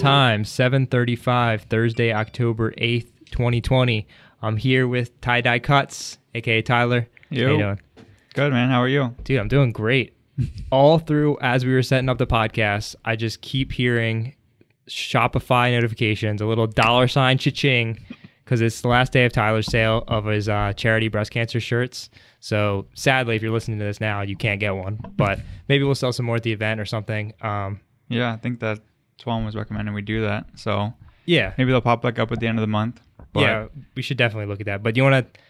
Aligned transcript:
time 0.00 0.44
7:35 0.44 1.62
Thursday 1.62 2.12
October 2.12 2.72
8th 2.72 3.08
2020 3.32 4.06
I'm 4.42 4.56
here 4.56 4.88
with 4.88 5.20
Tie 5.20 5.42
Dye 5.42 5.58
Cuts 5.58 6.16
aka 6.34 6.62
Tyler 6.62 7.06
Yo. 7.28 7.46
How 7.46 7.52
you 7.52 7.58
doing 7.58 7.80
Good 8.32 8.52
man. 8.52 8.70
How 8.70 8.80
are 8.80 8.88
you? 8.88 9.14
dude 9.24 9.38
I'm 9.38 9.48
doing 9.48 9.72
great 9.72 10.16
all 10.70 10.98
through 10.98 11.38
as 11.42 11.66
we 11.66 11.74
were 11.74 11.82
setting 11.82 12.08
up 12.08 12.16
the 12.16 12.26
podcast 12.26 12.94
I 13.04 13.16
just 13.16 13.42
keep 13.42 13.72
hearing 13.72 14.34
Shopify 14.88 15.70
notifications 15.72 16.40
a 16.40 16.46
little 16.46 16.66
dollar 16.66 17.06
sign 17.06 17.36
cha-ching 17.36 17.98
because 18.44 18.62
it's 18.62 18.80
the 18.80 18.88
last 18.88 19.12
day 19.12 19.26
of 19.26 19.32
Tyler's 19.32 19.66
sale 19.66 20.04
of 20.08 20.24
his 20.24 20.48
uh, 20.48 20.72
charity 20.72 21.08
breast 21.08 21.30
cancer 21.30 21.60
shirts 21.60 22.08
so 22.40 22.86
sadly 22.94 23.36
if 23.36 23.42
you're 23.42 23.52
listening 23.52 23.78
to 23.78 23.84
this 23.84 24.00
now 24.00 24.22
you 24.22 24.34
can't 24.34 24.60
get 24.60 24.74
one 24.74 24.98
but 25.16 25.40
maybe 25.68 25.84
we'll 25.84 25.94
sell 25.94 26.12
some 26.12 26.24
more 26.24 26.36
at 26.36 26.42
the 26.42 26.52
event 26.52 26.80
or 26.80 26.86
something 26.86 27.34
um, 27.42 27.80
Yeah, 28.08 28.32
I 28.32 28.36
think 28.38 28.60
that 28.60 28.80
Twan 29.20 29.44
was 29.44 29.54
recommending 29.54 29.94
we 29.94 30.02
do 30.02 30.22
that. 30.22 30.46
So 30.56 30.92
yeah 31.26 31.52
maybe 31.58 31.70
they'll 31.70 31.80
pop 31.80 32.02
back 32.02 32.18
up 32.18 32.32
at 32.32 32.40
the 32.40 32.46
end 32.46 32.58
of 32.58 32.62
the 32.62 32.66
month. 32.66 33.00
But 33.32 33.40
yeah, 33.40 33.66
we 33.94 34.02
should 34.02 34.16
definitely 34.16 34.46
look 34.46 34.60
at 34.60 34.66
that. 34.66 34.82
But 34.82 34.94
do 34.94 34.98
you 35.00 35.04
want 35.08 35.32
to 35.34 35.40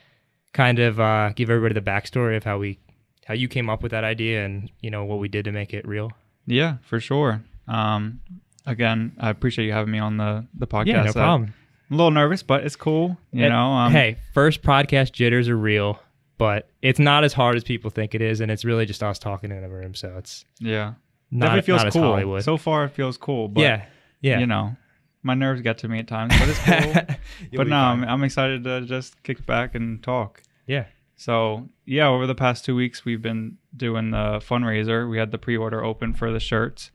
kind 0.53 0.79
of 0.79 1.01
uh, 1.01 1.31
give 1.35 1.49
everybody 1.49 1.73
the 1.75 1.81
backstory 1.81 2.37
of 2.37 2.45
how 2.45 2.59
we, 2.59 2.79
how 3.25 3.33
you 3.35 3.49
came 3.49 3.71
up 3.71 3.83
with 3.83 3.93
that 3.93 4.05
idea, 4.05 4.45
and 4.45 4.71
you 4.81 4.91
know 4.91 5.05
what 5.07 5.19
we 5.19 5.29
did 5.29 5.45
to 5.47 5.53
make 5.53 5.73
it 5.73 5.87
real? 5.89 6.11
yeah, 6.47 6.77
for 6.83 7.01
sure. 7.01 7.43
Um, 7.69 8.21
again, 8.67 9.13
I 9.19 9.31
appreciate 9.31 9.65
you 9.67 9.73
having 9.73 9.93
me 9.93 9.99
on 9.99 10.17
the 10.19 10.45
the 10.59 10.67
podcast. 10.67 10.87
yeah, 10.89 11.03
no 11.05 11.13
problem. 11.13 11.55
I'm 11.91 11.95
a 11.95 11.97
little 11.97 12.11
nervous, 12.11 12.43
but 12.43 12.65
it's 12.65 12.77
cool. 12.77 13.17
You 13.33 13.45
And, 13.45 13.53
know. 13.55 13.71
Um, 13.73 13.93
hey, 13.93 14.17
first 14.35 14.63
podcast 14.63 15.13
jitters 15.13 15.49
are 15.49 15.57
real, 15.57 15.99
but 16.37 16.69
it's 16.83 16.99
not 16.99 17.25
as 17.25 17.33
hard 17.33 17.57
as 17.57 17.65
people 17.65 17.91
think 17.91 18.15
it 18.15 18.21
is, 18.21 18.41
and 18.41 18.51
it's 18.51 18.65
really 18.65 18.85
just 18.87 19.03
us 19.03 19.19
talking 19.19 19.51
in 19.53 19.65
a 19.65 19.69
room. 19.69 19.95
So 19.95 20.15
it's 20.19 20.45
Yeah. 20.59 20.95
Not, 21.31 21.55
Definitely 21.55 21.63
feels 21.83 21.93
cool. 21.93 22.03
Hollywood. 22.03 22.43
So 22.45 22.57
far, 22.57 22.85
it 22.85 22.91
feels 22.91 23.17
cool. 23.17 23.49
But 23.49 23.61
yeah, 23.63 23.85
yeah. 24.21 24.39
You 24.41 24.47
know, 24.47 24.77
my 25.23 25.35
nerves 25.35 25.61
get 25.63 25.79
to 25.79 25.89
me 25.89 25.99
at 26.01 26.09
times, 26.09 26.35
but 26.39 26.49
it's 26.49 26.59
cool. 26.59 27.17
But 27.57 27.67
no, 27.69 27.77
I'm. 27.77 28.05
I'm 28.05 28.25
excited 28.25 28.65
to 28.65 28.83
just 28.83 29.23
kick 29.23 29.45
back 29.47 29.75
and 29.75 30.03
talk. 30.03 30.43
yeah, 30.67 30.87
So 31.17 31.69
yeah, 31.87 32.09
over 32.09 32.27
the 32.27 32.35
past 32.35 32.65
two 32.65 32.75
weeks, 32.77 33.05
we've 33.05 33.23
been 33.23 33.59
doing 33.77 34.11
the 34.11 34.41
fundraiser. 34.41 35.09
We 35.09 35.19
had 35.19 35.31
the 35.31 35.39
pre-order 35.39 35.85
open 35.85 36.15
for 36.15 36.33
the 36.33 36.41
shirts, 36.41 36.91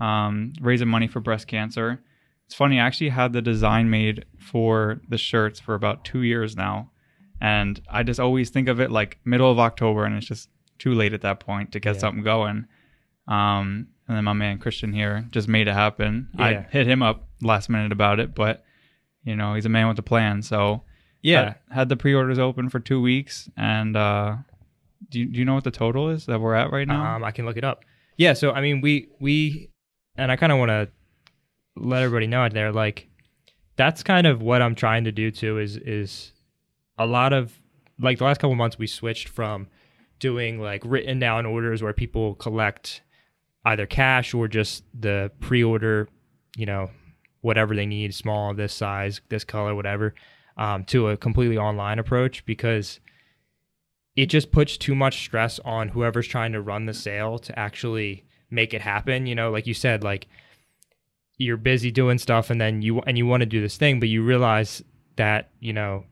um, 0.00 0.52
raising 0.60 0.88
money 0.88 1.06
for 1.08 1.20
breast 1.20 1.46
cancer. 1.46 2.00
It's 2.46 2.54
funny, 2.54 2.78
I 2.78 2.86
actually 2.86 3.08
had 3.10 3.32
the 3.32 3.42
design 3.42 3.90
made 3.90 4.24
for 4.38 5.00
the 5.08 5.18
shirts 5.18 5.58
for 5.58 5.74
about 5.74 6.04
two 6.04 6.22
years 6.22 6.56
now, 6.56 6.90
and 7.40 7.80
I 7.90 8.04
just 8.04 8.20
always 8.20 8.50
think 8.50 8.68
of 8.68 8.78
it 8.80 8.90
like 8.90 9.18
middle 9.24 9.50
of 9.50 9.58
October, 9.58 10.04
and 10.04 10.16
it's 10.16 10.26
just 10.26 10.48
too 10.78 10.94
late 10.94 11.12
at 11.12 11.22
that 11.22 11.40
point 11.40 11.72
to 11.72 11.80
get 11.80 11.94
Yeah. 11.94 12.00
something 12.00 12.22
going. 12.22 12.66
Um, 13.28 13.88
and 14.08 14.16
then 14.16 14.24
my 14.24 14.32
man 14.32 14.58
Christian 14.58 14.92
here 14.92 15.26
just 15.30 15.48
made 15.48 15.68
it 15.68 15.74
happen. 15.74 16.28
I 16.38 16.66
hit 16.70 16.86
him 16.86 17.02
up 17.02 17.28
last 17.42 17.68
minute 17.68 17.92
about 17.92 18.20
it, 18.20 18.34
but 18.34 18.64
you 19.24 19.34
know 19.34 19.54
he's 19.54 19.66
a 19.66 19.70
man 19.70 19.88
with 19.88 19.98
a 19.98 20.02
plan, 20.02 20.42
so 20.42 20.82
yeah. 21.22 21.44
had, 21.44 21.56
had 21.70 21.88
the 21.88 21.96
pre-orders 21.96 22.38
open 22.38 22.68
for 22.68 22.78
two 22.78 23.02
weeks 23.02 23.50
and 23.56 23.96
uh 23.96 24.36
do 25.08 25.20
you, 25.20 25.26
do 25.26 25.38
you 25.38 25.44
know 25.44 25.54
what 25.54 25.64
the 25.64 25.70
total 25.70 26.08
is 26.10 26.26
that 26.26 26.40
we're 26.40 26.54
at 26.54 26.70
right 26.70 26.86
now 26.86 27.16
Um, 27.16 27.24
I 27.24 27.30
can 27.30 27.44
look 27.46 27.56
it 27.56 27.64
up. 27.64 27.84
Yeah, 28.16 28.32
so 28.32 28.52
I 28.52 28.60
mean, 28.60 28.80
we 28.80 29.08
we, 29.20 29.70
and 30.16 30.32
I 30.32 30.36
kind 30.36 30.52
of 30.52 30.58
want 30.58 30.70
to 30.70 30.88
let 31.76 32.02
everybody 32.02 32.26
know 32.26 32.40
out 32.40 32.54
there, 32.54 32.72
like 32.72 33.08
that's 33.76 34.02
kind 34.02 34.26
of 34.26 34.40
what 34.40 34.62
I'm 34.62 34.74
trying 34.74 35.04
to 35.04 35.12
do 35.12 35.30
too. 35.30 35.58
Is 35.58 35.76
is 35.76 36.32
a 36.98 37.06
lot 37.06 37.32
of 37.32 37.52
like 38.00 38.18
the 38.18 38.24
last 38.24 38.40
couple 38.40 38.54
months 38.54 38.78
we 38.78 38.86
switched 38.86 39.28
from 39.28 39.68
doing 40.18 40.60
like 40.60 40.82
written 40.84 41.18
down 41.18 41.44
orders 41.44 41.82
where 41.82 41.92
people 41.92 42.34
collect 42.36 43.02
either 43.66 43.84
cash 43.84 44.32
or 44.32 44.48
just 44.48 44.84
the 44.98 45.30
pre-order, 45.40 46.08
you 46.56 46.64
know, 46.64 46.88
whatever 47.40 47.74
they 47.74 47.84
need, 47.84 48.14
small, 48.14 48.54
this 48.54 48.72
size, 48.72 49.20
this 49.28 49.44
color, 49.44 49.74
whatever, 49.74 50.14
um, 50.56 50.84
to 50.84 51.08
a 51.08 51.16
completely 51.16 51.58
online 51.58 51.98
approach 51.98 52.46
because 52.46 53.00
it 54.14 54.26
just 54.26 54.52
puts 54.52 54.76
too 54.76 54.94
much 54.94 55.20
stress 55.20 55.58
on 55.64 55.88
whoever's 55.88 56.28
trying 56.28 56.52
to 56.52 56.62
run 56.62 56.86
the 56.86 56.94
sale 56.94 57.38
to 57.40 57.58
actually 57.58 58.24
make 58.50 58.72
it 58.72 58.80
happen. 58.80 59.26
You 59.26 59.34
know, 59.34 59.50
like 59.50 59.66
you 59.66 59.74
said, 59.74 60.02
like 60.02 60.28
you're 61.36 61.56
busy 61.56 61.90
doing 61.90 62.18
stuff 62.18 62.48
and 62.50 62.60
then 62.60 62.82
you 62.82 63.00
and 63.00 63.18
you 63.18 63.26
want 63.26 63.42
to 63.42 63.46
do 63.46 63.60
this 63.60 63.76
thing, 63.76 64.00
but 64.00 64.08
you 64.08 64.22
realize 64.22 64.82
that, 65.16 65.50
you 65.60 65.72
know, 65.72 66.04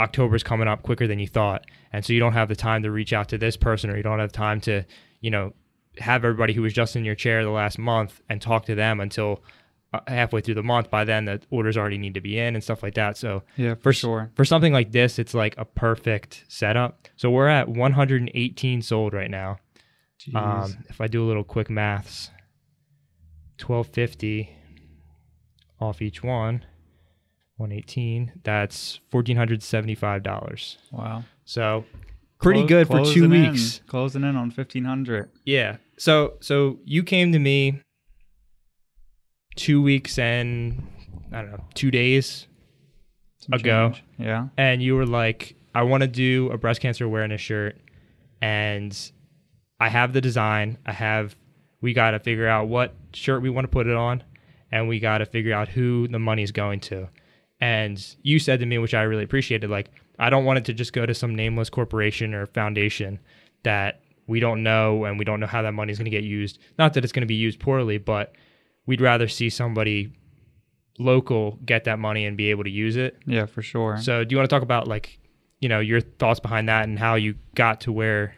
October's 0.00 0.42
coming 0.42 0.68
up 0.68 0.82
quicker 0.82 1.06
than 1.06 1.18
you 1.18 1.28
thought. 1.28 1.66
And 1.92 2.04
so 2.04 2.12
you 2.14 2.18
don't 2.20 2.32
have 2.32 2.48
the 2.48 2.56
time 2.56 2.82
to 2.82 2.90
reach 2.90 3.12
out 3.12 3.28
to 3.28 3.38
this 3.38 3.56
person 3.56 3.90
or 3.90 3.96
you 3.96 4.02
don't 4.02 4.18
have 4.20 4.32
time 4.32 4.60
to, 4.62 4.84
you 5.20 5.30
know, 5.30 5.52
have 6.00 6.24
everybody 6.24 6.52
who 6.52 6.62
was 6.62 6.72
just 6.72 6.96
in 6.96 7.04
your 7.04 7.14
chair 7.14 7.44
the 7.44 7.50
last 7.50 7.78
month 7.78 8.20
and 8.28 8.40
talk 8.40 8.66
to 8.66 8.74
them 8.74 9.00
until 9.00 9.42
uh, 9.92 10.00
halfway 10.06 10.40
through 10.40 10.54
the 10.54 10.62
month. 10.62 10.90
By 10.90 11.04
then, 11.04 11.24
the 11.24 11.40
orders 11.50 11.76
already 11.76 11.98
need 11.98 12.14
to 12.14 12.20
be 12.20 12.38
in 12.38 12.54
and 12.54 12.62
stuff 12.62 12.82
like 12.82 12.94
that. 12.94 13.16
So, 13.16 13.42
yeah 13.56 13.74
for 13.74 13.80
for 13.84 13.92
sure 13.92 14.30
for 14.34 14.44
something 14.44 14.72
like 14.72 14.92
this, 14.92 15.18
it's 15.18 15.34
like 15.34 15.54
a 15.56 15.64
perfect 15.64 16.44
setup. 16.48 17.08
So 17.16 17.30
we're 17.30 17.48
at 17.48 17.68
118 17.68 18.82
sold 18.82 19.14
right 19.14 19.30
now. 19.30 19.58
Um, 20.34 20.76
if 20.88 21.00
I 21.00 21.06
do 21.06 21.24
a 21.24 21.26
little 21.26 21.44
quick 21.44 21.70
maths, 21.70 22.30
1250 23.60 24.50
off 25.80 26.02
each 26.02 26.22
one, 26.22 26.64
118. 27.56 28.32
That's 28.44 29.00
$1,475. 29.12 30.76
wow 30.90 31.24
So 31.44 31.84
pretty 32.40 32.60
Close- 32.60 32.68
good 32.68 32.86
for 32.86 32.98
two 32.98 33.02
closing 33.28 33.32
in- 33.32 33.50
weeks. 33.52 33.80
closing 33.86 34.22
in 34.24 34.36
on 34.36 34.50
1500 34.50 35.30
Yeah. 35.44 35.76
So 35.96 36.34
so 36.40 36.78
you 36.84 37.02
came 37.02 37.32
to 37.32 37.38
me 37.38 37.80
two 39.56 39.82
weeks 39.82 40.18
and 40.18 40.86
I 41.32 41.42
don't 41.42 41.50
know 41.52 41.64
two 41.74 41.90
days 41.90 42.46
Some 43.38 43.54
Ago. 43.58 43.90
change. 43.90 44.04
yeah 44.18 44.48
and 44.56 44.82
you 44.82 44.94
were 44.94 45.06
like, 45.06 45.56
I 45.74 45.82
want 45.82 46.02
to 46.02 46.06
do 46.08 46.50
a 46.50 46.58
breast 46.58 46.80
cancer 46.80 47.04
awareness 47.04 47.40
shirt, 47.40 47.76
and 48.40 48.96
I 49.78 49.88
have 49.90 50.12
the 50.12 50.20
design. 50.20 50.78
I 50.86 50.92
have. 50.92 51.36
We 51.80 51.92
got 51.92 52.12
to 52.12 52.18
figure 52.18 52.48
out 52.48 52.66
what 52.66 52.94
shirt 53.12 53.42
we 53.42 53.50
want 53.50 53.64
to 53.66 53.68
put 53.68 53.86
it 53.86 53.94
on, 53.94 54.24
and 54.72 54.88
we 54.88 54.98
got 54.98 55.18
to 55.18 55.26
figure 55.26 55.54
out 55.54 55.68
who 55.68 56.08
the 56.08 56.18
money's 56.18 56.50
going 56.50 56.80
to. 56.80 57.08
And 57.60 58.04
you 58.22 58.38
said 58.40 58.58
to 58.60 58.66
me, 58.66 58.78
which 58.78 58.94
I 58.94 59.02
really 59.02 59.22
appreciated, 59.22 59.70
like 59.70 59.90
I 60.18 60.30
don't 60.30 60.44
want 60.44 60.58
it 60.58 60.64
to 60.66 60.74
just 60.74 60.92
go 60.92 61.06
to 61.06 61.14
some 61.14 61.34
nameless 61.34 61.70
corporation 61.70 62.34
or 62.34 62.46
foundation 62.46 63.20
that 63.62 64.00
we 64.26 64.40
don't 64.40 64.62
know 64.62 65.04
and 65.04 65.18
we 65.18 65.24
don't 65.24 65.40
know 65.40 65.46
how 65.46 65.62
that 65.62 65.72
money 65.72 65.92
is 65.92 65.98
going 65.98 66.04
to 66.04 66.10
get 66.10 66.24
used. 66.24 66.58
Not 66.78 66.94
that 66.94 67.04
it's 67.04 67.12
going 67.12 67.22
to 67.22 67.26
be 67.26 67.34
used 67.34 67.60
poorly, 67.60 67.98
but 67.98 68.34
we'd 68.86 69.00
rather 69.00 69.28
see 69.28 69.50
somebody 69.50 70.12
local 70.98 71.58
get 71.64 71.84
that 71.84 71.98
money 71.98 72.26
and 72.26 72.36
be 72.36 72.50
able 72.50 72.64
to 72.64 72.70
use 72.70 72.96
it 72.96 73.16
yeah 73.24 73.46
for 73.46 73.62
sure 73.62 73.96
so 73.98 74.24
do 74.24 74.32
you 74.32 74.36
want 74.36 74.50
to 74.50 74.52
talk 74.52 74.64
about 74.64 74.88
like, 74.88 75.20
you 75.60 75.68
know, 75.68 75.78
your 75.78 76.00
thoughts 76.00 76.40
behind 76.40 76.68
that 76.68 76.88
and 76.88 76.98
how 76.98 77.14
you 77.14 77.36
got 77.54 77.80
to 77.82 77.92
where 77.92 78.34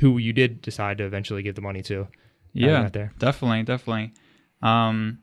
who 0.00 0.18
you 0.18 0.32
did 0.32 0.60
decide 0.62 0.98
to 0.98 1.04
eventually 1.04 1.42
give 1.44 1.54
the 1.54 1.60
money 1.60 1.80
to? 1.82 2.08
yeah 2.54 2.88
there. 2.88 3.12
definitely 3.18 3.62
definitely 3.62 4.12
um 4.62 5.18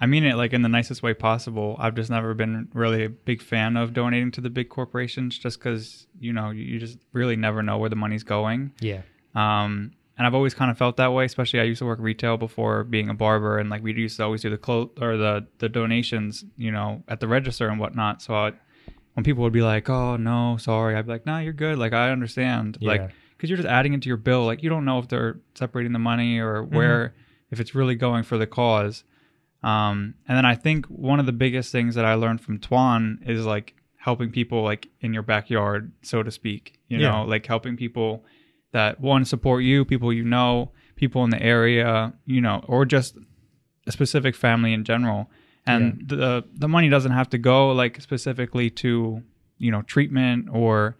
i 0.00 0.06
mean 0.06 0.24
it 0.24 0.36
like 0.36 0.52
in 0.52 0.62
the 0.62 0.68
nicest 0.68 1.02
way 1.02 1.14
possible 1.14 1.76
i've 1.78 1.94
just 1.94 2.10
never 2.10 2.34
been 2.34 2.68
really 2.74 3.04
a 3.04 3.08
big 3.08 3.42
fan 3.42 3.76
of 3.76 3.92
donating 3.92 4.30
to 4.30 4.40
the 4.40 4.50
big 4.50 4.68
corporations 4.68 5.38
just 5.38 5.58
because 5.58 6.06
you 6.20 6.32
know 6.32 6.50
you 6.50 6.78
just 6.78 6.98
really 7.12 7.36
never 7.36 7.62
know 7.62 7.78
where 7.78 7.90
the 7.90 7.96
money's 7.96 8.22
going 8.24 8.72
Yeah. 8.80 9.02
Um, 9.34 9.92
and 10.16 10.26
I've 10.26 10.34
always 10.34 10.52
kind 10.52 10.68
of 10.68 10.76
felt 10.76 10.96
that 10.96 11.12
way, 11.12 11.24
especially 11.24 11.60
I 11.60 11.62
used 11.62 11.78
to 11.78 11.86
work 11.86 12.00
retail 12.00 12.36
before 12.36 12.82
being 12.82 13.08
a 13.08 13.14
barber, 13.14 13.58
and 13.58 13.70
like 13.70 13.84
we 13.84 13.92
used 13.92 14.16
to 14.16 14.24
always 14.24 14.42
do 14.42 14.50
the 14.50 14.58
clo- 14.58 14.90
or 15.00 15.16
the 15.16 15.46
the 15.58 15.68
donations, 15.68 16.44
you 16.56 16.72
know, 16.72 17.04
at 17.06 17.20
the 17.20 17.28
register 17.28 17.68
and 17.68 17.78
whatnot. 17.78 18.20
So 18.20 18.34
I, 18.34 18.52
when 19.14 19.22
people 19.22 19.44
would 19.44 19.52
be 19.52 19.62
like, 19.62 19.88
"Oh 19.88 20.16
no, 20.16 20.56
sorry," 20.56 20.96
I'd 20.96 21.06
be 21.06 21.12
like, 21.12 21.24
"No, 21.24 21.38
you're 21.38 21.52
good. 21.52 21.78
Like 21.78 21.92
I 21.92 22.10
understand. 22.10 22.78
Yeah. 22.80 22.88
Like 22.90 23.10
because 23.36 23.48
you're 23.48 23.58
just 23.58 23.68
adding 23.68 23.94
it 23.94 24.02
to 24.02 24.08
your 24.08 24.16
bill. 24.16 24.44
Like 24.44 24.64
you 24.64 24.68
don't 24.68 24.84
know 24.84 24.98
if 24.98 25.06
they're 25.06 25.38
separating 25.54 25.92
the 25.92 26.00
money 26.00 26.40
or 26.40 26.64
where 26.64 27.14
if 27.52 27.60
it's 27.60 27.76
really 27.76 27.94
going 27.94 28.24
for 28.24 28.38
the 28.38 28.46
cause." 28.48 29.04
Um, 29.62 30.14
and 30.28 30.36
then 30.36 30.44
I 30.46 30.54
think 30.54 30.86
one 30.86 31.18
of 31.20 31.26
the 31.26 31.32
biggest 31.32 31.72
things 31.72 31.94
that 31.96 32.04
I 32.04 32.14
learned 32.14 32.40
from 32.40 32.58
Twan 32.58 33.28
is 33.28 33.44
like 33.44 33.74
helping 33.96 34.30
people 34.30 34.62
like 34.62 34.88
in 35.00 35.12
your 35.12 35.22
backyard, 35.24 35.92
so 36.02 36.22
to 36.22 36.30
speak. 36.30 36.78
You 36.88 36.98
Yeah. 36.98 37.10
know, 37.10 37.22
like 37.24 37.44
helping 37.46 37.76
people 37.76 38.24
that 38.72 39.00
one 39.00 39.24
support 39.24 39.64
you, 39.64 39.84
people 39.84 40.12
you 40.12 40.24
know, 40.24 40.72
people 40.96 41.24
in 41.24 41.30
the 41.30 41.42
area, 41.42 42.12
you 42.24 42.40
know, 42.40 42.64
or 42.68 42.84
just 42.84 43.16
a 43.86 43.92
specific 43.92 44.34
family 44.36 44.72
in 44.72 44.84
general. 44.84 45.30
And 45.66 46.02
the 46.06 46.44
the 46.54 46.68
money 46.68 46.88
doesn't 46.88 47.12
have 47.12 47.28
to 47.30 47.38
go 47.38 47.72
like 47.72 48.00
specifically 48.00 48.70
to 48.70 49.22
you 49.58 49.70
know 49.70 49.82
treatment 49.82 50.48
or 50.52 50.96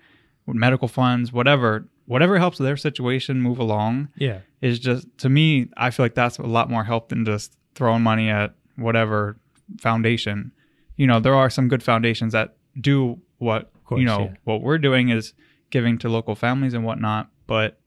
medical 0.46 0.88
funds, 0.88 1.32
whatever. 1.32 1.88
Whatever 2.06 2.38
helps 2.38 2.56
their 2.58 2.76
situation 2.76 3.40
move 3.42 3.58
along 3.58 4.08
Yeah. 4.16 4.38
is 4.62 4.78
just 4.78 5.06
to 5.18 5.28
me. 5.28 5.68
I 5.76 5.90
feel 5.90 6.04
like 6.04 6.14
that's 6.14 6.38
a 6.38 6.42
lot 6.42 6.68
more 6.70 6.84
help 6.84 7.08
than 7.10 7.24
just 7.24 7.54
throwing 7.78 8.02
money 8.02 8.28
at 8.28 8.54
whatever 8.74 9.38
foundation. 9.80 10.50
You 10.96 11.06
know, 11.06 11.20
there 11.20 11.34
are 11.34 11.48
some 11.48 11.68
good 11.68 11.82
foundations 11.82 12.32
that 12.32 12.56
do 12.80 13.20
what 13.38 13.70
course, 13.84 14.00
you 14.00 14.06
know 14.06 14.24
yeah. 14.24 14.34
what 14.44 14.62
we're 14.62 14.78
doing 14.78 15.10
is 15.10 15.32
giving 15.70 15.96
to 15.98 16.08
local 16.08 16.34
families 16.34 16.74
and 16.74 16.84
whatnot. 16.84 17.30
But 17.46 17.78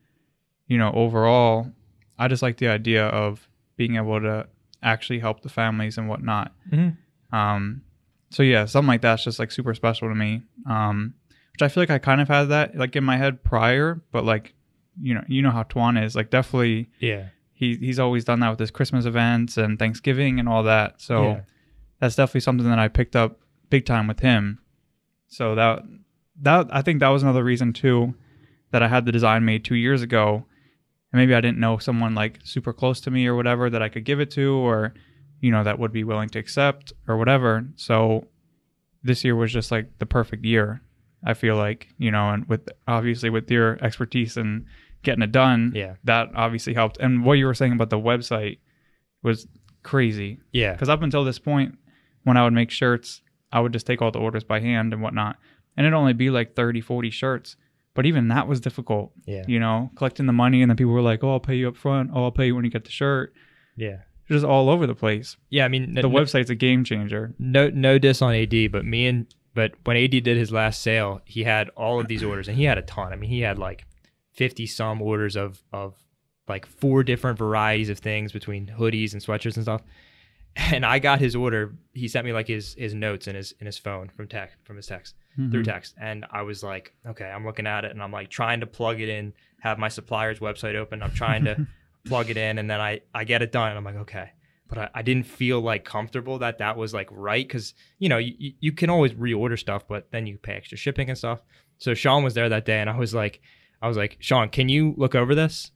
you 0.68 0.78
know, 0.78 0.92
overall, 0.94 1.72
I 2.18 2.30
just 2.30 2.42
like 2.42 2.58
the 2.58 2.70
idea 2.70 3.06
of 3.08 3.50
being 3.76 3.98
able 3.98 4.22
to 4.22 4.48
actually 4.82 5.20
help 5.20 5.42
the 5.42 5.50
families 5.50 5.98
and 5.98 6.08
whatnot. 6.08 6.54
Mhm. 6.72 6.98
Um, 7.34 7.82
so 8.30 8.44
yeah, 8.44 8.64
something 8.66 8.88
like 8.88 9.02
that's 9.02 9.26
just 9.26 9.40
like 9.40 9.52
super 9.52 9.74
special 9.74 10.08
to 10.08 10.16
me. 10.16 10.42
Um, 10.66 11.16
which 11.52 11.62
I 11.62 11.68
feel 11.68 11.82
like 11.82 11.92
I 11.92 12.00
kind 12.00 12.22
of 12.22 12.30
had 12.30 12.46
that 12.46 12.78
like 12.78 12.96
in 12.96 13.04
my 13.04 13.18
head 13.18 13.44
prior, 13.44 14.02
but 14.12 14.24
like 14.24 14.54
you 15.02 15.14
know, 15.14 15.24
you 15.28 15.42
know 15.42 15.52
how 15.52 15.64
Twan 15.64 16.02
is 16.02 16.16
like 16.16 16.30
definitely 16.30 16.90
Yeah. 17.00 17.28
He 17.62 17.76
he's 17.78 18.00
always 18.00 18.26
done 18.26 18.40
that 18.42 18.50
with 18.50 18.60
his 18.60 18.72
Christmas 18.72 19.06
events 19.06 19.56
and 19.56 19.78
Thanksgiving 19.80 20.40
and 20.40 20.50
all 20.50 20.64
that. 20.64 21.00
So 21.00 21.24
Yeah. 21.24 21.42
that's 22.00 22.16
definitely 22.16 22.42
something 22.42 22.68
that 22.68 22.80
I 22.80 22.88
picked 22.90 23.16
up 23.16 23.40
big 23.70 23.86
time 23.86 24.08
with 24.08 24.20
him. 24.20 24.60
So 25.28 25.56
that 25.56 25.84
that 26.42 26.68
I 26.72 26.82
think 26.82 27.00
that 27.00 27.10
was 27.10 27.24
another 27.24 27.44
reason 27.44 27.72
too 27.72 28.16
that 28.72 28.82
I 28.84 28.88
had 28.88 29.06
the 29.06 29.12
design 29.12 29.46
made 29.46 29.64
two 29.64 29.76
years 29.76 30.02
ago. 30.02 30.46
And 31.14 31.20
maybe 31.22 31.36
I 31.36 31.42
didn't 31.42 31.60
know 31.60 31.78
someone 31.78 32.16
like 32.16 32.40
super 32.44 32.74
close 32.74 33.00
to 33.02 33.12
me 33.12 33.28
or 33.28 33.36
whatever 33.36 33.70
that 33.70 33.82
I 33.82 33.90
could 33.90 34.06
give 34.06 34.20
it 34.20 34.32
to 34.32 34.54
or 34.56 34.94
you 35.40 35.52
know 35.52 35.64
that 35.64 35.78
would 35.80 35.92
be 35.94 36.04
willing 36.04 36.30
to 36.30 36.40
accept 36.40 36.94
or 37.08 37.16
whatever. 37.18 37.66
So 37.76 38.28
this 39.04 39.24
year 39.24 39.36
was 39.36 39.52
just 39.54 39.72
like 39.72 40.00
the 40.00 40.06
perfect 40.06 40.44
year. 40.46 40.82
I 41.24 41.36
feel 41.36 41.56
like, 41.56 41.90
you 42.00 42.10
know, 42.10 42.32
and 42.32 42.48
with 42.48 42.68
obviously 42.88 43.30
with 43.30 43.50
your 43.52 43.78
expertise 43.84 44.38
and 44.38 44.66
getting 45.04 45.22
it 45.24 45.32
done, 45.32 45.72
Yeah. 45.76 45.96
that 46.04 46.30
obviously 46.36 46.74
helped. 46.74 46.98
And 47.00 47.24
what 47.26 47.34
you 47.34 47.46
were 47.46 47.54
saying 47.54 47.74
about 47.74 47.90
the 47.90 48.00
website 48.00 48.60
was 49.24 49.48
crazy 49.84 50.40
Yeah. 50.52 50.74
because 50.74 50.90
up 50.90 51.02
until 51.02 51.24
this 51.24 51.40
point, 51.40 51.78
when 52.24 52.38
I 52.38 52.44
would 52.44 52.54
make 52.54 52.72
shirts, 52.72 53.22
I 53.52 53.60
would 53.60 53.74
just 53.74 53.86
take 53.88 54.02
all 54.02 54.12
the 54.12 54.20
orders 54.20 54.44
by 54.44 54.60
hand 54.60 54.94
and 54.94 55.02
whatnot. 55.02 55.38
And 55.76 55.86
it'd 55.86 55.96
only 55.98 56.14
be 56.14 56.30
like 56.30 56.56
30, 56.56 56.82
40 56.82 57.10
shirts. 57.10 57.56
But 57.94 58.06
even 58.06 58.30
that 58.30 58.48
was 58.48 58.62
difficult, 58.62 59.12
Yeah. 59.26 59.44
you 59.48 59.60
know, 59.60 59.92
collecting 59.96 60.26
the 60.26 60.34
money. 60.34 60.62
And 60.62 60.70
then 60.70 60.78
people 60.78 60.94
were 60.94 61.02
like, 61.02 61.24
oh, 61.24 61.32
I'll 61.32 61.40
pay 61.40 61.56
you 61.56 61.68
up 61.68 61.76
front. 61.76 62.12
Oh, 62.14 62.24
I'll 62.26 62.32
pay 62.32 62.46
you 62.48 62.56
when 62.56 62.64
you 62.64 62.72
get 62.72 62.86
the 62.86 62.92
shirt. 62.92 63.34
Yeah. 63.76 63.98
Just 64.30 64.46
all 64.46 64.70
over 64.70 64.88
the 64.88 64.96
place. 64.96 65.36
Yeah. 65.50 65.66
I 65.66 65.68
mean, 65.68 65.94
The 65.96 66.04
no, 66.04 66.10
website's 66.10 66.50
a 66.50 66.56
game 66.56 66.84
changer. 66.86 67.34
no 67.38 67.70
no 67.70 67.98
diss 67.98 68.22
on 68.22 68.34
AD, 68.34 68.68
but 68.72 68.86
me 68.86 69.08
and 69.08 69.26
but 69.54 69.74
when 69.84 69.98
AD 69.98 70.12
did 70.12 70.38
his 70.38 70.54
last 70.54 70.82
sale, 70.82 71.20
he 71.26 71.44
had 71.44 71.68
all 71.70 72.00
of 72.00 72.08
these 72.08 72.24
orders, 72.24 72.48
and 72.48 72.56
he 72.56 72.64
had 72.64 72.78
a 72.78 72.82
ton. 72.82 73.12
I 73.12 73.18
mean, 73.18 73.30
he 73.30 73.42
had 73.42 73.60
like 73.60 73.84
fifty 74.32 74.66
some 74.66 75.02
orders 75.02 75.36
of 75.36 75.62
of 75.74 75.96
like 76.48 76.66
four 76.66 77.04
different 77.04 77.38
varieties 77.38 77.90
of 77.90 78.00
things 78.00 78.32
between 78.32 78.68
hoodies 78.78 79.14
and 79.14 79.22
sweatshirts 79.22 79.56
and 79.56 79.64
stuff. 79.66 79.82
And 80.58 80.86
I 80.86 81.00
got 81.00 81.20
his 81.22 81.34
order. 81.34 81.74
He 81.94 82.10
sent 82.10 82.26
me 82.26 82.34
like 82.34 82.50
his 82.50 82.74
his 82.74 82.94
notes 82.94 83.26
in 83.30 83.36
his 83.36 83.54
in 83.62 83.66
his 83.66 83.78
phone 83.78 84.10
from 84.10 84.28
text 84.28 84.58
from 84.66 84.76
his 84.76 84.86
text 84.86 85.16
through 85.38 85.62
Mhm. 85.62 85.66
text, 85.66 85.96
and 85.98 86.26
I 86.30 86.42
was 86.42 86.62
like, 86.62 86.94
okay, 87.08 87.24
I'm 87.24 87.46
looking 87.46 87.66
at 87.68 87.86
it, 87.86 87.92
and 87.92 88.04
I'm 88.04 88.12
like 88.12 88.30
trying 88.30 88.60
to 88.60 88.66
plug 88.68 89.00
it 89.00 89.08
in, 89.08 89.32
have 89.62 89.80
my 89.80 89.88
supplier's 89.88 90.40
website 90.40 90.76
open. 90.76 91.02
I'm 91.02 91.14
trying 91.14 91.46
to 91.46 91.66
plug 92.06 92.30
it 92.30 92.36
in, 92.36 92.58
and 92.58 92.70
then 92.70 92.82
I 92.82 93.00
I 93.16 93.24
get 93.24 93.42
it 93.42 93.54
done, 93.54 93.70
and 93.70 93.78
I'm 93.78 93.86
like, 93.86 93.96
okay. 94.02 94.32
But 94.68 94.78
I, 94.78 94.90
I 94.96 95.02
didn't 95.04 95.26
feel 95.26 95.62
like 95.62 95.86
comfortable 95.86 96.38
that 96.40 96.58
that 96.58 96.76
was 96.76 96.94
like 96.94 97.08
right 97.12 97.48
because 97.48 97.74
you 98.00 98.10
know 98.10 98.18
you- 98.18 98.54
you 98.60 98.74
can 98.74 98.90
always 98.90 99.14
reorder 99.14 99.58
stuff, 99.58 99.88
but 99.88 100.12
then 100.12 100.28
you 100.28 100.38
pay 100.38 100.56
extra 100.56 100.78
shipping 100.78 101.08
and 101.08 101.18
stuff. 101.18 101.40
So 101.78 101.94
Sean 101.94 102.26
was 102.26 102.34
there 102.34 102.50
that 102.50 102.66
day, 102.66 102.82
and 102.82 102.90
I 102.90 102.98
was 102.98 103.14
like, 103.16 103.40
I 103.82 103.88
was 103.88 103.98
like, 103.98 104.18
Sean, 104.20 104.50
can 104.50 104.70
you 104.70 104.94
look 104.98 105.16
over 105.16 105.34
this? 105.36 105.72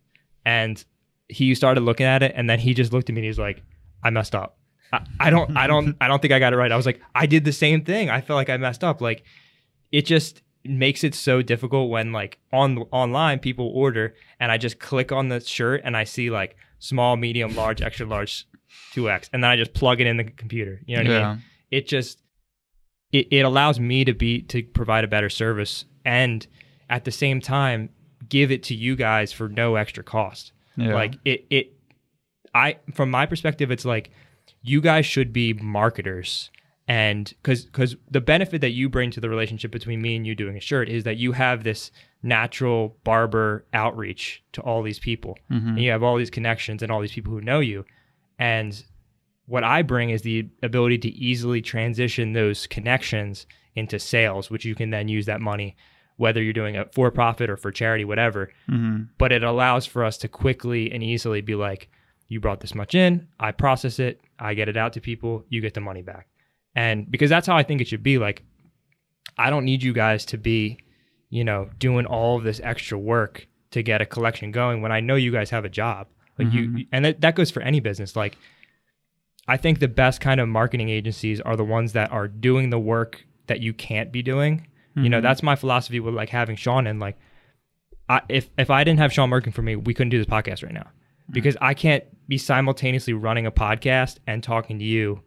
And 0.46 0.84
he 1.28 1.56
started 1.56 1.81
looking 1.81 2.06
at 2.06 2.22
it, 2.24 2.34
and 2.36 2.50
then 2.50 2.60
he 2.60 2.74
just 2.74 2.94
looked 2.94 3.10
at 3.10 3.13
me 3.13 3.19
and 3.19 3.25
he 3.25 3.30
was 3.30 3.40
like, 3.40 3.63
I 4.04 4.10
messed 4.12 4.36
up. 4.36 4.57
I, 4.94 5.02
I 5.19 5.30
don't, 5.30 5.57
I 5.57 5.68
don't, 5.68 5.96
I 6.02 6.07
don't 6.07 6.22
think 6.22 6.34
I 6.34 6.40
got 6.40 6.54
it 6.54 6.57
right. 6.57 6.72
I 6.72 6.78
was 6.78 6.86
like, 6.86 7.02
I 7.16 7.25
did 7.25 7.46
the 7.46 7.52
same 7.52 7.84
thing. 7.84 8.10
I 8.10 8.22
felt 8.22 8.38
like 8.38 8.50
I 8.50 8.57
messed 8.57 8.84
up. 8.84 9.02
Like, 9.02 9.24
it 9.92 10.06
just 10.06 10.42
makes 10.63 11.04
it 11.04 11.13
so 11.13 11.42
difficult 11.42 11.90
when 11.90 12.12
like 12.12 12.40
on 12.52 12.80
online 12.92 13.40
people 13.40 13.72
order, 13.74 14.16
and 14.40 14.51
I 14.51 14.58
just 14.58 14.80
click 14.80 15.12
on 15.12 15.30
the 15.30 15.40
shirt 15.40 15.81
and 15.84 15.98
I 15.98 16.04
see 16.04 16.30
like 16.30 16.56
small, 16.80 17.18
medium, 17.18 17.56
large, 17.56 17.81
extra 17.81 18.06
large, 18.06 18.48
two 18.92 19.10
X, 19.10 19.30
and 19.34 19.44
then 19.44 19.50
I 19.50 19.56
just 19.56 19.74
plug 19.74 20.01
it 20.01 20.08
in 20.08 20.18
the 20.18 20.25
computer. 20.25 20.81
You 20.86 20.98
know 20.98 21.04
what 21.04 21.22
I 21.22 21.34
mean? 21.34 21.44
it 21.72 21.88
just 21.88 22.22
it, 23.12 23.28
it 23.31 23.42
allows 23.42 23.80
me 23.80 24.06
to 24.06 24.13
be 24.13 24.42
to 24.44 24.63
provide 24.63 25.04
a 25.04 25.08
better 25.08 25.30
service 25.30 25.86
and 26.04 26.46
at 26.90 27.06
the 27.06 27.12
same 27.12 27.40
time 27.42 27.90
give 28.30 28.52
it 28.52 28.64
to 28.64 28.76
you 28.76 28.96
guys 28.96 29.32
for 29.32 29.48
no 29.50 29.76
extra 29.76 30.04
cost 30.04 30.52
Yeah. 30.78 30.94
like 30.94 31.16
it 31.26 31.46
it 31.50 31.74
i 32.54 32.78
from 32.94 33.12
my 33.12 33.26
perspective 33.26 33.72
it's 33.72 33.86
like 33.86 34.10
you 34.62 34.82
guys 34.82 35.06
should 35.06 35.32
be 35.34 35.54
marketers 35.54 36.50
and 36.88 37.34
because 37.42 37.66
because 37.66 37.96
the 38.10 38.22
benefit 38.22 38.62
that 38.62 38.72
you 38.72 38.90
bring 38.90 39.12
to 39.12 39.20
the 39.20 39.30
relationship 39.30 39.72
between 39.72 40.02
me 40.02 40.16
and 40.16 40.26
you 40.26 40.36
doing 40.36 40.56
a 40.58 40.60
shirt 40.60 40.88
is 40.90 41.04
that 41.04 41.18
you 41.18 41.32
have 41.34 41.64
this 41.64 41.92
natural 42.24 42.96
barber 43.04 43.66
outreach 43.74 44.44
to 44.54 44.62
all 44.62 44.82
these 44.82 45.00
people 45.00 45.38
Mhm. 45.52 45.68
and 45.70 45.80
you 45.82 45.92
have 45.92 46.04
all 46.04 46.18
these 46.18 46.30
connections 46.32 46.82
and 46.82 46.92
all 46.92 47.02
these 47.02 47.12
people 47.14 47.34
who 47.34 47.42
know 47.42 47.60
you 47.60 47.86
and 48.40 48.84
what 49.48 49.64
i 49.64 49.82
bring 49.82 50.10
is 50.10 50.22
the 50.24 50.48
ability 50.64 50.98
to 51.00 51.10
easily 51.10 51.62
transition 51.62 52.34
those 52.34 52.66
connections 52.68 53.46
into 53.76 54.00
sales 54.00 54.50
which 54.50 54.66
you 54.66 54.74
can 54.76 54.90
then 54.90 55.08
use 55.08 55.26
that 55.28 55.42
money 55.42 55.76
whether 56.17 56.41
you're 56.41 56.53
doing 56.53 56.75
it 56.75 56.94
for 56.94 57.12
profit 57.12 57.50
or 57.50 57.57
for 57.57 57.71
charity 57.71 58.06
whatever 58.06 58.50
Mhm. 58.69 59.09
but 59.17 59.31
it 59.31 59.44
allows 59.44 59.85
for 59.85 60.03
us 60.03 60.17
to 60.19 60.27
quickly 60.27 60.91
and 60.91 61.03
easily 61.03 61.41
be 61.41 61.56
like, 61.56 61.89
you 62.27 62.39
brought 62.39 62.59
this 62.62 62.73
much 62.73 62.95
in, 62.95 63.27
I 63.39 63.51
process 63.51 64.00
it, 64.00 64.21
I 64.39 64.53
get 64.56 64.69
it 64.69 64.77
out 64.77 64.94
to 64.94 65.01
people, 65.01 65.45
you 65.50 65.62
get 65.62 65.73
the 65.73 65.81
money 65.81 66.01
back. 66.01 66.27
And 66.75 67.09
because 67.12 67.29
that's 67.29 67.45
how 67.47 67.56
I 67.56 67.63
think 67.63 67.81
it 67.81 67.88
should 67.88 68.01
be. 68.03 68.17
Like, 68.17 68.44
I 69.38 69.50
don't 69.50 69.63
need 69.65 69.83
you 69.83 69.94
guys 69.94 70.25
to 70.27 70.38
be, 70.38 70.77
you 71.29 71.44
know, 71.44 71.69
doing 71.79 72.06
all 72.06 72.38
of 72.38 72.44
this 72.44 72.59
extra 72.63 72.97
work 72.97 73.47
to 73.71 73.83
get 73.83 74.01
a 74.01 74.06
collection 74.06 74.51
going 74.51 74.81
when 74.81 74.91
I 74.91 75.01
know 75.01 75.15
you 75.15 75.31
guys 75.31 75.50
have 75.51 75.65
a 75.65 75.69
job. 75.69 76.07
Like 76.38 76.51
you, 76.53 76.85
and 76.91 77.06
that, 77.06 77.21
that 77.21 77.35
goes 77.35 77.51
for 77.51 77.62
any 77.62 77.79
business. 77.79 78.15
Like, 78.15 78.38
I 79.47 79.57
think 79.57 79.79
the 79.79 79.88
best 79.88 80.19
kind 80.21 80.39
of 80.39 80.50
marketing 80.50 80.89
agencies 80.89 81.39
are 81.41 81.56
the 81.56 81.63
ones 81.63 81.94
that 81.94 82.12
are 82.12 82.27
doing 82.27 82.71
the 82.71 82.79
work 82.79 83.25
that 83.47 83.62
you 83.62 83.73
can't 83.73 84.12
be 84.12 84.21
doing. 84.23 84.67
You 84.95 85.09
know, 85.09 85.19
Mhm. 85.19 85.24
that's 85.24 85.44
my 85.44 85.56
philosophy 85.56 86.00
with 86.00 86.13
like 86.13 86.30
having 86.30 86.56
Sean 86.56 86.88
in. 86.88 87.00
Like, 87.00 87.18
I, 88.07 88.21
if 88.30 88.50
if 88.57 88.69
I 88.69 88.83
didn't 88.83 89.00
have 89.00 89.12
Sean 89.12 89.30
working 89.30 89.51
for 89.53 89.62
me, 89.62 89.75
we 89.75 89.94
couldn't 89.94 90.09
do 90.12 90.18
this 90.18 90.27
podcast 90.27 90.63
right 90.63 90.74
now 90.74 90.88
because 91.31 91.57
I 91.62 91.74
can't 91.74 92.03
be 92.27 92.38
simultaneously 92.38 93.13
running 93.13 93.45
a 93.45 93.51
podcast 93.51 94.18
and 94.27 94.42
talking 94.44 94.80
to 94.80 94.86
you 94.86 95.21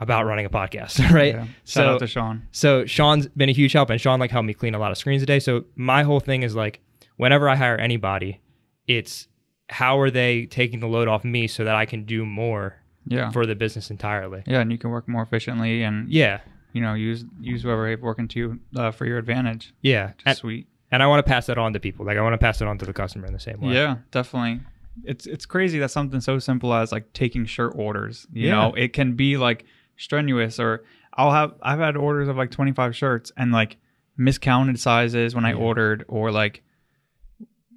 about 0.00 0.24
running 0.26 0.46
a 0.46 0.50
podcast, 0.50 0.98
right? 1.14 1.34
Yeah. 1.34 1.44
Shout 1.44 1.48
So 1.64 1.88
out 1.94 1.98
to 2.00 2.06
Sean. 2.06 2.42
so 2.50 2.84
Sean's 2.86 3.28
been 3.28 3.48
a 3.48 3.52
huge 3.52 3.72
help, 3.72 3.90
and 3.90 4.00
Sean 4.00 4.18
like 4.18 4.30
helped 4.30 4.46
me 4.46 4.54
clean 4.54 4.74
a 4.74 4.78
lot 4.78 4.90
of 4.90 4.98
screens 4.98 5.22
a 5.22 5.26
day. 5.26 5.38
So 5.38 5.64
my 5.76 6.02
whole 6.02 6.20
thing 6.20 6.42
is 6.42 6.54
like, 6.56 6.80
whenever 7.16 7.48
I 7.48 7.54
hire 7.56 7.76
anybody, 7.76 8.40
it's 8.88 9.28
how 9.68 10.00
are 10.00 10.10
they 10.10 10.46
taking 10.46 10.80
the 10.80 10.88
load 10.88 11.06
off 11.08 11.24
me 11.24 11.46
so 11.46 11.64
that 11.64 11.74
I 11.76 11.86
can 11.86 12.04
do 12.04 12.24
more 12.26 12.76
Yeah. 13.06 13.30
for 13.30 13.46
the 13.46 13.54
business 13.54 13.90
entirely. 13.90 14.42
yeah, 14.46 14.60
and 14.60 14.72
you 14.72 14.78
can 14.78 14.90
work 14.90 15.06
more 15.08 15.22
efficiently 15.22 15.82
and 15.82 16.08
Yeah, 16.10 16.40
you 16.72 16.80
know 16.80 16.94
use 16.94 17.24
use 17.40 17.62
whoever 17.62 17.88
you're 17.88 17.98
working 17.98 18.28
to 18.28 18.58
uh, 18.76 18.90
for 18.90 19.04
your 19.06 19.18
advantage. 19.18 19.72
yeah, 19.82 20.12
and, 20.26 20.36
sweet. 20.36 20.66
and 20.90 21.02
I 21.02 21.06
want 21.06 21.24
to 21.24 21.28
pass 21.30 21.46
that 21.46 21.58
on 21.58 21.72
to 21.74 21.80
people. 21.80 22.04
Like 22.06 22.18
I 22.18 22.22
want 22.22 22.34
to 22.34 22.38
pass 22.38 22.60
it 22.60 22.68
on 22.68 22.78
to 22.78 22.84
the 22.86 22.92
customer 22.92 23.26
in 23.26 23.32
the 23.32 23.40
same 23.40 23.60
way. 23.60 23.74
Yeah, 23.74 23.96
definitely. 24.10 24.60
It's 25.04 25.26
it's 25.26 25.46
crazy 25.46 25.78
that 25.78 25.90
something 25.90 26.20
so 26.20 26.38
simple 26.38 26.74
as 26.74 26.92
like 26.92 27.12
taking 27.14 27.46
shirt 27.46 27.72
orders, 27.76 28.26
you 28.32 28.48
Yeah. 28.48 28.52
know, 28.56 28.74
it 28.74 28.92
can 28.92 29.14
be 29.14 29.36
like 29.36 29.64
strenuous 29.96 30.58
or 30.60 30.84
I'll 31.14 31.30
have 31.30 31.54
I've 31.62 31.78
had 31.78 31.96
orders 31.96 32.28
of 32.28 32.36
like 32.36 32.50
25 32.50 32.94
shirts 32.96 33.32
and 33.36 33.52
like 33.52 33.76
miscounted 34.18 34.78
sizes 34.78 35.34
when 35.34 35.44
I 35.46 35.50
Yeah. 35.50 35.56
ordered 35.56 36.04
or 36.08 36.30
like 36.30 36.62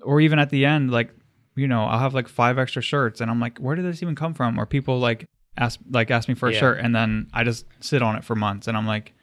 or 0.02 0.20
even 0.22 0.40
at 0.40 0.50
the 0.50 0.66
end 0.66 0.92
like 0.92 1.12
you 1.58 1.68
know, 1.70 1.86
I'll 1.86 2.00
have 2.00 2.14
like 2.14 2.28
five 2.28 2.58
extra 2.60 2.82
shirts 2.82 3.22
and 3.22 3.32
I'm 3.32 3.40
like 3.40 3.60
where 3.60 3.76
did 3.78 3.86
this 3.86 4.04
even 4.04 4.16
come 4.16 4.34
from? 4.34 4.60
Or 4.60 4.66
people 4.66 5.00
like 5.00 5.26
ask 5.58 5.80
like 5.90 6.12
ask 6.12 6.28
me 6.28 6.36
for 6.36 6.50
a 6.50 6.54
Yeah. 6.54 6.60
shirt 6.60 6.80
and 6.80 6.94
then 6.96 7.28
I 7.34 7.44
just 7.44 7.66
sit 7.80 8.02
on 8.02 8.16
it 8.16 8.24
for 8.24 8.36
months 8.36 8.68
and 8.68 8.76
I'm 8.78 8.86
like 8.88 9.14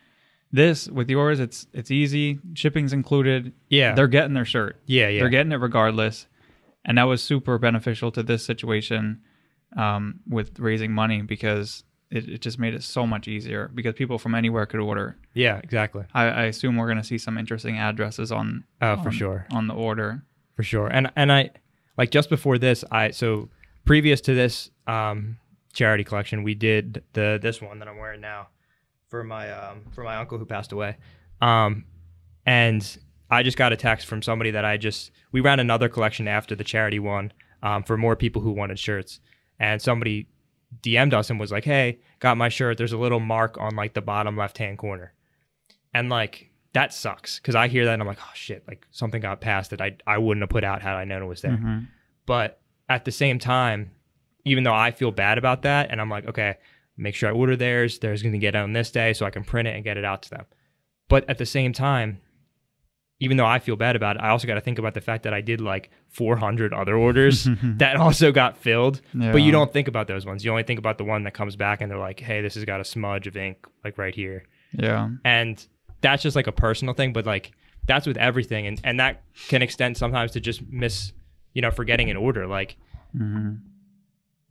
this 0.52 0.88
with 0.88 1.08
yours 1.10 1.40
it's 1.40 1.66
it's 1.72 1.90
easy, 1.90 2.38
shipping's 2.54 2.92
included. 2.92 3.52
yeah, 3.68 3.94
They're 3.94 4.08
getting 4.08 4.34
their 4.34 4.44
shirt 4.44 4.80
yeah, 4.86 5.08
yeah. 5.08 5.20
they're 5.20 5.28
getting 5.30 5.52
it 5.52 5.56
regardless 5.56 6.26
and 6.84 6.98
that 6.98 7.04
was 7.04 7.22
super 7.22 7.58
beneficial 7.58 8.10
to 8.12 8.22
this 8.22 8.44
situation 8.44 9.20
um, 9.76 10.20
with 10.28 10.58
raising 10.58 10.92
money 10.92 11.22
because 11.22 11.84
it, 12.10 12.28
it 12.28 12.40
just 12.42 12.58
made 12.58 12.74
it 12.74 12.82
so 12.82 13.06
much 13.06 13.26
easier 13.28 13.70
because 13.74 13.94
people 13.94 14.18
from 14.18 14.34
anywhere 14.34 14.66
could 14.66 14.80
order 14.80 15.16
yeah, 15.32 15.58
exactly. 15.62 16.04
i, 16.12 16.24
I 16.24 16.42
assume 16.44 16.76
we're 16.76 16.86
going 16.86 16.98
to 16.98 17.04
see 17.04 17.18
some 17.18 17.38
interesting 17.38 17.78
addresses 17.78 18.30
on 18.30 18.64
for 18.80 18.86
on- 18.86 19.10
sure. 19.12 19.46
on 19.50 19.66
the 19.68 19.74
order 19.74 20.22
for 20.56 20.62
sure. 20.62 20.86
And 20.88 21.10
and 21.16 21.32
I 21.32 21.48
like 21.96 22.10
just 22.10 22.28
before 22.28 22.58
this, 22.58 22.84
I 22.90 23.10
so 23.12 23.48
previous 23.86 24.20
to 24.22 24.34
this 24.34 24.70
um 24.86 25.38
charity 25.73 26.05
collection, 26.05 26.43
we 26.43 26.55
did 26.55 27.02
the 27.12 27.38
this 27.41 27.61
one 27.61 27.79
that 27.79 27.88
I'm 27.88 27.99
wearing 27.99 28.21
now 28.21 28.49
for 29.09 29.25
my 29.25 29.50
um 29.50 29.83
for 29.93 30.05
my 30.05 30.17
uncle 30.17 30.38
who 30.38 30.45
passed 30.47 30.73
away. 30.73 30.97
Um 31.41 31.85
and 32.47 32.99
I 33.31 33.43
just 33.43 33.57
got 33.57 33.73
a 33.73 33.76
text 33.76 34.07
from 34.07 34.21
somebody 34.23 34.50
that 34.52 34.64
I 34.64 34.76
just 34.76 35.11
we 35.33 35.41
ran 35.41 35.61
another 35.61 35.88
collection 35.88 36.29
after 36.29 36.55
the 36.55 36.64
charity 36.64 36.99
one 36.99 37.33
um 37.62 37.83
for 37.83 37.97
more 37.97 38.17
people 38.17 38.43
who 38.43 38.52
wanted 38.52 38.79
shirts. 38.79 39.21
And 39.59 39.81
somebody 39.81 40.29
DM'd 40.83 41.12
us 41.14 41.29
and 41.31 41.38
was 41.38 41.52
like, 41.52 41.64
"Hey, 41.64 41.99
got 42.19 42.37
my 42.38 42.49
shirt. 42.49 42.79
There's 42.79 42.93
a 42.93 42.99
little 42.99 43.21
mark 43.21 43.59
on 43.59 43.76
like 43.76 43.93
the 43.95 44.00
bottom 44.00 44.37
left-hand 44.37 44.79
corner." 44.79 45.12
And 45.95 46.09
like 46.09 46.50
that 46.73 46.95
sucks 46.95 47.38
because 47.38 47.55
I 47.55 47.69
hear 47.69 47.85
that 47.85 47.93
and 47.93 48.00
I'm 48.02 48.09
like, 48.09 48.19
oh 48.23 48.31
shit, 48.35 48.64
like 48.67 48.87
something 48.91 49.21
got 49.21 49.41
passed 49.43 49.71
that 49.71 49.81
I 49.83 49.97
I 50.07 50.17
wouldn't 50.19 50.43
have 50.43 50.49
put 50.49 50.64
out 50.64 50.81
had 50.83 50.95
I 50.95 51.05
known 51.05 51.23
it 51.23 51.26
was 51.26 51.43
there. 51.43 51.52
Mhm. 51.52 51.87
But 52.25 52.61
at 52.88 53.05
the 53.05 53.12
same 53.12 53.38
time, 53.38 53.91
even 54.44 54.64
though 54.64 54.75
I 54.75 54.90
feel 54.90 55.11
bad 55.11 55.38
about 55.38 55.62
that, 55.62 55.90
and 55.90 56.00
I'm 56.00 56.11
like, 56.11 56.26
okay, 56.26 56.56
make 56.96 57.14
sure 57.14 57.28
I 57.28 57.32
order 57.32 57.56
theirs. 57.56 57.99
Theirs 57.99 58.22
going 58.22 58.32
to 58.32 58.38
get 58.38 58.54
on 58.54 58.72
this 58.72 58.90
day, 58.90 59.12
so 59.12 59.26
I 59.26 59.30
can 59.30 59.44
print 59.44 59.68
it 59.68 59.75
and 59.75 59.84
get 59.84 59.96
it 59.96 60.04
out 60.04 60.22
to 60.25 60.30
them. 60.30 60.46
But 61.08 61.28
at 61.28 61.38
the 61.38 61.46
same 61.46 61.72
time, 61.72 62.20
even 63.22 63.37
though 63.37 63.46
I 63.46 63.61
feel 63.61 63.76
bad 63.76 63.94
about 63.94 64.16
it, 64.16 64.22
I 64.22 64.30
also 64.30 64.49
got 64.49 64.54
to 64.54 64.61
think 64.61 64.80
about 64.80 64.94
the 64.94 65.00
fact 65.00 65.22
that 65.22 65.32
I 65.32 65.40
did 65.40 65.61
like 65.61 65.90
400 66.08 66.72
other 66.72 66.96
orders 66.96 67.46
that 67.62 67.94
also 67.96 68.32
got 68.32 68.56
filled. 68.56 69.00
But 69.30 69.42
you 69.42 69.52
don't 69.52 69.72
think 69.72 69.87
about 69.87 70.08
those 70.08 70.26
ones. 70.26 70.44
You 70.44 70.50
only 70.50 70.64
think 70.64 70.80
about 70.80 70.99
the 70.99 71.04
one 71.04 71.22
that 71.22 71.32
comes 71.32 71.54
back 71.54 71.80
and 71.80 71.88
they're 71.88 71.99
like, 71.99 72.18
hey, 72.18 72.40
this 72.40 72.56
has 72.56 72.64
got 72.64 72.80
a 72.80 72.84
smudge 72.84 73.28
of 73.28 73.37
ink 73.37 73.64
like 73.84 73.96
right 73.96 74.12
here. 74.12 74.44
Yeah. 74.72 75.11
And 75.25 75.64
that's 76.00 76.22
just 76.25 76.34
like 76.34 76.49
a 76.49 76.52
personal 76.52 76.94
thing, 76.94 77.12
but 77.12 77.25
like 77.25 77.52
that's 77.87 78.08
with 78.08 78.16
everything. 78.16 78.66
And, 78.66 78.80
and 78.82 78.99
that 78.99 79.22
can 79.46 79.62
extend 79.62 79.96
sometimes 79.96 80.32
to 80.32 80.40
just 80.40 80.61
miss, 80.68 81.12
you 81.52 81.62
know, 81.62 81.70
forgetting 81.70 82.11
an 82.11 82.16
order. 82.16 82.49
Like 82.49 82.76
hmm 83.16 83.52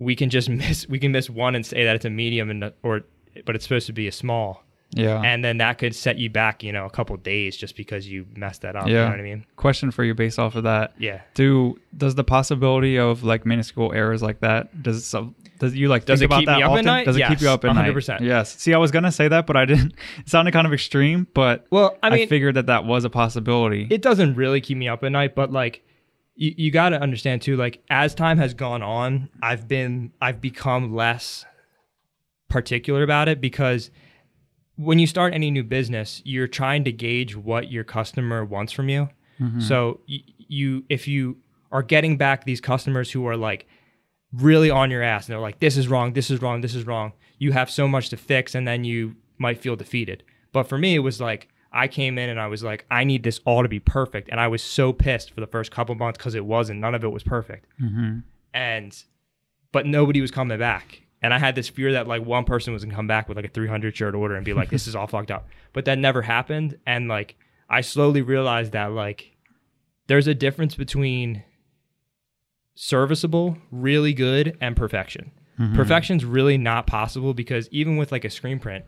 we 0.01 0.15
can 0.15 0.29
just 0.29 0.49
miss, 0.61 0.87
we 0.89 0.99
can 0.99 1.11
miss 1.11 1.29
one 1.29 1.53
and 1.55 1.65
say 1.65 1.83
that 1.85 1.95
it's 1.95 2.05
a 2.05 2.09
medium 2.09 2.49
and, 2.49 2.73
or, 2.83 3.01
but 3.45 3.55
it's 3.55 3.63
supposed 3.63 3.85
to 3.87 3.93
be 3.93 4.07
a 4.07 4.11
small. 4.11 4.63
Yeah. 4.93 5.21
And 5.21 5.41
then 5.45 5.59
that 5.59 5.77
could 5.77 5.95
set 5.95 6.17
you 6.17 6.29
back, 6.29 6.63
you 6.63 6.73
know, 6.73 6.85
a 6.85 6.89
couple 6.89 7.15
days 7.15 7.55
just 7.55 7.77
because 7.77 8.09
you 8.09 8.25
messed 8.35 8.63
that 8.63 8.75
up. 8.75 8.87
You 8.87 8.95
Yeah. 8.95 9.05
know 9.05 9.11
what 9.11 9.19
I 9.21 9.23
mean? 9.23 9.45
Question 9.55 9.89
for 9.89 10.03
you 10.03 10.13
based 10.13 10.37
off 10.37 10.55
of 10.55 10.63
that. 10.63 10.93
Yeah. 10.97 11.21
Do 11.33 11.79
does 11.95 12.15
the 12.15 12.25
possibility 12.25 12.99
of 12.99 13.23
like 13.23 13.45
minuscule 13.45 13.93
errors 13.93 14.21
like 14.21 14.41
that 14.41 14.83
does 14.83 15.05
so 15.05 15.33
does 15.59 15.75
you 15.75 15.87
like 15.87 16.03
Does 16.03 16.19
think 16.19 16.23
it 16.23 16.33
about 16.33 16.39
keep 16.39 16.47
that 16.47 16.57
me 16.57 16.63
up 16.63 16.77
at 16.77 16.83
night? 16.83 17.05
Does 17.05 17.15
it 17.15 17.25
keep 17.27 17.39
you 17.39 17.49
up 17.49 17.63
at 17.63 17.73
night? 17.73 17.93
100%. 17.95 18.19
Yes. 18.19 18.57
See, 18.57 18.73
I 18.73 18.77
was 18.79 18.91
gonna 18.91 19.13
say 19.13 19.29
that, 19.29 19.45
but 19.47 19.55
I 19.55 19.63
didn't. 19.63 19.93
It 20.19 20.27
sounded 20.27 20.51
kind 20.51 20.67
of 20.67 20.73
extreme, 20.73 21.25
but 21.33 21.65
Well, 21.69 21.95
I 22.03 22.07
I, 22.07 22.15
mean, 22.15 22.27
figured 22.27 22.55
that 22.55 22.65
that 22.65 22.83
was 22.83 23.05
a 23.05 23.09
possibility. 23.09 23.87
it 23.89 24.01
doesn't 24.01 24.35
really 24.35 24.59
keep 24.59 24.77
me 24.77 24.89
up 24.89 25.05
at 25.05 25.11
night, 25.13 25.35
but 25.35 25.53
like 25.53 25.83
you, 26.41 26.55
you 26.57 26.71
got 26.71 26.89
to 26.89 26.99
understand 26.99 27.43
too, 27.43 27.55
like 27.55 27.83
as 27.89 28.15
time 28.15 28.39
has 28.39 28.55
gone 28.55 28.81
on, 28.81 29.29
I've 29.43 29.67
been, 29.67 30.11
I've 30.19 30.41
become 30.41 30.93
less 30.93 31.45
particular 32.49 33.03
about 33.03 33.29
it 33.29 33.39
because 33.39 33.91
when 34.75 34.97
you 34.97 35.05
start 35.05 35.35
any 35.35 35.51
new 35.51 35.63
business, 35.63 36.19
you're 36.25 36.47
trying 36.47 36.83
to 36.85 36.91
gauge 36.91 37.35
what 37.35 37.71
your 37.71 37.83
customer 37.83 38.43
wants 38.43 38.73
from 38.73 38.89
you. 38.89 39.07
Mm-hmm. 39.39 39.59
So 39.59 39.99
y- 40.09 40.23
you, 40.37 40.83
if 40.89 41.07
you 41.07 41.37
are 41.71 41.83
getting 41.83 42.17
back 42.17 42.43
these 42.43 42.59
customers 42.59 43.11
who 43.11 43.27
are 43.27 43.37
like 43.37 43.67
really 44.33 44.71
on 44.71 44.89
your 44.89 45.03
ass 45.03 45.27
and 45.27 45.33
they're 45.33 45.39
like, 45.39 45.59
this 45.59 45.77
is 45.77 45.87
wrong, 45.87 46.13
this 46.13 46.31
is 46.31 46.41
wrong, 46.41 46.61
this 46.61 46.73
is 46.73 46.87
wrong, 46.87 47.13
you 47.37 47.51
have 47.51 47.69
so 47.69 47.87
much 47.87 48.09
to 48.09 48.17
fix 48.17 48.55
and 48.55 48.67
then 48.67 48.83
you 48.83 49.15
might 49.37 49.59
feel 49.59 49.75
defeated. 49.75 50.23
But 50.51 50.63
for 50.63 50.79
me, 50.79 50.95
it 50.95 50.99
was 50.99 51.21
like, 51.21 51.49
I 51.71 51.87
came 51.87 52.17
in 52.17 52.29
and 52.29 52.39
I 52.39 52.47
was 52.47 52.63
like, 52.63 52.85
I 52.91 53.03
need 53.03 53.23
this 53.23 53.39
all 53.45 53.63
to 53.63 53.69
be 53.69 53.79
perfect. 53.79 54.29
And 54.29 54.39
I 54.39 54.47
was 54.47 54.61
so 54.61 54.91
pissed 54.91 55.31
for 55.33 55.39
the 55.39 55.47
first 55.47 55.71
couple 55.71 55.95
months 55.95 56.17
because 56.17 56.35
it 56.35 56.45
wasn't. 56.45 56.79
None 56.81 56.93
of 56.95 57.03
it 57.03 57.11
was 57.11 57.23
perfect. 57.23 57.65
hmm 57.79 58.19
And, 58.53 59.03
but 59.71 59.85
nobody 59.85 60.19
was 60.21 60.31
coming 60.31 60.57
back. 60.59 61.01
And 61.21 61.33
I 61.33 61.39
had 61.39 61.55
this 61.55 61.69
fear 61.69 61.93
that 61.93 62.07
like 62.07 62.25
one 62.25 62.43
person 62.43 62.73
was 62.73 62.83
gonna 62.83 62.95
come 62.95 63.07
back 63.07 63.27
with 63.29 63.37
like 63.37 63.45
a 63.45 63.49
300 63.49 63.95
shirt 63.95 64.15
order 64.15 64.35
and 64.35 64.43
be 64.43 64.53
like, 64.53 64.69
this 64.69 64.87
is 64.87 64.95
all 64.95 65.07
fucked 65.15 65.31
up. 65.31 65.47
But 65.71 65.85
that 65.85 65.97
never 65.97 66.21
happened. 66.23 66.77
And 66.85 67.07
like, 67.07 67.35
I 67.69 67.81
slowly 67.81 68.21
realized 68.21 68.73
that 68.73 68.91
like, 68.91 69.31
there's 70.07 70.27
a 70.27 70.33
difference 70.35 70.75
between 70.75 71.43
serviceable, 72.75 73.57
really 73.71 74.13
good, 74.13 74.57
and 74.61 74.75
perfection. 74.75 75.31
Perfection's 75.75 76.25
really 76.25 76.57
not 76.57 76.87
possible 76.87 77.35
because 77.35 77.69
even 77.71 77.95
with 77.97 78.11
like 78.11 78.25
a 78.25 78.31
screen 78.31 78.57
print, 78.57 78.83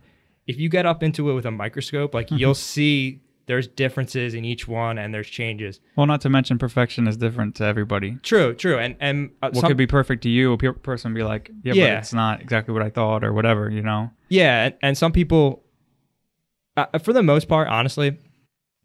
if 0.47 0.57
you 0.59 0.69
get 0.69 0.85
up 0.85 1.03
into 1.03 1.29
it 1.29 1.33
with 1.33 1.45
a 1.45 1.51
microscope, 1.51 2.13
like 2.13 2.29
you'll 2.31 2.53
see 2.55 3.21
there's 3.45 3.67
differences 3.67 4.33
in 4.33 4.45
each 4.45 4.67
one 4.69 4.97
and 4.97 5.13
there's 5.13 5.27
changes. 5.27 5.81
Well, 5.97 6.05
not 6.05 6.21
to 6.21 6.29
mention 6.29 6.57
perfection 6.57 7.07
is 7.07 7.17
different 7.17 7.55
to 7.55 7.65
everybody. 7.65 8.17
True, 8.23 8.53
true, 8.53 8.77
and 8.79 8.95
and 8.99 9.31
uh, 9.41 9.49
What 9.51 9.61
some- 9.61 9.67
could 9.69 9.77
be 9.77 9.87
perfect 9.87 10.23
to 10.23 10.29
you, 10.29 10.53
a 10.53 10.57
pe- 10.57 10.71
person 10.71 11.11
would 11.13 11.17
be 11.17 11.23
like, 11.23 11.49
yeah, 11.63 11.73
Yeah. 11.73 11.93
but 11.95 11.97
it's 11.99 12.13
not 12.13 12.41
exactly 12.41 12.73
what 12.73 12.83
I 12.83 12.89
thought, 12.89 13.23
or 13.23 13.33
whatever. 13.33 13.69
You 13.69 13.81
know? 13.81 14.11
Yeah, 14.29 14.65
and, 14.65 14.75
and 14.81 14.97
some 14.97 15.11
people, 15.11 15.63
uh, 16.77 16.85
for 16.99 17.13
the 17.13 17.23
most 17.23 17.47
part, 17.47 17.67
honestly, 17.67 18.17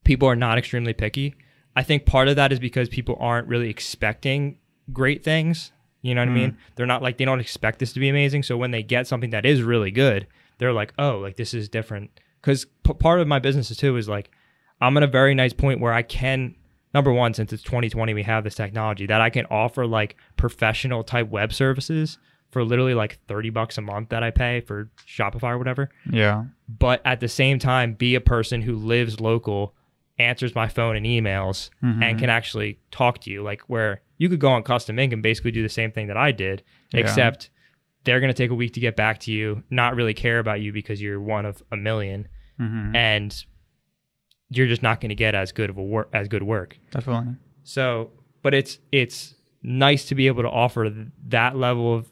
people 0.04 0.28
are 0.28 0.36
not 0.36 0.58
extremely 0.58 0.92
picky. 0.92 1.34
I 1.76 1.82
think 1.82 2.06
part 2.06 2.28
of 2.28 2.36
that 2.36 2.52
is 2.52 2.58
because 2.58 2.88
people 2.88 3.16
aren't 3.20 3.46
really 3.48 3.70
expecting 3.70 4.58
great 4.92 5.22
things. 5.22 5.72
You 6.02 6.14
know 6.14 6.22
what 6.22 6.28
I 6.30 6.32
mean? 6.32 6.56
They're 6.76 6.86
not 6.86 7.02
like 7.02 7.18
they 7.18 7.24
don't 7.24 7.40
expect 7.40 7.78
this 7.80 7.92
to 7.92 8.00
be 8.00 8.08
amazing. 8.08 8.42
So 8.44 8.56
when 8.56 8.70
they 8.70 8.82
get 8.82 9.06
something 9.06 9.30
that 9.30 9.44
is 9.46 9.62
really 9.62 9.90
good, 9.90 10.26
they're 10.58 10.72
like, 10.72 10.92
"Oh, 10.98 11.18
like 11.18 11.36
this 11.36 11.54
is 11.54 11.68
different." 11.68 12.10
Because 12.40 12.66
p- 12.84 12.92
part 12.94 13.20
of 13.20 13.26
my 13.28 13.38
business 13.38 13.74
too 13.76 13.96
is 13.96 14.08
like, 14.08 14.30
I'm 14.80 14.96
at 14.96 15.02
a 15.02 15.06
very 15.08 15.34
nice 15.34 15.52
point 15.52 15.80
where 15.80 15.92
I 15.92 16.02
can. 16.02 16.54
Number 16.94 17.12
one, 17.12 17.34
since 17.34 17.52
it's 17.52 17.62
2020, 17.64 18.14
we 18.14 18.22
have 18.22 18.44
this 18.44 18.54
technology 18.54 19.06
that 19.06 19.20
I 19.20 19.28
can 19.30 19.44
offer 19.46 19.86
like 19.86 20.16
professional 20.36 21.04
type 21.04 21.28
web 21.28 21.52
services 21.52 22.16
for 22.50 22.64
literally 22.64 22.94
like 22.94 23.18
30 23.28 23.50
bucks 23.50 23.76
a 23.76 23.82
month 23.82 24.08
that 24.08 24.22
I 24.22 24.30
pay 24.30 24.60
for 24.62 24.90
Shopify 25.06 25.50
or 25.50 25.58
whatever 25.58 25.90
Yeah. 26.10 26.44
but 26.66 27.02
at 27.04 27.20
the 27.20 27.28
same 27.28 27.58
time 27.58 27.92
be 27.92 28.14
a 28.14 28.22
person 28.22 28.62
who 28.62 28.74
lives 28.74 29.20
local 29.20 29.74
answers 30.18 30.54
my 30.54 30.66
phone 30.66 30.96
and 30.96 31.04
emails 31.04 31.68
mm-hmm. 31.84 32.02
and 32.02 32.18
can 32.18 32.30
actually 32.30 32.78
talk 32.90 33.20
to 33.20 33.30
you 33.30 33.42
like 33.42 33.60
where 33.68 34.00
you 34.16 34.30
could 34.30 34.40
go 34.40 34.48
on 34.48 34.62
custom 34.62 34.98
ink 34.98 35.12
and 35.12 35.22
basically 35.22 35.50
do 35.50 35.62
the 35.62 35.68
same 35.68 35.92
thing 35.92 36.06
that 36.06 36.16
i 36.16 36.32
did 36.32 36.62
Yeah. 36.94 37.00
except 37.00 37.50
they're 38.08 38.20
going 38.20 38.32
to 38.32 38.34
take 38.42 38.50
a 38.50 38.54
week 38.54 38.72
to 38.74 38.80
get 38.80 38.96
back 38.96 39.20
to 39.20 39.30
you 39.32 39.62
not 39.70 39.94
really 39.94 40.14
care 40.14 40.38
about 40.38 40.60
you 40.60 40.72
because 40.72 41.00
you're 41.00 41.20
one 41.20 41.44
of 41.46 41.62
a 41.70 41.76
1000000 41.76 42.24
hmm 42.58 42.96
and 42.96 43.44
you're 44.50 44.66
just 44.66 44.82
not 44.82 45.00
going 45.00 45.10
to 45.10 45.14
get 45.14 45.34
as 45.34 45.52
good 45.52 45.68
of 45.70 45.76
a 45.76 45.82
work 45.82 46.08
as 46.12 46.26
good 46.26 46.42
work 46.42 46.78
Definitely. 46.90 47.34
so 47.62 48.10
but 48.42 48.54
it's 48.54 48.78
it's 48.92 49.34
nice 49.62 50.06
to 50.06 50.14
be 50.14 50.26
able 50.26 50.42
to 50.42 50.48
offer 50.48 50.90
that 51.28 51.56
level 51.56 51.94
of 51.94 52.10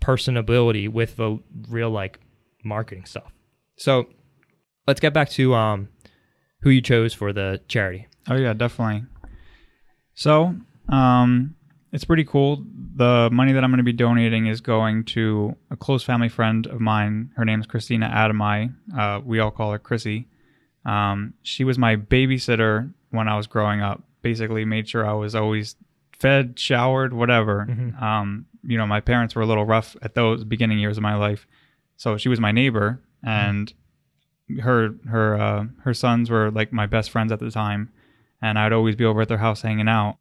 personability 0.00 0.88
with 0.88 1.16
the 1.16 1.38
real 1.68 1.90
like 1.90 2.20
marketing 2.64 3.04
stuff. 3.04 3.32
So 3.76 4.06
let's 4.86 5.00
get 5.00 5.12
back 5.12 5.28
to 5.30 5.54
um 5.54 5.88
who 6.62 6.70
you 6.70 6.80
chose 6.80 7.12
for 7.14 7.32
the 7.32 7.60
charity. 7.68 8.06
Oh 8.28 8.36
yeah, 8.36 8.52
definitely. 8.52 9.06
So, 10.14 10.54
um, 10.88 11.54
it's 11.92 12.04
pretty 12.04 12.24
cool. 12.24 12.64
The 12.96 13.28
money 13.32 13.52
that 13.52 13.64
I'm 13.64 13.70
going 13.70 13.78
to 13.78 13.84
be 13.84 13.92
donating 13.92 14.46
is 14.46 14.60
going 14.60 15.04
to 15.06 15.56
a 15.70 15.76
close 15.76 16.02
family 16.02 16.28
friend 16.28 16.66
of 16.66 16.80
mine. 16.80 17.30
Her 17.36 17.44
name 17.44 17.60
is 17.60 17.66
Christina 17.66 18.08
Adamai. 18.08 18.74
Uh, 18.96 19.20
we 19.24 19.38
all 19.40 19.50
call 19.50 19.72
her 19.72 19.78
Chrissy. 19.78 20.28
Um, 20.84 21.34
she 21.42 21.64
was 21.64 21.78
my 21.78 21.96
babysitter 21.96 22.92
when 23.10 23.28
I 23.28 23.36
was 23.36 23.46
growing 23.46 23.80
up. 23.80 24.02
Basically, 24.22 24.64
made 24.64 24.88
sure 24.88 25.06
I 25.06 25.14
was 25.14 25.34
always 25.34 25.76
fed, 26.18 26.58
showered, 26.58 27.12
whatever. 27.14 27.66
Mhm. 27.68 28.00
Um, 28.00 28.46
you 28.62 28.76
know, 28.76 28.86
my 28.86 29.00
parents 29.00 29.34
were 29.34 29.42
a 29.42 29.46
little 29.46 29.64
rough 29.64 29.96
at 30.02 30.14
those 30.14 30.44
beginning 30.44 30.78
years 30.78 30.96
of 30.98 31.02
my 31.02 31.14
life, 31.14 31.46
so 31.96 32.18
she 32.18 32.28
was 32.28 32.38
my 32.38 32.52
neighbor, 32.52 33.00
and 33.22 33.72
her 34.60 34.94
her 35.08 35.40
uh, 35.40 35.64
her 35.84 35.94
sons 35.94 36.28
were 36.28 36.50
like 36.50 36.72
my 36.72 36.84
best 36.86 37.10
friends 37.10 37.32
at 37.32 37.38
the 37.40 37.50
time, 37.50 37.90
and 38.42 38.58
I'd 38.58 38.72
always 38.74 38.96
be 38.96 39.04
over 39.06 39.22
at 39.22 39.28
their 39.28 39.38
house 39.38 39.62
hanging 39.62 39.88
out. 39.88 40.18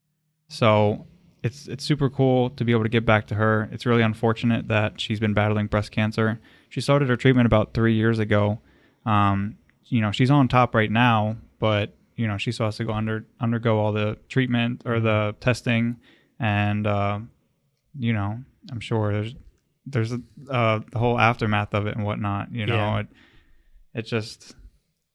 So 0.47 1.05
it's 1.43 1.67
it's 1.67 1.84
super 1.84 2.10
cool 2.10 2.50
to 2.51 2.65
be 2.65 2.72
able 2.72 2.84
to 2.84 2.89
get 2.89 3.05
back 3.05 3.27
to 3.27 3.36
her. 3.36 3.69
It's 3.72 3.86
really 3.86 4.01
unfortunate 4.01 4.67
that 4.67 5.00
she's 5.00 5.19
been 5.19 5.34
battling 5.34 5.67
breast 5.67 5.91
cancer. 5.91 6.39
She 6.69 6.81
started 6.81 7.10
her 7.10 7.15
treatment 7.17 7.46
about 7.46 7.74
three 7.74 7.93
years 7.96 8.19
ago. 8.19 8.60
Um, 9.05 9.58
you 9.86 10.01
know, 10.01 10.12
she's 10.12 10.29
on 10.29 10.48
top 10.48 10.75
right 10.75 10.91
now, 10.91 11.38
but 11.60 11.96
you 12.15 12.27
know, 12.27 12.38
she 12.38 12.51
still 12.51 12.65
has 12.67 12.77
to 12.77 12.84
go 12.86 12.93
under 12.93 13.25
undergo 13.39 13.79
all 13.79 13.91
the 13.93 14.17
treatment 14.27 14.81
or 14.86 15.00
the 15.00 15.36
testing, 15.39 15.98
and 16.39 16.86
uh, 16.86 17.19
you 17.98 18.13
know, 18.13 18.39
I'm 18.72 18.79
sure 18.81 19.13
there's 19.13 19.36
there's 19.86 20.13
uh, 20.13 20.79
the 20.91 21.00
whole 21.00 21.17
aftermath 21.19 21.74
of 21.74 21.88
it 21.88 21.96
and 21.96 22.05
whatnot. 22.05 22.51
You 22.53 22.65
know, 22.65 22.75
Yeah. 22.75 23.00
it 23.00 23.08
it 23.96 24.01
just 24.05 24.55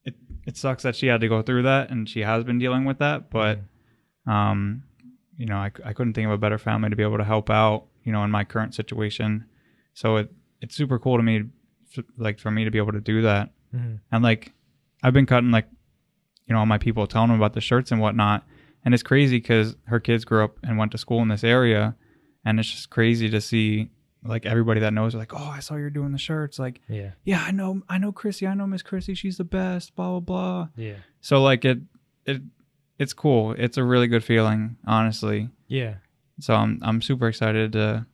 it 0.04 0.14
it 0.46 0.56
sucks 0.56 0.82
that 0.84 0.96
she 0.96 1.06
had 1.08 1.20
to 1.20 1.28
go 1.28 1.42
through 1.42 1.64
that, 1.64 1.90
and 1.90 2.08
she 2.08 2.20
has 2.20 2.42
been 2.44 2.58
dealing 2.58 2.84
with 2.86 2.98
that. 2.98 3.30
But 3.30 3.60
um, 4.26 4.84
you 5.36 5.46
know, 5.46 5.56
I, 5.56 5.70
I 5.84 5.92
couldn't 5.92 6.14
think 6.14 6.26
of 6.26 6.32
a 6.32 6.38
better 6.38 6.58
family 6.58 6.90
to 6.90 6.96
be 6.96 7.02
able 7.02 7.18
to 7.18 7.24
help 7.24 7.50
out. 7.50 7.86
You 8.04 8.12
know, 8.12 8.22
in 8.22 8.30
my 8.30 8.44
current 8.44 8.74
situation, 8.74 9.46
so 9.94 10.16
it 10.16 10.30
it's 10.60 10.74
super 10.74 10.98
cool 10.98 11.16
to 11.16 11.22
me, 11.22 11.44
like 12.18 12.38
for 12.38 12.50
me 12.50 12.64
to 12.64 12.70
be 12.70 12.78
able 12.78 12.92
to 12.92 13.00
do 13.00 13.22
that. 13.22 13.50
Mhm. 13.74 14.00
And 14.12 14.22
like, 14.22 14.52
I've 15.02 15.12
been 15.14 15.26
cutting 15.26 15.50
like, 15.50 15.66
you 16.46 16.52
know, 16.52 16.58
all 16.60 16.66
my 16.66 16.78
people 16.78 17.06
telling 17.06 17.28
them 17.28 17.38
about 17.38 17.54
the 17.54 17.60
shirts 17.60 17.90
and 17.92 18.00
whatnot. 18.00 18.44
And 18.84 18.92
it's 18.92 19.02
crazy 19.02 19.38
because 19.38 19.76
her 19.84 19.98
kids 20.00 20.24
grew 20.26 20.44
up 20.44 20.58
and 20.62 20.76
went 20.78 20.92
to 20.92 20.98
school 20.98 21.22
in 21.22 21.28
this 21.28 21.42
area, 21.44 21.96
and 22.44 22.60
it's 22.60 22.68
just 22.70 22.90
crazy 22.90 23.30
to 23.30 23.40
see 23.40 23.90
like 24.22 24.44
everybody 24.46 24.80
that 24.80 24.92
knows 24.94 25.14
like, 25.14 25.32
oh, 25.34 25.48
I 25.48 25.60
saw 25.60 25.76
you're 25.76 25.90
doing 25.90 26.12
the 26.12 26.18
shirts. 26.18 26.58
Like, 26.58 26.80
Yeah. 26.88 27.10
yeah, 27.24 27.42
I 27.46 27.50
know, 27.50 27.82
I 27.88 27.96
know 27.98 28.12
Chrissy, 28.12 28.46
I 28.46 28.54
know 28.54 28.66
Miss 28.66 28.82
Chrissy, 28.82 29.14
she's 29.14 29.38
the 29.38 29.44
best. 29.44 29.94
Blah 29.96 30.10
blah 30.10 30.20
blah. 30.20 30.68
Yeah. 30.76 30.96
So 31.22 31.42
like 31.42 31.64
it, 31.64 31.78
it, 32.26 32.42
it's 32.98 33.12
cool. 33.12 33.52
It's 33.58 33.76
a 33.76 33.84
really 33.84 34.06
good 34.06 34.24
feeling, 34.24 34.76
honestly. 34.86 35.48
Yeah. 35.68 35.94
So 36.40 36.54
I'm 36.54 36.78
I'm 36.82 37.00
super 37.02 37.28
excited 37.28 37.72
to 37.72 38.06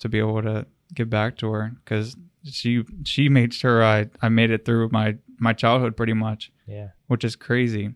to 0.00 0.08
be 0.08 0.18
able 0.18 0.42
to 0.42 0.66
get 0.94 1.10
back 1.10 1.36
to 1.38 1.50
her 1.50 1.72
because 1.84 2.16
she 2.44 2.84
she 3.04 3.28
made 3.28 3.52
sure 3.54 3.84
I 3.84 4.08
I 4.22 4.28
made 4.28 4.50
it 4.50 4.64
through 4.64 4.88
my 4.92 5.16
my 5.38 5.52
childhood 5.52 5.96
pretty 5.96 6.14
much, 6.14 6.50
Yeah. 6.66 6.88
which 7.06 7.24
is 7.24 7.36
crazy. 7.36 7.94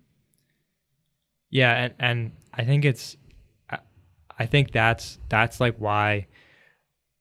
Yeah, 1.50 1.72
and, 1.84 1.94
and 1.98 2.32
I 2.54 2.64
think 2.64 2.84
it's, 2.84 3.16
I- 3.70 3.78
I 4.38 4.46
think 4.46 4.72
that's 4.72 5.18
that's 5.28 5.60
like 5.60 5.76
why 5.78 6.26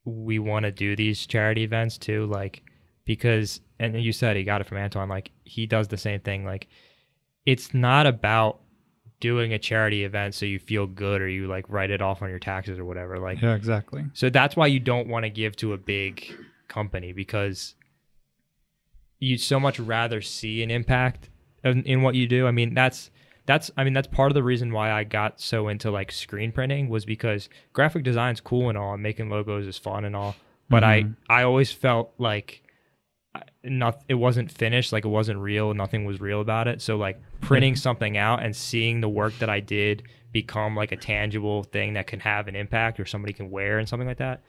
we 0.06 0.40
want 0.40 0.64
to 0.64 0.72
do 0.72 0.96
these 0.96 1.26
charity 1.28 1.64
events 1.64 1.98
too, 1.98 2.26
like 2.28 2.64
because 3.06 3.62
and 3.80 4.00
you 4.02 4.14
said 4.14 4.36
he 4.38 4.44
got 4.44 4.62
it 4.62 4.68
from 4.68 4.78
Antoine, 4.78 5.10
like 5.10 5.32
he 5.44 5.66
does 5.66 5.88
the 5.90 5.98
same 5.98 6.22
thing. 6.22 6.46
Like 6.46 6.68
it's 7.46 7.74
not 7.74 8.06
about 8.08 8.62
doing 9.22 9.54
a 9.54 9.60
charity 9.60 10.04
event 10.04 10.34
so 10.36 10.46
you 10.46 10.60
feel 10.60 10.86
good 10.86 11.22
or 11.22 11.30
you 11.30 11.48
like 11.48 11.64
write 11.70 11.90
it 11.92 12.02
off 12.02 12.22
on 12.22 12.30
your 12.30 12.40
taxes 12.40 12.78
or 12.78 12.84
whatever. 12.84 13.18
Like 13.20 13.42
Yeah, 13.42 13.56
exactly. 13.56 14.04
so 14.14 14.30
that's 14.30 14.58
why 14.58 14.68
you 14.68 14.80
don't 14.82 15.08
want 15.08 15.24
to 15.24 15.30
give 15.30 15.56
to 15.58 15.72
a 15.72 15.78
big 15.78 16.36
company 16.68 17.14
because 17.14 17.76
you'd 19.20 19.40
so 19.42 19.60
much 19.60 19.80
rather 19.80 20.22
see 20.22 20.64
an 20.64 20.72
impact 20.72 21.30
in, 21.64 21.84
in 21.84 22.02
what 22.02 22.16
you 22.16 22.28
do. 22.28 22.48
I 22.48 22.52
mean, 22.52 22.74
that's 22.74 23.12
that's 23.46 23.72
I 23.78 23.84
mean 23.84 23.94
that's 23.94 24.08
part 24.08 24.32
of 24.32 24.36
the 24.36 24.44
reason 24.44 24.72
why 24.72 24.92
I 24.92 25.04
got 25.04 25.40
so 25.40 25.68
into 25.68 25.92
like 25.92 26.12
screen 26.12 26.52
printing 26.52 26.90
was 26.90 27.06
because 27.06 27.50
graphic 27.74 28.04
design's 28.04 28.42
cool 28.42 28.70
and 28.70 28.78
all, 28.78 28.94
and 28.94 29.04
making 29.04 29.30
logos 29.30 29.66
is 29.68 29.78
fun 29.78 30.06
and 30.06 30.16
all, 30.16 30.36
but 30.70 30.84
Mhm. 30.84 31.16
I 31.30 31.42
I 31.42 31.44
always 31.44 31.72
felt 31.72 32.14
like 32.18 32.64
not 33.64 34.04
it 34.08 34.16
wasn't 34.16 34.52
finished, 34.52 34.92
like 34.92 35.06
it 35.06 35.10
wasn't 35.10 35.40
real, 35.40 35.74
nothing 35.74 36.06
was 36.06 36.20
real 36.20 36.42
about 36.42 36.68
it. 36.68 36.82
So 36.82 36.98
like 36.98 37.22
printing 37.42 37.76
something 37.76 38.18
out 38.18 38.44
and 38.44 38.56
seeing 38.56 39.02
the 39.02 39.10
work 39.10 39.38
that 39.40 39.50
I 39.50 39.60
did 39.60 40.04
become 40.32 40.76
like 40.76 40.92
a 40.92 40.98
tangible 40.98 41.64
thing 41.64 41.94
that 41.94 42.08
can 42.08 42.20
have 42.20 42.48
an 42.48 42.56
impact 42.56 43.00
or 43.00 43.06
somebody 43.06 43.34
can 43.34 43.50
wear 43.50 43.80
and 43.80 43.88
something 43.88 44.08
like 44.08 44.18
that 44.18 44.44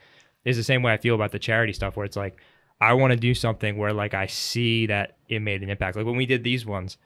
is 0.45 0.57
the 0.57 0.63
same 0.63 0.83
way 0.83 0.93
I 0.93 0.97
feel 0.97 1.15
about 1.15 1.33
the 1.33 1.39
charity 1.39 1.73
stuff 1.73 1.97
where 1.97 2.07
it's 2.07 2.17
like 2.17 2.39
I 2.81 2.95
want 2.95 3.13
to 3.13 3.17
do 3.17 3.35
something 3.35 3.77
where 3.77 3.93
like 3.93 4.15
I 4.15 4.27
see 4.27 4.87
that 4.87 5.17
it 5.29 5.41
made 5.41 5.63
an 5.63 5.71
impact. 5.71 5.97
Like 5.97 6.07
when 6.07 6.17
we 6.17 6.27
did 6.27 6.43
these 6.43 6.67
ones, 6.67 6.99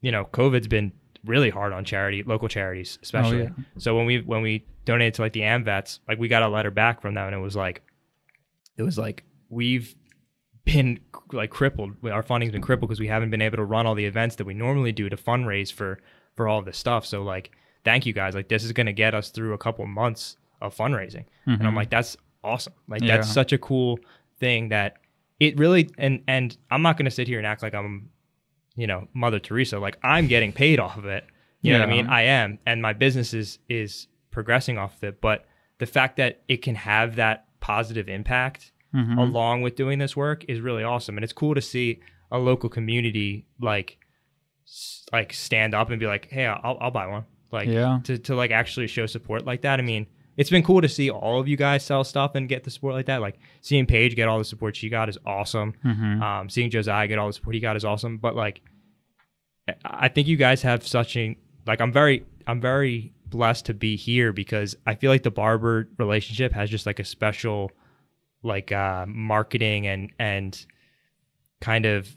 you 0.00 0.12
know, 0.12 0.24
COVID's 0.26 0.68
been 0.68 0.92
really 1.24 1.50
hard 1.50 1.72
on 1.72 1.84
charity, 1.84 2.22
local 2.22 2.48
charities, 2.48 2.96
oh, 2.98 3.02
especially. 3.02 3.42
yeah. 3.42 3.50
So 3.78 3.96
when 3.96 4.06
we 4.06 4.20
when 4.20 4.42
we 4.42 4.66
donated 4.84 5.14
to 5.14 5.22
like 5.22 5.32
the 5.32 5.40
AMVETs, 5.40 6.00
like 6.06 6.18
we 6.18 6.28
got 6.28 6.42
a 6.42 6.48
letter 6.48 6.70
back 6.70 7.02
from 7.02 7.14
them 7.14 7.26
and 7.26 7.34
it 7.34 7.40
was 7.40 7.56
like 7.56 7.82
it 8.76 8.82
was 8.82 8.98
like 8.98 9.24
we've 9.48 9.94
been 10.72 11.00
like 11.32 11.50
crippled. 11.50 11.92
Our 12.04 12.22
funding's 12.22 12.52
been 12.52 12.62
crippled 12.62 12.88
because 12.88 13.00
we 13.00 13.06
haven't 13.08 13.30
been 13.30 13.42
able 13.42 13.56
to 13.56 13.64
run 13.64 13.86
all 13.86 13.94
the 13.94 14.04
events 14.04 14.36
that 14.36 14.44
we 14.44 14.54
normally 14.54 14.92
do 14.92 15.08
to 15.08 15.16
fundraise 15.16 15.72
for 15.72 15.98
for 16.36 16.48
all 16.48 16.62
this 16.62 16.78
stuff. 16.78 17.04
So 17.06 17.22
like, 17.22 17.50
thank 17.84 18.06
you 18.06 18.12
guys. 18.12 18.34
Like 18.34 18.48
this 18.48 18.64
is 18.64 18.72
gonna 18.72 18.92
get 18.92 19.14
us 19.14 19.30
through 19.30 19.52
a 19.54 19.58
couple 19.58 19.84
months 19.86 20.36
of 20.60 20.76
fundraising, 20.76 21.24
and 21.46 21.66
I'm 21.66 21.72
Mhm. 21.72 21.76
like, 21.76 21.90
that's 21.90 22.16
awesome. 22.44 22.72
Like 22.88 23.02
Yeah. 23.02 23.16
that's 23.16 23.30
such 23.32 23.52
a 23.52 23.58
cool 23.58 23.98
thing 24.38 24.68
that 24.70 24.96
it 25.38 25.58
really 25.58 25.88
and 25.98 26.22
and 26.28 26.56
I'm 26.70 26.82
not 26.82 26.96
gonna 26.96 27.10
sit 27.10 27.26
here 27.28 27.38
and 27.38 27.46
act 27.46 27.62
like 27.62 27.74
I'm, 27.74 28.10
you 28.76 28.86
know, 28.86 29.08
Mother 29.14 29.38
Teresa. 29.38 29.78
Like 29.78 29.98
I'm 30.02 30.26
getting 30.26 30.52
paid 30.52 30.78
off 30.78 30.96
of 30.96 31.04
it. 31.06 31.24
You 31.62 31.72
know 31.74 31.80
what 31.80 31.88
I 31.90 31.92
mean? 31.92 32.06
I 32.06 32.22
am, 32.22 32.58
and 32.64 32.80
my 32.80 32.92
business 32.94 33.34
is 33.34 33.58
is 33.68 34.06
progressing 34.30 34.78
off 34.78 34.96
of 34.96 35.04
it. 35.04 35.20
But 35.20 35.46
the 35.78 35.86
fact 35.86 36.16
that 36.16 36.40
it 36.48 36.58
can 36.62 36.74
have 36.74 37.16
that 37.16 37.46
positive 37.60 38.08
impact 38.08 38.72
Mhm. 38.94 39.18
along 39.18 39.62
with 39.62 39.76
doing 39.76 39.98
this 39.98 40.16
work 40.16 40.44
is 40.48 40.60
really 40.60 40.82
awesome 40.82 41.16
and 41.16 41.22
it's 41.24 41.32
cool 41.32 41.54
to 41.54 41.60
see 41.60 42.00
a 42.32 42.38
local 42.38 42.68
community 42.68 43.46
like 43.60 43.98
like 45.12 45.32
stand 45.32 45.74
up 45.74 45.90
and 45.90 45.98
be 46.00 46.06
like 46.06 46.28
hey 46.30 46.46
i'll, 46.46 46.78
I'll 46.80 46.90
buy 46.90 47.06
one 47.06 47.24
like 47.52 47.68
Yeah. 47.68 48.00
to, 48.04 48.18
to 48.18 48.34
like 48.34 48.50
actually 48.50 48.86
show 48.86 49.06
support 49.06 49.44
like 49.44 49.62
that 49.62 49.78
i 49.80 49.82
mean 49.82 50.06
it's 50.36 50.50
been 50.50 50.62
cool 50.62 50.80
to 50.80 50.88
see 50.88 51.10
all 51.10 51.40
of 51.40 51.48
you 51.48 51.56
guys 51.56 51.84
sell 51.84 52.04
stuff 52.04 52.34
and 52.34 52.48
get 52.48 52.64
the 52.64 52.70
support 52.70 52.94
like 52.94 53.06
that 53.06 53.20
like 53.20 53.38
seeing 53.60 53.86
paige 53.86 54.14
get 54.16 54.28
all 54.28 54.38
the 54.38 54.44
support 54.44 54.76
she 54.76 54.88
got 54.88 55.08
is 55.08 55.18
awesome 55.26 55.74
Mhm. 55.84 56.20
um, 56.22 56.48
seeing 56.48 56.70
josiah 56.70 57.06
get 57.08 57.18
all 57.18 57.26
the 57.26 57.32
support 57.32 57.54
he 57.54 57.60
got 57.60 57.76
is 57.76 57.84
awesome 57.84 58.18
but 58.18 58.34
like 58.36 58.60
I- 59.68 59.74
i 59.84 60.08
think 60.08 60.28
you 60.28 60.36
guys 60.36 60.62
have 60.62 60.86
such 60.86 61.16
a 61.16 61.36
like 61.66 61.80
i'm 61.80 61.92
very 61.92 62.24
i'm 62.46 62.60
very 62.60 63.12
blessed 63.26 63.66
to 63.66 63.74
be 63.74 63.96
here 63.96 64.32
because 64.32 64.76
i 64.86 64.94
feel 64.94 65.10
like 65.10 65.22
the 65.22 65.30
barber 65.30 65.88
relationship 65.98 66.52
has 66.52 66.70
just 66.70 66.86
like 66.86 66.98
a 66.98 67.04
special 67.04 67.70
like 68.42 68.72
uh 68.72 69.04
marketing 69.06 69.86
and 69.86 70.10
and 70.18 70.66
kind 71.60 71.84
of 71.86 72.08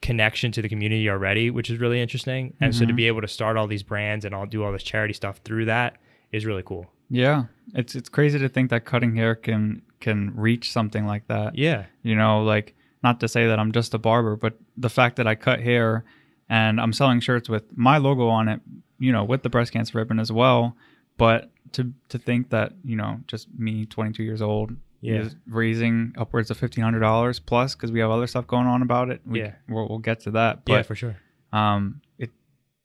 connection 0.00 0.52
to 0.52 0.62
the 0.62 0.68
community 0.68 1.08
already 1.10 1.50
which 1.50 1.70
is 1.70 1.78
really 1.78 2.00
interesting 2.00 2.54
and 2.60 2.74
so 2.74 2.84
to 2.86 2.92
Mhm. 2.92 2.96
be 2.96 3.06
able 3.08 3.20
to 3.20 3.28
start 3.28 3.56
all 3.56 3.66
these 3.66 3.82
brands 3.82 4.24
and 4.24 4.34
all 4.34 4.46
do 4.46 4.62
all 4.64 4.72
this 4.72 4.82
charity 4.84 5.12
stuff 5.12 5.38
through 5.44 5.64
that 5.64 5.96
is 6.32 6.44
really 6.46 6.62
cool 6.64 6.86
Yeah, 7.10 7.44
it's 7.74 7.94
it's 7.94 8.08
crazy 8.08 8.38
to 8.38 8.48
think 8.48 8.70
that 8.70 8.84
cutting 8.84 9.16
hair 9.16 9.34
can 9.34 9.82
can 10.00 10.32
reach 10.36 10.70
something 10.72 11.04
like 11.06 11.26
that. 11.28 11.56
yeah 11.58 11.86
You 12.02 12.14
know, 12.14 12.42
like 12.44 12.74
not 13.02 13.18
to 13.20 13.28
say 13.28 13.46
that 13.46 13.58
I'm 13.58 13.72
just 13.72 13.94
a 13.94 13.98
barber, 13.98 14.36
but 14.36 14.54
the 14.76 14.88
fact 14.90 15.16
that 15.16 15.26
I 15.26 15.34
cut 15.34 15.60
hair 15.60 16.04
and 16.48 16.80
I'm 16.80 16.92
selling 16.92 17.20
shirts 17.20 17.48
with 17.48 17.64
my 17.76 17.96
logo 17.98 18.28
on 18.28 18.48
it, 18.48 18.60
you 18.98 19.10
know, 19.12 19.24
with 19.24 19.42
the 19.42 19.48
breast 19.50 19.72
cancer 19.72 19.98
ribbon 19.98 20.18
as 20.20 20.30
well. 20.30 20.76
But 21.16 21.50
to 21.72 21.92
to 22.10 22.18
think 22.18 22.50
that 22.50 22.72
you 22.84 22.94
know, 22.96 23.20
just 23.26 23.48
me, 23.58 23.86
22 23.86 24.22
years 24.22 24.42
old, 24.42 24.76
Yeah. 25.00 25.20
is 25.22 25.36
raising 25.46 26.12
upwards 26.18 26.50
of 26.50 26.56
fifteen 26.56 26.82
hundred 26.84 27.00
dollars 27.00 27.38
plus 27.38 27.74
because 27.74 27.92
we 27.92 28.00
have 28.00 28.10
other 28.10 28.26
stuff 28.26 28.46
going 28.46 28.66
on 28.66 28.82
about 28.82 29.10
it. 29.10 29.20
We, 29.24 29.40
Yeah. 29.40 29.52
we'll, 29.68 29.88
we'll 29.88 29.98
get 30.00 30.20
to 30.20 30.30
that. 30.32 30.62
yeah 30.66 30.82
for 30.82 30.94
sure 30.94 31.16
um, 31.52 32.00
it 32.18 32.30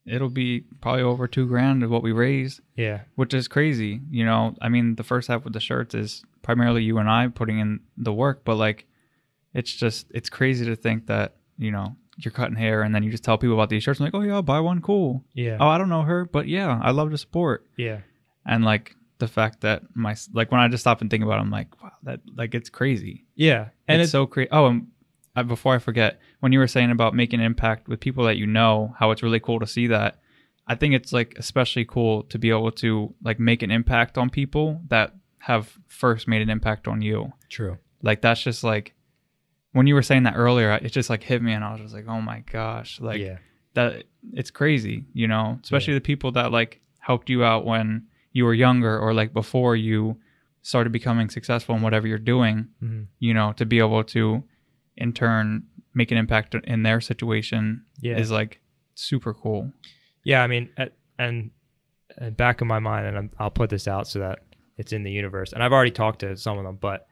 it'll 0.05 0.29
be 0.29 0.61
probably 0.81 1.01
over 1.01 1.27
two 1.27 1.45
grand 1.47 1.81
of 1.83 1.89
what 1.89 2.03
we 2.03 2.11
raised 2.11 2.61
yeah 2.75 3.01
which 3.15 3.33
is 3.33 3.47
crazy. 3.47 3.99
You 4.11 4.25
know, 4.25 4.55
I 4.61 4.69
mean, 4.69 4.95
the 4.95 5.03
first 5.03 5.27
half 5.27 5.43
with 5.43 5.53
the 5.53 5.59
shirts 5.59 5.93
is 5.95 6.23
primarily 6.43 6.83
you 6.83 6.97
and 6.97 7.09
I 7.09 7.27
putting 7.29 7.59
in 7.59 7.79
the 7.97 8.13
work, 8.13 8.43
but 8.45 8.55
like, 8.55 8.85
it's 9.53 9.71
just 9.73 10.07
it's 10.13 10.29
crazy 10.29 10.65
to 10.65 10.75
think 10.75 11.07
that 11.07 11.35
you 11.57 11.71
know 11.71 11.95
you're 12.17 12.31
cutting 12.31 12.55
hair 12.55 12.83
and 12.83 12.93
then 12.93 13.01
you 13.03 13.09
just 13.11 13.23
tell 13.23 13.37
people 13.39 13.55
about 13.55 13.69
these 13.69 13.81
shirts. 13.83 13.99
I'm 13.99 14.05
like, 14.05 14.13
oh 14.15 14.21
yeah, 14.21 14.33
I'll 14.33 14.41
buy 14.43 14.59
one, 14.59 14.81
cool. 14.81 15.23
yeah 15.33 15.57
Oh, 15.59 15.67
I 15.67 15.77
don't 15.79 15.89
know 15.89 16.03
her, 16.03 16.25
but 16.25 16.47
yeah, 16.47 16.79
I 16.83 16.91
love 16.91 17.09
to 17.11 17.17
support. 17.17 17.65
yeah 17.75 17.99
And 18.45 18.63
like 18.63 18.95
the 19.23 19.31
fact 19.31 19.61
that 19.61 19.83
my 19.93 20.15
like 20.33 20.51
when 20.51 20.59
I 20.59 20.67
just 20.67 20.81
stop 20.81 20.99
and 20.99 21.09
think 21.09 21.23
about, 21.23 21.37
it, 21.37 21.43
I'm 21.43 21.49
like, 21.49 21.81
wow, 21.81 21.93
that 22.03 22.19
like 22.35 22.53
it's 22.53 22.69
crazy. 22.69 23.25
yeah 23.35 23.69
and 23.87 24.01
it's, 24.01 24.11
so 24.11 24.25
crazy. 24.25 24.49
Oh, 24.51 24.67
and 24.67 24.87
uh, 25.35 25.43
before 25.43 25.73
I 25.73 25.79
forget, 25.79 26.19
when 26.41 26.51
you 26.51 26.59
were 26.59 26.67
saying 26.67 26.91
about 26.91 27.15
making 27.15 27.39
an 27.39 27.45
impact 27.45 27.87
with 27.87 28.01
people 28.01 28.25
that 28.25 28.35
you 28.35 28.45
know, 28.45 28.93
how 28.99 29.11
it's 29.11 29.23
really 29.23 29.39
cool 29.39 29.59
to 29.59 29.67
see 29.67 29.87
that. 29.87 30.19
I 30.67 30.75
think 30.75 30.93
it's 30.93 31.11
like 31.11 31.35
especially 31.37 31.85
cool 31.85 32.23
to 32.23 32.37
be 32.37 32.49
able 32.49 32.71
to 32.71 33.13
like 33.23 33.39
make 33.39 33.63
an 33.63 33.71
impact 33.71 34.17
on 34.17 34.29
people 34.29 34.81
that 34.89 35.13
have 35.39 35.77
first 35.87 36.27
made 36.27 36.41
an 36.41 36.49
impact 36.49 36.87
on 36.87 37.01
you. 37.01 37.33
true 37.49 37.77
Like 38.01 38.21
that's 38.21 38.41
just 38.41 38.63
like 38.63 38.93
when 39.71 39.87
you 39.87 39.95
were 39.95 40.03
saying 40.03 40.23
that 40.23 40.35
earlier, 40.35 40.71
it 40.71 40.89
just 40.89 41.09
like 41.09 41.23
hit 41.23 41.41
me, 41.41 41.53
and 41.53 41.63
I 41.63 41.71
was 41.71 41.81
just 41.81 41.93
like, 41.93 42.07
oh 42.07 42.21
my 42.21 42.43
gosh, 42.51 42.99
like 42.99 43.19
yeah 43.19 43.37
that. 43.73 44.03
It's 44.33 44.51
crazy, 44.51 45.05
you 45.13 45.27
know. 45.27 45.59
Especially 45.63 45.93
the 45.93 46.01
people 46.01 46.33
that 46.33 46.51
like 46.51 46.81
helped 46.99 47.29
you 47.29 47.43
out 47.43 47.65
when 47.65 48.07
you 48.33 48.43
were 48.45 48.53
younger, 48.53 48.99
or 48.99 49.13
like 49.13 49.31
before 49.33 49.75
you 49.75 50.17
started 50.61 50.91
becoming 50.91 51.29
successful 51.29 51.75
in 51.75 51.81
whatever 51.81 52.07
you're 52.07 52.17
doing 52.17 52.67
Mhm. 52.81 53.07
you 53.19 53.33
know, 53.33 53.53
to 53.53 53.65
be 53.65 53.79
able 53.79 54.03
to 54.03 54.43
in 54.97 55.13
turn 55.13 55.63
make 55.93 56.11
an 56.11 56.17
impact 56.17 56.55
in 56.55 56.83
their 56.83 56.99
situation 57.01 57.83
yeah 58.01 58.17
is 58.17 58.31
like 58.31 58.59
super 58.95 59.33
cool. 59.33 59.71
Yeah, 60.23 60.41
I 60.43 60.47
mean, 60.47 60.69
at, 60.77 60.93
and, 61.19 61.51
and 62.17 62.35
back 62.37 62.61
in 62.61 62.67
my 62.67 62.79
mind, 62.79 63.05
and 63.07 63.17
I'm, 63.17 63.29
I'll 63.39 63.51
put 63.51 63.69
this 63.69 63.87
out 63.87 64.07
so 64.07 64.19
that 64.19 64.39
it's 64.77 64.93
in 64.93 65.03
the 65.03 65.11
universe. 65.11 65.51
And 65.53 65.61
I've 65.63 65.73
already 65.73 65.91
talked 65.91 66.19
to 66.21 66.35
some 66.37 66.57
of 66.57 66.63
them, 66.63 66.77
but 66.79 67.05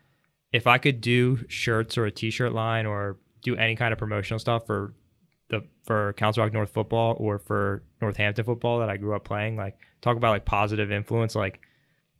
if 0.54 0.66
I 0.68 0.78
could 0.78 1.02
do 1.02 1.40
shirts 1.48 1.98
or 1.98 2.06
a 2.06 2.12
T-shirt 2.12 2.54
line 2.54 2.86
or 2.86 3.18
do 3.44 3.56
any 3.56 3.76
kind 3.76 3.92
of 3.94 4.00
promotional 4.00 4.40
stuff 4.40 4.66
for 4.66 4.94
the 5.52 5.64
for 5.84 6.14
Council 6.14 6.44
Rock 6.44 6.52
North 6.54 6.72
football 6.72 7.16
or 7.20 7.38
for 7.38 7.84
Northampton 8.02 8.44
football 8.44 8.80
that 8.80 8.90
I 8.90 8.98
grew 8.98 9.16
up 9.16 9.24
playing, 9.24 9.56
like 9.58 9.78
talk 10.02 10.18
about 10.18 10.32
like 10.32 10.46
positive 10.46 10.92
influence, 10.92 11.36
like 11.36 11.60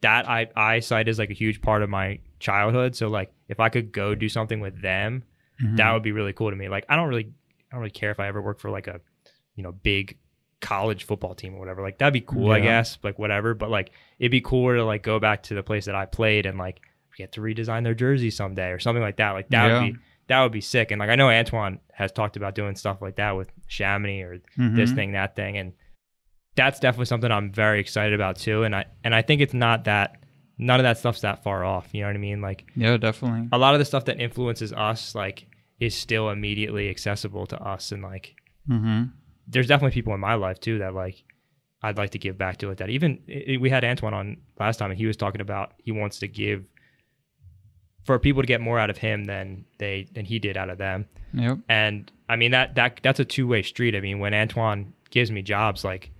that 0.02 0.30
I 0.30 0.48
I 0.56 0.80
cite 0.82 1.08
as 1.08 1.18
like 1.18 1.32
a 1.32 1.34
huge 1.34 1.62
part 1.62 1.82
of 1.82 1.90
my 1.90 2.20
childhood. 2.40 2.96
So 2.96 3.08
like 3.08 3.34
if 3.50 3.60
I 3.60 3.70
could 3.70 3.92
go 3.92 4.14
do 4.14 4.30
something 4.30 4.60
with 4.60 4.80
them, 4.82 5.24
Mm-hmm. 5.64 5.76
that 5.76 5.92
would 5.94 6.02
be 6.02 6.12
really 6.12 6.34
cool 6.34 6.50
to 6.50 6.56
me. 6.56 6.70
Like 6.70 6.86
I 6.90 6.96
don't 6.96 7.08
really 7.10 7.26
I 7.26 7.76
don't 7.76 7.82
really 7.82 7.92
care 7.92 8.10
if 8.12 8.20
I 8.20 8.28
ever 8.28 8.42
work 8.42 8.60
for 8.60 8.72
like 8.72 8.88
a 8.88 9.00
you 9.56 9.62
know 9.64 9.72
big 9.72 10.18
college 10.60 11.04
football 11.06 11.36
team 11.36 11.54
or 11.56 11.60
whatever. 11.60 11.82
Like 11.84 12.00
that'd 12.00 12.14
be 12.14 12.22
cool, 12.22 12.52
I 12.52 12.60
guess. 12.62 12.98
Like 13.04 13.20
whatever. 13.20 13.54
But 13.54 13.70
like 13.70 13.92
it'd 14.20 14.32
be 14.32 14.42
cooler 14.42 14.76
to 14.78 14.86
like 14.86 15.04
go 15.04 15.20
back 15.20 15.44
to 15.44 15.54
the 15.56 15.62
place 15.64 15.86
that 15.86 15.94
I 15.96 16.06
played 16.06 16.46
and 16.48 16.58
like 16.58 16.80
get 17.18 17.34
to 17.34 17.42
redesign 17.42 17.84
their 17.84 17.94
jersey 17.94 18.32
someday 18.32 18.70
or 18.70 18.80
something 18.80 19.04
like 19.04 19.18
that. 19.18 19.32
Like 19.32 19.50
that 19.50 19.68
Yeah. 19.68 19.84
would 19.84 19.94
be 19.94 20.00
that 20.28 20.42
would 20.42 20.52
be 20.52 20.62
sick. 20.62 20.92
And 20.92 21.00
like 21.00 21.10
I 21.10 21.16
know 21.16 21.30
Antoine 21.30 21.80
has 21.94 22.12
talked 22.12 22.38
about 22.38 22.56
doing 22.56 22.76
stuff 22.76 23.02
like 23.02 23.16
that 23.18 23.32
with 23.38 23.50
Chamonix 23.68 24.22
or 24.24 24.38
this 24.58 24.92
Mhm. 24.92 24.96
thing, 24.96 25.12
that 25.14 25.36
thing, 25.36 25.58
and 25.58 25.74
that's 26.56 26.80
definitely 26.80 27.06
something 27.06 27.32
I'm 27.32 27.52
very 27.52 27.80
excited 27.80 28.14
about 28.14 28.38
too. 28.38 28.64
And 28.64 28.76
I 28.76 28.86
and 29.04 29.14
I 29.16 29.22
think 29.22 29.42
it's 29.42 29.54
not 29.54 29.86
that 29.86 30.18
none 30.58 30.80
of 30.80 30.84
that 30.84 30.98
stuff's 30.98 31.22
that 31.22 31.44
far 31.44 31.64
off. 31.66 31.90
You 31.94 32.02
know 32.02 32.08
what 32.08 32.16
I 32.16 32.20
mean? 32.20 32.42
Like 32.42 32.66
Yeah, 32.76 32.98
definitely. 32.98 33.50
a 33.52 33.58
lot 33.58 33.74
of 33.74 33.80
the 33.80 33.86
stuff 33.86 34.06
that 34.06 34.20
influences 34.20 34.72
us 34.74 35.16
like 35.16 35.48
is 35.80 35.96
still 35.96 36.30
immediately 36.30 36.90
accessible 36.90 37.48
to 37.48 37.60
us 37.62 37.92
and 37.92 38.04
like 38.04 38.36
Mm-hmm. 38.70 39.06
there's 39.48 39.66
definitely 39.68 39.94
people 39.96 40.14
in 40.14 40.20
my 40.20 40.36
life 40.36 40.60
too 40.60 40.78
that 40.80 40.94
like 40.94 41.24
I'd 41.82 41.98
like 41.98 42.12
to 42.12 42.20
give 42.20 42.38
back 42.38 42.58
to 42.58 42.68
like 42.68 42.78
that. 42.78 42.90
Even 42.92 43.20
i 43.28 43.58
we 43.58 43.70
had 43.72 43.84
Antoine 43.84 44.14
on 44.14 44.38
last 44.60 44.78
time 44.78 44.92
and 44.92 45.00
he 45.00 45.08
was 45.08 45.18
talking 45.18 45.42
about 45.42 45.74
he 45.84 45.92
wants 45.92 46.20
to 46.20 46.28
give 46.28 46.66
for 48.04 48.18
people 48.20 48.42
to 48.42 48.48
get 48.48 48.62
more 48.62 48.80
out 48.80 48.90
of 48.90 48.98
him 48.98 49.26
than 49.26 49.66
they 49.78 50.08
than 50.14 50.26
he 50.26 50.40
did 50.40 50.58
out 50.58 50.70
of 50.70 50.78
them. 50.78 51.08
Yep. 51.34 51.60
And 51.70 52.12
I 52.30 52.36
mean 52.36 52.52
that 52.52 52.76
that 52.76 53.00
that's 53.04 53.20
a 53.20 53.26
two 53.26 53.48
way 53.48 53.62
street. 53.64 53.96
I 53.96 54.00
mean 54.02 54.20
when 54.20 54.34
Antoine 54.34 54.94
gives 55.10 55.30
me 55.32 55.42
jobs, 55.42 55.84
like 55.84 56.12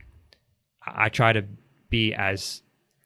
I 0.86 1.10
try 1.10 1.34
to 1.34 1.44
be 1.90 2.14
as 2.14 2.62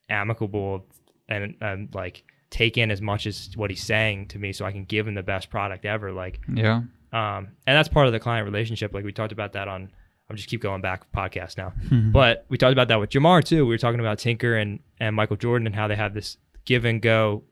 amicable 0.10 0.86
and, 1.28 1.56
and 1.62 1.94
like 1.96 2.24
take 2.50 2.78
in 2.78 2.92
as 2.92 3.02
much 3.02 3.26
as 3.26 3.50
what 3.56 3.70
he's 3.70 3.84
saying 3.84 4.28
to 4.28 4.40
me 4.40 4.54
so 4.54 4.66
I 4.66 4.72
can 4.72 4.86
give 4.86 5.08
him 5.08 5.16
the 5.16 5.24
best 5.24 5.50
product 5.50 5.84
ever. 5.86 6.12
Like, 6.12 6.40
Yeah. 6.54 6.82
um, 7.12 7.48
and 7.68 7.76
that's 7.78 7.90
part 7.90 8.08
of 8.08 8.14
the 8.14 8.20
client 8.20 8.46
relationship. 8.46 8.94
Like 8.94 9.04
we 9.04 9.12
talked 9.12 9.32
about 9.34 9.54
that 9.54 9.68
on, 9.68 9.92
I'm 10.30 10.36
just 10.36 10.48
keep 10.50 10.62
going 10.62 10.82
back 10.82 11.12
podcast 11.12 11.58
now, 11.58 11.74
Mm-hmm. 11.86 12.12
but 12.14 12.46
we 12.50 12.58
talked 12.58 12.72
about 12.74 12.88
that 12.90 13.00
with 13.00 13.10
Jamar 13.10 13.44
too. 13.44 13.66
We 13.66 13.74
were 13.74 13.78
talking 13.80 14.00
about 14.00 14.20
Tinker 14.20 14.56
and, 14.56 14.80
and 15.00 15.16
Michael 15.16 15.36
Jordan 15.38 15.66
and 15.66 15.76
how 15.76 15.88
they 15.88 15.96
have 15.96 16.14
this 16.14 16.38
give 16.66 16.86
and 16.86 17.02
go, 17.02 17.44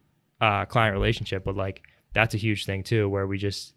uh, 0.42 0.66
client 0.66 0.94
relationship. 0.94 1.44
But 1.44 1.56
like, 1.56 1.84
that's 2.14 2.34
a 2.34 2.38
huge 2.38 2.66
thing 2.66 2.84
too, 2.84 3.08
where 3.10 3.26
we 3.28 3.38
just, 3.38 3.74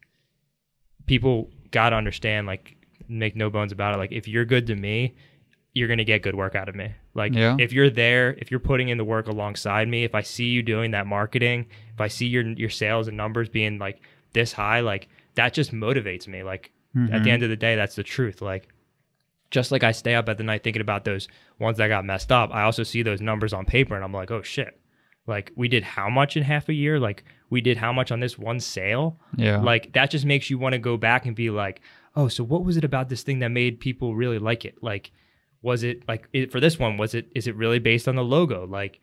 people 1.07 1.51
got 1.71 1.91
to 1.91 1.97
understand, 1.97 2.47
like, 2.47 2.77
make 3.09 3.37
no 3.37 3.51
bones 3.51 3.73
about 3.73 3.95
it. 3.95 3.99
Like, 3.99 4.13
if 4.13 4.27
you're 4.29 4.45
good 4.45 4.67
to 4.69 4.75
me, 4.75 5.15
you're 5.75 5.89
going 5.89 5.99
to 5.99 6.05
get 6.05 6.23
good 6.23 6.35
work 6.35 6.55
out 6.55 6.69
of 6.69 6.75
me. 6.75 6.93
Like, 7.15 7.35
Yeah. 7.35 7.57
if 7.59 7.73
you're 7.73 7.91
there, 7.91 8.35
if 8.39 8.51
you're 8.51 8.61
putting 8.61 8.89
in 8.89 8.99
the 8.99 9.05
work 9.05 9.27
alongside 9.29 9.89
me, 9.89 10.05
if 10.05 10.15
I 10.15 10.23
see 10.23 10.47
you 10.47 10.63
doing 10.63 10.91
that 10.93 11.07
marketing, 11.07 11.67
if 11.95 12.01
I 12.01 12.09
see 12.09 12.27
your, 12.27 12.43
your 12.53 12.71
sales 12.71 13.09
and 13.09 13.17
numbers 13.17 13.49
being 13.49 13.79
like 13.79 14.01
this 14.33 14.53
high, 14.53 14.81
like, 14.81 15.09
that 15.35 15.53
just 15.55 15.73
motivates 15.73 16.27
me. 16.27 16.43
Like, 16.43 16.73
at 17.13 17.23
the 17.23 17.29
Mhm. 17.29 17.33
end 17.35 17.43
of 17.43 17.51
the 17.51 17.57
day, 17.57 17.77
that's 17.77 17.95
the 17.95 18.03
truth. 18.03 18.41
Like, 18.41 18.69
just 19.51 19.71
like 19.71 19.85
I 19.85 19.93
stay 19.93 20.15
up 20.15 20.29
at 20.31 20.39
the 20.39 20.45
night 20.45 20.65
thinking 20.65 20.81
about 20.81 21.05
those 21.05 21.29
ones 21.59 21.77
that 21.79 21.89
got 21.89 22.05
messed 22.07 22.33
up, 22.33 22.51
I 22.55 22.63
also 22.63 22.83
see 22.83 23.03
those 23.03 23.21
numbers 23.21 23.53
on 23.53 23.67
paper 23.67 23.95
and 23.95 24.03
I'm 24.03 24.13
like, 24.13 24.31
oh 24.31 24.43
shit. 24.43 24.79
Like, 25.27 25.53
we 25.57 25.69
did 25.69 25.83
how 25.83 26.09
much 26.09 26.37
in 26.37 26.43
half 26.43 26.69
a 26.69 26.75
year? 26.75 27.01
Like, 27.01 27.25
we 27.51 27.61
did 27.61 27.77
how 27.77 27.93
much 27.93 28.13
on 28.13 28.21
this 28.21 28.39
one 28.39 28.61
sale? 28.61 29.19
Yeah. 29.37 29.61
Like, 29.61 29.93
that 29.95 30.11
just 30.11 30.25
makes 30.25 30.51
you 30.51 30.59
want 30.59 30.75
to 30.75 30.79
go 30.79 30.97
back 30.97 31.27
and 31.27 31.35
be 31.35 31.51
like, 31.51 31.81
oh, 32.15 32.29
so 32.29 32.45
what 32.45 32.65
was 32.65 32.77
it 32.77 32.85
about 32.85 33.09
this 33.09 33.23
thing 33.23 33.41
that 33.41 33.49
made 33.51 33.81
people 33.81 34.15
really 34.15 34.39
like 34.39 34.65
it? 34.65 34.83
Like, 34.83 35.11
was 35.63 35.83
it 35.83 36.07
like 36.09 36.29
it, 36.33 36.53
for 36.53 36.61
this 36.61 36.79
one? 36.79 36.97
Was 36.97 37.15
it 37.15 37.27
is 37.35 37.47
it 37.47 37.57
really 37.57 37.79
based 37.79 38.07
on 38.07 38.15
the 38.15 38.25
logo? 38.25 38.67
Like, 38.67 39.01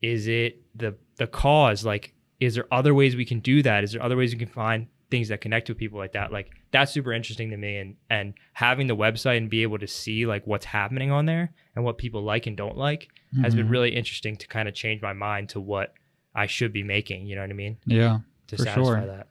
is 0.00 0.28
it 0.28 0.62
the 0.74 0.94
the 1.16 1.26
cause? 1.26 1.84
Like, 1.84 2.14
is 2.40 2.54
there 2.54 2.66
other 2.72 2.94
ways 2.94 3.16
we 3.16 3.24
can 3.24 3.40
do 3.40 3.62
that? 3.62 3.84
Is 3.84 3.92
there 3.92 4.02
other 4.02 4.16
ways 4.16 4.32
we 4.32 4.38
can 4.38 4.48
find 4.48 4.86
things 5.10 5.28
that 5.28 5.40
connect 5.40 5.68
with 5.68 5.78
people 5.78 5.98
like 5.98 6.12
that? 6.12 6.30
Like, 6.32 6.50
that's 6.74 6.92
super 6.92 7.12
interesting 7.12 7.50
to 7.50 7.56
me. 7.56 7.78
And 7.78 7.96
and 8.10 8.34
having 8.52 8.88
the 8.88 8.96
website 8.96 9.38
and 9.38 9.48
be 9.48 9.62
able 9.62 9.78
to 9.78 9.86
see 9.86 10.26
like 10.26 10.46
what's 10.46 10.64
happening 10.66 11.10
on 11.10 11.24
there 11.24 11.52
and 11.76 11.84
what 11.84 11.96
people 11.98 12.22
like 12.22 12.46
and 12.46 12.56
don't 12.56 12.76
like 12.76 13.08
has 13.42 13.54
been 13.54 13.68
Mhm. 13.68 13.70
really 13.70 13.94
interesting 13.96 14.36
to 14.36 14.46
kind 14.48 14.68
of 14.68 14.74
change 14.74 15.00
my 15.00 15.12
mind 15.12 15.48
to 15.50 15.60
what 15.60 15.94
I 16.34 16.46
should 16.46 16.72
be 16.72 16.82
making. 16.82 17.26
You 17.26 17.36
know 17.36 17.42
what 17.42 17.50
I 17.50 17.54
mean? 17.54 17.76
yeah. 17.86 18.18
To 18.48 18.56
For 18.56 18.62
satisfy 18.64 18.82
sure. 19.00 19.06
that. 19.06 19.28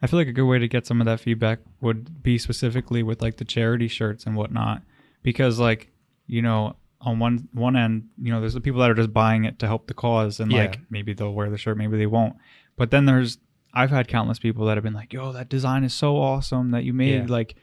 I 0.00 0.06
feel 0.06 0.18
like 0.18 0.28
a 0.28 0.32
good 0.32 0.46
way 0.46 0.58
to 0.58 0.68
get 0.68 0.86
some 0.86 1.00
of 1.00 1.06
that 1.06 1.20
feedback 1.20 1.58
would 1.80 2.22
be 2.22 2.38
specifically 2.38 3.02
with 3.02 3.20
like 3.20 3.36
the 3.38 3.44
charity 3.44 3.88
shirts 3.88 4.24
and 4.26 4.36
whatnot, 4.36 4.82
because 5.22 5.58
like 5.58 5.90
you 6.26 6.40
know 6.40 6.76
on 7.00 7.18
one 7.18 7.48
one 7.52 7.76
end 7.76 8.08
you 8.22 8.30
know 8.32 8.40
there's 8.40 8.54
the 8.54 8.60
people 8.60 8.80
that 8.80 8.90
are 8.90 8.94
just 8.94 9.12
buying 9.12 9.44
it 9.44 9.58
to 9.58 9.66
help 9.66 9.86
the 9.88 9.94
cause 9.94 10.40
and 10.40 10.50
Yeah. 10.52 10.58
like 10.62 10.78
maybe 10.90 11.12
they'll 11.14 11.34
wear 11.34 11.50
the 11.50 11.58
shirt 11.58 11.76
maybe 11.76 11.96
they 11.98 12.06
won't, 12.06 12.36
but 12.76 12.90
then 12.90 13.04
there's 13.06 13.38
I've 13.74 13.90
had 13.90 14.08
countless 14.08 14.38
people 14.38 14.66
that 14.66 14.76
have 14.76 14.84
been 14.84 14.94
like 14.94 15.12
yo 15.12 15.32
that 15.32 15.48
design 15.48 15.84
is 15.84 15.92
so 15.94 16.16
awesome 16.16 16.70
that 16.70 16.84
you 16.84 16.92
made 16.92 17.24
Yeah. 17.28 17.32
like 17.38 17.54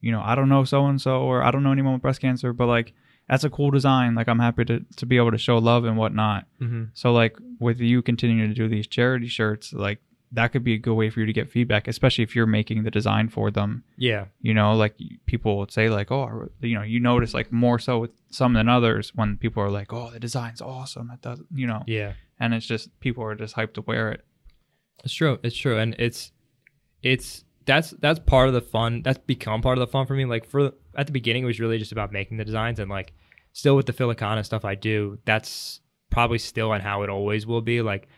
you 0.00 0.10
know 0.12 0.20
I 0.22 0.34
don't 0.34 0.48
know 0.48 0.64
so 0.64 0.86
and 0.86 1.00
so 1.00 1.22
or 1.22 1.42
I 1.42 1.50
don't 1.50 1.62
know 1.62 1.72
anyone 1.72 1.92
with 1.94 2.02
breast 2.02 2.20
cancer 2.20 2.52
but 2.52 2.66
like 2.66 2.92
that's 3.28 3.44
a 3.44 3.50
cool 3.50 3.70
design 3.70 4.14
like 4.14 4.28
I'm 4.28 4.40
happy 4.40 4.64
to 4.66 4.80
to 4.96 5.06
be 5.06 5.16
able 5.16 5.30
to 5.30 5.38
show 5.38 5.58
love 5.58 5.84
and 5.84 5.96
whatnot. 5.96 6.46
Mm-hmm. 6.60 6.84
So 6.94 7.12
like 7.12 7.36
with 7.60 7.78
you 7.80 8.02
continuing 8.02 8.48
to 8.48 8.54
do 8.54 8.68
these 8.68 8.86
charity 8.86 9.28
shirts, 9.28 9.72
like 9.72 10.00
that 10.32 10.52
could 10.52 10.62
be 10.62 10.74
a 10.74 10.78
good 10.78 10.94
way 10.94 11.10
for 11.10 11.18
you 11.20 11.26
to 11.26 11.32
get 11.32 11.50
feedback, 11.50 11.88
especially 11.88 12.22
if 12.22 12.36
you're 12.36 12.46
making 12.46 12.84
the 12.84 12.90
design 12.90 13.28
for 13.28 13.50
them. 13.50 13.82
Yeah. 13.96 14.26
You 14.40 14.54
know, 14.54 14.74
like 14.74 14.94
people 15.26 15.58
would 15.58 15.72
say 15.72 15.90
like, 15.90 16.12
oh, 16.12 16.48
you 16.60 16.76
know, 16.76 16.82
you 16.84 17.00
notice 17.00 17.34
like 17.34 17.50
more 17.52 17.80
so 17.80 17.98
with 17.98 18.10
some 18.30 18.52
than 18.52 18.68
others 18.68 19.12
when 19.16 19.36
people 19.38 19.60
are 19.62 19.70
like, 19.70 19.92
oh, 19.92 20.10
the 20.10 20.20
design's 20.20 20.60
awesome. 20.60 21.10
It 21.12 21.20
does, 21.20 21.42
you 21.52 21.66
know, 21.66 21.82
Yeah. 21.88 22.12
and 22.38 22.54
it's 22.54 22.64
just 22.66 22.98
people 23.00 23.24
are 23.24 23.34
just 23.34 23.56
hyped 23.56 23.74
to 23.74 23.80
wear 23.82 24.12
it. 24.12 24.24
It's 25.04 25.14
true. 25.14 25.38
It's 25.42 25.56
true, 25.56 25.78
and 25.78 25.94
it's 25.98 26.32
it's 27.02 27.44
that's 27.66 27.90
that's 27.90 28.18
part 28.18 28.48
of 28.48 28.54
the 28.54 28.60
fun. 28.60 29.02
That's 29.02 29.18
become 29.18 29.62
part 29.62 29.78
of 29.78 29.80
the 29.80 29.90
fun 29.90 30.06
for 30.06 30.14
me. 30.14 30.24
Like 30.24 30.44
for 30.44 30.72
at 30.96 31.06
the 31.06 31.12
beginning, 31.12 31.44
it 31.44 31.46
was 31.46 31.60
really 31.60 31.78
just 31.78 31.92
about 31.92 32.12
making 32.12 32.36
the 32.36 32.44
designs, 32.44 32.78
and 32.78 32.90
like 32.90 33.12
still 33.52 33.76
with 33.76 33.86
the 33.86 33.92
Philicana 33.92 34.44
stuff 34.44 34.64
I 34.64 34.74
do, 34.74 35.18
that's 35.24 35.80
probably 36.10 36.38
still 36.38 36.72
on 36.72 36.80
how 36.80 37.02
it 37.02 37.10
always 37.10 37.46
will 37.46 37.62
be. 37.62 37.82
Like 37.82 38.08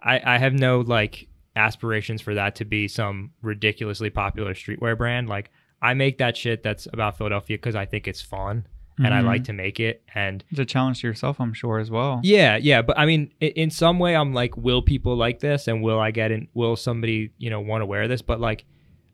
I 0.00 0.20
I 0.34 0.38
have 0.38 0.52
no 0.52 0.80
like 0.80 1.28
aspirations 1.54 2.20
for 2.20 2.34
that 2.34 2.56
to 2.56 2.64
be 2.64 2.86
some 2.88 3.30
ridiculously 3.42 4.10
popular 4.10 4.54
streetwear 4.54 4.96
brand. 4.96 5.28
Like 5.28 5.50
I 5.80 5.94
make 5.94 6.18
that 6.18 6.36
shit 6.36 6.62
that's 6.62 6.86
about 6.92 7.16
Philadelphia 7.16 7.56
because 7.56 7.76
I 7.76 7.86
think 7.86 8.06
it's 8.06 8.20
fun 8.20 8.66
and 8.98 9.12
I 9.12 9.20
Mhm. 9.20 9.26
like 9.26 9.44
to 9.44 9.52
make 9.52 9.78
it 9.80 10.02
and 10.14 10.42
It's 10.50 10.58
a 10.60 10.64
challenge 10.64 11.00
to 11.02 11.06
yourself, 11.06 11.40
I'm 11.40 11.52
sure, 11.52 11.78
as 11.78 11.90
well. 11.90 12.20
yeah, 12.24 12.56
yeah, 12.56 12.80
but 12.82 12.98
I 12.98 13.04
mean, 13.06 13.30
in 13.40 13.70
some 13.70 13.98
way, 13.98 14.16
I'm 14.16 14.32
like, 14.32 14.56
will 14.56 14.82
people 14.82 15.16
like 15.16 15.40
this, 15.40 15.68
and 15.68 15.82
will 15.82 15.98
I 16.00 16.10
get 16.10 16.30
in? 16.32 16.48
Will 16.54 16.76
somebody, 16.76 17.30
you 17.38 17.50
know, 17.50 17.60
want 17.60 17.82
to 17.82 17.86
wear 17.86 18.08
this? 18.08 18.22
But 18.22 18.40
like, 18.40 18.64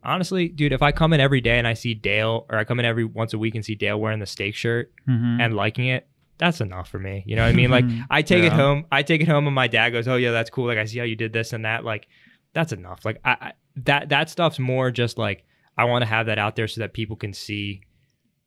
honestly, 0.03 0.47
dude, 0.49 0.71
if 0.73 0.81
I 0.81 0.91
come 0.91 1.13
in 1.13 1.19
every 1.19 1.41
day 1.41 1.57
and 1.57 1.67
I 1.67 1.73
see 1.73 1.93
Dale, 1.93 2.45
or 2.49 2.57
I 2.57 2.63
come 2.63 2.79
in 2.79 2.85
every 2.85 3.05
once 3.05 3.33
a 3.33 3.37
week 3.37 3.55
and 3.55 3.63
see 3.63 3.75
Dale 3.75 3.99
wearing 3.99 4.19
the 4.19 4.25
steak 4.25 4.55
shirt 4.55 4.91
Mhm. 5.07 5.39
and 5.41 5.55
liking 5.55 5.87
it, 5.87 6.07
that's 6.37 6.59
enough 6.61 6.89
for 6.89 6.99
me. 6.99 7.23
You 7.25 7.35
know 7.35 7.43
what 7.43 7.49
I 7.49 7.53
mean? 7.53 7.69
Like, 7.69 7.85
I 8.09 8.21
take 8.21 8.43
it 8.43 8.51
home, 8.53 8.85
I 8.91 9.03
take 9.03 9.21
it 9.21 9.27
home, 9.27 9.45
and 9.47 9.55
my 9.55 9.67
dad 9.67 9.91
goes, 9.91 10.07
"Oh 10.07 10.15
yeah, 10.15 10.31
that's 10.31 10.49
cool." 10.49 10.65
Like, 10.67 10.77
I 10.77 10.85
see 10.85 10.99
how 10.99 11.05
you 11.05 11.15
did 11.15 11.31
this 11.31 11.53
and 11.53 11.63
that. 11.63 11.85
Like, 11.85 12.07
that's 12.53 12.73
enough. 12.73 13.05
Like, 13.05 13.19
I, 13.23 13.31
I 13.39 13.51
that 13.75 14.09
that 14.09 14.29
stuff's 14.29 14.59
more 14.59 14.91
just 14.91 15.17
like 15.17 15.45
I 15.77 15.85
want 15.85 16.01
to 16.03 16.05
have 16.07 16.25
that 16.27 16.37
out 16.37 16.55
there 16.55 16.67
so 16.67 16.81
that 16.81 16.93
people 16.93 17.15
can 17.15 17.33
see 17.33 17.81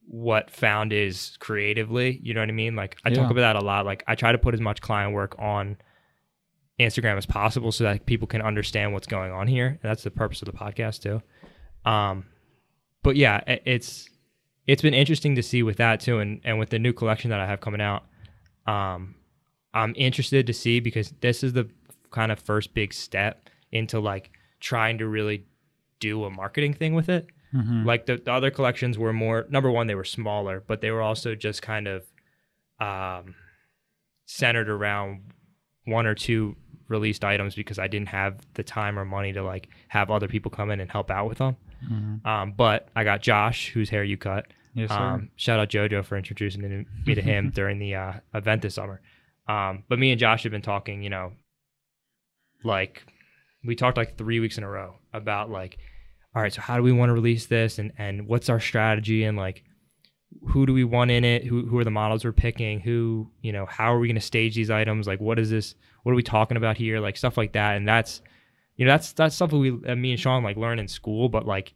what 0.06 0.50
found 0.50 0.92
is 0.92 1.36
creatively. 1.40 2.20
You 2.22 2.32
know 2.34 2.40
what 2.40 2.48
I 2.48 2.52
mean? 2.52 2.76
Like 2.76 2.96
I 3.04 3.10
talk 3.10 3.30
about 3.30 3.40
that 3.40 3.56
a 3.56 3.64
lot. 3.64 3.84
Like 3.84 4.04
I 4.06 4.14
try 4.14 4.32
to 4.32 4.38
put 4.38 4.54
as 4.54 4.60
much 4.60 4.80
client 4.80 5.12
work 5.12 5.34
on 5.38 5.76
Instagram 6.78 7.16
as 7.16 7.26
possible 7.26 7.72
so 7.72 7.84
that 7.84 8.06
people 8.06 8.28
can 8.28 8.40
understand 8.40 8.92
what's 8.92 9.06
going 9.06 9.32
on 9.32 9.46
here. 9.48 9.66
And 9.66 9.80
that's 9.82 10.04
the 10.04 10.10
purpose 10.10 10.42
of 10.42 10.46
the 10.46 10.52
podcast 10.52 11.02
too. 11.02 11.22
Um, 11.90 12.26
but 13.02 13.16
yeah, 13.16 13.40
it's 13.46 14.08
it's 14.66 14.82
been 14.82 14.94
interesting 14.94 15.36
to 15.36 15.42
see 15.42 15.62
with 15.62 15.76
that 15.76 16.00
too, 16.00 16.18
and 16.18 16.40
and 16.44 16.58
with 16.58 16.70
the 16.70 16.78
new 16.78 16.92
collection 16.92 17.30
that 17.30 17.40
I 17.40 17.46
have 17.46 17.60
coming 17.60 17.80
out. 17.80 18.04
Um, 18.66 19.14
I'm 19.74 19.94
interested 19.96 20.46
to 20.46 20.52
see 20.52 20.80
because 20.80 21.12
this 21.20 21.44
is 21.44 21.52
the 21.52 21.68
kind 22.10 22.32
of 22.32 22.38
first 22.38 22.74
big 22.74 22.92
step 22.92 23.48
into 23.70 24.00
like 24.00 24.30
trying 24.60 24.98
to 24.98 25.06
really 25.06 25.46
do 26.00 26.24
a 26.24 26.30
marketing 26.30 26.74
thing 26.74 26.94
with 26.94 27.08
it. 27.08 27.26
Mhm. 27.54 27.84
Like 27.84 28.06
the, 28.06 28.16
the 28.16 28.32
other 28.32 28.50
collections 28.50 28.98
were 28.98 29.12
more 29.12 29.46
number 29.48 29.70
one, 29.70 29.86
they 29.86 29.94
were 29.94 30.04
smaller, 30.04 30.62
but 30.66 30.80
they 30.80 30.90
were 30.90 31.02
also 31.02 31.34
just 31.34 31.62
kind 31.62 31.86
of 31.86 32.04
um, 32.80 33.34
centered 34.26 34.68
around 34.68 35.22
one 35.86 36.06
or 36.06 36.14
two 36.14 36.56
released 36.88 37.24
items 37.24 37.54
because 37.54 37.78
I 37.78 37.86
didn't 37.88 38.08
have 38.08 38.40
the 38.54 38.62
time 38.62 38.98
or 38.98 39.04
money 39.04 39.32
to 39.32 39.42
like 39.42 39.68
have 39.88 40.10
other 40.10 40.28
people 40.28 40.50
come 40.50 40.70
in 40.70 40.80
and 40.80 40.90
help 40.90 41.10
out 41.10 41.28
with 41.28 41.38
them. 41.38 41.56
Mhm. 41.84 42.24
Um, 42.26 42.52
but 42.52 42.88
I 42.96 43.04
got 43.04 43.22
Josh, 43.22 43.68
whose 43.70 43.90
hair 43.90 44.04
you 44.04 44.16
cut. 44.16 44.46
Yes, 44.74 44.90
sir. 44.90 44.94
Um, 44.96 45.30
shout 45.36 45.58
out 45.58 45.68
JoJo 45.70 46.04
for 46.04 46.16
introducing 46.16 46.62
me 46.62 46.68
to- 46.68 46.84
me 47.06 47.14
to 47.14 47.22
him 47.22 47.50
during 47.54 47.78
the 47.78 47.94
uh, 47.94 48.12
event 48.34 48.62
this 48.62 48.74
summer. 48.74 49.00
Um, 49.48 49.84
but 49.88 49.98
me 49.98 50.10
and 50.10 50.18
Josh 50.20 50.42
have 50.42 50.52
been 50.52 50.60
talking, 50.62 51.02
you 51.02 51.10
know, 51.10 51.32
like 52.64 53.04
we 53.64 53.74
talked 53.74 53.96
like 53.96 54.16
three 54.18 54.40
weeks 54.40 54.58
in 54.58 54.64
a 54.64 54.68
row 54.68 54.96
about 55.12 55.50
like, 55.50 55.78
all 56.36 56.42
right, 56.42 56.52
so 56.52 56.60
how 56.60 56.76
do 56.76 56.82
we 56.82 56.92
want 56.92 57.08
to 57.08 57.14
release 57.14 57.46
this 57.46 57.78
and 57.78 57.92
and 57.96 58.28
what's 58.28 58.48
our 58.50 58.60
strategy 58.60 59.24
and 59.24 59.38
like 59.38 59.64
who 60.48 60.66
do 60.66 60.74
we 60.74 60.84
want 60.84 61.10
in 61.10 61.24
it? 61.24 61.44
Who 61.44 61.64
who 61.66 61.78
are 61.78 61.84
the 61.84 61.90
models 61.90 62.24
we're 62.24 62.32
picking? 62.32 62.80
Who 62.80 63.30
you 63.40 63.52
know? 63.52 63.64
How 63.64 63.94
are 63.94 63.98
we 63.98 64.06
going 64.06 64.16
to 64.16 64.20
stage 64.20 64.54
these 64.54 64.70
items? 64.70 65.06
Like, 65.06 65.18
what 65.20 65.38
is 65.38 65.48
this? 65.50 65.74
What 66.02 66.12
are 66.12 66.16
we 66.16 66.22
talking 66.22 66.58
about 66.58 66.76
here? 66.76 67.00
Like 67.00 67.16
stuff 67.16 67.38
like 67.38 67.52
that. 67.54 67.76
And 67.76 67.88
that's 67.88 68.20
you 68.76 68.84
know 68.84 68.92
that's 68.92 69.12
that's 69.12 69.34
stuff 69.34 69.50
that 69.50 69.56
we 69.56 69.70
uh, 69.70 69.96
me 69.96 70.10
and 70.10 70.20
Sean 70.20 70.44
like 70.44 70.58
learn 70.58 70.78
in 70.78 70.88
school, 70.88 71.28
but 71.30 71.46
like 71.46 71.72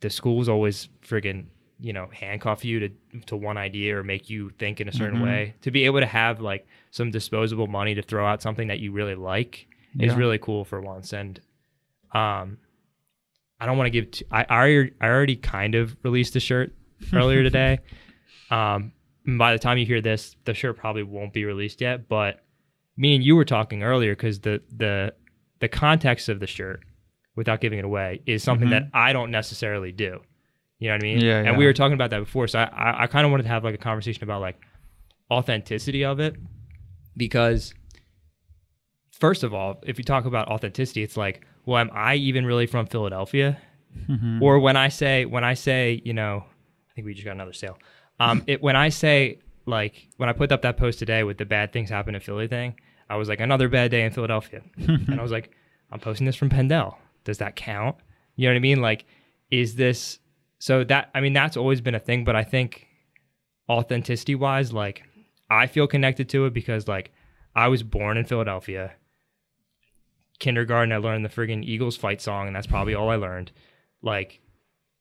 the 0.00 0.08
schools 0.08 0.48
always 0.48 0.88
friggin' 1.06 1.46
you 1.80 1.92
know 1.92 2.08
handcuff 2.12 2.64
you 2.64 2.80
to 2.80 2.88
to 3.26 3.36
one 3.36 3.58
idea 3.58 3.98
or 3.98 4.02
make 4.02 4.30
you 4.30 4.50
think 4.58 4.80
in 4.80 4.88
a 4.88 4.92
certain 4.92 5.18
Mhm. 5.18 5.24
way. 5.24 5.54
To 5.62 5.70
be 5.70 5.84
able 5.84 6.00
to 6.00 6.06
have 6.06 6.40
like 6.40 6.66
some 6.92 7.10
disposable 7.10 7.66
money 7.66 7.94
to 7.94 8.02
throw 8.02 8.26
out 8.26 8.40
something 8.40 8.68
that 8.68 8.80
you 8.80 8.90
really 8.92 9.16
like 9.16 9.66
is 10.00 10.14
really 10.14 10.38
cool 10.38 10.64
for 10.64 10.80
once. 10.80 11.12
And 11.12 11.40
um, 12.12 12.58
I 13.64 13.66
don't 13.66 13.78
want 13.78 13.86
to 13.86 13.90
give. 13.90 14.10
T- 14.10 14.26
I 14.30 14.44
I 14.46 14.56
already, 14.58 14.92
I 15.00 15.06
already 15.08 15.36
kind 15.36 15.74
of 15.74 15.96
released 16.02 16.36
a 16.36 16.40
shirt 16.40 16.74
earlier 17.14 17.42
today. 17.42 17.78
Um, 18.50 18.92
by 19.26 19.54
the 19.54 19.58
time 19.58 19.78
you 19.78 19.86
hear 19.86 20.02
this, 20.02 20.36
the 20.44 20.52
shirt 20.52 20.76
probably 20.76 21.02
won't 21.02 21.32
be 21.32 21.46
released 21.46 21.80
yet. 21.80 22.06
But 22.08 22.44
me 22.98 23.14
and 23.14 23.24
you 23.24 23.36
were 23.36 23.46
talking 23.46 23.82
earlier 23.82 24.12
because 24.14 24.40
the 24.40 24.60
the 24.70 25.14
the 25.60 25.68
context 25.68 26.28
of 26.28 26.40
the 26.40 26.46
shirt, 26.46 26.80
without 27.36 27.62
giving 27.62 27.78
it 27.78 27.86
away, 27.86 28.20
is 28.26 28.42
something 28.42 28.68
Mhm. 28.68 28.72
that 28.72 28.82
I 28.92 29.14
don't 29.14 29.30
necessarily 29.30 29.92
do. 29.92 30.20
You 30.78 30.88
know 30.90 30.96
what 30.96 31.02
I 31.04 31.06
mean? 31.06 31.20
Yeah, 31.22 31.38
And 31.38 31.46
yeah. 31.46 31.56
we 31.56 31.64
were 31.64 31.72
talking 31.72 31.94
about 31.94 32.10
that 32.10 32.18
before, 32.20 32.46
so 32.48 32.58
I 32.58 32.64
I, 32.64 33.02
I 33.04 33.06
kind 33.06 33.24
of 33.24 33.30
wanted 33.30 33.44
to 33.44 33.48
have 33.48 33.64
like 33.64 33.74
a 33.74 33.78
conversation 33.78 34.24
about 34.24 34.42
like 34.42 34.60
authenticity 35.30 36.04
of 36.04 36.20
it 36.20 36.36
because 37.16 37.72
first 39.10 39.42
of 39.42 39.54
all, 39.54 39.80
if 39.86 39.96
you 39.98 40.04
talk 40.04 40.24
about 40.26 40.48
authenticity, 40.48 41.02
it's 41.02 41.16
like, 41.16 41.46
well, 41.66 41.78
am 41.78 41.90
I 41.92 42.14
even 42.16 42.46
really 42.46 42.66
from 42.66 42.86
Philadelphia? 42.86 43.58
Mhm. 44.08 44.42
Or 44.42 44.58
when 44.58 44.76
I 44.76 44.88
say 44.88 45.24
when 45.24 45.44
I 45.44 45.54
say, 45.54 46.02
you 46.04 46.12
know, 46.12 46.44
I 46.90 46.92
think 46.94 47.06
we 47.06 47.14
just 47.14 47.24
got 47.24 47.32
another 47.32 47.52
sale. 47.52 47.78
Um, 48.20 48.42
it 48.46 48.62
when 48.62 48.76
I 48.76 48.88
say 48.88 49.38
like 49.66 50.08
when 50.16 50.28
I 50.28 50.32
put 50.32 50.52
up 50.52 50.62
that 50.62 50.76
post 50.76 50.98
today 50.98 51.22
with 51.24 51.38
the 51.38 51.44
bad 51.44 51.72
things 51.72 51.90
happen 51.90 52.14
in 52.14 52.20
Philly 52.20 52.48
thing, 52.48 52.74
I 53.08 53.16
was 53.16 53.28
like 53.28 53.40
another 53.40 53.68
bad 53.68 53.90
day 53.90 54.04
in 54.04 54.12
Philadelphia, 54.12 54.62
and 54.76 55.18
I 55.18 55.22
was 55.22 55.32
like, 55.32 55.50
I'm 55.90 56.00
posting 56.00 56.26
this 56.26 56.36
from 56.36 56.50
Penndel. 56.50 56.96
Does 57.24 57.38
that 57.38 57.56
count? 57.56 57.96
You 58.36 58.48
know 58.48 58.52
what 58.54 58.56
I 58.58 58.60
mean? 58.60 58.80
Like, 58.82 59.04
is 59.50 59.76
this 59.76 60.18
so 60.58 60.82
that 60.84 61.10
I 61.14 61.20
mean 61.20 61.32
that's 61.32 61.56
always 61.56 61.80
been 61.80 61.94
a 61.94 62.00
thing, 62.00 62.24
but 62.24 62.34
I 62.36 62.42
think 62.44 62.86
authenticity 63.68 64.34
wise, 64.34 64.72
like 64.72 65.02
I 65.50 65.66
feel 65.66 65.86
connected 65.86 66.28
to 66.30 66.46
it 66.46 66.54
because 66.54 66.88
like 66.88 67.12
I 67.54 67.68
was 67.68 67.82
born 67.82 68.16
in 68.16 68.24
Philadelphia. 68.24 68.94
Kindergarten, 70.44 70.92
I 70.92 70.98
learned 70.98 71.24
the 71.24 71.30
friggin' 71.30 71.64
Eagles 71.64 71.96
fight 71.96 72.20
song, 72.20 72.46
and 72.46 72.54
that's 72.54 72.66
probably 72.66 72.94
all 72.94 73.08
I 73.08 73.16
learned. 73.16 73.50
Like, 74.02 74.40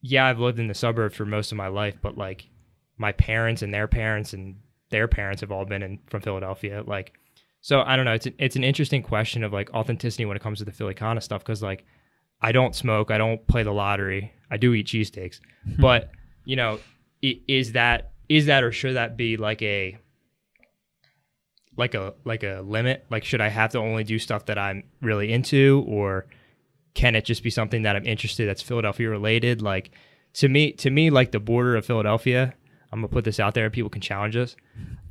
yeah, 0.01 0.25
I've 0.25 0.39
lived 0.39 0.57
in 0.57 0.67
the 0.67 0.73
suburbs 0.73 1.17
for 1.17 1.25
most 1.25 1.51
of 1.51 1.57
my 1.57 1.67
life, 1.67 1.97
but 2.01 2.17
like 2.17 2.49
my 2.97 3.11
parents 3.11 3.61
and 3.61 3.73
their 3.73 3.89
parents 3.89 4.31
and 4.31 4.55
their 4.89 5.09
parents 5.09 5.41
have 5.41 5.51
all 5.51 5.65
been 5.65 5.83
in 5.83 5.99
from 6.07 6.21
Philadelphia. 6.21 6.81
Like, 6.87 7.11
so 7.59 7.81
I 7.81 7.97
don't 7.97 8.05
know. 8.05 8.13
It's 8.13 8.25
an, 8.25 8.35
it's 8.39 8.55
an 8.55 8.63
interesting 8.63 9.03
question 9.03 9.43
of 9.43 9.51
like 9.51 9.73
authenticity 9.73 10.25
when 10.25 10.37
it 10.37 10.43
comes 10.43 10.59
to 10.59 10.65
the 10.65 10.71
Philicana 10.71 11.21
stuff 11.21 11.43
because 11.43 11.61
like 11.61 11.85
I 12.41 12.53
don't 12.53 12.73
smoke, 12.73 13.11
I 13.11 13.17
don't 13.17 13.45
play 13.47 13.63
the 13.63 13.73
lottery, 13.73 14.31
I 14.49 14.55
do 14.55 14.73
eat 14.73 14.87
cheesesteaks, 14.87 15.41
hmm. 15.65 15.81
but 15.81 16.11
you 16.45 16.55
know, 16.55 16.79
is 17.21 17.73
that 17.73 18.11
is 18.29 18.45
that 18.45 18.63
or 18.63 18.71
should 18.71 18.95
that 18.95 19.17
be 19.17 19.35
like 19.35 19.61
a 19.61 19.97
like 21.77 21.95
a 21.95 22.13
like 22.23 22.43
a 22.43 22.61
limit? 22.65 23.05
Like, 23.09 23.23
should 23.23 23.41
I 23.41 23.49
have 23.49 23.71
to 23.71 23.79
only 23.79 24.03
do 24.03 24.19
stuff 24.19 24.45
that 24.45 24.57
I'm 24.57 24.83
really 25.01 25.31
into, 25.31 25.83
or 25.87 26.25
can 26.93 27.15
it 27.15 27.25
just 27.25 27.43
be 27.43 27.49
something 27.49 27.83
that 27.83 27.95
I'm 27.95 28.05
interested 28.05 28.47
that's 28.47 28.61
Philadelphia 28.61 29.09
related? 29.09 29.61
Like, 29.61 29.91
to 30.35 30.49
me, 30.49 30.71
to 30.73 30.89
me, 30.89 31.09
like 31.09 31.31
the 31.31 31.39
border 31.39 31.75
of 31.75 31.85
Philadelphia. 31.85 32.53
I'm 32.91 32.99
gonna 32.99 33.07
put 33.07 33.25
this 33.25 33.39
out 33.39 33.55
there, 33.55 33.69
people 33.71 33.89
can 33.89 34.01
challenge 34.01 34.35
us. 34.35 34.55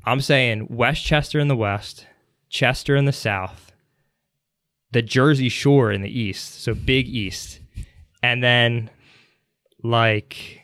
I'm 0.04 0.20
saying 0.20 0.68
West 0.70 1.04
Chester 1.04 1.40
in 1.40 1.48
the 1.48 1.56
west, 1.56 2.06
Chester 2.48 2.94
in 2.94 3.06
the 3.06 3.12
south, 3.12 3.72
the 4.92 5.02
Jersey 5.02 5.48
Shore 5.48 5.90
in 5.90 6.02
the 6.02 6.20
east, 6.20 6.62
so 6.62 6.74
big 6.74 7.08
east, 7.08 7.60
and 8.22 8.42
then 8.42 8.88
like 9.82 10.60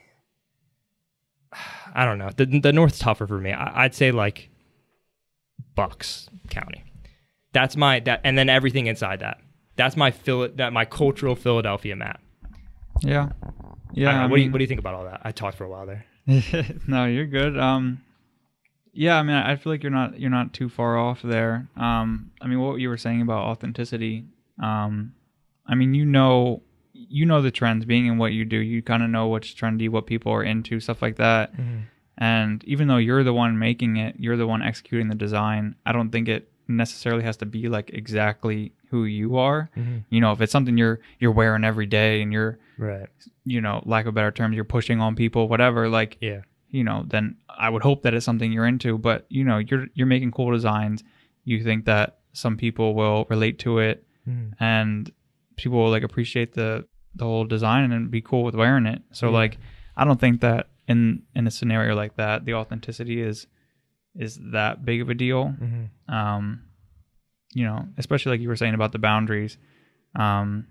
I 1.95 2.05
don't 2.05 2.19
know. 2.19 2.31
The 2.37 2.47
the 2.47 2.73
north's 2.73 3.01
tougher 3.01 3.27
for 3.27 3.39
me. 3.39 3.53
I, 3.53 3.85
I'd 3.85 3.95
say 3.97 4.13
like 4.13 4.51
Bucks 5.79 6.29
County. 6.51 6.83
That's 7.53 7.77
my 7.77 8.01
that, 8.01 8.21
and 8.25 8.37
then 8.37 8.49
everything 8.49 8.89
inside 8.89 9.21
that. 9.21 9.39
That's 9.77 9.97
my 9.97 10.11
Phil 10.11 10.49
that 10.57 10.73
my 10.73 10.85
cultural 10.85 11.37
Philadelphia 11.37 11.95
map. 11.95 12.21
Yeah. 13.01 13.29
Yeah. 13.93 14.11
don't 14.11 14.15
know. 14.15 14.23
I 14.23 14.27
what 14.27 14.37
do 14.39 14.43
you 14.43 14.51
what 14.51 14.59
do 14.59 14.65
you 14.65 14.67
think 14.67 14.81
about 14.81 14.95
all 14.95 15.05
that? 15.05 15.21
I 15.23 15.31
talked 15.31 15.57
for 15.57 15.63
a 15.63 15.69
while 15.69 15.87
there. 15.87 16.05
no, 16.89 17.05
you're 17.05 17.27
good. 17.27 17.57
Um, 17.57 18.03
yeah, 18.93 19.21
I 19.21 19.23
mean, 19.23 19.37
I 19.37 19.55
feel 19.55 19.73
like 19.73 19.85
you're 19.85 19.93
not 19.93 20.19
you're 20.19 20.31
not 20.31 20.53
too 20.53 20.69
far 20.69 20.99
off 20.99 21.23
there. 21.23 21.69
Um, 21.77 22.33
I 22.43 22.49
mean, 22.49 22.59
what 22.59 22.81
you 22.81 22.89
were 22.89 22.97
saying 22.97 23.23
about 23.23 23.45
authenticity. 23.45 24.25
Um, 24.61 25.15
I 25.65 25.77
mean, 25.77 25.95
you 25.95 26.05
know, 26.05 26.63
you 26.93 27.25
know 27.25 27.41
the 27.41 27.53
trends. 27.53 27.85
Being 27.85 28.07
in 28.07 28.19
what 28.19 28.33
you 28.33 28.45
do, 28.45 28.57
you 28.57 28.83
kind 28.83 29.05
of 29.05 29.11
know 29.11 29.29
what's 29.29 29.55
trendy, 29.55 29.89
what 29.89 30.07
people 30.09 30.33
are 30.33 30.43
into, 30.43 30.81
stuff 30.81 31.03
like 31.03 31.19
that. 31.19 31.53
And 32.19 32.63
even 32.65 32.89
though 32.89 32.97
you're 32.97 33.23
the 33.25 33.33
one 33.33 33.59
making 33.59 33.97
it, 33.97 34.17
you're 34.19 34.37
the 34.37 34.47
one 34.47 34.63
executing 34.63 35.09
the 35.09 35.15
design. 35.15 35.77
I 35.87 35.93
don't 35.93 36.11
think 36.11 36.29
it 36.29 36.51
necessarily 36.67 37.23
has 37.23 37.37
to 37.39 37.47
be 37.47 37.69
like 37.69 37.91
exactly 37.95 38.73
who 38.91 39.05
you 39.05 39.37
are. 39.39 39.71
Mm-hmm. 39.77 39.99
You 40.11 40.21
know, 40.21 40.33
if 40.33 40.41
it's 40.41 40.53
something 40.53 40.77
you're 40.77 41.01
you're 41.21 41.33
wearing 41.33 41.65
every 41.65 41.87
day 41.87 42.21
and 42.23 42.33
you're 42.33 42.59
Right. 42.77 43.09
you 43.45 43.61
know, 43.61 43.83
lack 43.87 44.07
of 44.07 44.15
better 44.15 44.31
terms, 44.31 44.55
you're 44.55 44.65
pushing 44.65 45.01
on 45.01 45.17
people, 45.17 45.49
whatever, 45.49 45.89
like, 45.89 46.17
Yeah. 46.21 46.43
you 46.71 46.85
know, 46.85 47.05
then 47.09 47.37
I 47.49 47.69
would 47.71 47.83
hope 47.83 48.03
that 48.03 48.15
it's 48.15 48.25
something 48.25 48.53
you're 48.53 48.67
into. 48.67 48.99
But, 48.99 49.27
you 49.29 49.45
know, 49.45 49.59
you're 49.59 49.87
you're 49.95 50.07
making 50.07 50.33
cool 50.33 50.51
designs. 50.53 51.03
You 51.45 51.63
think 51.63 51.85
that 51.87 52.19
some 52.33 52.57
people 52.57 52.95
will 52.95 53.27
relate 53.31 53.59
to 53.61 53.79
it 53.79 54.05
mm-hmm. 54.29 54.63
and 54.63 55.11
people 55.57 55.79
will 55.79 55.91
like 55.91 56.03
appreciate 56.05 56.55
the 56.55 56.87
the 57.15 57.25
whole 57.25 57.45
design 57.45 57.91
and 57.93 58.11
be 58.11 58.21
cool 58.21 58.43
with 58.45 58.55
wearing 58.55 58.87
it. 58.87 59.03
So 59.13 59.27
Yeah. 59.29 59.35
like 59.35 59.59
I 59.97 60.05
don't 60.05 60.21
think 60.21 60.41
that 60.43 60.69
in 60.89 61.23
in 61.35 61.47
a 61.47 61.51
scenario 61.51 61.95
like 61.95 62.17
that, 62.17 62.45
the 62.45 62.55
authenticity 62.55 63.21
is 63.23 63.47
is 64.17 64.41
that 64.53 64.85
big 64.85 65.01
of 65.01 65.09
a 65.11 65.15
deal 65.15 65.55
Mm-hmm. 65.61 66.15
um, 66.15 66.63
you 67.55 67.65
know, 67.65 67.87
especially 67.97 68.33
like 68.33 68.41
you 68.41 68.49
were 68.49 68.57
saying 68.57 68.75
about 68.75 68.93
the 68.93 68.99
boundaries. 68.99 69.57
Um, 70.17 70.67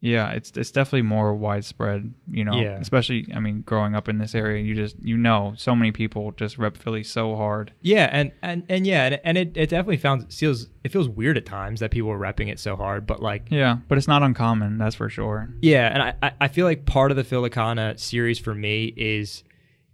yeah, 0.00 0.30
it's 0.30 0.52
it's 0.56 0.70
definitely 0.70 1.02
more 1.02 1.34
widespread. 1.34 2.14
You 2.30 2.44
know, 2.44 2.54
Yeah. 2.60 2.78
especially 2.78 3.26
I 3.34 3.40
mean, 3.40 3.62
growing 3.62 3.96
up 3.96 4.08
in 4.08 4.18
this 4.18 4.34
area, 4.34 4.62
you 4.62 4.74
just 4.74 4.96
you 5.02 5.16
know, 5.16 5.54
so 5.56 5.74
many 5.74 5.90
people 5.90 6.30
just 6.32 6.56
rep 6.56 6.76
Philly 6.76 7.02
so 7.02 7.34
hard. 7.34 7.72
Yeah, 7.82 8.08
and 8.12 8.30
and 8.42 8.62
and 8.68 8.86
yeah, 8.86 9.06
and, 9.06 9.20
and 9.24 9.36
it, 9.38 9.56
it 9.56 9.70
definitely 9.70 9.96
found 9.96 10.32
feels 10.32 10.68
it 10.84 10.92
feels 10.92 11.08
weird 11.08 11.36
at 11.36 11.46
times 11.46 11.80
that 11.80 11.90
people 11.90 12.10
are 12.10 12.18
repping 12.18 12.48
it 12.48 12.60
so 12.60 12.76
hard, 12.76 13.06
but 13.06 13.20
like 13.22 13.46
Yeah, 13.50 13.78
but 13.88 13.98
it's 13.98 14.06
not 14.08 14.22
uncommon, 14.22 14.78
that's 14.78 14.94
for 14.94 15.08
sure. 15.08 15.48
Yeah, 15.60 15.88
and 15.92 16.02
I, 16.22 16.32
I- 16.42 16.48
feel 16.48 16.64
like 16.66 16.86
part 16.86 17.10
of 17.10 17.16
the 17.16 17.24
Philicana 17.24 17.98
series 17.98 18.38
for 18.38 18.54
me 18.54 18.94
is 18.96 19.42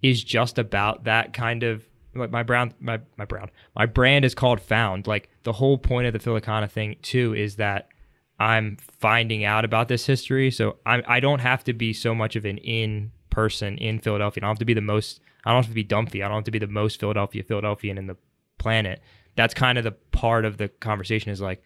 is 0.02 0.22
just 0.22 0.58
about 0.58 1.04
that 1.04 1.32
kind 1.32 1.62
of 1.62 1.82
like 2.14 2.30
my 2.30 2.42
brown 2.42 2.74
my 2.78 3.00
my 3.16 3.24
brown 3.24 3.50
my 3.74 3.86
brand 3.86 4.24
is 4.26 4.34
called 4.34 4.60
Found. 4.60 5.06
Like 5.06 5.30
the 5.44 5.52
whole 5.52 5.78
point 5.78 6.06
of 6.06 6.12
the 6.12 6.18
Philicana 6.18 6.70
thing 6.70 6.96
too 7.00 7.34
is 7.34 7.56
that 7.56 7.88
I'm 8.38 8.76
finding 9.00 9.44
out 9.44 9.64
about 9.64 9.88
this 9.88 10.06
history, 10.06 10.50
so 10.50 10.76
I 10.84 11.02
I 11.06 11.20
don't 11.20 11.40
have 11.40 11.64
to 11.64 11.72
be 11.72 11.92
so 11.92 12.14
much 12.14 12.36
of 12.36 12.44
an 12.44 12.58
in 12.58 13.12
person 13.30 13.78
in 13.78 13.98
Philadelphia. 14.00 14.40
I 14.42 14.46
don't 14.46 14.54
have 14.54 14.58
to 14.58 14.64
be 14.64 14.74
the 14.74 14.80
most. 14.80 15.20
I 15.44 15.50
don't 15.52 15.62
have 15.62 15.68
to 15.70 15.74
be 15.74 15.84
Dumpy. 15.84 16.22
I 16.22 16.28
don't 16.28 16.38
have 16.38 16.44
to 16.44 16.50
be 16.50 16.58
the 16.58 16.66
most 16.66 16.98
Philadelphia 17.00 17.42
Philadelphian 17.42 17.98
in 17.98 18.06
the 18.06 18.16
planet. 18.58 19.00
That's 19.36 19.54
kind 19.54 19.78
of 19.78 19.84
the 19.84 19.92
part 19.92 20.44
of 20.44 20.56
the 20.58 20.68
conversation 20.68 21.30
is 21.32 21.40
like 21.40 21.62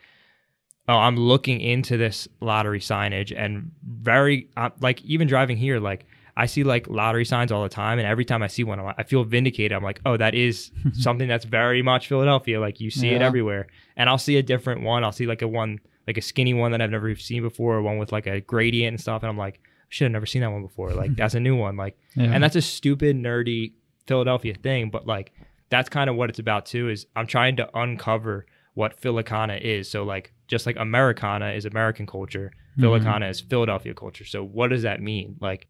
oh, 0.90 0.96
I'm 0.96 1.16
looking 1.16 1.60
into 1.60 1.98
this 1.98 2.26
lottery 2.40 2.80
signage 2.80 3.34
and 3.36 3.72
very 3.86 4.48
uh, 4.56 4.70
like 4.80 5.02
even 5.04 5.28
driving 5.28 5.58
here, 5.58 5.78
like 5.78 6.06
I 6.34 6.46
see 6.46 6.64
like 6.64 6.88
lottery 6.88 7.24
signs 7.26 7.52
all 7.52 7.62
the 7.62 7.68
time, 7.68 7.98
and 7.98 8.08
every 8.08 8.24
time 8.24 8.42
I 8.42 8.46
see 8.46 8.64
one, 8.64 8.78
I'm 8.78 8.86
like- 8.86 8.94
I 8.98 9.02
feel 9.02 9.22
vindicated. 9.24 9.72
I'm 9.72 9.82
like, 9.82 10.00
oh, 10.06 10.16
that 10.16 10.34
is 10.34 10.70
something 10.94 11.28
that's 11.28 11.44
very 11.44 11.82
much 11.82 12.08
Philadelphia. 12.08 12.58
Like 12.60 12.80
you 12.80 12.90
see 12.90 13.08
it 13.10 13.20
everywhere, 13.22 13.66
and 13.96 14.08
I'll 14.08 14.18
see 14.18 14.36
a 14.38 14.42
different 14.42 14.82
one. 14.82 15.04
I'll 15.04 15.12
see 15.12 15.26
like 15.26 15.42
a 15.42 15.48
one, 15.48 15.78
like 16.08 16.16
a 16.16 16.22
skinny 16.22 16.54
one 16.54 16.72
that 16.72 16.80
I've 16.80 16.90
never 16.90 17.14
seen 17.16 17.42
before, 17.42 17.80
one 17.82 17.98
with 17.98 18.12
like 18.12 18.26
a 18.26 18.40
gradient 18.40 18.94
and 18.94 19.00
stuff, 19.00 19.22
and 19.22 19.28
I'm 19.28 19.36
like, 19.36 19.60
I 19.62 19.86
should 19.90 20.06
have 20.06 20.12
never 20.12 20.26
seen 20.26 20.40
that 20.40 20.50
one 20.50 20.62
before. 20.62 20.90
Like 20.90 21.14
that's 21.16 21.34
a 21.34 21.40
new 21.40 21.54
one. 21.54 21.76
Like 21.76 21.98
Yeah. 22.16 22.32
and 22.32 22.42
that's 22.42 22.56
a 22.56 22.62
stupid 22.62 23.14
nerdy 23.14 23.74
Philadelphia 24.06 24.54
thing, 24.54 24.88
but 24.90 25.06
like 25.06 25.32
that's 25.68 25.90
kind 25.90 26.08
of 26.08 26.16
what 26.16 26.30
it's 26.30 26.38
about 26.38 26.64
too. 26.64 26.88
Is 26.88 27.06
I'm 27.14 27.26
trying 27.26 27.56
to 27.56 27.78
uncover 27.78 28.46
what 28.72 28.98
Philicana 28.98 29.60
is. 29.60 29.90
So 29.90 30.02
like 30.02 30.32
just 30.46 30.64
like 30.64 30.76
Americana 30.78 31.50
is 31.50 31.66
American 31.66 32.06
culture, 32.06 32.52
mm-hmm. 32.78 32.84
Philicana 32.84 33.28
is 33.28 33.40
Philadelphia 33.40 33.92
culture. 33.92 34.24
So 34.24 34.42
what 34.42 34.70
does 34.70 34.82
that 34.82 35.02
mean? 35.02 35.36
Like 35.40 35.68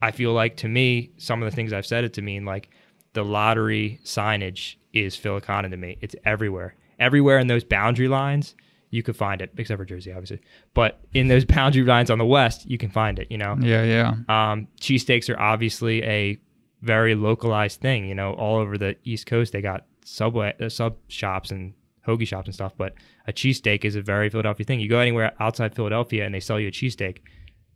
I 0.00 0.12
feel 0.12 0.32
like 0.32 0.58
to 0.58 0.68
me, 0.68 1.10
some 1.18 1.42
of 1.42 1.50
the 1.50 1.56
things 1.56 1.72
I've 1.72 1.86
said 1.86 2.04
it 2.04 2.14
to 2.14 2.22
mean 2.22 2.44
like 2.44 2.70
the 3.14 3.24
lottery 3.24 3.98
signage 4.04 4.76
is 4.92 5.16
Philicana 5.16 5.70
to 5.70 5.76
me. 5.76 5.98
It's 6.00 6.14
everywhere. 6.24 6.76
Everywhere 7.00 7.40
in 7.40 7.48
those 7.48 7.64
boundary 7.64 8.06
lines, 8.06 8.54
you 8.96 9.02
could 9.02 9.16
find 9.16 9.40
it, 9.42 9.50
except 9.58 9.78
for 9.78 9.84
Jersey, 9.84 10.10
obviously. 10.12 10.40
But 10.74 11.00
in 11.12 11.28
those 11.28 11.44
boundary 11.56 11.84
lines 11.84 12.10
on 12.10 12.18
the 12.18 12.24
west, 12.38 12.68
you 12.72 12.78
can 12.78 12.90
find 12.90 13.18
it, 13.18 13.26
you 13.30 13.38
know? 13.38 13.56
yeah, 13.60 13.84
yeah. 13.84 14.08
Um, 14.36 14.68
cheesesteaks 14.80 15.28
are 15.32 15.38
obviously 15.38 16.02
a 16.02 16.38
very 16.82 17.14
localized 17.14 17.80
thing. 17.80 18.06
You 18.06 18.14
know, 18.14 18.32
all 18.34 18.56
over 18.58 18.76
the 18.78 18.96
East 19.04 19.26
Coast, 19.26 19.52
they 19.52 19.60
got 19.60 19.86
subway 20.04 20.54
uh, 20.60 20.68
sub 20.68 20.96
shops 21.08 21.50
and 21.50 21.74
hoagie 22.06 22.26
shops 22.26 22.46
and 22.46 22.54
stuff. 22.54 22.72
But 22.76 22.94
a 23.26 23.32
cheesesteak 23.32 23.84
is 23.84 23.96
a 23.96 24.02
very 24.02 24.28
Philadelphia 24.30 24.64
thing. 24.66 24.80
You 24.80 24.88
go 24.88 24.98
anywhere 25.00 25.32
outside 25.40 25.74
Philadelphia 25.74 26.24
and 26.24 26.34
they 26.34 26.40
sell 26.40 26.58
you 26.60 26.68
a 26.68 26.72
cheesesteak, 26.72 27.18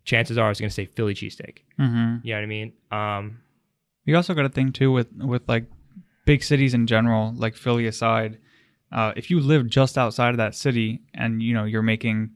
chances 0.05 0.39
are 0.39 0.51
it's 0.51 0.61
going 0.61 0.71
to 0.71 0.75
say 0.75 0.87
Philly 0.87 1.15
cheesesteak. 1.15 1.59
hmm 1.77 2.17
You 2.23 2.35
know 2.35 2.39
what 2.39 2.43
I 2.43 2.47
mean? 2.47 2.73
Um, 2.91 3.41
You 4.07 4.17
also 4.17 4.35
got 4.35 4.45
a 4.47 4.49
thing 4.49 4.73
too 4.73 4.91
with 4.93 5.09
with 5.33 5.43
like 5.49 5.67
big 6.25 6.43
cities 6.43 6.75
in 6.75 6.87
general, 6.87 7.33
like 7.37 7.55
Philly 7.57 7.87
aside. 7.87 8.39
Uh, 8.93 9.13
if 9.17 9.31
you 9.31 9.39
live 9.41 9.69
just 9.69 9.97
outside 9.97 10.31
of 10.31 10.37
that 10.37 10.55
city 10.55 11.01
and 11.15 11.43
you 11.43 11.55
know 11.55 11.65
you're 11.65 11.83
making 11.83 12.31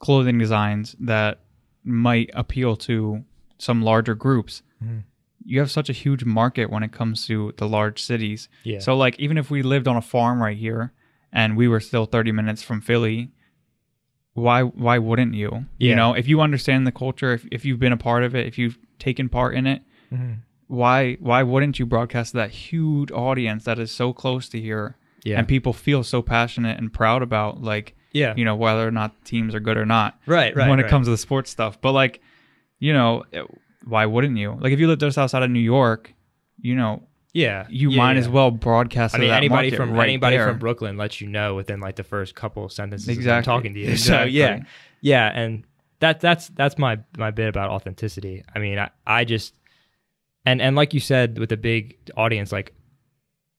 clothing 0.00 0.38
designs 0.38 0.94
that 1.00 1.40
might 1.84 2.30
appeal 2.34 2.76
to 2.76 3.24
some 3.58 3.80
larger 3.82 4.14
groups, 4.14 4.62
Mhm. 4.84 5.04
you 5.44 5.58
have 5.60 5.70
such 5.70 5.88
a 5.88 5.92
huge 5.94 6.24
market 6.24 6.68
when 6.70 6.82
it 6.82 6.92
comes 6.92 7.26
to 7.26 7.52
the 7.56 7.66
large 7.68 8.02
cities. 8.02 8.48
yeah. 8.64 8.78
So 8.80 8.96
like 8.96 9.18
even 9.18 9.38
if 9.38 9.50
we 9.50 9.62
lived 9.62 9.88
on 9.88 9.96
a 9.96 10.02
farm 10.02 10.42
right 10.42 10.56
here 10.56 10.92
and 11.32 11.56
we 11.56 11.66
were 11.68 11.80
still 11.80 12.04
30 12.04 12.32
minutes 12.32 12.62
from 12.62 12.80
Philly, 12.82 13.30
why 14.34 14.62
why 14.62 14.98
wouldn't 14.98 15.34
you? 15.34 15.66
Yeah. 15.78 15.90
You 15.90 15.96
know, 15.96 16.12
if 16.14 16.28
you 16.28 16.40
understand 16.40 16.86
the 16.86 16.92
culture, 16.92 17.32
if 17.32 17.46
if 17.50 17.64
you've 17.64 17.78
been 17.80 17.92
a 17.92 17.96
part 17.96 18.22
of 18.22 18.34
it, 18.34 18.46
if 18.46 18.58
you've 18.58 18.78
taken 18.98 19.28
part 19.30 19.54
in 19.54 19.66
it, 19.66 19.82
Mhm. 20.12 20.38
why 20.66 21.14
why 21.20 21.42
wouldn't 21.42 21.78
you 21.78 21.86
broadcast 21.86 22.32
to 22.32 22.36
that 22.38 22.50
huge 22.50 23.10
audience 23.12 23.64
that 23.64 23.78
is 23.78 23.90
so 23.90 24.12
close 24.12 24.48
to 24.50 24.60
here 24.60 24.96
yeah. 25.26 25.38
and 25.38 25.46
people 25.48 25.72
feel 25.72 26.02
so 26.02 26.22
passionate 26.22 26.78
and 26.78 26.92
proud 26.92 27.22
about 27.22 27.60
like 27.62 27.94
yeah. 28.12 28.32
you 28.36 28.44
know 28.44 28.56
whether 28.56 28.86
or 28.86 28.90
not 28.90 29.12
teams 29.24 29.54
are 29.54 29.60
good 29.60 29.76
or 29.76 29.84
not 29.84 30.18
right. 30.26 30.56
Right. 30.56 30.68
when 30.70 30.78
it 30.78 30.84
right. 30.84 30.90
comes 30.90 31.06
to 31.06 31.10
the 31.10 31.18
sports 31.18 31.50
stuff 31.50 31.80
but 31.80 31.92
like 31.92 32.20
you 32.78 32.92
know 32.92 33.24
it- 33.32 33.46
why 33.84 34.06
wouldn't 34.06 34.36
you 34.38 34.56
like 34.60 34.72
if 34.72 34.80
you 34.80 34.86
lived 34.88 35.00
just 35.00 35.18
outside 35.18 35.42
of 35.42 35.50
new 35.50 35.60
york 35.60 36.14
you 36.60 36.74
know 36.74 37.02
Yeah, 37.34 37.66
you 37.68 37.90
yeah, 37.90 37.98
might 37.98 38.14
yeah. 38.14 38.20
as 38.20 38.28
well 38.28 38.50
broadcast. 38.50 39.14
I 39.14 39.18
mean, 39.18 39.30
anybody 39.30 39.70
from 39.70 39.92
right 39.92 40.08
anybody 40.08 40.38
there. 40.38 40.48
from 40.48 40.58
Brooklyn 40.58 40.96
lets 40.96 41.20
you 41.20 41.28
know 41.28 41.54
within 41.54 41.80
like 41.80 41.96
the 41.96 42.02
first 42.02 42.34
couple 42.34 42.66
sentences 42.70 43.08
Exactly. 43.08 43.44
talking 43.44 43.74
to 43.74 43.80
you. 43.80 43.90
Exactly. 43.90 44.32
So 44.32 44.38
yeah, 44.38 44.62
yeah, 45.02 45.40
and 45.40 45.64
that 46.00 46.20
that's 46.20 46.48
that's 46.56 46.78
my 46.78 46.98
my 47.18 47.30
bit 47.30 47.48
about 47.48 47.68
authenticity. 47.70 48.42
I 48.54 48.58
mean, 48.58 48.78
I, 48.78 48.88
I 49.06 49.24
just 49.24 49.52
and 50.46 50.62
and 50.62 50.74
like 50.76 50.94
you 50.94 51.00
said 51.00 51.38
with 51.38 51.50
the 51.50 51.58
big 51.58 51.96
audience, 52.16 52.52
like 52.52 52.72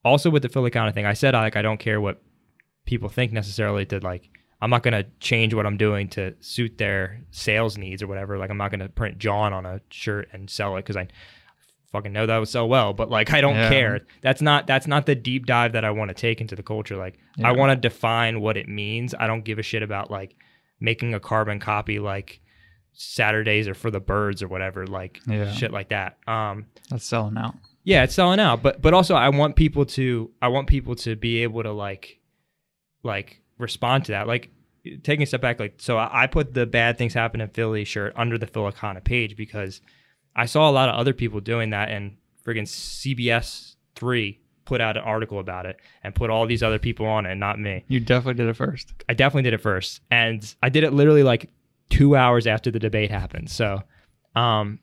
also 0.07 0.29
with 0.29 0.41
the 0.43 0.49
Philly 0.49 0.69
County 0.71 0.91
thing, 0.91 1.05
I 1.05 1.13
said 1.13 1.33
like 1.33 1.55
I 1.55 1.61
don't 1.61 1.79
care 1.79 1.99
what 2.01 2.21
people 2.85 3.09
think 3.09 3.31
necessarily. 3.31 3.85
To 3.85 3.99
like, 3.99 4.29
I'm 4.61 4.69
not 4.69 4.83
gonna 4.83 5.05
change 5.19 5.53
what 5.53 5.65
I'm 5.65 5.77
doing 5.77 6.07
to 6.09 6.33
suit 6.39 6.77
their 6.77 7.21
sales 7.31 7.77
needs 7.77 8.01
or 8.01 8.07
whatever. 8.07 8.37
Like, 8.37 8.49
I'm 8.49 8.57
not 8.57 8.71
gonna 8.71 8.89
print 8.89 9.17
John 9.19 9.53
on 9.53 9.65
a 9.65 9.81
shirt 9.89 10.29
and 10.33 10.49
sell 10.49 10.75
it 10.77 10.79
because 10.79 10.97
I 10.97 11.07
fucking 11.91 12.11
know 12.11 12.25
that 12.25 12.37
would 12.37 12.47
sell 12.49 12.67
well. 12.67 12.93
But 12.93 13.09
like, 13.09 13.31
I 13.33 13.39
don't 13.41 13.55
Yeah. 13.55 13.69
care. 13.69 13.99
That's 14.21 14.41
not 14.41 14.67
that's 14.67 14.87
not 14.87 15.05
the 15.05 15.15
deep 15.15 15.45
dive 15.45 15.71
that 15.73 15.85
I 15.85 15.91
want 15.91 16.09
to 16.09 16.15
take 16.15 16.41
into 16.41 16.55
the 16.55 16.63
culture. 16.63 16.97
Like, 16.97 17.17
Yeah. 17.37 17.49
I 17.49 17.51
want 17.53 17.71
to 17.71 17.75
define 17.89 18.41
what 18.41 18.57
it 18.57 18.67
means. 18.67 19.13
I 19.17 19.27
don't 19.27 19.43
give 19.45 19.57
a 19.59 19.63
shit 19.63 19.83
about 19.83 20.11
like 20.11 20.35
making 20.79 21.13
a 21.13 21.19
carbon 21.19 21.59
copy 21.59 21.99
like 21.99 22.39
Saturdays 22.93 23.67
are 23.67 23.73
for 23.73 23.91
the 23.91 23.99
birds 23.99 24.41
or 24.43 24.47
whatever, 24.47 24.85
like 24.87 25.19
Yeah. 25.27 25.51
shit 25.51 25.71
like 25.71 25.89
that. 25.89 26.17
Um, 26.27 26.65
That's 26.89 27.05
selling 27.05 27.37
out. 27.37 27.55
Yeah, 27.87 28.03
it's 28.03 28.13
selling 28.13 28.41
out, 28.41 28.61
but 28.61 28.81
but 28.81 28.93
also 28.93 29.15
I 29.15 29.29
want 29.29 29.55
people 29.55 29.85
to 29.85 30.29
I 30.41 30.49
want 30.49 30.67
people 30.67 30.93
to 30.97 31.15
be 31.15 31.43
able 31.43 31.63
to 31.63 31.71
like 31.71 32.19
like 33.01 33.41
respond 33.57 34.03
to 34.05 34.11
that. 34.11 34.27
Like 34.27 34.49
taking 35.03 35.23
a 35.23 35.25
step 35.25 35.39
back, 35.39 35.57
like 35.57 35.75
so 35.77 35.97
I, 35.97 36.23
I 36.23 36.27
put 36.27 36.53
the 36.53 36.65
bad 36.65 36.97
things 36.97 37.13
happen 37.13 37.39
in 37.39 37.47
Philly 37.47 37.85
shirt 37.85 38.11
under 38.17 38.37
the 38.37 38.45
Philicana 38.45 39.01
page 39.01 39.37
because 39.37 39.79
I 40.35 40.47
saw 40.47 40.69
a 40.69 40.73
lot 40.73 40.89
of 40.89 40.95
other 40.95 41.13
people 41.13 41.39
doing 41.39 41.69
that, 41.69 41.87
and 41.87 42.17
friggin' 42.45 42.63
CBS 42.63 43.75
three 43.95 44.41
put 44.65 44.81
out 44.81 44.97
an 44.97 45.03
article 45.03 45.39
about 45.39 45.65
it 45.65 45.77
and 46.03 46.13
put 46.13 46.29
all 46.29 46.45
these 46.45 46.61
other 46.61 46.79
people 46.79 47.05
on 47.05 47.25
it, 47.25 47.35
not 47.35 47.57
me. 47.57 47.85
You 47.87 48.01
definitely 48.01 48.43
did 48.43 48.49
it 48.49 48.57
first. 48.57 48.91
I 49.07 49.13
definitely 49.13 49.43
did 49.43 49.53
it 49.53 49.61
first, 49.61 50.01
and 50.11 50.53
I 50.61 50.67
did 50.67 50.83
it 50.83 50.91
literally 50.91 51.23
like 51.23 51.49
two 51.89 52.17
hours 52.17 52.47
after 52.47 52.69
the 52.69 52.79
debate 52.79 53.11
happened. 53.11 53.49
So, 53.49 53.81
um, 54.35 54.79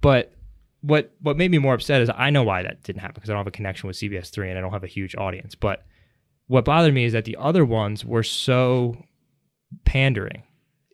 but 0.00 0.32
what 0.80 1.12
what 1.20 1.36
made 1.36 1.50
me 1.50 1.58
more 1.58 1.74
upset 1.74 2.02
is 2.02 2.10
I 2.14 2.30
know 2.30 2.42
why 2.42 2.62
that 2.62 2.82
didn't 2.82 3.00
happen 3.00 3.14
because 3.14 3.30
I 3.30 3.32
don't 3.32 3.40
have 3.40 3.46
a 3.46 3.52
connection 3.52 3.86
with 3.86 3.96
CBS 3.96 4.30
three 4.30 4.48
and 4.48 4.58
I 4.58 4.60
don't 4.60 4.72
have 4.72 4.84
a 4.84 4.88
huge 4.88 5.14
audience. 5.16 5.54
But 5.54 5.84
what 6.46 6.64
bothered 6.64 6.94
me 6.94 7.04
is 7.04 7.12
that 7.12 7.24
the 7.24 7.36
other 7.38 7.64
ones 7.64 8.04
were 8.04 8.22
so 8.22 8.96
pandering. 9.84 10.42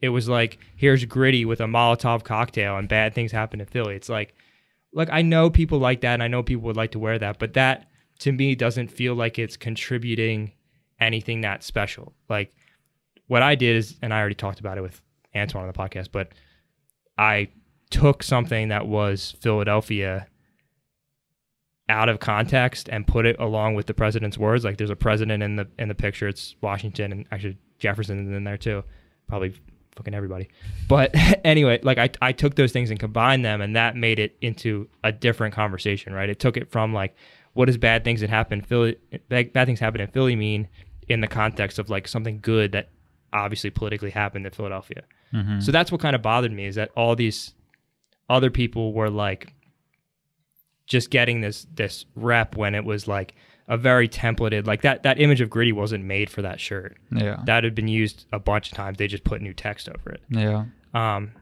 It 0.02 0.08
was 0.08 0.28
like 0.28 0.58
here's 0.76 1.04
gritty 1.04 1.44
with 1.44 1.60
a 1.60 1.64
Molotov 1.64 2.24
cocktail 2.24 2.76
and 2.76 2.88
bad 2.88 3.14
things 3.14 3.32
happen 3.32 3.58
to 3.58 3.66
Philly. 3.66 3.94
It's 3.94 4.08
like, 4.08 4.34
like 4.92 5.08
I 5.10 5.22
know 5.22 5.50
people 5.50 5.78
like 5.78 6.00
that 6.00 6.14
and 6.14 6.22
I 6.22 6.28
know 6.28 6.42
people 6.42 6.64
would 6.64 6.76
like 6.76 6.92
to 6.92 6.98
wear 6.98 7.18
that, 7.18 7.38
but 7.38 7.54
that 7.54 7.88
to 8.20 8.32
me 8.32 8.54
doesn't 8.54 8.88
feel 8.88 9.14
like 9.14 9.38
it's 9.38 9.56
contributing 9.56 10.52
anything 11.00 11.42
that 11.42 11.62
special. 11.62 12.14
Like 12.28 12.54
what 13.26 13.42
I 13.42 13.54
did 13.54 13.76
is, 13.76 13.96
and 14.02 14.14
I 14.14 14.20
already 14.20 14.34
talked 14.34 14.60
about 14.60 14.78
it 14.78 14.82
with 14.82 15.00
Antoine 15.34 15.62
on 15.64 15.68
the 15.68 15.78
podcast, 15.78 16.08
but 16.12 16.28
I 17.18 17.48
took 17.94 18.24
something 18.24 18.68
that 18.68 18.88
was 18.88 19.36
Philadelphia 19.40 20.26
out 21.88 22.08
of 22.08 22.18
context 22.18 22.88
and 22.88 23.06
put 23.06 23.24
it 23.24 23.36
along 23.38 23.76
with 23.76 23.86
the 23.86 23.94
president's 23.94 24.36
words. 24.36 24.64
Like 24.64 24.78
there's 24.78 24.90
a 24.90 24.96
president 24.96 25.44
in 25.44 25.54
the 25.54 25.68
in 25.78 25.86
the 25.86 25.94
picture. 25.94 26.26
It's 26.26 26.56
Washington 26.60 27.12
and 27.12 27.26
actually 27.30 27.56
Jefferson 27.78 28.18
is 28.18 28.36
in 28.36 28.42
there 28.42 28.56
too. 28.56 28.82
Probably 29.28 29.54
fucking 29.94 30.12
everybody. 30.12 30.48
But 30.88 31.12
anyway, 31.44 31.78
like 31.84 31.98
I 31.98 32.10
I 32.20 32.32
took 32.32 32.56
those 32.56 32.72
things 32.72 32.90
and 32.90 32.98
combined 32.98 33.44
them 33.44 33.60
and 33.60 33.76
that 33.76 33.94
made 33.94 34.18
it 34.18 34.36
into 34.40 34.88
a 35.04 35.12
different 35.12 35.54
conversation, 35.54 36.12
right? 36.12 36.28
It 36.28 36.40
took 36.40 36.56
it 36.56 36.72
from 36.72 36.92
like 36.92 37.14
what 37.52 37.66
does 37.66 37.78
bad 37.78 38.02
things 38.02 38.22
that 38.22 38.30
happen 38.30 38.60
Philly 38.60 38.96
bad, 39.28 39.52
bad 39.52 39.66
things 39.66 39.78
happen 39.78 40.00
in 40.00 40.08
Philly 40.08 40.34
mean 40.34 40.66
in 41.06 41.20
the 41.20 41.28
context 41.28 41.78
of 41.78 41.90
like 41.90 42.08
something 42.08 42.40
good 42.40 42.72
that 42.72 42.88
obviously 43.32 43.70
politically 43.70 44.10
happened 44.10 44.46
in 44.46 44.52
Philadelphia. 44.52 45.04
Mm-hmm. 45.32 45.60
So 45.60 45.70
that's 45.70 45.92
what 45.92 46.00
kind 46.00 46.16
of 46.16 46.22
bothered 46.22 46.50
me 46.50 46.66
is 46.66 46.74
that 46.74 46.90
all 46.96 47.14
these 47.14 47.54
other 48.28 48.50
people 48.50 48.92
were 48.92 49.10
like 49.10 49.52
just 50.86 51.10
getting 51.10 51.40
this 51.40 51.66
this 51.74 52.04
rep 52.14 52.56
when 52.56 52.74
it 52.74 52.84
was 52.84 53.08
like 53.08 53.34
a 53.68 53.76
very 53.78 54.08
templated 54.08 54.66
like 54.66 54.82
that 54.82 55.02
that 55.04 55.18
image 55.20 55.40
of 55.40 55.48
gritty 55.48 55.72
wasn't 55.72 56.04
made 56.04 56.28
for 56.28 56.42
that 56.42 56.60
shirt. 56.60 56.96
yeah. 57.10 57.42
That 57.46 57.64
had 57.64 57.74
been 57.74 57.88
used 57.88 58.26
a 58.32 58.38
bunch 58.38 58.70
of 58.70 58.76
times. 58.76 58.98
They 58.98 59.06
just 59.06 59.24
put 59.24 59.40
new 59.40 59.54
text 59.54 59.88
over 59.88 60.10
it. 60.10 60.22
yeah. 60.28 60.64
Um 60.92 61.32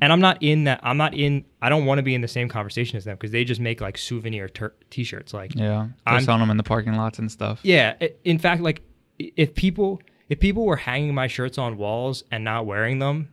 and 0.00 0.12
I'm 0.12 0.20
not 0.20 0.42
in 0.42 0.64
that 0.64 0.80
I'm 0.82 0.96
not 0.96 1.14
in 1.14 1.44
I 1.60 1.68
don't 1.68 1.84
want 1.86 1.98
to 1.98 2.02
be 2.02 2.14
in 2.14 2.20
the 2.20 2.28
same 2.28 2.48
conversation 2.48 2.96
as 2.96 3.04
them 3.04 3.16
because 3.16 3.32
they 3.32 3.44
just 3.44 3.60
make 3.60 3.80
like 3.80 3.98
souvenir 3.98 4.48
ter- 4.48 4.74
t-shirts 4.90 5.34
like 5.34 5.54
Yeah. 5.56 5.88
I'm- 6.06 6.22
selling 6.22 6.40
them 6.40 6.50
in 6.50 6.56
the 6.56 6.62
parking 6.62 6.94
lots 6.94 7.18
and 7.18 7.30
stuff. 7.30 7.60
yeah, 7.64 7.94
i- 8.00 8.12
in 8.24 8.38
fact, 8.38 8.62
like 8.62 8.82
if 9.18 9.54
people 9.54 10.00
if 10.28 10.38
people 10.40 10.64
were 10.66 10.76
hanging 10.76 11.14
my 11.14 11.26
shirts 11.26 11.58
on 11.58 11.76
walls 11.76 12.22
and 12.30 12.44
not 12.44 12.66
wearing 12.66 12.98
them, 13.00 13.28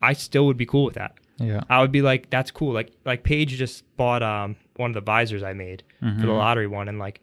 I 0.00 0.12
still 0.14 0.46
would 0.46 0.56
be 0.56 0.66
cool 0.66 0.84
with 0.84 0.94
that. 0.94 1.14
Yeah. 1.42 1.62
I 1.68 1.80
would 1.80 1.92
be 1.92 2.02
like, 2.02 2.30
that's 2.30 2.50
cool. 2.50 2.72
Like 2.72 2.92
like 3.04 3.22
Paige 3.24 3.56
just 3.58 3.84
bought 3.96 4.22
um 4.22 4.56
one 4.76 4.90
of 4.90 4.94
the 4.94 5.00
visors 5.00 5.42
I 5.42 5.52
made 5.52 5.82
for 6.00 6.06
Mm-hmm. 6.06 6.22
the 6.26 6.32
lottery 6.32 6.66
one, 6.66 6.88
and 6.88 6.98
like 6.98 7.20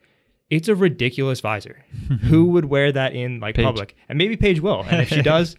it's 0.50 0.68
a 0.68 0.76
ridiculous 0.76 1.42
visor. 1.42 1.84
Who 2.24 2.46
would 2.46 2.66
wear 2.66 2.92
that 2.92 3.14
in 3.14 3.40
like 3.40 3.56
Paige. 3.56 3.66
public? 3.66 3.96
And 4.08 4.18
maybe 4.18 4.36
Paige 4.38 4.60
will, 4.62 4.84
and 4.88 5.02
if 5.02 5.10
she 5.10 5.22
does, 5.34 5.56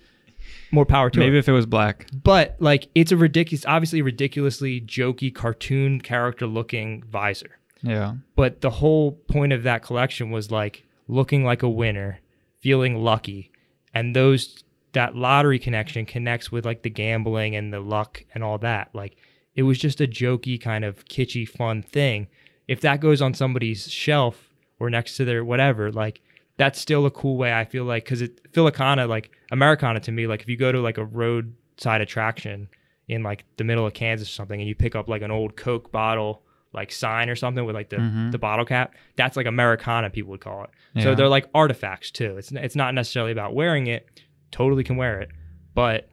more 0.73 0.87
power 0.87 1.11
to 1.11 1.19
Maybe 1.19 1.33
her. 1.33 1.39
if 1.39 1.49
it 1.49 1.53
was 1.53 1.67
black. 1.67 2.07
But 2.13 2.57
like 2.61 2.89
it's 2.95 3.13
a 3.13 3.17
ridiculous, 3.17 3.65
obviously 3.67 4.03
ridiculously 4.03 4.81
jokey 4.81 5.35
cartoon 5.35 6.01
character 6.01 6.47
looking 6.47 7.03
visor 7.11 7.51
Yeah. 7.83 8.15
but 8.37 8.61
the 8.63 8.71
whole 8.71 9.13
point 9.13 9.53
of 9.53 9.63
that 9.65 9.83
collection 9.83 10.31
was 10.31 10.51
like 10.51 10.85
looking 11.09 11.45
like 11.45 11.63
a 11.63 11.69
winner, 11.69 12.21
feeling 12.61 12.97
lucky, 12.97 13.51
and 13.95 14.15
those 14.17 14.63
that 14.93 15.15
lottery 15.17 15.59
connection 15.59 16.05
connects 16.07 16.51
with 16.51 16.65
like 16.65 16.83
the 16.83 16.91
gambling 16.91 17.55
and 17.57 17.73
the 17.73 17.81
luck 17.81 18.25
and 18.35 18.43
all 18.45 18.59
that. 18.59 18.91
Like 18.95 19.17
it 19.55 19.63
was 19.65 19.79
just 19.79 20.01
a 20.01 20.07
jokey 20.07 20.61
kind 20.61 20.85
of 20.85 21.05
kitschy 21.07 21.49
fun 21.49 21.83
thing. 21.83 22.29
If 22.69 22.81
that 22.83 23.01
goes 23.01 23.21
on 23.23 23.35
somebody's 23.35 23.91
shelf 23.91 24.49
or 24.79 24.91
next 24.91 25.17
to 25.17 25.25
their 25.25 25.45
whatever, 25.45 25.91
like 25.93 26.21
that's 26.57 26.79
still 26.81 27.07
a 27.07 27.11
cool 27.11 27.37
way 27.37 27.53
I 27.55 27.65
feel 27.65 27.85
like 27.85 28.05
cuz 28.05 28.21
it 28.21 28.53
Philicana 28.53 29.09
like 29.09 29.31
Americana 29.51 30.01
to 30.01 30.13
me 30.13 30.27
like 30.27 30.43
if 30.43 30.49
you 30.49 30.57
go 30.57 30.71
to 30.73 30.81
like 30.81 30.99
a 30.99 31.05
roadside 31.05 32.01
attraction 32.01 32.69
in 33.09 33.23
like 33.23 33.45
the 33.57 33.65
middle 33.65 33.87
of 33.87 33.95
Kansas 33.95 34.29
or 34.29 34.33
something 34.33 34.61
and 34.61 34.69
you 34.69 34.75
pick 34.75 34.95
up 34.95 35.09
like 35.09 35.23
an 35.23 35.31
old 35.31 35.57
Coke 35.57 35.91
bottle 35.91 36.43
like 36.73 36.93
sign 36.93 37.29
or 37.29 37.35
something 37.35 37.65
with 37.65 37.75
like 37.75 37.89
the, 37.89 37.97
Mhm. 37.97 38.31
the 38.31 38.39
bottle 38.39 38.65
cap, 38.65 38.95
that's 39.17 39.37
like 39.37 39.47
Americana 39.47 40.09
people 40.09 40.31
would 40.31 40.41
call 40.41 40.63
it. 40.65 40.71
So 41.03 41.15
they're 41.17 41.29
like 41.29 41.49
artifacts 41.53 42.13
too. 42.13 42.37
It's 42.39 42.53
it's 42.53 42.77
not 42.77 42.95
necessarily 42.95 43.33
about 43.33 43.55
wearing 43.55 43.89
it. 43.89 44.07
Totally 44.51 44.85
can 44.85 44.97
wear 44.97 45.21
it, 45.21 45.31
but 45.75 46.09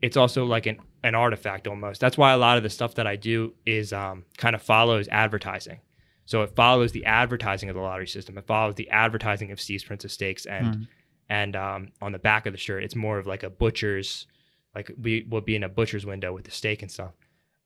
it's 0.00 0.16
also 0.16 0.44
like 0.44 0.66
an 0.66 0.78
an 1.04 1.14
artifact 1.14 1.66
almost. 1.66 2.00
That's 2.00 2.16
why 2.18 2.32
a 2.32 2.36
lot 2.38 2.56
of 2.56 2.62
the 2.62 2.70
stuff 2.70 2.94
that 2.94 3.06
I 3.06 3.16
do 3.16 3.54
is 3.66 3.92
um, 3.92 4.24
kind 4.36 4.54
of 4.54 4.62
follows 4.62 5.08
advertising. 5.08 5.80
So 6.26 6.42
it 6.42 6.54
follows 6.54 6.92
the 6.92 7.04
advertising 7.04 7.68
of 7.68 7.74
the 7.74 7.82
lottery 7.82 8.06
system. 8.06 8.38
It 8.38 8.46
follows 8.46 8.76
the 8.76 8.88
advertising 8.90 9.50
of 9.50 9.60
Steve's 9.60 9.82
Prince 9.84 10.04
of 10.04 10.12
Steaks, 10.12 10.46
and 10.46 10.66
Mm. 10.76 10.86
and 11.28 11.56
um, 11.56 11.88
on 12.00 12.12
the 12.12 12.18
back 12.18 12.46
of 12.46 12.52
the 12.52 12.58
shirt, 12.58 12.84
it's 12.84 12.94
more 12.94 13.18
of 13.18 13.26
like 13.26 13.42
a 13.42 13.50
butcher's, 13.50 14.26
like 14.74 14.92
we 15.00 15.26
will 15.28 15.40
be 15.40 15.56
in 15.56 15.64
a 15.64 15.68
butcher's 15.68 16.06
window 16.06 16.32
with 16.32 16.44
the 16.44 16.50
steak 16.52 16.82
and 16.82 16.90
stuff. 16.90 17.12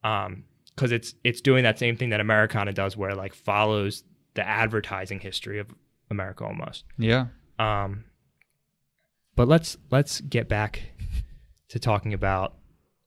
Um, 0.03 0.45
because 0.75 0.93
it's 0.93 1.15
it's 1.25 1.41
doing 1.41 1.65
that 1.65 1.79
same 1.79 1.97
thing 1.97 2.11
that 2.11 2.21
Americana 2.21 2.73
does, 2.73 2.97
where 2.97 3.11
it 3.11 3.17
like 3.17 3.35
follows 3.35 4.05
the 4.35 4.47
advertising 4.47 5.21
history 5.21 5.59
of 5.59 5.69
America 6.11 6.45
almost. 6.45 6.85
Yeah. 6.99 7.27
Um, 7.59 8.05
but 9.37 9.47
let's 9.49 9.77
let's 9.91 10.21
get 10.23 10.49
back 10.49 10.83
to 11.69 11.79
talking 11.79 12.13
about. 12.15 12.55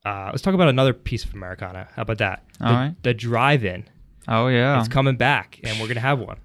Uh, 0.06 0.30
let's 0.32 0.42
talk 0.42 0.54
about 0.54 0.70
another 0.70 0.94
piece 0.94 1.26
of 1.26 1.34
Americana. 1.34 1.90
How 1.96 2.04
about 2.04 2.20
that? 2.20 2.46
The, 2.60 2.66
All 2.66 2.74
right. 2.74 2.96
the 3.04 3.14
drive-in. 3.14 3.84
Oh 4.28 4.48
yeah. 4.48 4.80
It's 4.80 4.88
coming 4.88 5.18
back, 5.18 5.60
and 5.64 5.80
we're 5.80 5.88
gonna 5.88 6.00
have 6.00 6.20
one. 6.20 6.38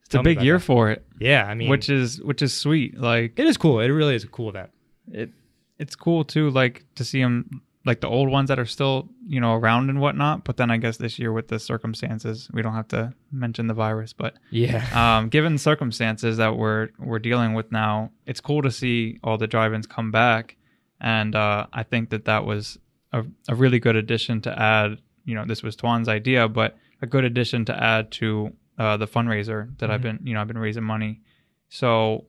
It's 0.00 0.08
a 0.08 0.12
Tell 0.12 0.22
me 0.22 0.34
big 0.34 0.42
year 0.44 0.58
that. 0.58 0.64
for 0.64 0.90
it, 0.90 1.04
Yeah, 1.20 1.44
I 1.44 1.54
mean, 1.54 1.68
which 1.68 1.90
is 1.90 2.22
which 2.22 2.40
is 2.40 2.52
sweet. 2.54 2.98
Like 2.98 3.38
it 3.38 3.46
is 3.46 3.56
cool. 3.58 3.80
It 3.80 3.88
really 3.88 4.14
is 4.14 4.24
a 4.24 4.28
cool 4.28 4.48
event. 4.48 4.70
it, 5.12 5.30
it's 5.78 5.94
cool 5.94 6.24
too. 6.24 6.50
Like 6.50 6.84
to 6.94 7.04
see 7.04 7.20
them, 7.20 7.62
like 7.84 8.00
the 8.00 8.08
old 8.08 8.28
ones 8.30 8.48
that 8.48 8.58
are 8.60 8.66
still 8.66 9.08
you 9.26 9.40
know 9.40 9.54
around 9.54 9.90
and 9.90 10.00
whatnot. 10.00 10.44
But 10.44 10.56
then 10.56 10.70
I 10.70 10.76
guess 10.76 10.96
this 10.98 11.18
year 11.18 11.32
with 11.32 11.48
the 11.48 11.58
circumstances, 11.58 12.48
we 12.52 12.62
don't 12.62 12.74
have 12.74 12.88
to 12.88 13.12
mention 13.32 13.66
the 13.66 13.74
virus. 13.74 14.12
But 14.12 14.34
Yeah, 14.50 14.84
um, 15.18 15.28
given 15.28 15.58
circumstances 15.58 16.36
that 16.36 16.56
we're 16.56 16.90
we're 16.98 17.18
dealing 17.18 17.54
with 17.54 17.72
now, 17.72 18.10
it's 18.26 18.40
cool 18.40 18.62
to 18.62 18.70
see 18.70 19.18
all 19.24 19.36
the 19.38 19.46
drive-ins 19.48 19.86
come 19.86 20.10
back, 20.10 20.56
and 21.00 21.34
uh, 21.34 21.66
I 21.72 21.82
think 21.82 22.10
that 22.10 22.24
that 22.26 22.44
was 22.44 22.78
a, 23.12 23.24
a 23.48 23.54
really 23.54 23.78
good 23.80 23.96
addition 23.96 24.40
to 24.42 24.58
add. 24.58 24.98
You 25.24 25.34
know, 25.34 25.44
this 25.44 25.62
was 25.62 25.76
Twan's 25.76 26.08
idea, 26.08 26.48
but 26.48 26.76
a 27.00 27.06
good 27.06 27.24
addition 27.24 27.64
to 27.66 27.74
add 27.82 28.10
to 28.12 28.52
uh, 28.78 28.96
the 28.96 29.06
fundraiser 29.06 29.76
that 29.78 29.90
I've 29.90 30.00
Mhm. 30.00 30.02
been, 30.02 30.20
you 30.24 30.34
know, 30.34 30.40
I've 30.40 30.48
been 30.48 30.58
raising 30.58 30.82
money. 30.84 31.20
So 31.68 32.26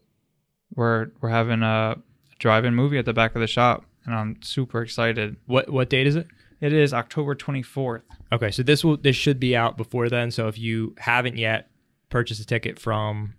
we're 0.75 1.07
we're 1.21 1.29
having 1.29 1.61
a 1.63 1.95
drive-in 2.39 2.75
movie 2.75 2.97
at 2.97 3.05
the 3.05 3.13
back 3.13 3.35
of 3.35 3.41
the 3.41 3.47
shop, 3.47 3.85
and 4.05 4.15
I'm 4.15 4.41
super 4.41 4.81
excited. 4.81 5.37
what 5.45 5.69
what 5.69 5.89
date 5.89 6.07
is 6.07 6.15
it? 6.15 6.27
It 6.61 6.71
is 6.71 6.93
October 6.93 7.35
24th. 7.35 8.03
Okay, 8.31 8.49
so 8.49 8.63
this 8.63 8.83
will 8.83 8.97
this 8.97 9.15
should 9.15 9.39
be 9.39 9.55
out 9.55 9.75
before 9.75 10.09
then. 10.09 10.31
So 10.31 10.47
if 10.47 10.57
you 10.57 10.95
haven't 10.97 11.37
yet 11.37 11.69
purchased 12.09 12.39
a 12.39 12.45
ticket 12.45 12.79
from 12.79 13.33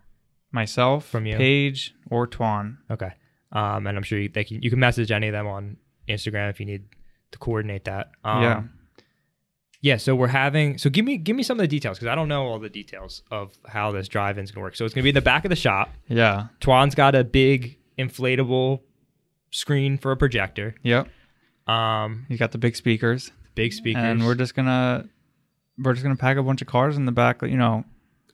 Myself, 0.52 1.06
From 1.06 1.26
you. 1.26 1.36
Paige, 1.36 1.94
or 2.10 2.28
Twan. 2.28 2.76
Okay. 2.90 3.10
Um, 3.50 3.86
and 3.86 3.96
I'm 3.96 4.02
sure 4.04 4.18
you, 4.20 4.28
they 4.28 4.44
can 4.44 4.62
you 4.62 4.70
can 4.70 4.78
message 4.78 5.10
any 5.10 5.26
of 5.26 5.32
them 5.32 5.46
on 5.46 5.78
Instagram 6.08 6.50
if 6.50 6.60
you 6.60 6.66
need 6.66 6.84
to 7.32 7.38
coordinate 7.38 7.84
that. 7.86 8.10
Um, 8.24 8.42
yeah. 8.42 8.62
Yeah. 9.80 9.96
So 9.96 10.14
we're 10.14 10.28
having. 10.28 10.78
So 10.78 10.90
give 10.90 11.04
me 11.04 11.16
give 11.16 11.34
me 11.34 11.42
some 11.42 11.58
of 11.58 11.62
the 11.62 11.68
details 11.68 11.98
because 11.98 12.10
I 12.10 12.14
don't 12.14 12.28
know 12.28 12.44
all 12.46 12.58
the 12.60 12.68
details 12.68 13.22
of 13.30 13.56
how 13.66 13.90
this 13.90 14.06
drive-in's 14.06 14.50
gonna 14.52 14.62
work. 14.62 14.76
So 14.76 14.84
it's 14.84 14.94
gonna 14.94 15.02
be 15.02 15.08
in 15.08 15.14
the 15.16 15.20
back 15.22 15.44
of 15.44 15.48
the 15.48 15.56
shop. 15.56 15.90
Yeah. 16.08 16.46
Twan's 16.60 16.94
got 16.94 17.14
a 17.14 17.24
big 17.24 17.78
inflatable 17.98 18.80
screen 19.54 19.96
for 19.98 20.10
a 20.10 20.16
projector. 20.16 20.74
Yep. 20.82 21.08
Um, 21.68 22.26
You 22.28 22.36
got 22.36 22.52
the 22.52 22.58
big 22.58 22.74
speakers. 22.76 23.30
big 23.54 23.72
speakers. 23.72 24.02
and 24.02 24.24
we're 24.26 24.34
just 24.34 24.54
gonna 24.54 25.08
we're 25.78 25.92
just 25.92 26.02
gonna 26.02 26.16
pack 26.16 26.36
a 26.36 26.42
bunch 26.42 26.60
of 26.60 26.66
cars 26.68 26.96
in 26.96 27.04
the 27.06 27.12
back 27.12 27.40
you 27.42 27.56
know 27.56 27.84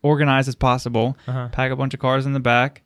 organized 0.03 0.49
as 0.49 0.55
possible 0.55 1.17
uh-huh. 1.29 1.49
pack 1.53 1.71
a 1.71 1.77
bunch 1.77 1.93
of 1.95 2.01
cars 2.01 2.25
in 2.27 2.33
the 2.33 2.41
back 2.41 2.83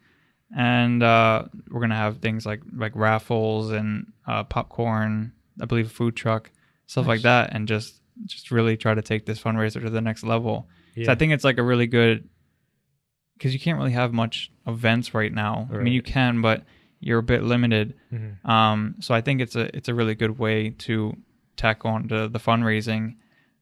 and 0.57 1.01
uh, 1.03 1.45
we're 1.71 1.81
gonna 1.81 1.95
have 1.95 2.19
things 2.19 2.45
like 2.45 2.61
like 2.77 2.95
raffles 2.97 3.71
and 3.71 4.13
uh, 4.27 4.43
popcorn 4.45 5.33
i 5.61 5.65
believe 5.65 5.87
a 5.87 5.91
food 5.91 6.17
truck 6.17 6.51
stuff 6.87 7.07
like 7.07 7.23
that 7.23 7.51
and 7.55 7.69
just 7.69 8.01
just 8.27 8.51
really 8.51 8.77
try 8.77 8.95
to 8.95 9.03
take 9.03 9.27
this 9.27 9.41
fundraiser 9.41 9.81
to 9.81 9.91
the 9.91 10.01
next 10.01 10.25
level 10.25 10.69
Yeah. 10.97 11.07
so 11.07 11.13
i 11.13 11.15
think 11.15 11.33
it's 11.33 11.45
like 11.45 11.59
a 11.59 11.63
really 11.63 11.87
good 11.87 12.29
because 13.39 13.53
you 13.55 13.61
can't 13.61 13.79
really 13.79 13.93
have 13.93 14.13
much 14.13 14.51
events 14.67 15.15
right 15.15 15.33
now 15.33 15.69
i 15.73 15.77
mean 15.79 15.93
you 15.93 16.03
can 16.03 16.41
but 16.43 16.65
you're 17.07 17.19
a 17.19 17.23
bit 17.35 17.43
limited 17.43 17.95
Mhm. 18.13 18.45
um, 18.49 18.95
so 19.01 19.15
I 19.15 19.21
think 19.21 19.41
it's 19.41 19.57
a 19.57 19.65
it's 19.77 19.89
a 19.89 19.95
really 19.95 20.15
good 20.15 20.39
way 20.39 20.71
to 20.87 21.17
tack 21.57 21.85
on 21.85 22.09
to 22.09 22.29
the 22.29 22.39
fundraising, 22.41 23.05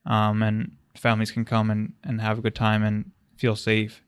um, 0.05 0.41
and 0.41 0.57
families 0.95 1.31
can 1.31 1.45
come 1.45 1.69
and, 1.73 1.93
and 2.03 2.21
have 2.21 2.37
a 2.39 2.41
good 2.41 2.55
time 2.55 2.81
and 2.83 3.11
feel 3.37 3.55
safe. 3.55 4.01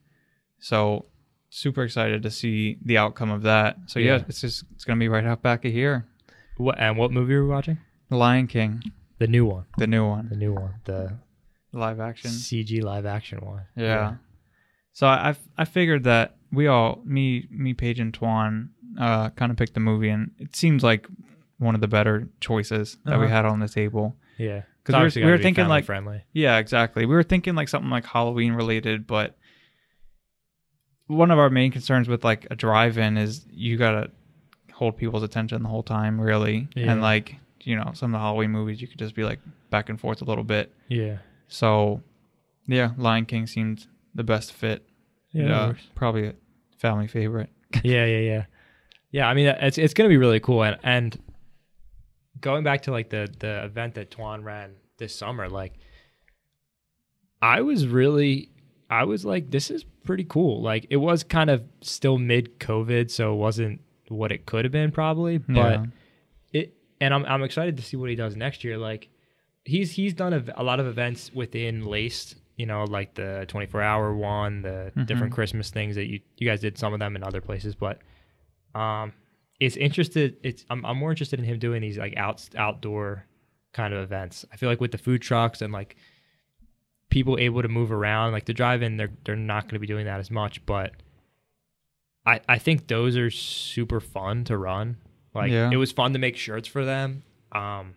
So 0.59 1.05
super 1.49 1.83
excited 1.83 2.23
to 2.23 2.31
see 2.31 2.77
the 2.83 2.97
outcome 2.97 3.29
of 3.31 3.41
that. 3.43 3.77
So 3.87 3.99
yeah, 3.99 4.17
Yeah. 4.17 4.23
it's 4.27 4.41
just 4.41 4.63
it's 4.73 4.85
gonna 4.85 4.99
be 4.99 5.07
right 5.09 5.25
out 5.25 5.41
back 5.41 5.65
of 5.65 5.71
here. 5.71 6.05
What 6.57 6.79
and 6.79 6.97
what 6.97 7.11
movie 7.11 7.35
were 7.35 7.43
we 7.43 7.49
watching? 7.49 7.77
The 8.09 8.17
Lion 8.17 8.47
King, 8.47 8.81
The 9.19 9.27
new 9.27 9.45
one. 9.45 9.65
the 9.77 9.87
new 9.87 10.05
one. 10.07 10.29
The 10.29 10.35
new 10.37 10.53
one. 10.53 10.75
The 10.85 11.17
live 11.73 11.99
action. 11.99 12.31
CG 12.31 12.81
live 12.81 13.05
action 13.05 13.39
one. 13.41 13.63
Yeah. 13.75 14.15
So 14.93 15.07
I 15.07 15.29
I- 15.31 15.35
I 15.63 15.65
figured 15.65 16.03
that 16.05 16.37
we 16.55 16.67
all 16.67 17.01
me 17.05 17.47
me 17.49 17.73
Paige 17.73 17.99
and 17.99 18.13
Twan 18.17 18.69
uh, 18.99 19.29
kind 19.31 19.51
of 19.51 19.57
picked 19.57 19.73
the 19.73 19.79
movie, 19.79 20.09
and 20.09 20.31
it 20.39 20.55
seems 20.55 20.83
like 20.83 21.07
one 21.57 21.75
of 21.75 21.81
the 21.81 21.87
better 21.87 22.27
choices 22.39 22.97
that 23.05 23.17
we 23.19 23.25
Uh-huh. 23.25 23.35
had 23.35 23.45
on 23.45 23.59
the 23.59 23.67
table. 23.67 24.15
Yeah. 24.37 24.61
'Cause 24.83 24.93
we 24.93 24.93
were- 24.93 24.97
Obviously 24.99 25.21
we 25.21 25.25
were 25.25 25.31
gotta 25.33 25.37
be 25.39 25.43
thinking, 25.43 25.63
family 25.63 25.69
like- 25.77 25.85
friendly. 25.85 26.21
Yeah, 26.33 26.57
exactly. 26.57 27.05
We 27.05 27.15
were 27.15 27.23
thinking 27.23 27.55
like 27.55 27.67
something 27.69 27.89
like 27.89 28.05
Halloween 28.05 28.53
related, 28.53 29.07
but 29.07 29.37
one 31.07 31.31
of 31.31 31.39
our 31.39 31.49
main 31.49 31.71
concerns 31.71 32.07
with 32.07 32.23
like 32.23 32.47
a 32.51 32.55
drive-in 32.55 33.17
is 33.17 33.45
you 33.51 33.77
gotta 33.77 34.11
hold 34.73 34.97
people's 34.97 35.23
attention 35.23 35.61
the 35.63 35.69
whole 35.69 35.83
time, 35.83 36.19
really. 36.19 36.67
Yeah. 36.75 36.91
And 36.91 37.01
like 37.01 37.35
you 37.61 37.75
know, 37.75 37.91
some 37.95 38.13
of 38.13 38.19
the 38.19 38.23
Halloween 38.23 38.51
movies, 38.51 38.79
you 38.79 38.87
could 38.87 38.99
just 38.99 39.15
be 39.15 39.23
like 39.23 39.39
back 39.71 39.89
and 39.89 39.99
forth 39.99 40.21
a 40.21 40.25
little 40.25 40.43
bit. 40.43 40.71
Yeah. 40.87 41.17
So, 41.47 42.03
yeah, 42.67 42.91
Lion 42.95 43.25
King 43.25 43.47
seemed 43.47 43.87
the 44.13 44.23
best 44.23 44.53
fit. 44.53 44.87
Yeah. 45.31 45.47
that 45.47 45.53
Uh, 45.63 45.67
works. 45.69 45.87
probably 45.95 46.33
family 46.85 47.07
favorite. 47.07 47.49
yeah, 47.83 48.05
yeah, 48.05 48.19
yeah. 48.19 48.45
Yeah, 49.11 49.27
I 49.29 49.33
mean 49.33 49.47
it's 49.47 49.77
it's 49.77 49.93
gonna 49.93 50.09
be 50.09 50.17
really 50.17 50.39
cool 50.39 50.63
and 50.63 50.77
and 50.83 51.17
going 52.41 52.63
back 52.63 52.83
to 52.83 52.91
like 52.91 53.09
the 53.09 53.27
the 53.39 53.63
event 53.63 53.95
that 53.95 54.11
Twan 54.11 54.43
ran 54.43 54.75
this 54.97 55.15
summer, 55.15 55.49
like 55.49 55.73
I 57.41 57.61
was 57.61 57.87
really 57.87 58.49
I 58.89 59.03
was 59.05 59.25
like, 59.25 59.49
this 59.51 59.71
is 59.71 59.83
pretty 60.03 60.25
cool. 60.25 60.61
Like 60.61 60.87
it 60.89 60.97
was 60.97 61.23
kind 61.23 61.49
of 61.49 61.63
still 61.81 62.17
mid 62.17 62.59
COVID, 62.59 63.09
so 63.09 63.33
it 63.33 63.37
wasn't 63.37 63.81
what 64.09 64.31
it 64.31 64.45
could 64.45 64.65
have 64.65 64.71
been 64.71 64.91
probably. 64.91 65.37
But 65.39 65.55
Yeah. 65.55 65.85
it 66.53 66.77
and 67.01 67.13
I'm 67.13 67.25
I'm 67.25 67.43
excited 67.43 67.77
to 67.77 67.83
see 67.83 67.97
what 67.97 68.09
he 68.09 68.15
does 68.15 68.35
next 68.35 68.63
year. 68.63 68.77
Like 68.77 69.09
he's 69.63 69.91
he's 69.91 70.13
done 70.13 70.33
a, 70.33 70.43
a 70.55 70.63
lot 70.63 70.79
of 70.79 70.87
events 70.87 71.31
within 71.33 71.85
Laced, 71.85 72.35
you 72.57 72.65
know, 72.65 72.83
like 72.85 73.13
the 73.15 73.45
24 73.47 73.81
hour 73.81 74.15
one, 74.15 74.61
the 74.61 74.91
Mhm. 74.95 75.05
different 75.05 75.33
Christmas 75.33 75.69
things 75.71 75.95
that 75.95 76.07
you 76.07 76.19
you 76.37 76.47
guys 76.47 76.61
did 76.61 76.77
some 76.77 76.93
of 76.93 76.99
them 76.99 77.15
in 77.15 77.23
other 77.23 77.41
places, 77.41 77.75
but 77.75 78.01
um 78.73 79.13
it's 79.59 79.75
interested 79.77 80.37
it's 80.43 80.65
I'm 80.69 80.85
I'm 80.85 80.97
more 80.97 81.11
interested 81.11 81.39
in 81.39 81.45
him 81.45 81.59
doing 81.59 81.81
these 81.81 81.97
like 81.97 82.15
out 82.17 82.47
outdoor 82.57 83.25
kind 83.73 83.93
of 83.93 84.01
events. 84.01 84.45
I 84.51 84.57
feel 84.57 84.69
like 84.69 84.79
with 84.81 84.91
the 84.91 84.97
food 84.97 85.21
trucks 85.21 85.61
and 85.61 85.71
like 85.73 85.95
people 87.09 87.37
able 87.39 87.61
to 87.61 87.67
move 87.67 87.91
around, 87.91 88.31
like 88.31 88.45
the 88.45 88.53
drive-in 88.53 88.97
they're 88.97 89.11
they're 89.25 89.35
not 89.35 89.63
going 89.63 89.73
to 89.75 89.79
be 89.79 89.87
doing 89.87 90.05
that 90.05 90.19
as 90.19 90.31
much, 90.31 90.65
but 90.65 90.93
I 92.25 92.39
I 92.47 92.57
think 92.57 92.87
those 92.87 93.17
are 93.17 93.29
super 93.29 93.99
fun 93.99 94.43
to 94.45 94.57
run. 94.57 94.97
Like 95.33 95.51
Yeah. 95.51 95.69
it 95.71 95.77
was 95.77 95.91
fun 95.91 96.13
to 96.13 96.19
make 96.19 96.37
shirts 96.37 96.67
for 96.67 96.85
them. 96.85 97.23
Um 97.51 97.95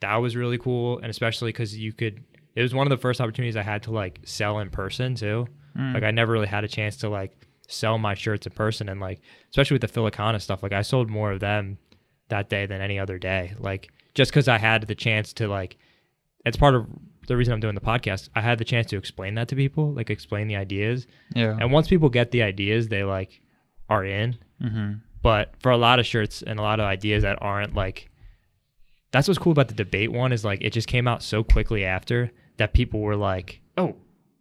that 0.00 0.16
was 0.16 0.34
really 0.34 0.58
cool 0.58 0.98
and 0.98 1.10
especially 1.10 1.52
cuz 1.52 1.76
you 1.76 1.92
could 1.92 2.24
it 2.54 2.62
was 2.62 2.74
one 2.74 2.86
of 2.86 2.90
the 2.90 2.96
first 3.00 3.20
opportunities 3.20 3.56
I 3.56 3.62
had 3.62 3.84
to 3.84 3.90
like 3.90 4.20
sell 4.24 4.58
in 4.58 4.70
person 4.70 5.14
too. 5.14 5.46
Mm. 5.76 5.94
Like 5.94 6.02
I 6.02 6.10
never 6.10 6.32
really 6.32 6.46
had 6.46 6.64
a 6.64 6.68
chance 6.68 6.98
to 6.98 7.08
like 7.08 7.46
sell 7.68 7.98
my 7.98 8.14
shirts 8.14 8.46
in 8.46 8.52
person 8.52 8.88
and 8.88 9.00
like 9.00 9.20
especially 9.50 9.76
with 9.76 9.92
the 9.92 10.00
Philicana 10.00 10.40
stuff, 10.40 10.62
like 10.62 10.72
I 10.72 10.82
sold 10.82 11.08
more 11.08 11.32
of 11.32 11.40
them 11.40 11.78
that 12.28 12.48
day 12.48 12.66
than 12.66 12.80
any 12.80 12.98
other 12.98 13.18
day. 13.18 13.54
Like 13.58 13.90
just 14.14 14.30
because 14.30 14.48
I 14.48 14.58
had 14.58 14.82
the 14.86 14.94
chance 14.94 15.32
to 15.34 15.48
like 15.48 15.78
it's 16.44 16.56
part 16.56 16.74
of 16.74 16.86
the 17.28 17.36
reason 17.36 17.54
I'm 17.54 17.60
doing 17.60 17.74
the 17.74 17.80
podcast. 17.80 18.28
I 18.34 18.40
had 18.40 18.58
the 18.58 18.64
chance 18.64 18.88
to 18.88 18.96
explain 18.96 19.36
that 19.36 19.48
to 19.48 19.56
people, 19.56 19.92
like 19.92 20.10
explain 20.10 20.48
the 20.48 20.56
ideas. 20.56 21.06
yeah. 21.34 21.56
And 21.58 21.72
once 21.72 21.88
people 21.88 22.08
get 22.08 22.32
the 22.32 22.42
ideas, 22.42 22.88
they 22.88 23.04
like 23.04 23.40
are 23.88 24.04
in. 24.04 24.36
mm-hmm. 24.62 24.94
But 25.22 25.54
for 25.60 25.70
a 25.70 25.76
lot 25.76 26.00
of 26.00 26.06
shirts 26.06 26.42
and 26.42 26.58
a 26.58 26.62
lot 26.62 26.80
of 26.80 26.86
ideas 26.86 27.22
that 27.22 27.40
aren't 27.40 27.74
like 27.74 28.10
that's 29.12 29.28
what's 29.28 29.38
cool 29.38 29.52
about 29.52 29.68
the 29.68 29.74
debate 29.74 30.10
one 30.10 30.32
is 30.32 30.44
like 30.44 30.62
it 30.62 30.70
just 30.70 30.88
came 30.88 31.06
out 31.06 31.22
so 31.22 31.44
quickly 31.44 31.84
after 31.84 32.32
that 32.58 32.72
people 32.72 33.00
were 33.00 33.16
like, 33.16 33.60
"Oh, 33.76 33.96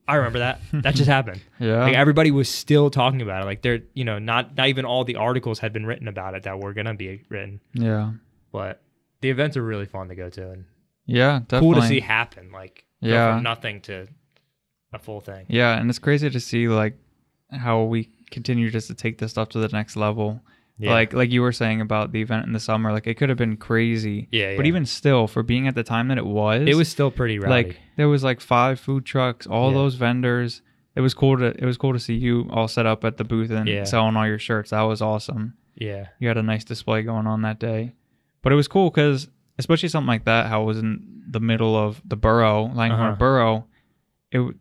I 0.08 0.16
remember 0.16 0.40
that. 0.40 0.60
That 0.72 0.96
just 0.96 1.10
happened." 1.10 1.42
Yeah. 1.60 1.84
Like 1.84 1.96
everybody 1.96 2.32
was 2.32 2.50
still 2.50 2.90
talking 2.90 3.22
about 3.22 3.44
it. 3.44 3.46
Like 3.46 3.62
they're, 3.62 3.82
you 3.94 4.04
know, 4.04 4.20
not 4.20 4.56
not 4.58 4.68
even 4.68 4.86
all 4.86 5.04
the 5.04 5.16
articles 5.16 5.60
had 5.60 5.74
been 5.74 5.86
written 5.86 6.08
about 6.08 6.34
it 6.36 6.44
that 6.44 6.60
were 6.60 6.74
gonna 6.74 6.94
be 6.94 7.24
written. 7.30 7.60
yeah. 7.74 8.12
But 8.52 8.82
the 9.22 9.30
events 9.30 9.56
are 9.56 9.64
really 9.64 9.86
fun 9.86 10.10
to 10.10 10.16
go 10.16 10.30
to 10.30 10.52
and 10.52 10.66
Yeah. 11.06 11.40
Definitely. 11.48 11.60
cool 11.74 11.82
to 11.82 11.88
see 11.88 12.00
happen. 12.02 12.52
Like 12.52 12.86
go 13.04 13.10
Yeah. 13.10 13.36
from 13.36 13.44
nothing 13.44 13.82
to 13.82 14.08
a 14.94 15.00
full 15.00 15.22
thing. 15.22 15.46
Yeah, 15.48 15.78
and 15.80 15.90
it's 15.90 16.00
crazy 16.00 16.30
to 16.30 16.40
see 16.40 16.68
like 16.68 16.98
how 17.52 17.84
we 17.84 18.10
continue 18.30 18.70
just 18.70 18.88
to 18.88 18.94
take 18.94 19.18
this 19.20 19.32
stuff 19.32 19.50
to 19.50 19.60
the 19.60 19.68
next 19.70 19.96
level. 19.96 20.42
Yeah. 20.82 20.92
Like 20.94 21.14
like 21.14 21.32
you 21.32 21.42
were 21.42 21.52
saying 21.52 21.80
about 21.82 22.12
the 22.12 22.22
event 22.22 22.46
in 22.48 22.54
the 22.54 22.60
summer, 22.60 22.92
like 22.92 23.06
it 23.08 23.16
could 23.16 23.30
have 23.30 23.38
been 23.38 23.56
crazy. 23.58 24.28
Yeah, 24.32 24.56
But 24.58 24.66
even 24.66 24.86
still, 24.86 25.28
for 25.28 25.44
being 25.44 25.68
at 25.68 25.76
the 25.76 25.84
time 25.84 26.08
that 26.10 26.18
it 26.18 26.26
was, 26.26 26.68
it 26.68 26.76
was 26.76 26.90
still 26.90 27.12
pretty 27.12 27.38
rowdy. 27.40 27.50
like 27.70 27.80
there 27.98 28.10
was 28.10 28.24
like 28.24 28.42
five 28.42 28.80
food 28.80 29.06
trucks, 29.06 29.46
all 29.48 29.70
Yeah. 29.70 29.78
those 29.78 29.96
vendors. 29.96 30.62
It 30.96 31.02
was 31.02 31.14
cool 31.14 31.38
to 31.38 31.46
it 31.48 31.64
was 31.66 31.78
cool 31.78 31.94
to 31.94 32.00
see 32.00 32.16
you 32.16 32.48
all 32.52 32.68
set 32.68 32.86
up 32.86 33.06
at 33.06 33.18
the 33.18 33.24
booth 33.24 33.52
and 33.52 33.68
Yeah. 33.70 33.84
selling 33.84 34.16
all 34.18 34.26
your 34.28 34.40
shirts. 34.40 34.72
That 34.72 34.82
was 34.82 35.02
awesome. 35.02 35.54
yeah. 35.76 36.08
You 36.20 36.28
had 36.28 36.38
a 36.38 36.44
nice 36.44 36.64
display 36.66 37.02
going 37.04 37.28
on 37.28 37.42
that 37.44 37.60
day. 37.60 37.94
But 38.42 38.52
it 38.52 38.56
was 38.56 38.68
cool 38.68 38.90
because 38.90 39.30
especially 39.60 39.90
something 39.90 40.08
like 40.08 40.26
that, 40.26 40.48
how 40.48 40.64
it 40.64 40.66
was 40.66 40.80
in 40.80 41.22
the 41.30 41.40
middle 41.40 41.76
of 41.76 42.02
the 42.04 42.16
borough, 42.16 42.64
Langhorne 42.74 43.02
Uh-huh. 43.12 43.16
Borough. 43.16 43.66
It 44.32 44.56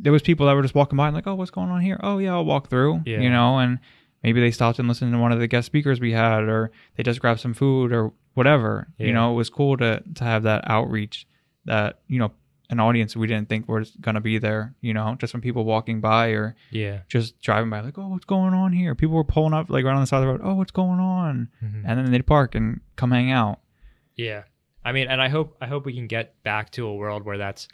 there 0.00 0.12
was 0.12 0.22
people 0.22 0.46
that 0.46 0.52
were 0.54 0.62
just 0.62 0.76
walking 0.76 0.96
by 0.96 1.08
and 1.08 1.14
like, 1.16 1.26
oh, 1.26 1.34
what's 1.34 1.50
going 1.50 1.70
on 1.70 1.80
here? 1.80 1.98
Oh 2.02 2.18
yeah, 2.18 2.32
I'll 2.34 2.44
walk 2.44 2.70
through. 2.70 3.02
Yeah. 3.04 3.18
You 3.20 3.30
know, 3.30 3.58
and 3.58 3.80
maybe 4.22 4.40
they 4.40 4.50
stopped 4.50 4.78
and 4.78 4.88
listened 4.88 5.12
to 5.12 5.18
one 5.18 5.32
of 5.32 5.38
the 5.40 5.46
guest 5.46 5.66
speakers 5.66 6.00
we 6.00 6.12
had, 6.12 6.44
or 6.44 6.70
they 6.96 7.02
just 7.02 7.20
grabbed 7.20 7.40
some 7.40 7.54
food 7.54 7.92
or 7.92 8.12
whatever. 8.34 8.88
Yeah. 8.98 9.06
You 9.08 9.12
know, 9.12 9.32
it 9.32 9.34
was 9.36 9.50
cool 9.50 9.76
to 9.78 10.02
to 10.14 10.24
have 10.24 10.42
that 10.44 10.64
outreach 10.70 11.26
that 11.64 12.00
you 12.08 12.18
know 12.18 12.32
an 12.70 12.80
audience 12.80 13.16
we 13.16 13.26
didn't 13.26 13.48
think 13.48 13.66
was 13.68 13.92
gonna 14.00 14.20
be 14.20 14.36
there. 14.38 14.74
You 14.82 14.92
know, 14.94 15.16
just 15.18 15.30
from 15.32 15.40
people 15.40 15.64
walking 15.64 16.00
by 16.00 16.28
or 16.28 16.54
Yeah. 16.70 17.00
just 17.08 17.40
driving 17.40 17.70
by, 17.70 17.80
like, 17.80 17.96
oh, 17.96 18.08
what's 18.08 18.26
going 18.26 18.52
on 18.52 18.72
here? 18.72 18.94
People 18.94 19.16
were 19.16 19.24
pulling 19.24 19.54
up 19.54 19.70
like 19.70 19.84
right 19.84 19.94
on 19.94 20.00
the 20.02 20.06
side 20.06 20.18
of 20.18 20.22
the 20.22 20.28
road. 20.28 20.40
Oh, 20.44 20.54
what's 20.54 20.70
going 20.72 21.00
on? 21.00 21.48
Mhm. 21.64 21.82
and 21.86 21.98
then 21.98 22.10
they'd 22.10 22.26
park 22.26 22.54
and 22.54 22.80
come 22.96 23.10
hang 23.10 23.30
out. 23.30 23.60
Yeah. 24.16 24.42
I 24.84 24.92
mean, 24.92 25.08
and 25.08 25.20
I 25.20 25.28
hope 25.28 25.56
I 25.62 25.66
hope 25.66 25.86
we 25.86 25.94
can 25.94 26.06
get 26.06 26.42
back 26.42 26.70
to 26.72 26.86
a 26.86 26.94
world 26.94 27.24
where 27.24 27.38
that's 27.38 27.68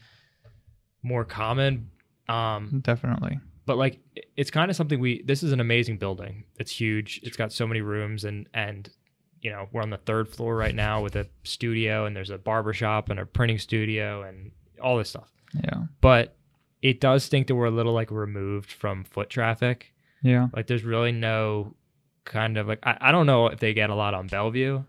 more 1.02 1.24
common. 1.24 1.90
Um, 2.28 2.80
Definitely. 2.82 3.38
But 3.66 3.76
like 3.78 3.98
it's 4.36 4.50
kind 4.50 4.70
of 4.70 4.76
something 4.76 5.00
we 5.00 5.22
this 5.22 5.42
is 5.42 5.52
an 5.52 5.60
amazing 5.60 5.98
building. 5.98 6.44
It's 6.58 6.70
huge. 6.70 7.20
It's 7.22 7.36
got 7.36 7.52
so 7.52 7.66
many 7.66 7.80
rooms 7.80 8.24
and 8.24 8.48
and 8.54 8.88
you 9.40 9.50
know, 9.50 9.68
we're 9.72 9.82
on 9.82 9.90
the 9.90 9.98
third 9.98 10.28
floor 10.28 10.56
right 10.56 10.74
now 10.74 11.02
with 11.02 11.16
a 11.16 11.26
studio 11.42 12.06
and 12.06 12.16
there's 12.16 12.30
a 12.30 12.38
barber 12.38 12.72
shop 12.72 13.10
and 13.10 13.20
a 13.20 13.26
printing 13.26 13.58
studio 13.58 14.22
and 14.22 14.52
all 14.82 14.96
this 14.96 15.10
stuff. 15.10 15.30
Yeah. 15.62 15.82
But 16.00 16.36
it 16.80 16.98
does 17.00 17.26
think 17.28 17.46
that 17.48 17.54
we're 17.54 17.66
a 17.66 17.70
little 17.70 17.92
like 17.92 18.10
removed 18.10 18.70
from 18.70 19.04
foot 19.04 19.28
traffic. 19.30 19.92
Yeah. 20.22 20.48
Like 20.54 20.66
there's 20.66 20.82
really 20.84 21.12
no 21.12 21.74
kind 22.24 22.56
of 22.56 22.66
like 22.68 22.78
I, 22.84 22.96
I 23.00 23.12
don't 23.12 23.26
know 23.26 23.48
if 23.48 23.60
they 23.60 23.74
get 23.74 23.90
a 23.90 23.94
lot 23.94 24.14
on 24.14 24.28
Bellevue, 24.28 24.82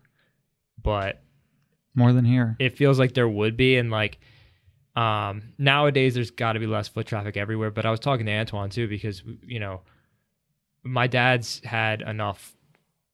but 0.82 1.22
More 1.94 2.12
than 2.14 2.24
here. 2.24 2.56
it 2.58 2.76
feels 2.76 2.98
like 2.98 3.12
there 3.14 3.28
would 3.28 3.56
be 3.56 3.76
and 3.76 3.90
like 3.90 4.18
Um, 4.96 5.52
nowadays, 5.58 6.14
there's 6.14 6.30
got 6.30 6.54
to 6.54 6.60
be 6.60 6.66
less 6.66 6.88
foot 6.88 7.06
traffic 7.06 7.36
everywhere. 7.36 7.70
But 7.70 7.86
I 7.86 7.90
was 7.90 8.00
talking 8.00 8.26
to 8.26 8.32
Antoine 8.32 8.70
too 8.70 8.88
because 8.88 9.22
you 9.46 9.60
know, 9.60 9.82
my 10.82 11.06
dad's 11.06 11.60
had 11.64 12.00
enough 12.00 12.56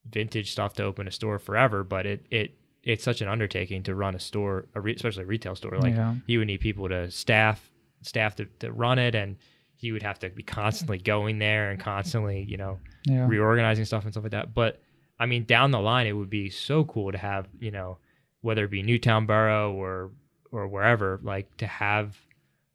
vintage 0.09 0.51
stuff 0.51 0.73
to 0.75 0.83
open 0.83 1.07
a 1.07 1.11
store 1.11 1.39
forever, 1.39 1.83
but 1.83 2.05
it 2.05 2.25
it 2.31 2.57
it's 2.83 3.03
such 3.03 3.21
an 3.21 3.27
undertaking 3.27 3.83
to 3.83 3.95
run 3.95 4.15
a 4.15 4.19
store, 4.19 4.65
a 4.75 4.81
re- 4.81 4.93
especially 4.95 5.23
a 5.23 5.27
retail 5.27 5.55
store. 5.55 5.77
Like 5.77 5.95
yeah. 5.95 6.15
he 6.27 6.37
would 6.37 6.47
need 6.47 6.59
people 6.59 6.89
to 6.89 7.09
staff 7.11 7.69
staff 8.01 8.35
to, 8.37 8.45
to 8.59 8.71
run 8.71 8.99
it, 8.99 9.15
and 9.15 9.37
he 9.75 9.91
would 9.91 10.03
have 10.03 10.19
to 10.19 10.29
be 10.29 10.43
constantly 10.43 10.97
going 10.97 11.39
there 11.39 11.69
and 11.69 11.79
constantly, 11.79 12.45
you 12.47 12.57
know, 12.57 12.79
Yeah. 13.05 13.27
reorganizing 13.27 13.85
stuff 13.85 14.03
and 14.03 14.13
stuff 14.13 14.23
like 14.23 14.31
that. 14.31 14.53
But 14.53 14.81
I 15.19 15.25
mean, 15.25 15.45
down 15.45 15.71
the 15.71 15.79
line, 15.79 16.07
it 16.07 16.13
would 16.13 16.29
be 16.29 16.49
so 16.49 16.83
cool 16.85 17.11
to 17.11 17.17
have, 17.17 17.47
you 17.59 17.71
know, 17.71 17.97
whether 18.41 18.65
it 18.65 18.71
be 18.71 18.81
Newtown 18.83 19.25
Borough 19.25 19.73
or 19.73 20.11
or 20.53 20.67
wherever, 20.67 21.19
like 21.23 21.57
to 21.57 21.67
have 21.67 22.17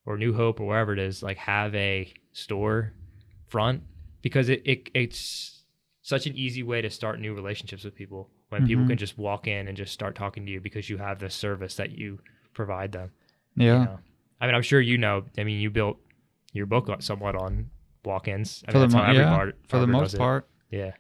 or 0.05 0.17
New 0.19 0.33
Hope 0.35 0.61
or 0.61 0.67
wherever 0.67 0.93
it 0.93 0.99
is, 0.99 1.23
like 1.23 1.37
have 1.39 1.75
a 1.75 2.13
store 2.33 2.93
front 3.47 3.83
because 4.23 4.49
it, 4.49 4.63
it 4.65 4.91
it's 4.95 5.63
such 6.03 6.27
an 6.27 6.35
easy 6.37 6.63
way 6.63 6.81
to 6.83 6.91
start 6.91 7.21
new 7.21 7.35
relationships 7.35 7.85
with 7.85 7.95
people 7.95 8.31
when 8.49 8.67
people 8.67 8.85
Mhm. 8.85 8.89
can 8.89 8.99
just 8.99 9.19
walk 9.19 9.47
in 9.47 9.69
and 9.69 9.77
just 9.77 9.93
start 9.93 10.15
talking 10.15 10.47
to 10.47 10.51
you 10.53 10.61
because 10.61 10.89
you 10.89 10.97
have 10.97 11.19
the 11.19 11.29
service 11.31 11.77
that 11.77 11.93
you 11.93 12.19
provide 12.55 12.93
them. 12.93 13.11
you 13.55 13.67
Yeah. 13.67 13.85
know? 13.85 13.99
I 14.41 14.47
mean, 14.47 14.55
I'm 14.55 14.63
sure 14.63 14.81
you 14.81 14.97
know. 14.99 15.25
I 15.37 15.45
mean, 15.45 15.61
you 15.61 15.69
built 15.71 15.99
your 16.53 16.65
book 16.67 16.89
somewhat 17.03 17.35
on 17.35 17.71
walk-ins. 18.05 18.65
I 18.67 18.73
For 18.73 18.79
mean, 18.79 18.81
the 18.81 18.87
that's 18.87 18.95
how 18.95 19.03
mo- 19.03 19.09
every 19.11 19.23
yeah, 19.23 19.37
bar- 19.37 19.53
For 19.69 19.79
the 19.81 19.87
most 19.89 20.15
it. 20.15 20.19
part. 20.19 20.49
yeah. 20.71 20.93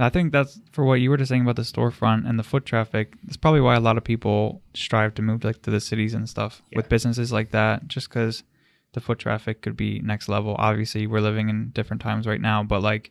I 0.00 0.10
think 0.10 0.32
that's 0.32 0.60
for 0.72 0.84
what 0.84 1.00
you 1.00 1.10
were 1.10 1.16
just 1.16 1.28
saying 1.28 1.42
about 1.42 1.56
the 1.56 1.62
storefront 1.62 2.28
and 2.28 2.38
the 2.38 2.44
foot 2.44 2.64
traffic. 2.64 3.14
That's 3.24 3.36
probably 3.36 3.60
why 3.60 3.74
a 3.74 3.80
lot 3.80 3.96
of 3.98 4.04
people 4.04 4.62
strive 4.74 5.14
to 5.14 5.22
move 5.22 5.42
like 5.44 5.62
to 5.62 5.70
the 5.70 5.80
cities 5.80 6.14
and 6.14 6.28
stuff 6.28 6.62
Yeah. 6.70 6.76
with 6.78 6.88
businesses 6.88 7.32
like 7.32 7.50
that, 7.50 7.88
just 7.88 8.08
because 8.08 8.44
the 8.92 9.00
foot 9.00 9.18
traffic 9.18 9.60
could 9.60 9.76
be 9.76 9.98
next 10.00 10.28
level. 10.28 10.54
Obviously, 10.58 11.06
we're 11.06 11.20
living 11.20 11.48
in 11.48 11.70
different 11.70 12.00
times 12.00 12.26
right 12.26 12.40
now, 12.40 12.62
but 12.62 12.80
like, 12.80 13.10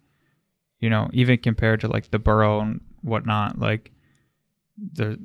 you 0.80 0.90
know, 0.90 1.10
even 1.14 1.38
compared 1.40 1.82
to 1.82 1.88
like 1.90 2.10
the 2.12 2.20
borough 2.20 2.62
and 2.62 2.80
whatnot, 3.02 3.60
like 3.60 3.92
the 4.94 5.20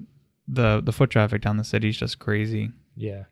the 0.48 0.80
the 0.82 0.92
foot 0.92 1.10
traffic 1.10 1.42
down 1.42 1.58
the 1.58 1.64
city 1.64 1.88
is 1.90 1.96
just 1.96 2.18
crazy. 2.18 2.72
Yeah. 2.96 3.24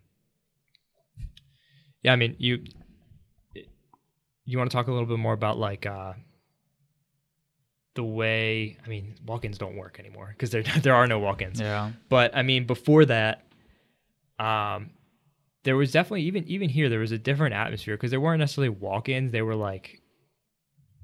Yeah, 2.03 2.13
I 2.13 2.17
mean, 2.17 2.37
you 2.39 2.65
you 4.45 4.57
want 4.59 4.71
to 4.71 4.75
talk 4.77 4.87
a 4.89 4.93
little 4.93 5.07
bit 5.07 5.19
more 5.19 5.33
about 5.35 5.59
like 5.59 5.85
uh 5.85 6.13
the 7.95 8.05
way, 8.05 8.77
I 8.85 8.89
mean, 8.89 9.15
walk-ins 9.27 9.59
don't 9.59 9.77
work 9.77 9.99
anymore 9.99 10.29
because 10.31 10.51
there 10.51 10.63
there 10.83 10.95
are 10.95 11.07
no 11.07 11.19
walk-ins. 11.19 11.61
Yeah, 11.61 11.91
But 12.09 12.37
I 12.37 12.43
mean, 12.43 12.67
before 12.67 13.05
that 13.07 13.45
um 14.39 14.91
there 15.65 15.77
was 15.77 15.93
definitely 15.93 16.23
even 16.23 16.45
even 16.49 16.69
here 16.71 16.89
there 16.89 17.01
was 17.01 17.13
a 17.13 17.19
different 17.19 17.55
atmosphere 17.55 17.95
because 17.97 18.11
there 18.11 18.21
weren't 18.21 18.41
necessarily 18.41 18.71
walk-ins, 18.71 19.33
they 19.33 19.43
were 19.43 19.57
like 19.57 20.01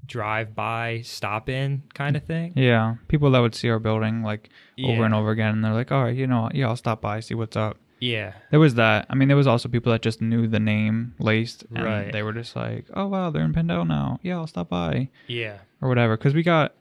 drive-by, 0.05 1.01
stop-in 1.03 1.83
kind 1.93 2.15
of 2.15 2.23
thing. 2.23 2.53
yeah. 2.55 2.95
People 3.09 3.31
that 3.31 3.39
would 3.39 3.53
see 3.55 3.69
our 3.69 3.79
building 3.79 4.23
like 4.23 4.49
over 4.81 4.93
Yeah. 4.99 5.05
and 5.05 5.13
over 5.13 5.31
again, 5.31 5.51
and 5.53 5.63
they're 5.63 5.73
like, 5.73 5.91
"Oh, 5.91 6.05
you 6.07 6.27
know, 6.27 6.49
yeah, 6.53 6.67
I'll 6.67 6.75
stop 6.77 7.01
by, 7.01 7.19
see 7.19 7.33
what's 7.35 7.57
up." 7.57 7.77
Yeah. 7.99 8.33
There 8.51 8.59
was 8.59 8.75
that. 8.75 9.05
I 9.09 9.15
mean, 9.15 9.27
there 9.27 9.37
was 9.37 9.47
also 9.47 9.69
people 9.69 9.91
that 9.91 10.01
just 10.01 10.21
knew 10.21 10.47
the 10.47 10.59
name 10.59 11.15
laced, 11.19 11.65
and 11.73 11.83
Right. 11.83 12.11
they 12.11 12.21
were 12.23 12.33
just 12.33 12.55
like, 12.55 12.85
"Oh 12.93 13.07
wow, 13.07 13.29
they're 13.31 13.43
in 13.43 13.53
Penndel 13.53 13.87
now. 13.87 14.19
Yeah, 14.21 14.35
I'll 14.37 14.47
stop 14.47 14.69
by 14.69 15.09
Yeah. 15.27 15.57
or 15.81 15.89
whatever." 15.89 16.15
Because 16.17 16.33
we 16.35 16.43
got, 16.43 16.73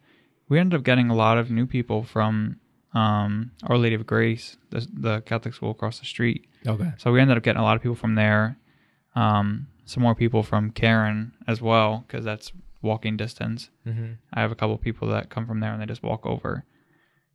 we 0.49 0.59
ended 0.59 0.79
up 0.79 0.85
getting 0.85 1.09
a 1.11 1.15
lot 1.15 1.39
of 1.39 1.51
new 1.51 1.67
people 1.67 2.03
from 2.03 2.57
um, 2.95 3.51
Our 3.65 3.77
Lady 3.79 3.95
of 3.95 4.07
Grace, 4.07 4.57
the, 4.71 4.87
the 4.93 5.21
Catholic 5.23 5.53
school 5.55 5.71
across 5.71 5.99
the 5.99 6.07
street. 6.07 6.47
Okay. 6.67 6.93
So 6.99 7.13
we 7.13 7.21
ended 7.21 7.37
up 7.37 7.43
getting 7.43 7.61
a 7.61 7.65
lot 7.65 7.77
of 7.77 7.83
people 7.83 7.95
from 7.97 8.15
there. 8.15 8.57
Um, 9.15 9.69
some 9.85 10.03
more 10.03 10.15
people 10.15 10.43
from 10.43 10.71
Karen 10.71 11.33
as 11.47 11.61
well, 11.63 12.05
because 12.07 12.25
that's 12.25 12.53
walking 12.83 13.17
distance. 13.17 13.71
Mm-hmm. 13.87 14.13
I 14.33 14.41
have 14.41 14.51
a 14.53 14.55
couple 14.55 14.77
people 14.79 15.09
that 15.09 15.29
come 15.31 15.47
from 15.47 15.61
there 15.61 15.73
and 15.73 15.81
they 15.81 15.87
just 15.87 16.03
walk 16.03 16.25
over. 16.27 16.65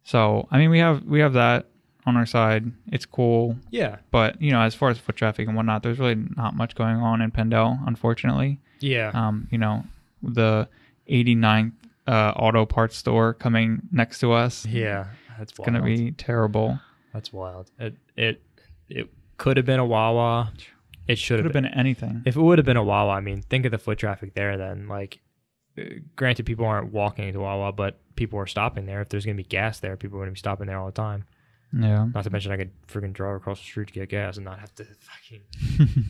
So 0.04 0.48
I 0.52 0.58
mean, 0.58 0.70
we 0.70 0.80
have 0.80 1.04
we 1.04 1.20
have 1.20 1.34
that 1.34 1.68
on 2.06 2.18
our 2.18 2.26
side. 2.26 2.72
It's 2.92 3.06
cool. 3.06 3.58
Yeah. 3.70 3.98
But 4.12 4.42
you 4.42 4.52
know, 4.52 4.62
as 4.62 4.76
far 4.76 4.90
as 4.90 4.98
foot 4.98 5.16
traffic 5.16 5.48
and 5.48 5.56
whatnot, 5.56 5.84
there's 5.84 6.00
really 6.00 6.16
not 6.16 6.56
much 6.56 6.76
going 6.76 6.98
on 6.98 7.22
in 7.22 7.32
Penndel, 7.32 7.80
unfortunately. 7.88 8.60
Yeah. 8.80 9.12
Um, 9.14 9.48
you 9.52 9.58
know, 9.58 9.84
the 10.24 10.68
89th 11.10 11.74
uh, 12.08 12.34
auto 12.36 12.66
parts 12.66 12.98
store 12.98 13.34
coming 13.34 13.82
next 13.92 14.20
to 14.20 14.32
us. 14.32 14.66
yeah. 14.66 15.08
That's 15.38 15.52
It's 15.54 15.60
gonna 15.66 15.82
be 15.82 16.12
terrible. 16.12 16.80
That's 17.14 17.34
wild. 17.34 17.72
It 17.80 17.96
it 18.16 18.42
it 18.90 19.10
could 19.38 19.58
have 19.58 19.66
been 19.66 19.80
a 19.80 19.86
Wawa. 19.86 20.54
It 21.08 21.18
should 21.18 21.44
have 21.44 21.52
been. 21.52 21.64
been 21.64 21.74
anything. 21.74 22.22
If 22.26 22.36
it 22.36 22.42
would 22.42 22.60
have 22.60 22.66
been 22.66 22.78
a 22.78 22.84
Wawa, 22.84 23.14
I 23.14 23.22
mean, 23.22 23.42
think 23.42 23.66
of 23.66 23.72
the 23.72 23.80
foot 23.80 23.98
traffic 23.98 24.36
there. 24.36 24.56
Then, 24.56 24.88
like, 24.88 25.20
uh, 25.80 25.84
granted, 26.16 26.46
people 26.46 26.66
aren't 26.66 26.94
walking 26.94 27.34
to 27.34 27.40
Wawa, 27.40 27.72
but 27.72 28.00
people 28.16 28.38
are 28.38 28.46
stopping 28.46 28.86
there. 28.86 29.02
If 29.02 29.10
there's 29.10 29.26
gonna 29.26 29.36
be 29.36 29.44
gas 29.44 29.80
there, 29.80 29.98
people 29.98 30.20
are 30.20 30.22
gonna 30.22 30.34
be 30.34 30.38
stopping 30.38 30.68
there 30.68 30.78
all 30.78 30.86
the 30.86 30.92
time. 30.92 31.26
Yeah. 31.74 32.08
Not 32.14 32.24
to 32.26 32.30
mention, 32.30 32.52
I 32.52 32.58
could 32.58 32.72
freaking 32.88 33.14
drive 33.14 33.36
across 33.38 33.60
the 33.60 33.66
street 33.66 33.88
to 33.88 33.94
get 33.94 34.10
gas 34.10 34.36
and 34.38 34.46
not 34.46 34.60
have 34.60 34.74
to 34.76 34.86
fucking. 34.86 35.42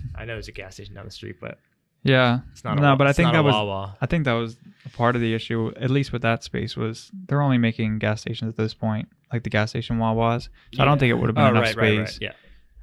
I 0.16 0.26
know 0.26 0.34
there's 0.34 0.47
a 0.47 0.51
gas 0.51 0.74
station 0.76 0.95
down 0.95 1.05
the 1.05 1.12
street, 1.12 1.36
but 1.39 1.59
yeah. 2.03 2.39
it's 2.51 2.64
not. 2.64 2.78
A, 2.78 2.82
no, 2.82 2.89
Wa- 2.91 2.95
but 2.95 3.07
I 3.07 3.14
think 3.14 3.32
that 3.32 3.43
was 3.43 3.53
Wawa. 3.53 3.95
I 4.01 4.05
think 4.07 4.26
that 4.26 4.34
was 4.34 4.57
a 4.86 4.89
part 4.89 5.16
of 5.16 5.22
the 5.22 5.34
issue, 5.34 5.72
at 5.80 5.89
least 5.91 6.12
with 6.12 6.24
that 6.24 6.43
space, 6.43 6.76
was 6.76 7.12
they're 7.28 7.41
only 7.41 7.57
making 7.59 7.99
gas 7.99 8.22
stations 8.22 8.49
at 8.49 8.57
this 8.57 8.74
point, 8.74 9.07
like 9.32 9.43
the 9.43 9.49
gas 9.51 9.70
station 9.70 9.97
Wawas. 9.99 10.49
So 10.74 10.82
I 10.82 10.86
don't 10.86 10.97
think 10.97 11.12
it 11.12 11.16
would 11.16 11.28
have 11.28 11.36
been 11.36 11.45
Oh, 11.45 11.49
enough 11.49 11.64
right, 11.64 11.76
right, 11.78 12.07
space. 12.07 12.20
right. 12.22 12.34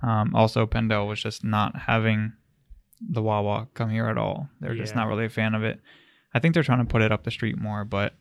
Yeah. 0.02 0.20
Um, 0.20 0.34
also, 0.36 0.64
Penndel 0.66 1.08
was 1.08 1.20
just 1.20 1.42
not 1.42 1.74
having 1.74 2.32
the 3.00 3.22
Wawa 3.22 3.66
come 3.74 3.90
here 3.90 4.06
at 4.06 4.18
all. 4.18 4.48
They're 4.60 4.74
just 4.76 4.94
not 4.94 5.08
really 5.08 5.24
a 5.24 5.28
fan 5.30 5.54
of 5.54 5.64
it. 5.64 5.80
I 6.32 6.38
think 6.38 6.54
they're 6.54 6.62
trying 6.62 6.78
to 6.78 6.84
put 6.84 7.02
it 7.02 7.10
up 7.10 7.24
the 7.24 7.30
street 7.32 7.58
more, 7.58 7.84
but 7.84 8.14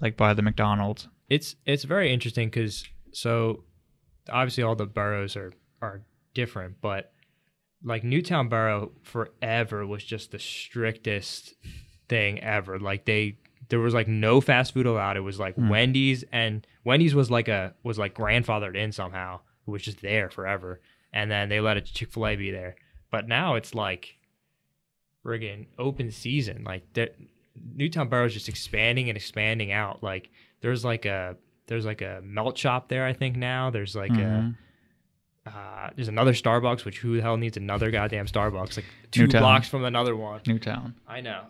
like 0.00 0.16
by 0.16 0.34
the 0.34 0.42
McDonald's. 0.42 1.06
it's 1.28 1.54
it's 1.66 1.84
very 1.84 2.12
interesting 2.12 2.48
because 2.48 2.84
so 3.12 3.62
obviously 4.30 4.62
all 4.62 4.76
the 4.76 4.86
boroughs 4.86 5.36
are 5.36 5.52
are 5.80 6.02
different, 6.34 6.80
but 6.80 7.12
like 7.84 8.04
Newtown 8.04 8.48
Borough 8.48 8.92
forever 9.02 9.86
was 9.86 10.04
just 10.04 10.30
the 10.30 10.38
strictest 10.38 11.54
thing 12.08 12.40
ever. 12.40 12.78
Like 12.78 13.04
they 13.04 13.38
there 13.68 13.80
was 13.80 13.94
like 13.94 14.08
no 14.08 14.40
fast 14.40 14.74
food 14.74 14.86
allowed. 14.86 15.16
It 15.16 15.20
was 15.20 15.38
like 15.38 15.54
Hmm. 15.56 15.68
Wendy's 15.68 16.24
and 16.32 16.66
Wendy's 16.84 17.14
was 17.14 17.30
like 17.30 17.48
a 17.48 17.74
was 17.82 17.98
like 17.98 18.14
grandfathered 18.14 18.76
in 18.76 18.92
somehow. 18.92 19.40
It 19.66 19.70
was 19.70 19.82
just 19.82 20.02
there 20.02 20.30
forever. 20.30 20.80
And 21.12 21.30
then 21.30 21.48
they 21.48 21.60
let 21.60 21.76
a 21.76 21.80
Chick 21.80 22.10
fil 22.10 22.26
A 22.26 22.36
be 22.36 22.50
there. 22.50 22.76
But 23.10 23.28
now 23.28 23.54
it's 23.56 23.74
like 23.74 24.16
friggin' 25.24 25.66
open 25.78 26.10
season. 26.10 26.64
Like 26.64 26.92
that 26.94 27.16
Newtown 27.74 28.08
Borough 28.08 28.26
is 28.26 28.34
just 28.34 28.48
expanding 28.48 29.08
and 29.08 29.16
expanding 29.16 29.72
out. 29.72 30.02
Like 30.02 30.30
there's 30.60 30.84
like 30.84 31.04
a 31.04 31.36
there's 31.72 31.86
like 31.86 32.02
a 32.02 32.20
melt 32.22 32.58
shop 32.58 32.88
there. 32.88 33.06
I 33.06 33.14
think 33.14 33.36
now 33.36 33.70
there's 33.70 33.96
like 33.96 34.12
Mhm. 34.12 34.54
a 35.46 35.48
uh, 35.50 35.90
there's 35.96 36.08
another 36.08 36.34
Starbucks. 36.34 36.84
Which 36.84 36.98
who 36.98 37.16
the 37.16 37.22
hell 37.22 37.36
needs 37.38 37.56
another 37.56 37.90
goddamn 37.90 38.26
Starbucks? 38.26 38.76
Like 38.76 38.84
two 39.10 39.22
Newtown. 39.22 39.40
blocks 39.42 39.68
from 39.68 39.84
another 39.84 40.14
one. 40.14 40.40
Newtown. 40.46 40.94
I 41.08 41.20
know. 41.22 41.44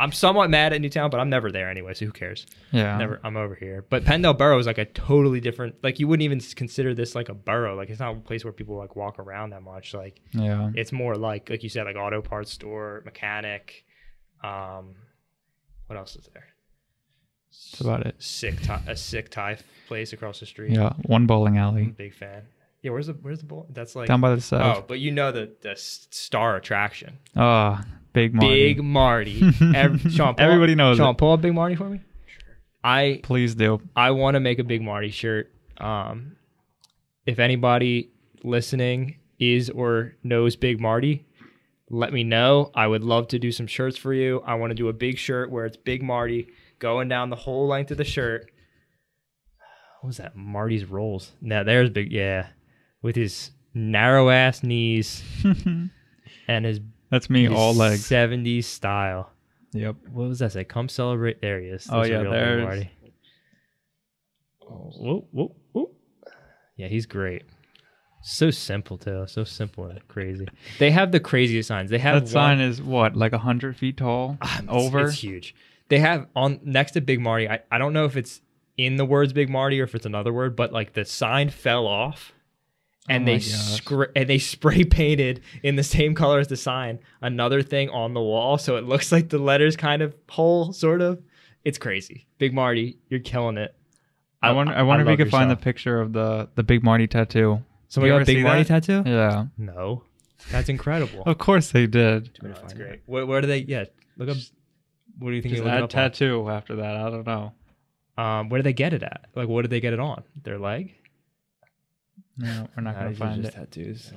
I'm 0.00 0.12
somewhat 0.12 0.48
mad 0.50 0.72
at 0.72 0.80
Newtown, 0.80 1.10
but 1.10 1.20
I'm 1.20 1.28
never 1.28 1.52
there 1.52 1.68
anyway, 1.70 1.92
so 1.94 2.06
who 2.06 2.12
cares? 2.12 2.46
Yeah. 2.72 2.96
Never. 2.96 3.20
I'm 3.22 3.36
over 3.36 3.54
here. 3.54 3.84
But 3.88 4.02
Penndel 4.04 4.36
Borough 4.36 4.58
is 4.58 4.66
like 4.66 4.78
a 4.78 4.86
totally 4.86 5.40
different. 5.40 5.76
Like 5.82 6.00
you 6.00 6.08
wouldn't 6.08 6.24
even 6.24 6.40
consider 6.56 6.94
this 6.94 7.14
like 7.14 7.28
a 7.28 7.34
borough. 7.34 7.76
Like 7.76 7.90
it's 7.90 8.00
not 8.00 8.16
a 8.16 8.20
place 8.20 8.44
where 8.44 8.52
people 8.52 8.76
like 8.76 8.96
walk 8.96 9.18
around 9.18 9.50
that 9.50 9.62
much. 9.62 9.94
Like 9.94 10.20
Yeah. 10.32 10.70
it's 10.74 10.90
more 10.90 11.14
like 11.16 11.50
like 11.50 11.62
you 11.62 11.68
said, 11.68 11.84
like 11.84 11.96
auto 11.96 12.20
parts 12.22 12.50
store, 12.52 13.02
mechanic. 13.04 13.84
Um, 14.42 14.94
what 15.86 15.96
else 15.98 16.16
is 16.16 16.28
there? 16.32 16.46
That's 17.50 17.80
about 17.80 18.06
it. 18.06 18.14
Sick, 18.18 18.60
ti- 18.60 18.72
a 18.86 18.96
sick 18.96 19.30
tie 19.30 19.58
place 19.86 20.12
across 20.12 20.40
the 20.40 20.46
street. 20.46 20.72
Yeah. 20.72 20.92
One 21.06 21.26
bowling 21.26 21.58
I'm 21.58 21.64
a 21.64 21.66
alley 21.68 21.84
big 21.86 22.14
fan. 22.14 22.42
Yeah, 22.82 22.92
where's 22.92 23.08
the 23.08 23.14
where's 23.14 23.40
the 23.40 23.46
bowl? 23.46 23.66
That's 23.70 23.96
like 23.96 24.06
down 24.08 24.20
by 24.20 24.34
the 24.34 24.40
side. 24.40 24.76
oh, 24.76 24.84
but 24.86 25.00
you 25.00 25.10
know 25.10 25.32
the 25.32 25.50
the 25.62 25.74
star 25.76 26.56
attraction, 26.56 27.18
Oh, 27.36 27.80
big 28.12 28.34
Marty. 28.34 28.74
Big 28.74 28.84
Marty. 28.84 29.42
Ev- 29.74 30.00
Sean, 30.12 30.34
pull 30.34 30.44
Everybody 30.44 30.72
up, 30.72 30.78
knows 30.78 30.96
Sean, 30.98 31.14
it. 31.14 31.18
pull 31.18 31.32
up 31.32 31.40
Big 31.40 31.54
Marty 31.54 31.74
for 31.74 31.88
me. 31.88 32.00
Sure. 32.26 32.56
I 32.84 33.20
Please 33.24 33.54
do. 33.56 33.80
I 33.96 34.12
want 34.12 34.34
to 34.36 34.40
make 34.40 34.58
a 34.60 34.64
Big 34.64 34.80
Marty 34.82 35.10
shirt. 35.10 35.52
Um, 35.78 36.36
if 37.26 37.38
anybody 37.40 38.10
listening 38.44 39.16
is 39.40 39.70
or 39.70 40.14
knows 40.22 40.54
Big 40.56 40.80
Marty, 40.80 41.26
let 41.90 42.12
me 42.12 42.22
know. 42.22 42.70
I 42.74 42.86
would 42.86 43.02
love 43.02 43.28
to 43.28 43.38
do 43.40 43.50
some 43.50 43.66
shirts 43.66 43.96
for 43.96 44.14
you. 44.14 44.40
I 44.46 44.54
want 44.54 44.70
to 44.70 44.74
do 44.74 44.88
a 44.88 44.92
big 44.92 45.18
shirt 45.18 45.50
where 45.50 45.66
it's 45.66 45.76
Big 45.76 46.02
Marty 46.02 46.48
going 46.78 47.08
down 47.08 47.30
the 47.30 47.36
whole 47.36 47.66
length 47.66 47.90
of 47.90 47.96
the 47.98 48.04
shirt. 48.04 48.50
What 50.00 50.08
was 50.08 50.16
that? 50.18 50.36
Marty's 50.36 50.84
rolls. 50.84 51.32
Now 51.40 51.62
there's 51.64 51.90
big, 51.90 52.12
yeah, 52.12 52.48
with 53.02 53.16
his 53.16 53.50
narrow 53.74 54.30
ass 54.30 54.62
knees 54.62 55.22
and 56.48 56.64
his, 56.64 56.80
That's 57.10 57.28
me, 57.28 57.44
his 57.44 57.52
all 57.52 57.74
legs. 57.74 58.08
70s 58.08 58.64
style. 58.64 59.30
Yep. 59.72 59.96
What 60.12 60.28
was 60.28 60.38
that 60.38 60.52
say? 60.52 60.64
Come 60.64 60.88
celebrate. 60.88 61.40
There 61.42 61.60
he 61.60 61.66
is. 61.68 61.88
Oh, 61.90 62.02
yeah, 62.04 62.22
there's- 62.22 62.64
Marty. 62.64 62.90
Oh, 64.62 64.90
whoa, 64.98 65.28
whoa, 65.32 65.56
whoa. 65.72 65.90
Yeah, 66.76 66.88
he's 66.88 67.06
great. 67.06 67.42
So 68.22 68.50
simple 68.50 68.98
too. 68.98 69.24
So 69.26 69.44
simple 69.44 69.86
and 69.86 70.06
crazy. 70.08 70.46
They 70.78 70.90
have 70.90 71.12
the 71.12 71.20
craziest 71.20 71.68
signs. 71.68 71.90
They 71.90 71.98
have 71.98 72.22
That 72.24 72.28
sign 72.28 72.60
is 72.60 72.80
what, 72.82 73.16
like 73.16 73.32
a 73.32 73.38
hundred 73.38 73.76
feet 73.76 73.96
tall? 73.96 74.36
Ah, 74.42 74.58
it's- 74.62 74.68
over? 74.68 75.06
It's 75.06 75.22
huge. 75.22 75.54
They 75.88 75.98
have 76.00 76.26
on 76.36 76.60
next 76.64 76.92
to 76.92 77.00
Big 77.00 77.20
Marty. 77.20 77.48
I, 77.48 77.60
I 77.70 77.78
don't 77.78 77.92
know 77.92 78.04
if 78.04 78.16
it's 78.16 78.40
in 78.76 78.96
the 78.96 79.04
words 79.04 79.32
Big 79.32 79.48
Marty 79.48 79.80
or 79.80 79.84
if 79.84 79.94
it's 79.94 80.06
another 80.06 80.32
word, 80.32 80.54
but 80.56 80.72
like 80.72 80.92
the 80.92 81.04
sign 81.04 81.50
fell 81.50 81.86
off, 81.86 82.32
oh 82.32 83.14
and 83.14 83.22
Oh 83.22 83.26
they 83.26 83.32
my 83.34 83.38
scra- 83.38 84.12
and 84.14 84.28
they 84.28 84.38
spray 84.38 84.84
painted 84.84 85.40
in 85.62 85.76
the 85.76 85.82
same 85.82 86.14
color 86.14 86.38
as 86.38 86.48
the 86.48 86.56
sign 86.56 86.98
another 87.20 87.62
thing 87.62 87.88
on 87.90 88.14
the 88.14 88.20
wall, 88.20 88.58
so 88.58 88.76
it 88.76 88.84
looks 88.84 89.10
like 89.12 89.28
the 89.30 89.38
letters 89.38 89.76
kind 89.76 90.02
of 90.02 90.14
whole 90.28 90.72
sort 90.72 91.00
of. 91.00 91.22
It's 91.64 91.78
crazy. 91.78 92.26
Big 92.38 92.54
Marty, 92.54 92.98
you're 93.08 93.20
killing 93.20 93.58
it. 93.58 93.74
I 94.40 94.52
wonder. 94.52 94.72
I 94.72 94.82
wonder 94.82 95.02
if 95.02 95.06
you 95.06 95.10
love 95.12 95.18
could 95.18 95.30
find 95.30 95.50
the 95.50 95.56
picture 95.56 96.00
of 96.00 96.12
the 96.12 96.48
the 96.54 96.62
Big 96.62 96.84
Marty 96.84 97.06
tattoo. 97.06 97.62
Somebody 97.88 98.12
You 98.12 98.18
got 98.18 98.22
a 98.22 98.26
Big 98.26 98.42
Marty 98.44 98.62
that? 98.62 98.84
tattoo? 98.84 99.02
Yeah, 99.08 99.46
No, 99.56 100.04
that's 100.50 100.68
incredible. 100.68 101.22
of 101.26 101.38
course 101.38 101.72
they 101.72 101.86
did. 101.86 102.38
Oh, 102.44 102.48
that's 102.48 102.74
great. 102.74 103.00
Where, 103.06 103.24
where 103.26 103.40
do 103.40 103.46
they? 103.46 103.58
Yeah, 103.58 103.86
look 104.18 104.28
up. 104.28 104.36
What 105.18 105.30
do 105.30 105.36
you 105.36 105.42
think? 105.42 105.54
Just 105.54 105.60
you 105.62 105.64
look 105.64 105.72
it 105.72 105.76
add 105.76 105.82
up 105.82 105.84
on? 105.84 105.88
tattoo 105.88 106.48
after 106.50 106.76
that. 106.76 106.96
I 106.96 107.10
don't 107.10 107.26
know. 107.26 107.52
Um, 108.16 108.48
where 108.48 108.58
did 108.58 108.64
they 108.66 108.72
get 108.72 108.92
it 108.92 109.02
at? 109.02 109.26
Like, 109.34 109.48
what 109.48 109.62
did 109.62 109.70
they 109.70 109.80
get 109.80 109.92
it 109.92 110.00
on? 110.00 110.22
Their 110.42 110.58
leg? 110.58 110.94
No, 112.36 112.68
we're 112.76 112.82
not 112.82 112.94
Nah, 112.94 112.98
gonna 113.00 113.08
these 113.10 113.16
are 113.16 113.24
find 113.24 113.42
just 113.42 113.54
it. 113.56 113.58
tattoos. 113.58 114.12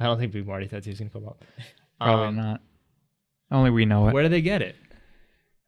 I 0.00 0.04
don't 0.04 0.18
think 0.20 0.32
Big 0.32 0.46
Marty 0.46 0.66
tattoo's 0.66 0.98
gonna 0.98 1.10
come 1.10 1.26
up. 1.26 1.44
Probably 2.00 2.26
Um, 2.26 2.36
not. 2.36 2.60
Only 3.50 3.70
we 3.70 3.84
know 3.86 4.08
it. 4.08 4.12
Where 4.14 4.22
do 4.24 4.28
they 4.28 4.42
get 4.42 4.60
it? 4.62 4.76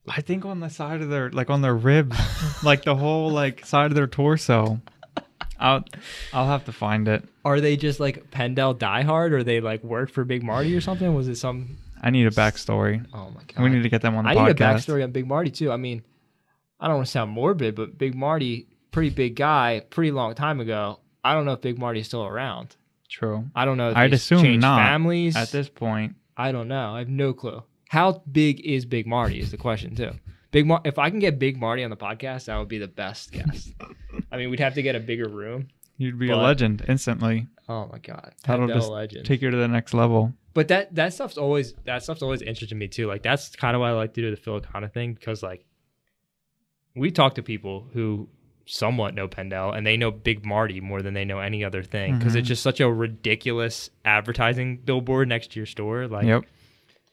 I 0.08 0.20
think 0.20 0.44
on 0.44 0.60
the 0.60 0.68
side 0.70 1.00
of 1.02 1.08
their, 1.10 1.30
like 1.30 1.50
on 1.50 1.62
their 1.62 1.74
ribs, 1.76 2.16
like 2.64 2.84
the 2.84 2.96
whole 2.96 3.30
like 3.30 3.64
side 3.66 3.86
of 3.86 3.94
their 3.94 4.06
torso. 4.06 4.80
I'll, 5.58 5.84
I'll 6.32 6.46
have 6.46 6.64
to 6.64 6.72
find 6.72 7.06
it. 7.06 7.22
Are 7.44 7.60
they 7.60 7.76
just 7.76 8.00
like 8.00 8.30
Penndel 8.30 8.76
diehard, 8.78 9.32
or 9.32 9.42
they 9.44 9.60
like 9.60 9.84
work 9.84 10.10
for 10.10 10.24
Big 10.24 10.42
Marty 10.42 10.74
or 10.74 10.80
something? 10.80 11.14
Was 11.14 11.28
it 11.28 11.36
some? 11.36 11.76
I 12.02 12.10
need 12.10 12.26
a 12.26 12.30
backstory. 12.30 13.04
Oh 13.12 13.30
my 13.30 13.42
god! 13.46 13.62
We 13.62 13.68
need 13.70 13.82
to 13.82 13.88
get 13.88 14.02
them 14.02 14.16
on 14.16 14.24
the 14.24 14.30
I 14.30 14.34
podcast. 14.34 14.46
need 14.46 14.50
a 14.50 14.54
backstory 14.54 15.04
on 15.04 15.12
Big 15.12 15.26
Marty 15.26 15.50
too. 15.50 15.70
I 15.70 15.76
mean, 15.76 16.02
I 16.78 16.86
don't 16.86 16.96
want 16.96 17.06
to 17.06 17.12
sound 17.12 17.30
morbid, 17.30 17.74
but 17.74 17.98
Big 17.98 18.14
Marty, 18.14 18.66
pretty 18.90 19.10
big 19.10 19.36
guy, 19.36 19.82
pretty 19.90 20.10
long 20.10 20.34
time 20.34 20.60
ago. 20.60 21.00
I 21.22 21.34
don't 21.34 21.44
know 21.44 21.52
if 21.52 21.60
Big 21.60 21.78
Marty's 21.78 22.06
still 22.06 22.24
around. 22.24 22.76
True. 23.08 23.44
I 23.54 23.64
don't 23.64 23.76
know. 23.76 23.90
If 23.90 23.96
I'd 23.96 24.12
assume 24.14 24.60
not 24.60 24.78
Families 24.78 25.36
At 25.36 25.50
this 25.50 25.68
point, 25.68 26.14
I 26.36 26.52
don't 26.52 26.68
know. 26.68 26.94
I 26.94 27.00
have 27.00 27.08
no 27.08 27.32
clue. 27.32 27.62
How 27.88 28.22
big 28.30 28.60
is 28.60 28.86
Big 28.86 29.06
Marty 29.06 29.40
is 29.40 29.50
the 29.50 29.56
question 29.56 29.94
too. 29.96 30.12
Big 30.52 30.66
Mar- 30.66 30.80
if 30.84 30.98
I 30.98 31.10
can 31.10 31.18
get 31.18 31.38
Big 31.38 31.58
Marty 31.58 31.82
on 31.84 31.90
the 31.90 31.96
podcast, 31.96 32.46
that 32.46 32.56
would 32.56 32.68
be 32.68 32.78
the 32.78 32.88
best 32.88 33.32
guest. 33.32 33.72
I 34.32 34.36
mean, 34.36 34.48
we'd 34.50 34.60
have 34.60 34.74
to 34.74 34.82
get 34.82 34.94
a 34.96 35.00
bigger 35.00 35.28
room. 35.28 35.68
you'd 35.96 36.18
be 36.18 36.28
But- 36.28 36.38
a 36.38 36.40
legend 36.40 36.84
instantly. 36.88 37.46
Oh 37.68 37.88
my 37.92 37.98
god, 37.98 38.32
That'll 38.46 38.66
just 38.68 38.88
legend. 38.88 39.26
Take 39.26 39.42
you 39.42 39.50
to 39.50 39.56
the 39.56 39.68
next 39.68 39.92
level. 39.94 40.32
But 40.52 40.68
that 40.68 40.94
that 40.96 41.14
stuff's 41.14 41.38
always 41.38 41.74
that 41.84 42.02
stuff's 42.02 42.22
always 42.22 42.42
interested 42.42 42.76
me 42.76 42.88
too. 42.88 43.06
Like 43.06 43.22
that's 43.22 43.54
kind 43.56 43.74
of 43.76 43.80
why 43.80 43.90
I 43.90 43.92
like 43.92 44.14
to 44.14 44.20
do 44.20 44.30
the 44.34 44.36
Philicana 44.40 44.92
thing 44.92 45.14
because 45.14 45.42
like 45.42 45.64
we 46.96 47.10
talk 47.10 47.34
to 47.36 47.42
people 47.42 47.86
who 47.92 48.28
somewhat 48.66 49.14
know 49.14 49.26
Penndel 49.28 49.76
and 49.76 49.86
they 49.86 49.96
know 49.96 50.10
Big 50.10 50.44
Marty 50.44 50.80
more 50.80 51.02
than 51.02 51.14
they 51.14 51.24
know 51.24 51.38
any 51.40 51.64
other 51.64 51.82
thing 51.82 52.18
because 52.18 52.34
it's 52.34 52.44
Mhm. 52.46 52.48
just 52.48 52.62
such 52.62 52.80
a 52.80 52.92
ridiculous 52.92 53.90
advertising 54.04 54.76
billboard 54.78 55.28
next 55.28 55.52
to 55.52 55.60
your 55.60 55.66
store. 55.66 56.06
Like, 56.06 56.26
yep. 56.26 56.42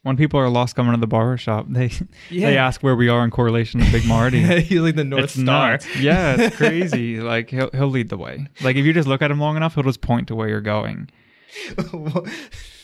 When 0.03 0.15
people 0.15 0.39
are 0.39 0.49
lost 0.49 0.75
coming 0.75 0.93
to 0.93 0.99
the 0.99 1.07
barber 1.07 1.35
shop, 1.37 1.65
they 1.69 1.91
yeah, 2.29 2.49
they 2.51 2.57
ask 2.57 2.81
where 2.81 2.95
we 2.95 3.09
are 3.09 3.23
in 3.23 3.29
correlation 3.31 3.81
to 3.81 3.91
Big 3.91 4.05
Marty. 4.05 4.41
he's 4.61 4.79
like 4.79 4.95
the 4.95 5.03
North 5.03 5.25
it's 5.25 5.33
Star. 5.33 5.71
nuts. 5.71 5.99
Yeah, 5.99 6.35
it's 6.39 6.55
crazy. 6.57 7.19
like 7.19 7.49
he'll 7.49 7.69
he'll 7.71 7.89
lead 7.89 8.09
the 8.09 8.17
way. 8.17 8.47
Like 8.61 8.77
if 8.77 8.85
you 8.85 8.93
just 8.93 9.07
look 9.07 9.21
at 9.21 9.29
him 9.31 9.39
long 9.39 9.57
enough, 9.57 9.75
he'll 9.75 9.83
just 9.83 10.01
point 10.01 10.27
to 10.29 10.35
where 10.35 10.47
you're 10.47 10.61
going. 10.61 11.09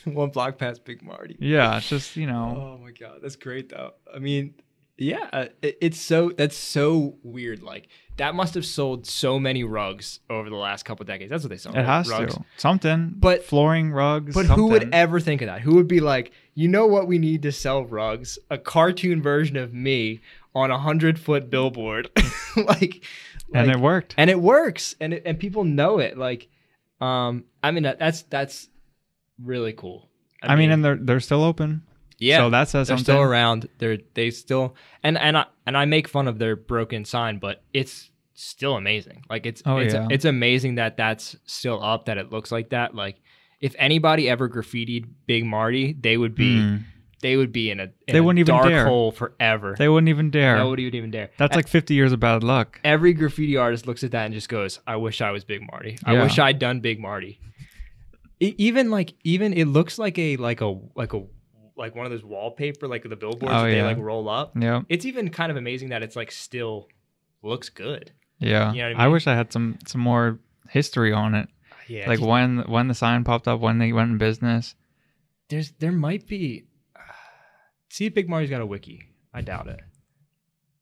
One 0.05 0.29
block 0.29 0.57
past 0.57 0.83
Big 0.83 1.01
Marty. 1.01 1.35
Yeah, 1.39 1.77
it's 1.77 1.89
just 1.89 2.15
you 2.15 2.27
know. 2.27 2.77
Oh 2.79 2.83
my 2.83 2.91
god, 2.91 3.19
that's 3.21 3.35
great 3.35 3.69
though. 3.69 3.93
I 4.13 4.19
mean, 4.19 4.55
yeah, 4.97 5.29
uh, 5.31 5.45
it, 5.61 5.77
it's 5.81 5.99
so 5.99 6.31
that's 6.37 6.57
so 6.57 7.15
weird. 7.23 7.63
Like 7.63 7.87
that 8.17 8.35
must 8.35 8.53
have 8.53 8.65
sold 8.65 9.07
so 9.07 9.39
many 9.39 9.63
rugs 9.63 10.19
over 10.29 10.49
the 10.49 10.55
last 10.55 10.83
couple 10.83 11.05
decades. 11.05 11.31
That's 11.31 11.43
what 11.43 11.49
they 11.49 11.57
sold. 11.57 11.75
It 11.75 11.79
right? 11.79 11.85
has 11.85 12.09
rugs. 12.09 12.35
to 12.35 12.43
something, 12.57 13.13
But- 13.17 13.43
flooring, 13.43 13.91
rugs. 13.91 14.35
But 14.35 14.45
who 14.45 14.67
would 14.67 14.93
ever 14.93 15.19
think 15.19 15.41
of 15.41 15.47
that? 15.47 15.61
Who 15.61 15.75
would 15.75 15.87
be 15.87 15.99
like, 15.99 16.31
you 16.53 16.67
know 16.67 16.85
what 16.85 17.07
we 17.07 17.17
need 17.17 17.41
to 17.43 17.51
sell 17.51 17.85
rugs? 17.85 18.37
A 18.51 18.57
cartoon 18.57 19.21
version 19.21 19.57
of 19.57 19.73
me 19.73 20.21
on 20.53 20.69
a 20.69 20.77
hundred 20.77 21.17
foot 21.17 21.49
billboard, 21.49 22.11
like, 22.55 23.03
and 23.53 23.71
it 23.71 23.79
worked. 23.79 24.13
and 24.17 24.29
it 24.29 24.39
works, 24.39 24.95
and 24.99 25.13
it, 25.15 25.23
and 25.25 25.39
people 25.39 25.63
know 25.63 25.97
it. 25.97 26.17
Like, 26.17 26.49
um, 27.03 27.45
I 27.61 27.71
mean 27.71 27.83
that, 27.83 27.99
that's 27.99 28.21
that's 28.23 28.67
really 29.41 29.73
cool. 29.73 30.09
I, 30.41 30.55
mean, 30.55 30.71
and 30.71 30.83
they're 30.83 30.97
they're 30.97 31.19
still 31.19 31.43
open. 31.43 31.83
yeah, 32.19 32.37
So 32.39 32.49
that 32.49 32.67
says 32.69 32.87
they're 32.87 32.97
something. 32.97 33.13
still 33.15 33.21
around. 33.21 33.69
They're 33.79 33.97
they 34.13 34.29
still 34.31 34.75
and 35.03 35.17
and 35.17 35.37
I 35.37 35.45
and 35.65 35.77
I 35.77 35.85
make 35.85 36.07
fun 36.07 36.27
of 36.27 36.37
their 36.39 36.55
broken 36.55 37.05
sign, 37.05 37.39
but 37.39 37.63
it's 37.73 38.11
still 38.33 38.75
amazing. 38.75 39.23
Like 39.29 39.45
it's 39.45 39.61
Oh, 39.65 39.77
it's 39.77 39.93
yeah. 39.93 40.07
it's 40.11 40.25
amazing 40.25 40.75
that 40.75 40.97
that's 40.97 41.35
still 41.45 41.81
up. 41.83 42.05
That 42.05 42.17
it 42.17 42.31
looks 42.31 42.51
like 42.51 42.69
that. 42.69 42.93
Like 42.93 43.21
if 43.61 43.73
anybody 43.79 44.29
ever 44.29 44.49
graffitied 44.49 45.05
Big 45.25 45.45
Marty, 45.45 45.93
they 45.93 46.17
would 46.17 46.35
be 46.35 46.59
Hmm. 46.59 46.77
They 47.23 47.35
would 47.35 47.51
be 47.51 47.71
in 47.71 47.79
a 47.79 47.83
in 48.07 48.13
They 48.13 48.21
wouldn't 48.21 48.39
even 48.39 48.53
dark 48.53 48.67
dare. 48.67 48.85
hole 48.85 49.11
forever. 49.11 49.73
They 49.75 49.89
wouldn't 49.89 50.09
even 50.09 50.29
dare. 50.29 50.57
Nobody 50.57 50.83
would 50.85 50.93
even 50.93 51.09
dare. 51.09 51.31
That's 51.37 51.55
like 51.55 51.67
50 51.67 51.95
years 51.95 52.11
of 52.13 52.19
bad 52.19 52.43
luck. 52.43 52.79
every 52.83 53.13
graffiti 53.13 53.57
artist 53.57 53.87
looks 53.87 54.03
at 54.03 54.11
that 54.11 54.25
and 54.25 54.33
just 54.35 54.47
goes, 54.49 54.79
"I 54.85 54.97
wish 54.97 55.21
I 55.21 55.31
was 55.31 55.43
Big 55.43 55.61
Marty. 55.71 55.97
I 56.03 56.13
Yeah. 56.13 56.23
wish 56.23 56.37
I'd 56.37 56.59
done 56.59 56.79
Big 56.81 56.99
Marty." 56.99 57.39
E- 58.39 58.53
even 58.57 58.91
like 58.91 59.13
even 59.23 59.53
it 59.53 59.65
looks 59.65 59.97
like 59.97 60.19
a 60.19 60.37
like 60.37 60.61
a 60.61 60.77
like 60.95 61.13
a 61.13 61.23
like 61.75 61.95
one 61.95 62.05
of 62.05 62.11
those 62.11 62.23
wallpaper 62.23 62.87
like 62.87 63.01
the 63.03 63.15
billboards 63.15 63.53
Oh, 63.55 63.63
that 63.63 63.69
they 63.71 63.81
like 63.81 63.97
roll 63.97 64.29
up. 64.29 64.53
Yeah, 64.59 64.81
It's 64.89 65.05
even 65.05 65.29
kind 65.29 65.49
of 65.51 65.57
amazing 65.57 65.89
that 65.89 66.03
it's 66.03 66.15
like 66.15 66.31
still 66.31 66.87
looks 67.41 67.69
good. 67.69 68.11
yeah. 68.39 68.71
You 68.73 68.81
know 68.83 68.87
what 68.89 68.97
I 68.97 68.99
I, 69.01 69.05
mean? 69.05 69.13
wish 69.13 69.27
I 69.27 69.35
had 69.35 69.51
some 69.51 69.77
some 69.87 70.01
more 70.01 70.39
history 70.69 71.11
on 71.13 71.33
it. 71.35 71.47
Yeah, 71.87 72.07
like 72.07 72.19
just- 72.19 72.29
when 72.29 72.59
when 72.67 72.87
the 72.89 72.93
sign 72.93 73.23
popped 73.23 73.47
up, 73.47 73.59
when 73.59 73.77
they 73.79 73.91
went 73.93 74.11
in 74.11 74.17
business. 74.17 74.75
there's 75.49 75.71
there 75.79 75.91
might 75.91 76.27
be. 76.27 76.65
See 77.93 78.07
if 78.07 78.15
Big 78.15 78.27
Marty's 78.27 78.49
got 78.49 78.59
a 78.59 78.65
wiki. 78.65 79.03
I 79.35 79.41
doubt 79.41 79.67
it, 79.67 79.79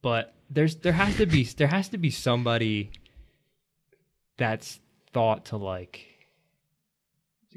but 0.02 0.34
there's 0.50 0.78
there 0.78 0.94
has 0.94 1.18
to 1.18 1.26
be 1.26 1.44
there 1.44 1.68
has 1.68 1.90
to 1.90 1.98
be 1.98 2.10
somebody 2.10 2.94
that's 4.38 4.80
thought 5.12 5.44
to 5.48 5.58
like 5.58 6.06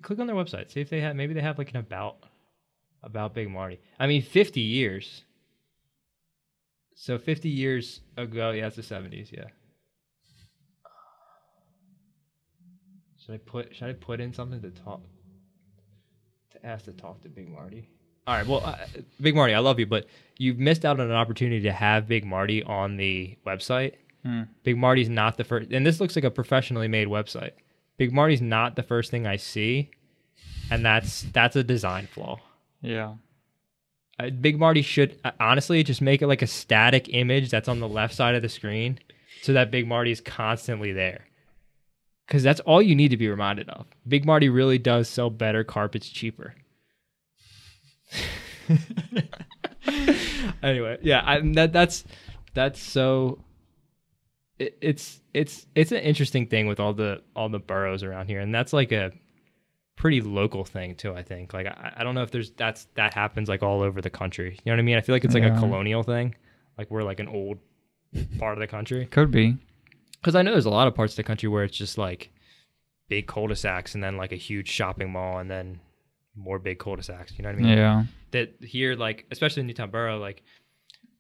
click 0.02 0.18
on 0.18 0.26
their 0.26 0.34
website 0.34 0.72
see 0.72 0.80
if 0.80 0.90
they 0.90 1.00
have 1.00 1.14
maybe 1.14 1.34
they 1.34 1.40
have 1.40 1.56
like 1.56 1.70
an 1.70 1.76
about 1.76 2.16
about 3.04 3.32
Big 3.32 3.48
Marty. 3.48 3.78
I 3.96 4.08
mean, 4.08 4.22
50 4.22 4.60
years. 4.60 5.22
So 6.96 7.16
50 7.16 7.48
years 7.48 8.00
ago, 8.16 8.50
yeah, 8.50 8.66
it's 8.66 8.74
the 8.74 8.82
70s, 8.82 9.30
yeah. 9.30 9.44
Should 13.24 13.34
I 13.36 13.38
put 13.38 13.72
should 13.76 13.88
I 13.88 13.92
put 13.92 14.20
in 14.20 14.32
something 14.32 14.60
to 14.62 14.72
talk 14.72 15.04
to 16.50 16.66
ask 16.66 16.86
to 16.86 16.92
talk 16.92 17.22
to 17.22 17.28
Big 17.28 17.48
Marty? 17.48 17.88
All 18.26 18.34
right, 18.34 18.46
well, 18.46 18.62
uh, 18.64 18.76
Big 19.20 19.34
Marty, 19.34 19.54
I 19.54 19.58
love 19.58 19.78
you, 19.78 19.86
but 19.86 20.06
you've 20.38 20.58
missed 20.58 20.84
out 20.84 20.98
on 20.98 21.06
an 21.06 21.16
opportunity 21.16 21.60
to 21.62 21.72
have 21.72 22.08
Big 22.08 22.24
Marty 22.24 22.62
on 22.62 22.96
the 22.96 23.36
website. 23.46 23.94
Hmm. 24.24 24.42
Big 24.62 24.78
Marty's 24.78 25.10
not 25.10 25.36
the 25.36 25.44
first, 25.44 25.70
and 25.70 25.86
this 25.86 26.00
looks 26.00 26.16
like 26.16 26.24
a 26.24 26.30
professionally 26.30 26.88
made 26.88 27.08
website. 27.08 27.52
Big 27.98 28.12
Marty's 28.12 28.40
not 28.40 28.76
the 28.76 28.82
first 28.82 29.10
thing 29.10 29.26
I 29.26 29.36
see, 29.36 29.90
and 30.70 30.84
that's 30.84 31.22
that's 31.32 31.56
a 31.56 31.62
design 31.62 32.06
flaw. 32.06 32.40
Yeah. 32.80 33.14
Uh, 34.18 34.30
Big 34.30 34.58
Marty 34.58 34.80
should 34.80 35.18
uh, 35.24 35.32
honestly 35.38 35.82
just 35.82 36.00
make 36.00 36.22
it 36.22 36.26
like 36.26 36.42
a 36.42 36.46
static 36.46 37.08
image 37.12 37.50
that's 37.50 37.68
on 37.68 37.80
the 37.80 37.88
left 37.88 38.14
side 38.14 38.34
of 38.34 38.42
the 38.42 38.48
screen, 38.48 38.98
so 39.42 39.52
that 39.52 39.70
Big 39.70 39.86
Marty 39.86 40.10
is 40.10 40.22
constantly 40.22 40.92
there. 40.92 41.26
Because 42.26 42.42
that's 42.42 42.60
all 42.60 42.80
you 42.80 42.94
need 42.94 43.10
to 43.10 43.18
be 43.18 43.28
reminded 43.28 43.68
of. 43.68 43.84
Big 44.08 44.24
Marty 44.24 44.48
really 44.48 44.78
does 44.78 45.10
sell 45.10 45.28
better 45.28 45.62
carpets 45.62 46.08
cheaper. 46.08 46.54
anyway, 50.62 50.98
yeah, 51.02 51.22
I, 51.24 51.40
that 51.54 51.72
that's 51.72 52.04
that's 52.54 52.80
so. 52.80 53.38
It, 54.58 54.78
it's 54.80 55.20
it's 55.32 55.66
it's 55.74 55.92
an 55.92 55.98
interesting 55.98 56.46
thing 56.46 56.66
with 56.66 56.78
all 56.80 56.92
the 56.92 57.22
all 57.34 57.48
the 57.48 57.58
boroughs 57.58 58.02
around 58.02 58.28
here, 58.28 58.40
and 58.40 58.54
that's 58.54 58.72
like 58.72 58.92
a 58.92 59.12
pretty 59.96 60.20
local 60.20 60.64
thing 60.64 60.94
too. 60.94 61.14
I 61.14 61.22
think. 61.22 61.52
Like 61.52 61.66
I, 61.66 61.94
I 61.98 62.04
don't 62.04 62.14
know 62.14 62.22
if 62.22 62.30
there's 62.30 62.50
that's 62.52 62.86
that 62.94 63.14
happens 63.14 63.48
like 63.48 63.62
all 63.62 63.82
over 63.82 64.00
the 64.00 64.10
country. 64.10 64.52
You 64.64 64.70
know 64.70 64.76
what 64.76 64.80
I 64.80 64.82
mean? 64.82 64.96
I 64.96 65.00
feel 65.00 65.14
like 65.14 65.24
it's 65.24 65.34
like 65.34 65.42
Yeah. 65.42 65.56
a 65.56 65.58
colonial 65.60 66.02
thing. 66.02 66.34
Like 66.78 66.90
we're 66.90 67.02
like 67.02 67.20
an 67.20 67.28
old 67.28 67.58
part 68.38 68.54
of 68.54 68.60
the 68.60 68.66
country. 68.66 69.06
Could 69.06 69.30
be. 69.30 69.56
Because 70.20 70.34
I 70.34 70.42
know 70.42 70.52
there's 70.52 70.64
a 70.66 70.70
lot 70.70 70.88
of 70.88 70.94
parts 70.94 71.12
of 71.12 71.16
the 71.16 71.22
country 71.24 71.48
where 71.48 71.64
it's 71.64 71.76
just 71.76 71.98
like 71.98 72.30
big 73.08 73.26
cul-de-sacs 73.26 73.94
and 73.94 74.02
then 74.02 74.16
like 74.16 74.32
a 74.32 74.36
huge 74.36 74.68
shopping 74.70 75.12
mall 75.12 75.38
and 75.38 75.50
then 75.50 75.80
more 76.36 76.58
big 76.58 76.78
cul-de-sacs. 76.78 77.32
You 77.36 77.42
know 77.42 77.50
what 77.50 77.58
I 77.58 77.62
mean? 77.62 77.78
Yeah. 77.78 78.04
That 78.32 78.54
here, 78.60 78.94
like 78.94 79.26
especially 79.30 79.60
in 79.60 79.66
Newtown 79.66 79.90
Borough, 79.90 80.18
like 80.18 80.42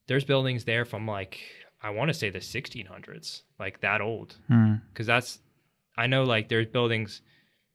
there's 0.06 0.24
buildings 0.24 0.64
there 0.64 0.84
from 0.84 1.06
like 1.06 1.40
I 1.82 1.90
want 1.90 2.08
to 2.08 2.14
say 2.14 2.30
the 2.30 2.38
1600s, 2.38 3.42
like 3.58 3.80
that 3.80 4.00
old 4.00 4.36
Hmm. 4.48 4.76
because 4.92 5.06
that's 5.06 5.38
I 5.96 6.06
know 6.06 6.24
like 6.24 6.48
there's 6.48 6.66
buildings 6.66 7.22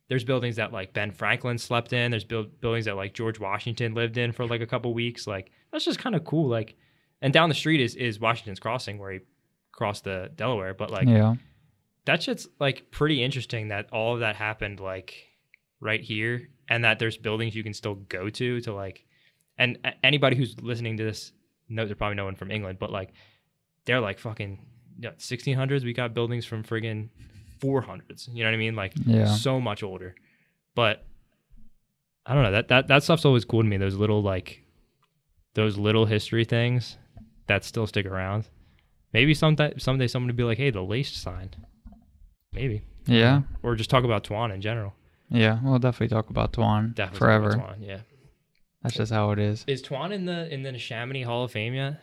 there's 0.10 0.24
buildings 0.24 0.56
that 0.58 0.74
like 0.74 0.92
Ben 0.94 1.12
Franklin 1.12 1.58
slept 1.58 1.94
in. 1.94 2.12
There's 2.12 2.24
build, 2.24 2.60
buildings 2.60 2.86
that 2.86 2.96
like 2.96 3.14
George 3.14 3.40
Washington 3.40 3.94
lived 3.94 4.18
in 4.18 4.32
for 4.32 4.46
like 4.46 4.62
a 4.62 4.66
couple 4.66 4.94
weeks. 4.94 5.28
Like 5.28 5.52
that's 5.72 5.86
just 5.86 6.00
kind 6.00 6.16
of 6.16 6.26
cool. 6.26 6.50
Like, 6.50 6.76
and 7.22 7.32
down 7.32 7.50
the 7.50 7.56
street 7.56 7.80
is 7.80 7.96
is 7.96 8.20
Washington's 8.20 8.60
Crossing 8.60 8.98
where 8.98 9.12
he 9.12 9.20
crossed 9.72 10.04
the 10.06 10.32
Delaware. 10.36 10.74
But 10.74 10.90
like 10.90 11.08
yeah. 11.08 11.36
that 12.06 12.24
shit's 12.24 12.48
like 12.60 12.90
pretty 12.90 13.24
interesting 13.24 13.68
that 13.68 13.88
all 13.94 14.16
of 14.16 14.22
that 14.22 14.36
happened 14.36 14.80
like 14.80 15.14
right 15.80 16.02
here, 16.02 16.50
and 16.68 16.84
that 16.84 17.00
there's 17.00 17.18
buildings 17.18 17.56
you 17.56 17.64
can 17.64 17.74
still 17.74 17.96
go 17.96 18.30
to 18.30 18.62
to 18.62 18.74
like, 18.74 19.06
and 19.58 19.78
anybody 20.04 20.36
who's 20.36 20.60
listening 20.62 20.98
to 20.98 21.04
this 21.04 21.32
knows 21.70 21.88
they're 21.90 21.96
probably 21.96 22.16
no 22.16 22.26
one 22.26 22.36
from 22.36 22.52
England, 22.52 22.80
but 22.80 22.92
like 22.92 23.12
they're 23.86 24.00
like 24.00 24.20
fucking 24.20 24.60
you 25.00 25.10
know, 25.10 25.16
1600s. 25.18 25.84
We 25.84 25.94
got 25.94 26.14
buildings 26.14 26.46
from 26.46 26.64
friggin' 26.64 27.10
400s. 27.62 28.28
You 28.34 28.44
know 28.44 28.50
what 28.50 28.54
I 28.56 28.58
mean? 28.58 28.76
Like 28.76 28.94
Yeah. 29.06 29.26
so 29.26 29.60
much 29.62 29.84
older. 29.84 30.16
But 30.76 31.06
I 32.26 32.34
don't 32.34 32.44
know 32.44 32.52
that 32.52 32.68
that 32.68 32.88
that 32.88 33.04
stuff's 33.04 33.26
always 33.26 33.46
cool 33.46 33.62
to 33.64 33.68
me. 33.68 33.78
Those 33.78 33.96
little 33.96 34.22
like 34.22 34.64
those 35.56 35.78
little 35.78 36.06
history 36.06 36.46
things 36.46 36.98
that 37.48 37.64
still 37.64 37.88
stick 37.88 38.06
around. 38.06 38.48
Maybe 39.14 39.34
someday 39.34 39.74
someday 39.78 40.08
someone 40.08 40.28
would 40.28 40.36
be 40.36 40.44
like, 40.44 40.58
"Hey, 40.60 40.70
the 40.70 40.84
lace 40.84 41.12
sign." 41.12 41.50
Maybe. 42.54 42.82
Yeah. 43.08 43.42
Or 43.64 43.76
just 43.76 43.90
talk 43.90 44.04
about 44.04 44.24
Twan 44.24 44.54
in 44.54 44.62
general. 44.62 44.94
Yeah. 45.30 45.60
We'll 45.64 45.80
definitely 45.80 46.14
talk 46.16 46.30
about 46.30 46.54
Twan 46.54 46.94
Definitely 46.96 47.20
forever. 47.20 47.52
Twan, 47.54 47.76
yeah. 47.80 48.00
That's 48.84 48.96
just 48.96 49.12
how 49.12 49.32
it 49.32 49.40
is. 49.40 49.64
Is 49.68 49.82
Twan 49.84 50.12
in 50.14 50.26
the 50.26 50.52
in 50.54 50.64
the 50.64 50.72
Neshaminy 50.72 51.26
Hall 51.26 51.44
of 51.44 51.52
Fame 51.52 51.74
yet? 51.74 52.02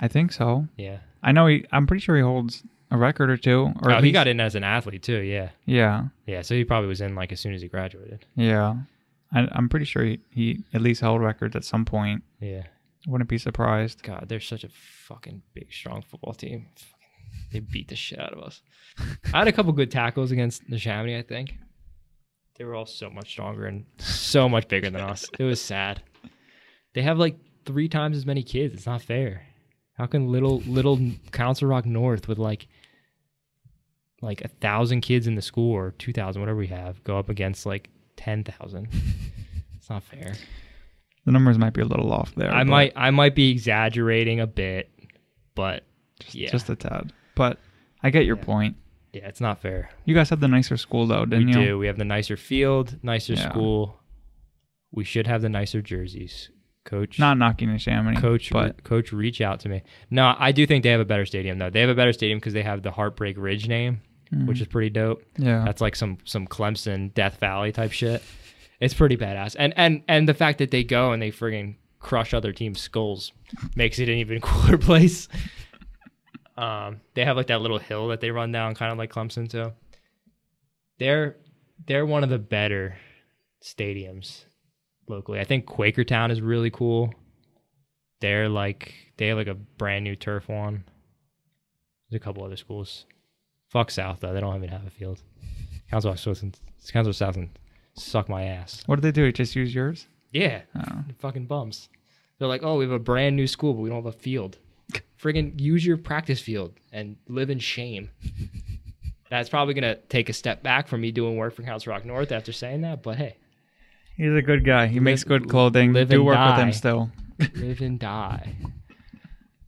I 0.00 0.08
think 0.08 0.32
so. 0.32 0.66
Yeah. 0.76 0.98
I 1.22 1.32
know 1.32 1.46
he. 1.46 1.64
I'm 1.72 1.86
pretty 1.86 2.00
sure 2.02 2.16
he 2.16 2.22
holds 2.22 2.62
a 2.90 2.96
record 2.96 3.30
or 3.30 3.36
two. 3.36 3.72
Or 3.82 3.92
Oh, 3.92 3.96
he 3.96 4.02
least- 4.04 4.12
got 4.14 4.26
in 4.28 4.40
as 4.40 4.54
an 4.54 4.64
athlete 4.64 5.02
too. 5.02 5.18
Yeah. 5.18 5.50
Yeah. 5.64 6.04
Yeah. 6.26 6.42
So 6.42 6.54
he 6.54 6.64
probably 6.64 6.88
was 6.88 7.00
in 7.00 7.14
like 7.14 7.32
as 7.32 7.40
soon 7.40 7.54
as 7.54 7.62
he 7.62 7.68
graduated. 7.68 8.26
Yeah. 8.36 8.76
I, 9.32 9.46
I'm 9.52 9.68
pretty 9.68 9.84
sure 9.84 10.04
he, 10.04 10.20
he 10.30 10.64
at 10.72 10.80
least 10.80 11.00
held 11.02 11.20
records 11.20 11.54
at 11.54 11.64
some 11.64 11.84
point. 11.84 12.22
Yeah. 12.40 12.64
Wouldn't 13.06 13.28
be 13.30 13.38
surprised. 13.38 14.02
God, 14.02 14.26
they're 14.28 14.40
such 14.40 14.64
a 14.64 14.68
fucking 14.68 15.42
big, 15.54 15.72
strong 15.72 16.02
football 16.02 16.32
team. 16.34 16.66
They 17.52 17.60
beat 17.60 17.88
the 17.88 17.96
shit 17.96 18.18
out 18.18 18.32
of 18.32 18.40
us. 18.40 18.60
I 19.32 19.38
had 19.38 19.48
a 19.48 19.52
couple 19.52 19.72
good 19.72 19.90
tackles 19.90 20.30
against 20.32 20.68
the 20.68 20.76
Neshaminy, 20.76 21.16
I 21.18 21.22
think. 21.22 21.54
They 22.58 22.64
were 22.64 22.74
all 22.74 22.86
so 22.86 23.08
much 23.08 23.28
stronger 23.30 23.66
and 23.66 23.84
so 23.98 24.48
much 24.48 24.66
bigger 24.68 24.90
than 24.90 25.00
us. 25.00 25.26
It 25.38 25.44
was 25.44 25.60
sad. 25.60 26.02
They 26.94 27.02
have 27.02 27.16
like 27.18 27.36
three 27.64 27.88
times 27.88 28.16
as 28.16 28.26
many 28.26 28.42
kids. 28.42 28.74
It's 28.74 28.86
not 28.86 29.00
fair. 29.00 29.42
How 29.94 30.06
can 30.06 30.28
little 30.32 30.58
little 30.60 30.98
Council 31.32 31.68
Rock 31.68 31.86
North 31.86 32.26
with 32.28 32.38
like 32.38 32.66
like 34.20 34.40
a 34.40 34.48
thousand 34.48 35.02
kids 35.02 35.26
in 35.28 35.36
the 35.36 35.42
school 35.42 35.72
or 35.72 35.92
two 35.92 36.12
thousand, 36.12 36.42
whatever 36.42 36.58
we 36.58 36.66
have, 36.68 37.02
go 37.04 37.18
up 37.18 37.28
against 37.28 37.64
like 37.66 37.90
ten 38.16 38.42
thousand? 38.44 38.88
It's 39.76 39.88
not 39.88 40.02
fair. 40.02 40.34
The 41.24 41.32
numbers 41.32 41.58
might 41.58 41.74
be 41.74 41.80
a 41.82 41.86
little 41.86 42.12
off 42.12 42.34
there. 42.34 42.50
I 42.50 42.64
might 42.64 42.92
I 42.96 43.10
might 43.10 43.34
be 43.34 43.50
exaggerating 43.50 44.40
a 44.40 44.46
bit, 44.46 44.90
but 45.54 45.84
just, 46.20 46.34
yeah. 46.34 46.50
just 46.50 46.68
a 46.70 46.76
tad. 46.76 47.12
But 47.36 47.58
I 48.02 48.10
get 48.10 48.24
your 48.24 48.36
Yeah. 48.36 48.44
point. 48.44 48.76
Yeah, 49.18 49.28
it's 49.28 49.40
not 49.40 49.60
fair. 49.60 49.90
You 50.04 50.14
guys 50.14 50.30
had 50.30 50.40
the 50.40 50.48
nicer 50.48 50.76
school 50.76 51.06
though, 51.06 51.24
didn't 51.24 51.46
we 51.46 51.52
you? 51.60 51.66
do. 51.66 51.78
We 51.78 51.86
have 51.86 51.98
the 51.98 52.04
nicer 52.04 52.36
field, 52.36 52.96
nicer 53.02 53.34
Yeah. 53.34 53.48
school. 53.50 54.00
We 54.92 55.04
should 55.04 55.26
have 55.26 55.42
the 55.42 55.48
nicer 55.48 55.82
jerseys. 55.82 56.50
Coach 56.84 57.18
Not 57.18 57.36
knocking 57.36 57.68
the 57.68 57.74
Neshaminy, 57.74 58.18
coach 58.18 58.50
but 58.50 58.82
coach 58.82 59.12
reach 59.12 59.42
out 59.42 59.60
to 59.60 59.68
me. 59.68 59.82
No, 60.10 60.34
I 60.38 60.52
do 60.52 60.66
think 60.66 60.82
they 60.84 60.88
have 60.90 61.00
a 61.00 61.04
better 61.04 61.26
stadium 61.26 61.58
though. 61.58 61.68
They 61.68 61.80
have 61.80 61.90
a 61.90 61.94
better 61.94 62.14
stadium 62.14 62.38
because 62.38 62.54
they 62.54 62.62
have 62.62 62.82
the 62.82 62.90
Heartbreak 62.90 63.36
Ridge 63.36 63.68
name, 63.68 64.00
which 64.46 64.56
mm, 64.56 64.60
is 64.62 64.66
pretty 64.68 64.88
dope. 64.88 65.22
yeah, 65.36 65.64
That's 65.66 65.82
like 65.82 65.94
some 65.94 66.16
some 66.24 66.46
Clemson 66.46 67.12
Death 67.12 67.38
Valley 67.40 67.72
type 67.72 67.92
shit. 67.92 68.22
It's 68.80 68.94
pretty 68.94 69.18
badass. 69.18 69.54
And 69.58 69.74
and 69.76 70.02
and 70.08 70.26
the 70.26 70.32
fact 70.34 70.58
that 70.58 70.70
they 70.70 70.82
go 70.82 71.12
and 71.12 71.20
they 71.20 71.30
friggin' 71.30 71.74
crush 71.98 72.32
other 72.32 72.52
teams' 72.52 72.80
skulls 72.80 73.32
makes 73.76 73.98
it 73.98 74.08
an 74.08 74.14
even 74.14 74.40
cooler 74.42 74.78
place. 74.78 75.28
Um, 76.58 77.00
they 77.14 77.24
have 77.24 77.36
like 77.36 77.46
that 77.48 77.60
little 77.60 77.78
hill 77.78 78.08
that 78.08 78.20
they 78.20 78.30
run 78.30 78.50
down, 78.52 78.74
kind 78.74 78.90
of 78.92 78.98
like 78.98 79.12
Clemson. 79.12 79.50
So 79.50 79.72
they're 80.98 81.36
they're 81.86 82.06
one 82.06 82.24
of 82.24 82.30
the 82.30 82.38
better 82.38 82.96
stadiums 83.62 84.44
locally. 85.08 85.40
I 85.40 85.44
think 85.44 85.66
Quakertown 85.66 86.30
is 86.30 86.40
really 86.40 86.70
cool. 86.70 87.12
They're 88.20 88.48
like 88.48 88.94
they 89.16 89.28
have 89.28 89.38
like 89.38 89.46
a 89.46 89.54
brand 89.54 90.04
new 90.04 90.16
turf 90.16 90.48
one. 90.48 90.84
There's 92.10 92.20
a 92.20 92.24
couple 92.24 92.44
other 92.44 92.56
schools. 92.56 93.06
Fuck 93.68 93.90
South 93.90 94.20
though; 94.20 94.32
they 94.32 94.40
don't 94.40 94.56
even 94.56 94.70
have 94.70 94.86
a 94.86 94.90
field. 94.90 95.22
Council 95.90 96.10
Rock 96.10 96.18
South 96.18 96.42
and 96.42 96.58
Council 96.90 97.10
Rock 97.10 97.16
South 97.16 97.36
and 97.36 97.50
suck 97.94 98.28
my 98.28 98.44
ass. 98.44 98.82
what 98.86 98.96
do 98.96 99.02
they 99.02 99.12
do? 99.12 99.30
Just 99.32 99.54
use 99.56 99.74
yours? 99.74 100.06
Yeah, 100.32 100.62
Oh. 100.76 101.04
fucking 101.18 101.46
bums. 101.46 101.88
They're 102.38 102.48
like, 102.48 102.62
oh, 102.62 102.76
we 102.76 102.84
have 102.84 102.92
a 102.92 102.98
brand 102.98 103.34
new 103.36 103.46
school, 103.46 103.72
but 103.74 103.80
we 103.80 103.88
don't 103.88 104.04
have 104.04 104.14
a 104.14 104.18
field. 104.18 104.58
Friggin' 105.22 105.60
use 105.60 105.84
your 105.84 105.96
practice 105.96 106.40
field 106.40 106.74
and 106.92 107.16
live 107.28 107.50
in 107.50 107.58
shame. 107.58 108.10
That's 109.30 109.48
probably 109.48 109.74
gonna 109.74 109.96
take 110.08 110.28
a 110.28 110.32
step 110.32 110.62
back 110.62 110.88
from 110.88 111.00
me 111.02 111.10
doing 111.10 111.36
work 111.36 111.54
for 111.54 111.62
Council 111.62 111.92
Rock 111.92 112.04
North 112.04 112.32
after 112.32 112.52
saying 112.52 112.80
that, 112.82 113.02
but 113.02 113.16
hey, 113.16 113.36
He's 114.16 114.34
a 114.34 114.42
good 114.42 114.64
guy. 114.64 114.86
He 114.88 114.98
makes 114.98 115.22
good 115.22 115.48
clothing. 115.48 115.92
live 115.92 116.08
Do 116.08 116.16
and 116.16 116.26
work 116.26 116.38
with 116.50 116.58
him 116.58 116.72
still. 116.72 117.10
live 117.54 117.80
and 117.80 118.00
die. 118.00 118.56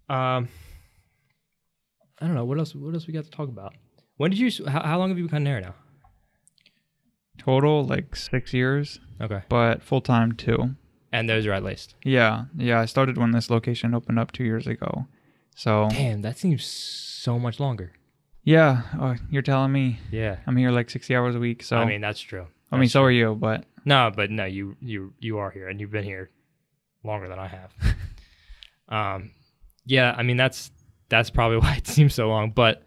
Um, 0.08 0.48
I 2.20 2.26
don't 2.26 2.34
know 2.34 2.44
what 2.44 2.58
else. 2.58 2.74
What 2.74 2.92
else 2.94 3.06
we 3.06 3.12
got 3.12 3.24
to 3.24 3.30
talk 3.30 3.48
about? 3.48 3.74
When 4.16 4.30
did 4.32 4.40
you? 4.40 4.66
How, 4.66 4.82
how 4.82 4.98
long 4.98 5.08
have 5.10 5.18
you 5.18 5.24
been 5.24 5.30
cutting 5.30 5.46
hair 5.46 5.60
now? 5.60 5.74
Total 7.38 7.84
like 7.86 8.16
six 8.16 8.52
years, 8.52 8.98
Okay, 9.20 9.42
but 9.48 9.82
full 9.82 10.00
time 10.00 10.32
two. 10.32 10.74
and 11.12 11.28
those 11.28 11.46
are 11.46 11.52
at 11.52 11.62
least. 11.64 11.94
Yeah, 12.04 12.46
yeah. 12.56 12.80
I 12.80 12.84
started 12.86 13.16
when 13.16 13.30
this 13.30 13.50
location 13.50 13.94
opened 13.94 14.18
up 14.18 14.32
two 14.32 14.44
years 14.44 14.66
ago. 14.66 15.06
So 15.60 15.88
Damn, 15.90 16.22
that 16.22 16.38
seems 16.38 16.64
so 16.64 17.38
much 17.38 17.60
longer. 17.60 17.92
yeah, 18.44 18.80
uh, 18.98 19.16
you're 19.30 19.42
telling 19.42 19.70
me 19.70 19.98
Yeah, 20.10 20.38
I'm 20.46 20.56
here 20.56 20.70
like 20.70 20.88
sixty 20.88 21.14
hours 21.14 21.36
a 21.36 21.38
week. 21.38 21.62
So 21.62 21.76
I 21.76 21.84
mean 21.84 22.00
that's 22.00 22.18
true. 22.18 22.46
I 22.72 22.76
mean, 22.76 22.84
That's 22.84 22.92
so 22.94 23.02
are 23.02 23.10
you, 23.10 23.34
but 23.34 23.66
No, 23.84 24.10
but 24.14 24.30
no, 24.30 24.46
you 24.46 24.78
you 24.80 25.12
you 25.18 25.36
are 25.36 25.50
here, 25.50 25.68
and 25.68 25.78
you've 25.78 25.90
been 25.90 26.04
here 26.04 26.30
longer 27.04 27.28
than 27.28 27.38
I 27.38 27.46
have. 27.46 27.74
um, 28.88 29.32
yeah, 29.84 30.14
I 30.16 30.22
mean 30.22 30.38
that's 30.38 30.70
that's 31.10 31.28
probably 31.28 31.58
why 31.64 31.74
it 31.74 31.86
seems 31.86 32.14
so 32.14 32.26
long, 32.26 32.52
but 32.52 32.82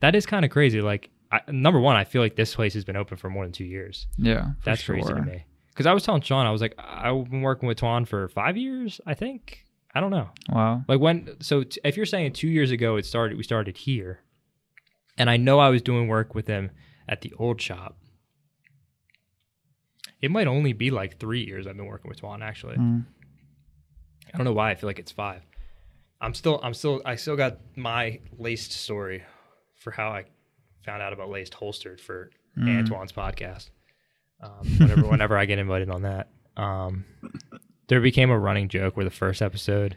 that 0.00 0.16
is 0.16 0.26
kind 0.26 0.44
of 0.44 0.50
crazy. 0.50 0.80
Like, 0.80 1.10
I, 1.30 1.42
number 1.48 1.78
one, 1.78 1.94
I 1.94 2.02
feel 2.02 2.22
like 2.22 2.34
this 2.34 2.56
place 2.56 2.74
has 2.74 2.84
been 2.84 2.96
open 2.96 3.18
for 3.18 3.30
more 3.30 3.44
than 3.44 3.52
two 3.52 3.64
years. 3.64 4.08
yeah, 4.18 4.46
for 4.46 4.56
That's 4.64 4.82
crazy 4.82 5.14
to 5.14 5.22
me. 5.22 5.44
Because 5.68 5.86
I 5.86 5.92
was 5.92 6.02
telling 6.02 6.22
Sean, 6.22 6.44
I 6.44 6.50
was 6.50 6.60
like, 6.60 6.74
I've 6.76 7.30
been 7.30 7.42
working 7.42 7.68
with 7.68 7.78
Twan 7.78 8.04
for 8.04 8.28
five 8.30 8.56
years, 8.56 9.00
I 9.06 9.14
think. 9.14 9.65
I 9.96 10.00
don't 10.00 10.10
know. 10.10 10.28
Wow. 10.50 10.82
Like 10.88 11.00
when, 11.00 11.36
so 11.40 11.62
t- 11.62 11.80
if 11.84 11.96
you're 11.96 12.04
saying 12.06 12.34
two 12.34 12.48
years 12.48 12.70
ago 12.70 12.96
it 12.96 13.06
started, 13.06 13.36
we 13.38 13.42
started 13.44 13.76
here, 13.78 14.20
and 15.16 15.30
I 15.30 15.36
know 15.38 15.58
I 15.58 15.70
was 15.70 15.80
doing 15.80 16.06
work 16.08 16.34
with 16.34 16.46
him 16.46 16.70
at 17.08 17.22
the 17.22 17.32
old 17.38 17.60
shop. 17.62 17.96
It 20.20 20.30
might 20.30 20.46
only 20.46 20.72
be 20.72 20.90
like 20.90 21.18
three 21.18 21.44
years 21.44 21.66
I've 21.66 21.76
been 21.76 21.86
working 21.86 22.08
with 22.08 22.20
Twan. 22.20 22.42
Actually, 22.42 22.76
Mm. 22.76 23.04
I 24.32 24.36
don't 24.36 24.44
know 24.44 24.52
why 24.52 24.70
I 24.70 24.74
feel 24.74 24.88
like 24.88 24.98
it's 24.98 25.12
five. 25.12 25.42
I'm 26.20 26.34
still, 26.34 26.60
I'm 26.62 26.74
still, 26.74 27.00
I 27.04 27.16
still 27.16 27.36
got 27.36 27.58
my 27.76 28.20
laced 28.38 28.72
story 28.72 29.22
for 29.76 29.90
how 29.92 30.08
I 30.08 30.24
found 30.84 31.00
out 31.02 31.12
about 31.12 31.30
laced 31.30 31.54
holstered 31.54 32.00
for 32.00 32.30
Mm. 32.58 32.68
Antoine's 32.78 33.12
podcast. 33.12 33.68
Um, 34.42 34.66
whenever, 34.78 35.06
whenever 35.08 35.38
I 35.38 35.44
get 35.46 35.58
invited 35.58 35.90
on 35.90 36.02
that, 36.02 36.28
um, 36.56 37.04
there 37.88 38.00
became 38.00 38.30
a 38.30 38.38
running 38.38 38.68
joke 38.68 38.96
where 38.96 39.04
the 39.04 39.10
first 39.10 39.42
episode 39.42 39.96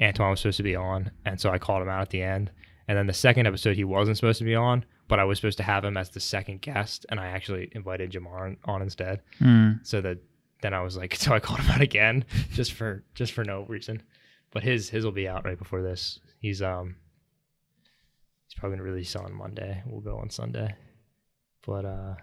Antoine 0.00 0.30
was 0.30 0.40
supposed 0.40 0.58
to 0.58 0.62
be 0.62 0.76
on, 0.76 1.10
and 1.24 1.40
so 1.40 1.50
I 1.50 1.58
called 1.58 1.82
him 1.82 1.88
out 1.88 2.02
at 2.02 2.10
the 2.10 2.22
end. 2.22 2.50
And 2.86 2.96
then 2.96 3.06
the 3.06 3.12
second 3.12 3.46
episode 3.46 3.76
he 3.76 3.84
wasn't 3.84 4.16
supposed 4.16 4.38
to 4.38 4.44
be 4.44 4.54
on, 4.54 4.84
but 5.08 5.18
I 5.18 5.24
was 5.24 5.38
supposed 5.38 5.58
to 5.58 5.64
have 5.64 5.84
him 5.84 5.96
as 5.96 6.10
the 6.10 6.20
second 6.20 6.62
guest, 6.62 7.04
and 7.10 7.20
I 7.20 7.26
actually 7.26 7.70
invited 7.72 8.12
Jamar 8.12 8.56
on, 8.64 8.82
instead. 8.82 9.22
Mm. 9.40 9.86
So 9.86 10.00
that 10.00 10.18
then 10.62 10.74
I 10.74 10.82
was 10.82 10.96
like, 10.96 11.14
so 11.16 11.32
I 11.32 11.40
called 11.40 11.60
him 11.60 11.70
out 11.70 11.80
again 11.80 12.24
just 12.52 12.72
for 12.72 13.04
just 13.14 13.32
for 13.32 13.44
no 13.44 13.64
reason. 13.68 14.02
But 14.50 14.62
his 14.62 14.88
his 14.88 15.04
will 15.04 15.12
be 15.12 15.28
out 15.28 15.44
right 15.44 15.58
before 15.58 15.82
this. 15.82 16.20
He's 16.40 16.62
um 16.62 16.96
he's 18.46 18.58
probably 18.58 18.78
gonna 18.78 18.90
release 18.90 19.14
on 19.16 19.34
Monday. 19.34 19.82
We'll 19.86 20.00
go 20.00 20.18
on 20.18 20.30
Sunday. 20.30 20.74
But 21.66 21.84
uh 21.84 22.14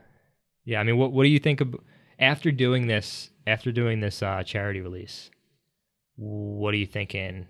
yeah, 0.63 0.79
I 0.79 0.83
mean 0.83 0.97
what 0.97 1.11
what 1.11 1.23
do 1.23 1.29
you 1.29 1.39
think 1.39 1.61
of 1.61 1.75
after 2.17 2.51
doing 2.51 2.87
this 2.87 3.29
after 3.47 3.71
doing 3.71 3.99
this 3.99 4.21
uh 4.23 4.43
charity 4.43 4.81
release? 4.81 5.29
What 6.15 6.73
are 6.73 6.77
you 6.77 6.85
thinking 6.85 7.47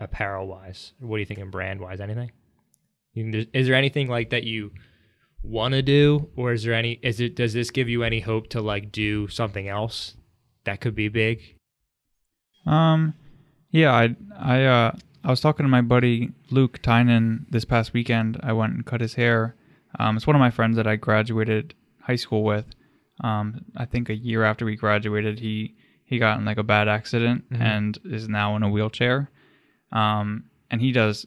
apparel 0.00 0.46
wise? 0.46 0.92
What 1.00 1.16
are 1.16 1.20
you 1.20 1.26
thinking 1.26 1.50
brand 1.50 1.80
wise? 1.80 2.00
Anything? 2.00 2.32
Is 3.14 3.66
there 3.66 3.74
anything 3.74 4.08
like 4.08 4.30
that 4.30 4.44
you 4.44 4.72
want 5.42 5.72
to 5.74 5.82
do 5.82 6.28
or 6.36 6.52
is 6.52 6.64
there 6.64 6.74
any 6.74 6.98
is 7.02 7.20
it 7.20 7.36
does 7.36 7.52
this 7.52 7.70
give 7.70 7.88
you 7.88 8.02
any 8.02 8.20
hope 8.20 8.48
to 8.48 8.60
like 8.60 8.90
do 8.90 9.28
something 9.28 9.68
else 9.68 10.14
that 10.64 10.80
could 10.80 10.94
be 10.96 11.08
big 11.08 11.40
Um, 12.66 13.14
yeah, 13.70 13.92
I 13.92 14.16
I 14.36 14.64
uh 14.64 14.92
I 15.24 15.30
was 15.30 15.40
talking 15.40 15.64
to 15.64 15.70
my 15.70 15.80
buddy 15.80 16.32
Luke 16.50 16.80
Tynan 16.82 17.46
this 17.50 17.64
past 17.64 17.92
weekend. 17.92 18.38
I 18.42 18.52
went 18.52 18.74
and 18.74 18.86
cut 18.86 19.00
his 19.00 19.14
hair. 19.14 19.54
Um, 19.98 20.16
it's 20.16 20.26
one 20.26 20.36
of 20.36 20.40
my 20.40 20.50
friends 20.50 20.76
that 20.76 20.86
I 20.86 20.96
graduated 20.96 21.74
high 22.02 22.16
school 22.16 22.44
with. 22.44 22.66
Um, 23.22 23.64
I 23.76 23.84
think 23.84 24.08
a 24.08 24.14
year 24.14 24.44
after 24.44 24.64
we 24.64 24.76
graduated, 24.76 25.40
he 25.40 25.74
he 26.04 26.18
got 26.18 26.38
in 26.38 26.44
like 26.46 26.56
a 26.58 26.62
bad 26.62 26.88
accident 26.88 27.44
Mhm. 27.50 27.60
and 27.60 27.98
is 28.04 28.28
now 28.28 28.56
in 28.56 28.62
a 28.62 28.70
wheelchair. 28.70 29.30
Um, 29.92 30.44
and 30.70 30.80
he 30.80 30.90
does 30.92 31.26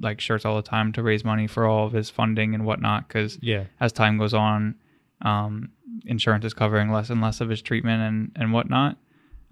like 0.00 0.18
shirts 0.20 0.44
all 0.46 0.56
the 0.56 0.62
time 0.62 0.92
to 0.94 1.02
raise 1.02 1.24
money 1.24 1.46
for 1.46 1.66
all 1.66 1.86
of 1.86 1.92
his 1.92 2.08
funding 2.08 2.54
and 2.54 2.64
whatnot. 2.64 3.06
Because 3.06 3.38
Yeah. 3.42 3.64
as 3.80 3.92
time 3.92 4.16
goes 4.16 4.32
on, 4.32 4.76
um, 5.22 5.70
insurance 6.06 6.44
is 6.44 6.54
covering 6.54 6.90
less 6.90 7.10
and 7.10 7.20
less 7.20 7.40
of 7.42 7.48
his 7.50 7.60
treatment 7.62 8.02
and 8.02 8.32
and 8.36 8.52
whatnot. 8.52 8.96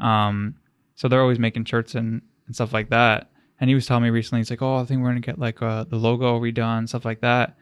Um, 0.00 0.54
so 0.94 1.08
they're 1.08 1.20
always 1.20 1.38
making 1.38 1.64
shirts 1.64 1.94
and, 1.94 2.22
and 2.46 2.54
stuff 2.54 2.72
like 2.72 2.88
that. 2.90 3.30
And 3.60 3.68
he 3.68 3.74
was 3.74 3.86
telling 3.86 4.02
me 4.04 4.10
recently, 4.10 4.40
he's 4.40 4.50
like, 4.50 4.62
"Oh, 4.62 4.76
I 4.76 4.84
think 4.84 5.02
we're 5.02 5.08
gonna 5.10 5.20
get 5.20 5.38
like 5.38 5.62
uh, 5.62 5.84
the 5.84 5.96
logo 5.96 6.40
redone, 6.40 6.88
stuff 6.88 7.04
like 7.04 7.20
that." 7.20 7.56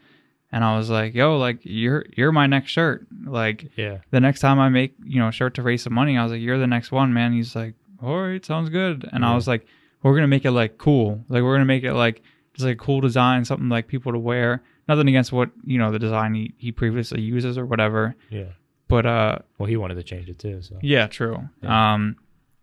And 0.53 0.65
I 0.65 0.77
was 0.77 0.91
like, 0.91 1.15
"Yo, 1.15 1.39
like 1.39 1.61
you're 1.63 2.05
you're 2.17 2.33
my 2.33 2.47
next 2.47 2.73
shirt. 2.73 3.07
Like 3.25 3.71
Yeah. 3.77 3.99
the 4.11 4.21
next 4.21 4.41
time 4.41 4.59
I 4.59 4.69
make 4.69 4.95
you 5.05 5.21
know 5.21 5.29
a 5.29 5.33
shirt 5.33 5.55
to 5.55 5.63
raise 5.63 5.83
some 5.83 5.95
money, 5.95 6.17
I 6.19 6.23
was 6.25 6.33
like, 6.33 6.41
you're 6.41 6.59
the 6.59 6.67
next 6.67 6.91
one, 6.93 7.13
man." 7.13 7.33
He's 7.33 7.55
like, 7.55 7.75
"All 8.03 8.21
right, 8.21 8.45
sounds 8.45 8.69
good." 8.71 9.09
And 9.13 9.25
I 9.25 9.35
was 9.35 9.47
like, 9.47 9.67
"We're 10.03 10.15
gonna 10.15 10.27
make 10.27 10.45
it 10.45 10.51
like 10.53 10.77
cool. 10.79 11.25
Like 11.29 11.43
we're 11.43 11.55
gonna 11.55 11.65
make 11.67 11.85
it 11.85 11.95
like 11.95 12.23
just 12.55 12.67
like 12.67 12.75
a 12.75 12.79
cool 12.85 13.01
design, 13.01 13.45
something 13.45 13.69
like 13.69 13.87
people 13.87 14.11
to 14.13 14.19
wear. 14.19 14.63
Nothing 14.89 15.07
against 15.09 15.31
what 15.33 15.51
you 15.65 15.79
know 15.79 15.93
the 15.93 16.01
design 16.01 16.35
he, 16.35 16.53
he 16.59 16.73
previously 16.73 17.21
uses 17.21 17.57
or 17.57 17.65
whatever, 17.65 18.17
Yeah. 18.29 18.47
but 18.89 19.07
uh, 19.07 19.39
Well, 19.57 19.69
he 19.69 19.77
wanted 19.77 19.95
to 19.95 20.03
change 20.03 20.29
it 20.29 20.41
too. 20.41 20.63
So. 20.63 20.79
yeah, 20.83 21.07
true. 21.07 21.49
Yeah. 21.63 21.95
Um, 21.95 22.17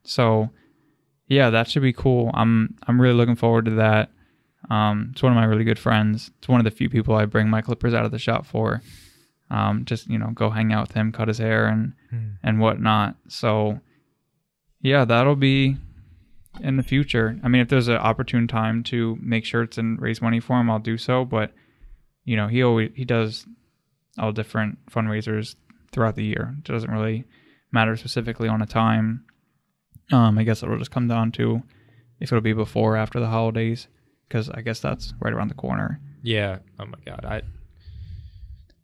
so 0.03 0.49
yeah, 1.29 1.49
that 1.51 1.69
should 1.69 1.83
be 1.83 1.93
cool. 1.93 2.31
I'm 2.33 2.75
I'm 2.85 2.99
really 2.99 3.15
looking 3.15 3.35
forward 3.38 3.63
to 3.65 3.71
that. 3.75 4.11
Um, 4.70 5.09
it's 5.13 5.24
one 5.24 5.32
of 5.32 5.36
my 5.38 5.45
really 5.45 5.63
good 5.63 5.80
friends. 5.80 6.30
It's 6.39 6.47
one 6.47 6.59
of 6.59 6.65
the 6.65 6.72
few 6.72 6.89
people 6.89 7.15
I 7.15 7.26
bring 7.26 7.49
my 7.49 7.61
clippers 7.61 7.93
out 7.93 8.05
of 8.05 8.11
the 8.11 8.20
shop 8.20 8.45
for. 8.45 8.82
Um, 9.49 9.86
just 9.86 10.07
you 10.09 10.18
know, 10.18 10.32
go 10.34 10.49
hang 10.49 10.74
out 10.74 10.88
with 10.89 10.95
him, 10.95 11.11
cut 11.11 11.30
his 11.30 11.38
hair, 11.38 11.68
and 11.68 11.93
Hmm. 12.09 12.30
and 12.43 12.59
whatnot. 12.59 13.15
So 13.30 13.80
yeah, 14.82 15.05
that'll 15.05 15.36
be 15.38 15.78
in 16.61 16.78
the 16.78 16.84
future. 16.84 17.39
I 17.43 17.47
mean, 17.47 17.61
if 17.61 17.70
there's 17.70 17.88
an 17.88 17.97
opportune 17.97 18.47
time 18.47 18.84
to 18.84 19.18
make 19.22 19.45
shirts 19.45 19.78
and 19.78 20.01
raise 20.01 20.22
money 20.22 20.39
for 20.39 20.59
him, 20.59 20.70
I'll 20.70 20.80
do 20.80 20.97
so. 20.97 21.24
But 21.26 21.53
you 22.26 22.36
know, 22.36 22.47
he 22.47 22.61
always 22.63 22.91
he 22.95 23.05
does 23.05 23.45
all 24.18 24.32
different 24.34 24.80
fundraisers 24.91 25.55
throughout 25.91 26.15
the 26.15 26.26
year. 26.26 26.55
It 26.57 26.63
doesn't 26.65 26.91
really 26.91 27.24
matter 27.72 27.95
specifically 27.95 28.47
on 28.49 28.61
a 28.61 28.65
time. 28.65 29.24
Um, 30.11 30.38
I 30.38 30.43
guess 30.43 30.61
it'll 30.63 30.78
just 30.78 30.91
come 30.91 31.07
down 31.07 31.32
to 31.34 31.63
if 32.20 32.32
it'll 32.32 32.41
be 32.41 32.53
before 32.53 32.95
or 32.95 32.97
after 32.97 33.20
the 33.20 33.28
holidays, 33.28 33.88
because 34.28 34.49
I 34.49 34.61
guess 34.61 34.80
that's 34.80 35.13
right 35.19 35.34
around 35.34 35.49
the 35.49 35.55
corner. 35.55 35.99
Yeah. 36.23 36.59
Oh 36.80 36.86
my 36.86 36.97
god. 37.05 37.25
I. 37.25 37.41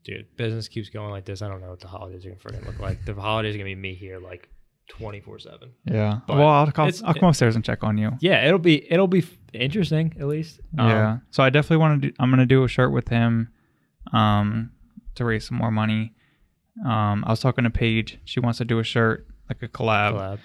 Dude, 0.04 0.36
business 0.36 0.68
keeps 0.68 0.90
going 0.90 1.12
like 1.12 1.24
this. 1.24 1.42
I 1.42 1.48
don't 1.48 1.62
know 1.62 1.70
what 1.70 1.80
the 1.80 1.88
holidays 1.88 2.26
are 2.26 2.30
gonna 2.30 2.42
freaking 2.42 2.66
look 2.66 2.80
like. 2.80 3.06
The 3.06 3.14
holidays 3.14 3.56
are 3.56 3.58
gonna 3.58 3.70
be 3.70 3.76
me 3.76 3.96
here 3.96 4.20
like 4.20 4.50
twenty 4.90 5.22
four 5.22 5.40
seven. 5.40 5.72
Yeah. 5.86 6.20
But 6.28 6.38
well, 6.38 6.48
I'll, 6.48 6.72
I'll, 6.76 6.92
I'll 7.06 7.14
come 7.14 7.30
upstairs 7.30 7.56
and 7.56 7.64
check 7.64 7.84
on 7.84 7.98
you. 7.98 8.12
Yeah, 8.20 8.46
it'll 8.46 8.60
be 8.60 8.92
it'll 8.92 9.08
be 9.08 9.26
interesting 9.54 10.14
at 10.20 10.28
least. 10.28 10.60
Um, 10.78 10.90
yeah. 10.90 11.18
So 11.32 11.42
I 11.42 11.50
definitely 11.50 11.78
want 11.78 12.02
to 12.02 12.10
do. 12.10 12.16
I'm 12.20 12.30
gonna 12.30 12.46
do 12.46 12.64
a 12.64 12.68
shirt 12.68 12.92
with 12.92 13.08
him, 13.08 13.50
um, 14.12 14.72
to 15.16 15.24
raise 15.26 15.48
some 15.48 15.58
more 15.58 15.72
money. 15.72 16.14
Um, 16.86 17.24
I 17.26 17.30
was 17.30 17.40
talking 17.40 17.64
to 17.64 17.70
Paige. 17.70 18.20
She 18.26 18.40
wants 18.40 18.58
to 18.58 18.66
do 18.66 18.80
a 18.80 18.84
shirt 18.84 19.28
like 19.48 19.62
a 19.62 19.68
collab. 19.68 20.14
collab. 20.14 20.40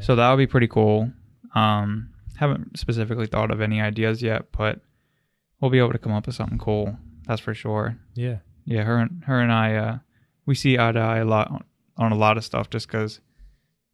So 0.00 0.16
that 0.16 0.28
would 0.30 0.38
be 0.38 0.46
pretty 0.46 0.66
cool. 0.66 1.12
Um, 1.54 2.10
haven't 2.36 2.78
specifically 2.78 3.26
thought 3.26 3.50
of 3.50 3.60
any 3.60 3.80
ideas 3.80 4.22
yet, 4.22 4.46
but 4.52 4.80
we'll 5.60 5.70
be 5.70 5.78
able 5.78 5.92
to 5.92 5.98
come 5.98 6.12
up 6.12 6.26
with 6.26 6.34
something 6.34 6.58
cool. 6.58 6.96
That's 7.26 7.40
for 7.40 7.54
sure. 7.54 7.96
Yeah. 8.14 8.38
Yeah, 8.64 8.82
her 8.82 8.98
and 8.98 9.22
her 9.26 9.40
and 9.40 9.52
I, 9.52 9.74
uh, 9.76 9.98
we 10.46 10.54
see 10.54 10.78
eye 10.78 10.92
to 10.92 10.98
eye 10.98 11.18
a 11.18 11.24
lot 11.24 11.50
on, 11.50 11.64
on 11.96 12.12
a 12.12 12.16
lot 12.16 12.36
of 12.36 12.44
stuff 12.44 12.70
just 12.70 12.86
because 12.86 13.20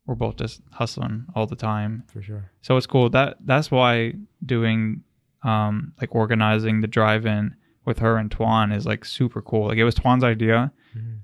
we're 0.06 0.14
both 0.14 0.36
just 0.36 0.60
hustling 0.72 1.26
all 1.34 1.46
the 1.46 1.56
time. 1.56 2.04
For 2.12 2.22
sure. 2.22 2.50
So 2.62 2.76
it's 2.76 2.86
cool. 2.86 3.10
That 3.10 3.36
that's 3.44 3.70
why 3.70 4.14
doing 4.44 5.02
um 5.42 5.92
like 6.00 6.14
organizing 6.14 6.80
the 6.80 6.86
drive-in 6.86 7.54
with 7.84 7.98
her 8.00 8.16
and 8.16 8.30
Twan 8.30 8.74
is 8.74 8.86
like 8.86 9.04
super 9.04 9.40
cool. 9.42 9.68
Like 9.68 9.78
it 9.78 9.84
was 9.84 9.94
Twan's 9.94 10.24
idea 10.24 10.72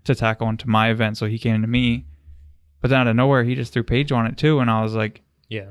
to 0.05 0.15
tackle 0.15 0.49
into 0.49 0.69
my 0.69 0.91
event, 0.91 1.17
so 1.19 1.27
he 1.27 1.39
came 1.39 1.61
to 1.63 1.69
me. 1.69 2.07
But 2.81 2.91
then 2.91 3.01
out 3.01 3.09
of 3.09 3.17
nowhere, 3.17 3.43
he 3.45 3.55
just 3.57 3.73
threw 3.73 3.83
Paige 3.83 4.13
on 4.13 4.27
it 4.27 4.37
too, 4.37 4.61
and 4.61 4.71
I 4.71 4.83
was 4.83 4.95
like, 4.95 5.23
Yeah. 5.49 5.71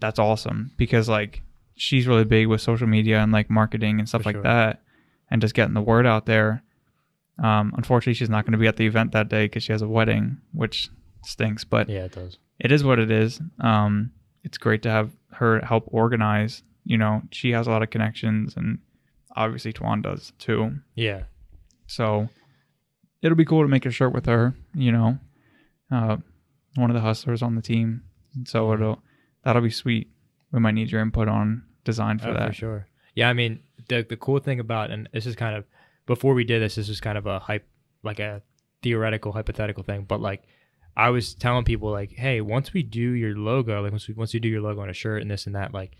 "That's 0.00 0.18
awesome!" 0.18 0.72
Because 0.76 1.08
like 1.08 1.42
she's 1.76 2.06
really 2.06 2.24
big 2.24 2.46
with 2.46 2.60
social 2.60 2.86
media 2.86 3.18
and 3.20 3.32
like 3.32 3.48
marketing 3.50 3.98
and 3.98 4.08
stuff 4.08 4.22
For 4.22 4.28
like 4.30 4.36
sure. 4.36 4.42
that, 4.42 4.82
and 5.30 5.40
just 5.40 5.54
getting 5.54 5.74
the 5.74 5.80
word 5.82 6.06
out 6.06 6.26
there. 6.26 6.62
Um, 7.38 7.72
unfortunately, 7.76 8.14
she's 8.14 8.28
not 8.30 8.44
going 8.44 8.52
to 8.52 8.58
be 8.58 8.66
at 8.66 8.76
the 8.76 8.86
event 8.86 9.12
that 9.12 9.28
day 9.28 9.46
because 9.46 9.62
she 9.62 9.72
has 9.72 9.80
a 9.82 9.88
wedding, 9.88 10.38
which 10.52 10.90
stinks. 11.24 11.64
But 11.64 11.88
Yeah, 11.88 12.04
it 12.04 12.12
does. 12.12 12.38
it 12.58 12.70
is 12.72 12.84
what 12.84 12.98
it 12.98 13.10
is. 13.10 13.40
Um, 13.60 14.10
it's 14.44 14.58
great 14.58 14.82
to 14.82 14.90
have 14.90 15.10
her 15.32 15.60
help 15.60 15.84
organize. 15.88 16.62
You 16.84 16.98
know, 16.98 17.22
she 17.30 17.50
has 17.52 17.66
a 17.66 17.70
lot 17.70 17.82
of 17.82 17.88
connections, 17.90 18.56
and 18.56 18.78
obviously 19.36 19.72
Twan 19.72 20.02
does 20.02 20.32
too. 20.38 20.80
Yeah. 20.94 21.22
So 21.86 22.28
it'll 23.22 23.36
be 23.36 23.44
cool 23.46 23.62
to 23.62 23.68
make 23.68 23.86
a 23.86 23.90
shirt 23.90 24.12
with 24.12 24.26
her. 24.26 24.54
You 24.74 24.92
know, 24.92 25.18
uh, 25.90 26.18
one 26.76 26.90
of 26.90 26.94
the 26.94 27.00
hustlers 27.02 27.42
on 27.42 27.54
the 27.54 27.62
team. 27.62 28.02
So 28.44 28.72
it'll 28.74 29.02
that'll 29.44 29.62
be 29.62 29.70
sweet. 29.70 30.10
We 30.52 30.60
might 30.60 30.74
need 30.74 30.90
your 30.90 31.00
input 31.02 31.28
on 31.28 31.62
design 31.84 32.18
for 32.18 32.28
Oh, 32.30 32.34
that. 32.34 32.48
For 32.48 32.52
sure. 32.54 32.86
Yeah, 33.14 33.28
I 33.28 33.32
mean, 33.32 33.60
the 33.88 34.06
the 34.08 34.16
cool 34.16 34.38
thing 34.40 34.60
about 34.60 34.90
and 34.90 35.08
this 35.12 35.26
is 35.26 35.36
kind 35.36 35.56
of 35.56 35.64
before 36.06 36.34
we 36.34 36.44
did 36.44 36.60
this, 36.62 36.74
this 36.76 36.88
was 36.88 37.00
kind 37.00 37.16
of 37.18 37.26
a 37.26 37.38
hype, 37.38 37.66
like 38.02 38.18
a 38.18 38.42
theoretical, 38.82 39.32
hypothetical 39.32 39.82
thing. 39.82 40.04
But 40.08 40.20
like, 40.20 40.42
I 40.96 41.10
was 41.10 41.34
telling 41.34 41.64
people 41.64 41.90
like, 41.90 42.12
hey, 42.12 42.40
once 42.40 42.72
we 42.72 42.82
do 42.82 43.00
your 43.12 43.34
logo, 43.36 43.80
like 43.82 43.92
once 43.92 44.08
we 44.08 44.14
once 44.14 44.34
you 44.34 44.40
do 44.40 44.48
your 44.48 44.60
logo 44.62 44.80
on 44.80 44.90
a 44.90 44.94
shirt 44.94 45.22
and 45.22 45.30
this 45.30 45.46
and 45.46 45.54
that, 45.54 45.72
like, 45.74 45.92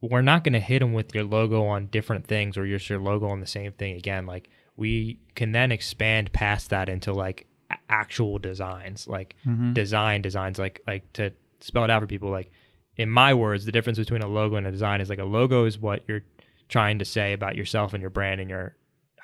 we're 0.00 0.22
not 0.22 0.42
gonna 0.44 0.60
hit 0.60 0.80
them 0.80 0.92
with 0.92 1.14
your 1.14 1.24
logo 1.24 1.64
on 1.66 1.86
different 1.86 2.26
things 2.26 2.56
or 2.56 2.66
just 2.66 2.88
your 2.90 2.98
logo 3.00 3.28
on 3.28 3.40
the 3.40 3.46
same 3.46 3.72
thing 3.72 3.96
again. 3.96 4.26
Like, 4.26 4.48
we 4.76 5.20
can 5.34 5.52
then 5.52 5.70
expand 5.70 6.32
past 6.32 6.70
that 6.70 6.88
into 6.88 7.12
like 7.12 7.46
actual 7.88 8.38
designs, 8.38 9.06
like 9.06 9.36
Mhm. 9.46 9.74
design 9.74 10.22
designs 10.22 10.58
like 10.58 10.80
like 10.86 11.12
to 11.14 11.32
spell 11.62 11.84
it 11.84 11.90
out 11.90 12.00
for 12.00 12.06
people 12.06 12.30
like 12.30 12.50
in 12.96 13.08
my 13.08 13.32
words 13.32 13.64
the 13.64 13.72
difference 13.72 13.98
between 13.98 14.22
a 14.22 14.26
logo 14.28 14.56
and 14.56 14.66
a 14.66 14.70
design 14.70 15.00
is 15.00 15.08
like 15.08 15.18
a 15.18 15.24
logo 15.24 15.64
is 15.64 15.78
what 15.78 16.02
you're 16.08 16.22
trying 16.68 16.98
to 16.98 17.04
say 17.04 17.32
about 17.32 17.56
yourself 17.56 17.92
and 17.94 18.00
your 18.00 18.10
brand 18.10 18.40
and 18.40 18.50
your 18.50 18.76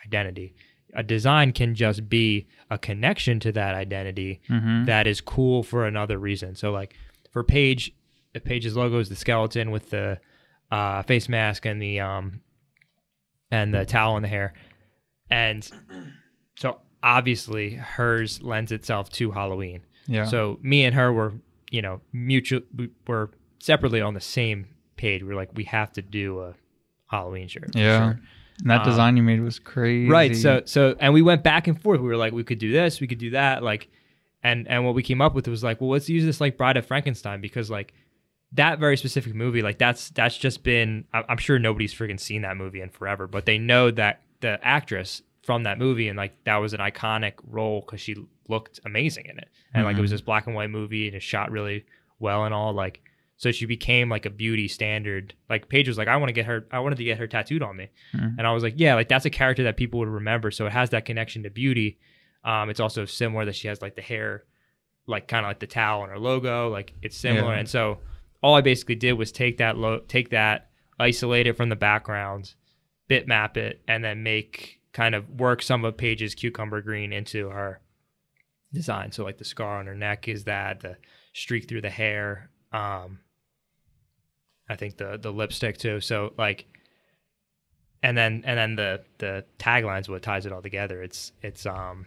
identity 0.06 0.54
a 0.94 1.02
design 1.02 1.52
can 1.52 1.74
just 1.74 2.08
be 2.08 2.46
a 2.70 2.78
connection 2.78 3.38
to 3.40 3.52
that 3.52 3.74
identity 3.74 4.40
Mhm. 4.48 4.86
that 4.86 5.06
is 5.06 5.20
cool 5.20 5.62
for 5.62 5.86
another 5.86 6.18
reason 6.18 6.54
so 6.54 6.70
like 6.70 6.94
for 7.32 7.42
Paige 7.44 7.92
Paige's 8.44 8.76
logo 8.76 8.98
is 9.00 9.08
the 9.08 9.16
skeleton 9.16 9.70
with 9.70 9.90
the 9.90 10.18
uh, 10.70 11.02
face 11.02 11.28
mask 11.28 11.66
and 11.66 11.82
the 11.82 11.98
um 12.00 12.40
and 13.50 13.74
the 13.74 13.84
towel 13.84 14.16
in 14.16 14.22
the 14.22 14.28
hair 14.28 14.52
and 15.30 15.68
so 16.58 16.78
obviously 17.02 17.70
hers 17.74 18.42
lends 18.42 18.72
itself 18.72 19.10
to 19.10 19.30
halloween 19.30 19.80
Yeah. 20.06 20.24
so 20.24 20.58
me 20.62 20.84
and 20.84 20.94
her 20.94 21.12
were, 21.12 21.32
you 21.70 21.82
know, 21.82 22.00
mutual. 22.12 22.60
We 22.76 22.90
were 23.06 23.30
separately 23.60 24.00
on 24.00 24.14
the 24.14 24.20
same 24.20 24.66
page. 24.96 25.22
We 25.22 25.32
are 25.32 25.36
like, 25.36 25.50
we 25.54 25.64
have 25.64 25.92
to 25.94 26.02
do 26.02 26.40
a 26.40 26.54
Halloween 27.06 27.48
shirt. 27.48 27.74
yeah. 27.74 27.98
sure. 28.12 28.20
And 28.60 28.70
that 28.70 28.80
Um, 28.80 28.86
design 28.88 29.16
you 29.16 29.22
made 29.22 29.40
was 29.40 29.58
crazy. 29.60 30.10
Right. 30.10 30.34
So 30.34 30.62
so 30.64 30.96
and 30.98 31.14
we 31.14 31.22
went 31.22 31.44
back 31.44 31.68
and 31.68 31.80
forth. 31.80 32.00
We 32.00 32.08
were 32.08 32.16
like, 32.16 32.32
we 32.32 32.42
could 32.44 32.58
do 32.58 32.72
this, 32.72 33.00
we 33.00 33.06
could 33.06 33.18
do 33.18 33.30
that. 33.30 33.62
Like, 33.62 33.88
and 34.42 34.66
and 34.68 34.84
what 34.84 34.94
we 34.96 35.02
came 35.02 35.20
up 35.20 35.34
with 35.34 35.46
was 35.46 35.62
like, 35.62 35.80
well, 35.80 35.90
let's 35.90 36.08
use 36.08 36.24
this 36.24 36.40
like 36.40 36.56
Bride 36.56 36.76
of 36.76 36.84
Frankenstein 36.86 37.40
because 37.40 37.70
like 37.70 37.94
that 38.52 38.78
very 38.80 38.96
specific 38.96 39.34
movie, 39.34 39.62
like 39.62 39.78
that's 39.78 40.10
that's 40.10 40.36
just 40.36 40.64
been. 40.64 41.04
I'm 41.12 41.38
sure 41.38 41.58
nobody's 41.60 41.94
freaking 41.94 42.18
seen 42.18 42.42
that 42.42 42.56
movie 42.56 42.80
in 42.80 42.88
forever, 42.90 43.26
but 43.28 43.46
they 43.46 43.58
know 43.58 43.90
that 43.92 44.22
the 44.40 44.58
actress 44.66 45.22
from 45.48 45.62
that 45.62 45.78
movie 45.78 46.08
and 46.08 46.16
like 46.18 46.34
that 46.44 46.56
was 46.58 46.74
an 46.74 46.80
iconic 46.80 47.32
role 47.46 47.80
because 47.80 48.02
she 48.02 48.14
looked 48.48 48.80
amazing 48.84 49.24
in 49.24 49.38
it, 49.38 49.48
and 49.72 49.84
like 49.86 49.96
it 49.96 50.00
was 50.02 50.10
Mhm. 50.10 50.14
this 50.14 50.20
black 50.20 50.46
and 50.46 50.54
white 50.54 50.68
movie 50.68 51.06
and 51.06 51.16
it 51.16 51.22
shot 51.22 51.50
really 51.50 51.86
well 52.18 52.44
and 52.44 52.52
all 52.52 52.74
like. 52.74 53.00
So 53.38 53.50
she 53.52 53.64
became 53.66 54.10
like 54.10 54.26
a 54.26 54.30
beauty 54.30 54.68
standard. 54.68 55.32
Like 55.48 55.68
Paige 55.70 55.88
was 55.88 55.96
like, 55.96 56.08
I 56.08 56.16
want 56.16 56.28
to 56.28 56.32
get 56.34 56.44
her. 56.46 56.66
I 56.70 56.80
wanted 56.80 56.96
to 56.98 57.04
get 57.04 57.16
her 57.18 57.26
tattooed 57.26 57.62
on 57.62 57.76
me. 57.76 57.88
Mhm. 58.14 58.34
And 58.36 58.46
I 58.46 58.52
was 58.52 58.62
like, 58.62 58.74
yeah, 58.76 58.94
like 58.94 59.08
that's 59.08 59.24
a 59.24 59.30
character 59.30 59.62
that 59.64 59.76
people 59.78 60.00
would 60.00 60.08
remember. 60.08 60.50
So 60.50 60.66
it 60.66 60.72
has 60.72 60.90
that 60.90 61.04
connection 61.06 61.44
to 61.44 61.50
beauty. 61.50 61.98
Um, 62.44 62.68
it's 62.68 62.80
also 62.80 63.04
similar 63.06 63.44
that 63.46 63.54
she 63.56 63.68
has 63.68 63.80
like 63.80 63.94
the 63.96 64.02
hair, 64.02 64.44
like 65.06 65.28
kind 65.28 65.46
of 65.46 65.50
like 65.50 65.60
the 65.60 65.66
towel 65.68 66.02
on 66.02 66.10
her 66.10 66.18
logo. 66.18 66.68
Like 66.68 66.92
it's 67.00 67.16
similar. 67.16 67.52
Yeah. 67.54 67.60
And 67.60 67.68
so 67.68 68.00
all 68.42 68.54
I 68.54 68.60
basically 68.60 68.96
did 68.96 69.14
was 69.14 69.32
take 69.32 69.56
that 69.58 69.78
lo- 69.78 70.02
take 70.08 70.28
that, 70.30 70.68
isolate 71.00 71.46
it 71.46 71.56
from 71.56 71.68
the 71.70 71.76
background, 71.76 72.54
bitmap 73.08 73.56
it, 73.56 73.80
and 73.88 74.04
then 74.04 74.22
make 74.22 74.77
kind 74.98 75.14
of 75.14 75.30
work 75.38 75.62
some 75.62 75.84
of 75.84 75.96
Paige's 75.96 76.34
cucumber 76.34 76.82
green 76.82 77.12
into 77.12 77.50
her 77.50 77.80
design. 78.72 79.12
So 79.12 79.22
like 79.22 79.38
the 79.38 79.44
scar 79.44 79.78
on 79.78 79.86
her 79.86 79.94
neck 79.94 80.26
is 80.26 80.42
that 80.44 80.80
the 80.80 80.96
streak 81.34 81.68
through 81.68 81.82
the 81.82 81.90
hair. 81.90 82.50
Um, 82.72 83.20
I 84.68 84.74
think 84.74 84.96
the 84.96 85.16
the 85.16 85.30
lipstick 85.32 85.78
too. 85.78 86.00
So 86.00 86.32
like 86.36 86.66
and 88.02 88.18
then 88.18 88.42
and 88.44 88.58
then 88.58 88.74
the 88.74 89.04
the 89.18 89.44
tagline's 89.60 90.08
what 90.08 90.20
ties 90.22 90.46
it 90.46 90.52
all 90.52 90.62
together. 90.62 91.00
It's 91.00 91.30
it's 91.42 91.64
um 91.64 92.06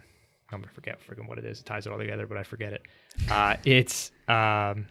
I'm 0.51 0.59
gonna 0.59 0.73
forget 0.73 0.99
freaking 1.07 1.29
what 1.29 1.37
it 1.37 1.45
is. 1.45 1.61
It 1.61 1.65
ties 1.65 1.87
it 1.87 1.93
all 1.93 1.97
together, 1.97 2.27
but 2.27 2.37
I 2.37 2.43
forget 2.43 2.73
it. 2.73 2.81
Uh, 3.29 3.55
it's 3.63 4.11
um, 4.27 4.87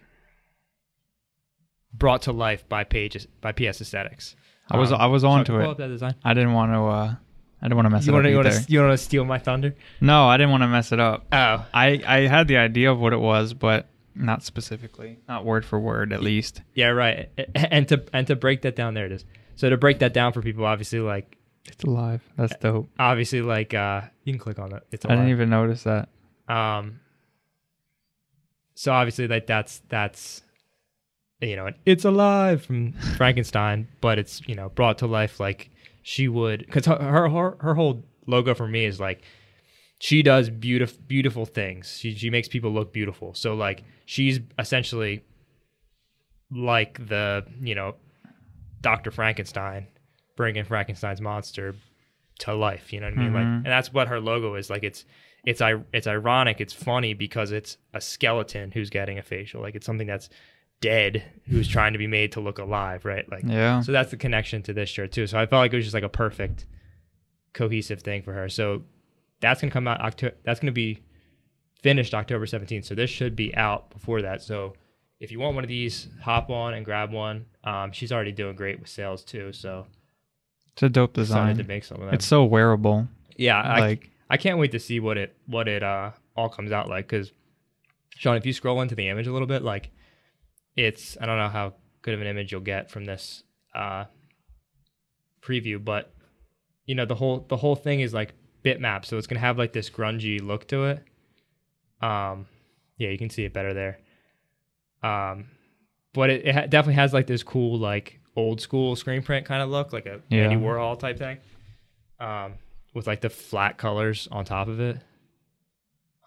brought 1.93 2.23
to 2.23 2.33
life 2.33 2.67
by 2.67 2.83
pages 2.85 3.27
by 3.43 3.53
PS 3.53 3.83
Aesthetics. 3.83 4.37
I 4.71 4.79
was 4.79 4.91
Um, 4.91 5.01
I 5.03 5.07
was 5.07 5.23
on 5.23 5.45
to 5.45 5.61
it. 5.61 5.77
that 5.77 5.89
design. 5.89 6.15
I 6.25 6.33
didn't 6.33 6.55
want 6.55 6.73
to. 6.73 6.81
uh 6.81 7.15
I 7.63 7.67
didn't 7.67 7.77
want 7.77 7.87
to 7.87 7.91
mess 7.91 8.07
You 8.07 8.13
it 8.13 8.15
want 8.15 8.27
up 8.27 8.43
to 8.45 8.49
either. 8.59 8.65
you 8.69 8.81
want 8.81 8.93
to 8.93 8.99
steal 8.99 9.25
my 9.25 9.39
thunder? 9.39 9.75
No, 10.01 10.27
I 10.29 10.37
didn't 10.37 10.51
want 10.51 10.63
to 10.63 10.69
mess 10.69 10.93
it 10.93 11.01
up. 11.01 11.27
Oh, 11.33 11.67
I 11.75 12.03
I 12.07 12.21
had 12.27 12.49
the 12.49 12.57
idea 12.57 12.91
of 12.91 12.99
what 12.99 13.13
it 13.13 13.21
was, 13.21 13.53
but 13.55 13.89
not 14.15 14.43
specifically, 14.43 15.19
not 15.29 15.45
word 15.45 15.65
for 15.65 15.79
word, 15.79 16.13
at 16.13 16.23
least. 16.23 16.63
yeah, 16.75 16.89
right. 16.89 17.29
And 17.55 17.87
to 17.89 18.05
and 18.13 18.27
to 18.29 18.37
break 18.37 18.63
that 18.63 18.77
down, 18.77 18.95
there 18.95 19.07
it 19.07 19.13
is. 19.13 19.25
So 19.57 19.69
to 19.71 19.77
break 19.77 19.99
that 19.99 20.13
down 20.15 20.33
for 20.33 20.41
people, 20.43 20.65
obviously, 20.65 21.01
like 21.01 21.37
It's 21.67 21.85
alive. 21.85 22.23
That's 22.37 22.57
dope. 22.57 22.89
obviously, 22.99 23.43
like 23.43 23.75
uh, 23.75 24.03
you 24.25 24.33
can 24.33 24.41
click 24.41 24.59
on 24.59 24.73
it. 24.75 24.83
It's 24.91 25.05
I 25.05 25.11
didn't 25.11 25.29
even 25.29 25.51
notice 25.51 25.83
that. 25.85 26.09
Um, 26.49 27.01
so 28.75 28.93
obviously, 28.93 29.29
like 29.29 29.47
that's 29.47 29.83
that's 29.89 30.43
you 31.41 31.57
know, 31.57 31.71
it's 31.87 32.05
alive 32.05 32.65
from 32.65 32.93
Frankenstein, 33.17 33.89
but 34.01 34.19
it's 34.19 34.41
you 34.47 34.55
know 34.55 34.71
brought 34.71 34.99
to 34.99 35.07
life 35.07 35.39
like 35.41 35.71
she 36.03 36.29
would 36.29 36.61
because 36.67 36.87
her, 36.87 36.97
her 37.29 37.57
her 37.61 37.75
whole 37.75 38.05
logo 38.27 38.55
for 38.55 38.67
me 38.69 38.85
is 38.85 38.99
like 39.01 39.23
she 39.99 40.23
does 40.23 40.49
beautiful 40.51 40.99
beautiful 41.07 41.45
things. 41.47 41.99
She 41.99 42.15
she 42.15 42.31
makes 42.31 42.49
people 42.49 42.71
look 42.73 42.93
beautiful. 42.93 43.35
So 43.35 43.55
like 43.55 43.85
she's 44.07 44.41
essentially 44.59 45.23
like 46.51 47.07
the 47.07 47.45
you 47.61 47.75
know 47.75 47.95
Doctor 48.81 49.11
Frankenstein 49.11 49.87
bringing 50.37 50.65
Frankenstein's 50.65 51.21
monster 51.21 51.75
to 52.41 52.55
life. 52.55 52.93
You 52.93 53.01
know 53.01 53.07
what 53.11 53.19
I 53.19 53.23
mean? 53.23 53.35
Like, 53.35 53.45
Mhm. 53.45 53.57
and 53.57 53.67
that's 53.67 53.93
what 53.93 54.09
her 54.09 54.19
logo 54.21 54.55
is. 54.55 54.71
Like, 54.71 54.83
it's 54.83 55.05
it's 55.45 55.61
i 55.61 55.75
it's 55.93 56.07
ironic. 56.07 56.61
It's 56.61 56.73
funny 56.73 57.13
because 57.15 57.53
it's 57.53 57.77
a 57.93 58.01
skeleton 58.01 58.71
who's 58.73 58.89
getting 58.91 59.19
a 59.19 59.23
facial. 59.23 59.61
Like, 59.61 59.75
it's 59.75 59.85
something 59.87 60.07
that's 60.07 60.31
dead 60.81 61.23
who's 61.49 61.69
trying 61.69 61.93
to 61.93 61.99
be 61.99 62.07
made 62.07 62.33
to 62.33 62.41
look 62.41 62.59
alive, 62.59 63.05
right? 63.05 63.31
Like, 63.31 63.43
Yeah. 63.45 63.81
so 63.81 63.93
that's 63.93 64.11
the 64.11 64.17
connection 64.17 64.63
to 64.63 64.73
this 64.73 64.89
shirt 64.89 65.13
too. 65.13 65.27
So 65.27 65.39
I 65.39 65.47
felt 65.47 65.61
like 65.61 65.73
it 65.73 65.77
was 65.77 65.85
just 65.85 65.95
like 65.95 66.03
a 66.03 66.09
perfect 66.09 66.65
cohesive 67.53 68.01
thing 68.03 68.23
for 68.23 68.33
her. 68.33 68.49
So 68.49 68.83
that's 69.41 69.61
gonna 69.61 69.71
come 69.73 69.89
out 69.89 70.01
October. 70.01 70.37
That's 70.45 70.61
gonna 70.61 70.73
be 70.73 71.01
finished 71.83 72.15
October 72.15 72.47
seventeenth. 72.47 72.85
So 72.85 72.95
this 72.95 73.11
should 73.11 73.35
be 73.37 73.55
out 73.57 73.91
before 73.91 74.23
that. 74.23 74.43
So 74.43 74.75
if 75.19 75.31
you 75.33 75.39
want 75.41 75.55
one 75.55 75.65
of 75.65 75.69
these, 75.69 76.09
hop 76.23 76.49
on 76.51 76.75
and 76.75 76.85
grab 76.85 77.13
one. 77.13 77.47
Um, 77.65 77.93
she's 77.93 78.13
already 78.13 78.33
doing 78.33 78.57
great 78.57 78.79
with 78.81 78.89
sales 78.89 79.23
too. 79.25 79.53
So 79.53 79.87
It's 80.73 80.83
a 80.83 80.89
dope 80.89 81.13
design. 81.13 81.57
to 81.59 81.65
make 81.65 81.85
some 81.85 81.97
of 81.99 82.05
them. 82.07 82.15
It's 82.15 82.27
so 82.27 82.45
wearable. 82.45 83.09
yeah, 83.37 83.61
I, 83.61 83.81
like 83.81 84.11
I 84.31 84.37
can't 84.37 84.59
wait 84.59 84.73
to 84.73 84.79
see 84.79 85.01
what 85.01 85.19
it 85.19 85.37
what 85.47 85.69
it 85.69 85.83
uh 85.83 86.13
all 86.37 86.49
comes 86.49 86.71
out 86.73 86.89
like 86.89 87.07
because 87.09 87.33
Sean, 88.17 88.37
if 88.37 88.47
you 88.47 88.53
scroll 88.53 88.81
into 88.83 88.95
the 88.95 89.09
image 89.09 89.27
a 89.27 89.33
little 89.33 89.49
bit, 89.49 89.63
like 89.63 89.91
it's 90.77 91.17
I 91.21 91.27
don't 91.27 91.39
know 91.39 91.49
how 91.49 91.75
good 92.03 92.15
of 92.15 92.21
an 92.21 92.27
image 92.27 92.53
you'll 92.53 92.61
get 92.61 92.91
from 92.91 93.05
this 93.05 93.43
uh 93.75 94.05
preview, 95.43 95.83
but 95.83 96.13
you 96.87 96.95
know 96.95 97.05
the 97.05 97.15
whole 97.15 97.45
the 97.49 97.57
whole 97.57 97.77
thing 97.77 98.01
is 98.01 98.13
like 98.15 98.35
bitmap, 98.65 99.05
so 99.05 99.17
it's 99.19 99.27
gonna 99.27 99.41
have 99.41 99.59
like 99.59 99.73
this 99.73 99.91
grungy 99.91 100.41
look 100.41 100.67
to 100.69 100.85
it. 100.85 101.05
Um, 102.03 102.47
yeah, 102.99 103.11
you 103.11 103.19
can 103.19 103.31
see 103.31 103.45
it 103.45 103.53
better 103.53 103.75
there. 103.75 103.99
Um, 105.03 105.47
but 106.13 106.31
it, 106.31 106.47
it 106.47 106.55
ha- 106.55 106.67
definitely 106.67 106.95
has 106.95 107.13
like 107.13 107.27
this 107.27 107.43
cool 107.43 107.79
like 107.79 108.21
old 108.37 108.61
school 108.61 108.97
screen 108.97 109.23
print 109.23 109.47
kind 109.47 109.63
of 109.63 109.69
look, 109.71 109.93
like 109.93 110.07
a 110.07 110.21
Yeah. 110.29 110.43
Andy 110.45 110.57
Warhol 110.57 110.99
type 110.99 111.19
thing. 111.19 111.39
Um, 112.19 112.55
with 112.95 113.07
like 113.07 113.21
the 113.23 113.31
flat 113.31 113.79
colors 113.79 114.29
on 114.31 114.45
top 114.45 114.69
of 114.69 114.81
it. 114.81 114.99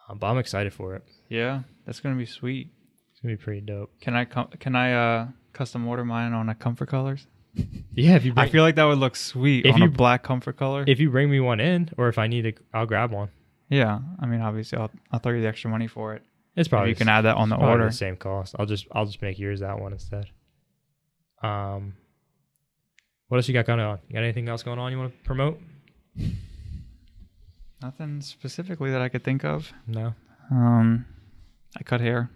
Um, 0.09 0.17
but 0.17 0.27
I'm 0.27 0.37
excited 0.37 0.73
for 0.73 0.95
it. 0.95 1.03
yeah, 1.29 1.61
that's 1.85 1.99
gonna 1.99 2.15
be 2.15 2.25
sweet. 2.25 2.71
Gonna 3.23 3.35
be 3.37 3.41
pretty 3.41 3.61
dope. 3.61 3.89
Can 4.01 4.15
I 4.15 4.25
com- 4.25 4.49
can 4.59 4.75
I 4.75 4.93
uh 4.93 5.27
custom 5.53 5.87
order 5.87 6.03
mine 6.05 6.33
on 6.33 6.49
a 6.49 6.55
comfort 6.55 6.89
colors? 6.89 7.25
Yeah, 7.93 8.15
if 8.15 8.25
you 8.25 8.33
I 8.35 8.49
feel 8.49 8.63
like 8.63 8.75
that 8.75 8.83
would 8.85 8.97
look 8.97 9.15
sweet 9.15 9.65
If 9.65 9.75
on 9.75 9.81
a 9.81 9.85
you- 9.85 9.91
black 9.91 10.23
comfort 10.23 10.57
color. 10.57 10.83
if 10.87 10.99
you 10.99 11.09
bring 11.09 11.29
me 11.29 11.39
one 11.39 11.59
in, 11.59 11.89
or 11.97 12.09
if 12.09 12.17
I 12.17 12.27
need 12.27 12.41
to, 12.43 12.53
I'll 12.73 12.85
grab 12.87 13.11
one. 13.11 13.29
yeah, 13.69 13.99
I 14.19 14.25
mean 14.25 14.41
obviously 14.41 14.77
I'll 14.79 14.91
I'll 15.11 15.19
throw 15.19 15.33
you 15.33 15.41
the 15.41 15.47
extra 15.47 15.69
money 15.71 15.87
for 15.87 16.15
it. 16.15 16.23
It's 16.55 16.67
If 16.67 16.71
probably 16.71 16.89
you 16.89 16.95
can 16.95 17.07
add 17.09 17.21
that 17.21 17.35
on 17.37 17.49
the 17.49 17.55
order. 17.55 17.85
the 17.85 17.91
same 17.91 18.15
cost. 18.17 18.55
I'll 18.59 18.65
just 18.65 18.87
I'll 18.91 19.05
just 19.05 19.21
make 19.21 19.39
yours 19.39 19.61
that 19.61 19.79
one 19.79 19.93
instead. 19.93 20.25
Um, 21.41 21.93
what 23.27 23.37
else 23.37 23.47
you 23.47 23.53
got 23.53 23.65
going 23.65 23.79
on? 23.79 23.99
You 24.07 24.13
got 24.15 24.23
anything 24.23 24.47
else 24.49 24.63
going 24.63 24.79
on 24.79 24.91
you 24.91 24.97
want 24.99 25.11
to 25.17 25.23
promote? 25.25 25.59
Nothing 27.81 28.21
specifically 28.21 28.91
that 28.91 29.01
I 29.01 29.09
could 29.09 29.23
think 29.23 29.43
of. 29.43 29.71
No. 29.87 30.13
Um, 30.51 31.05
I 31.77 31.83
cut 31.83 32.01
hair. 32.01 32.29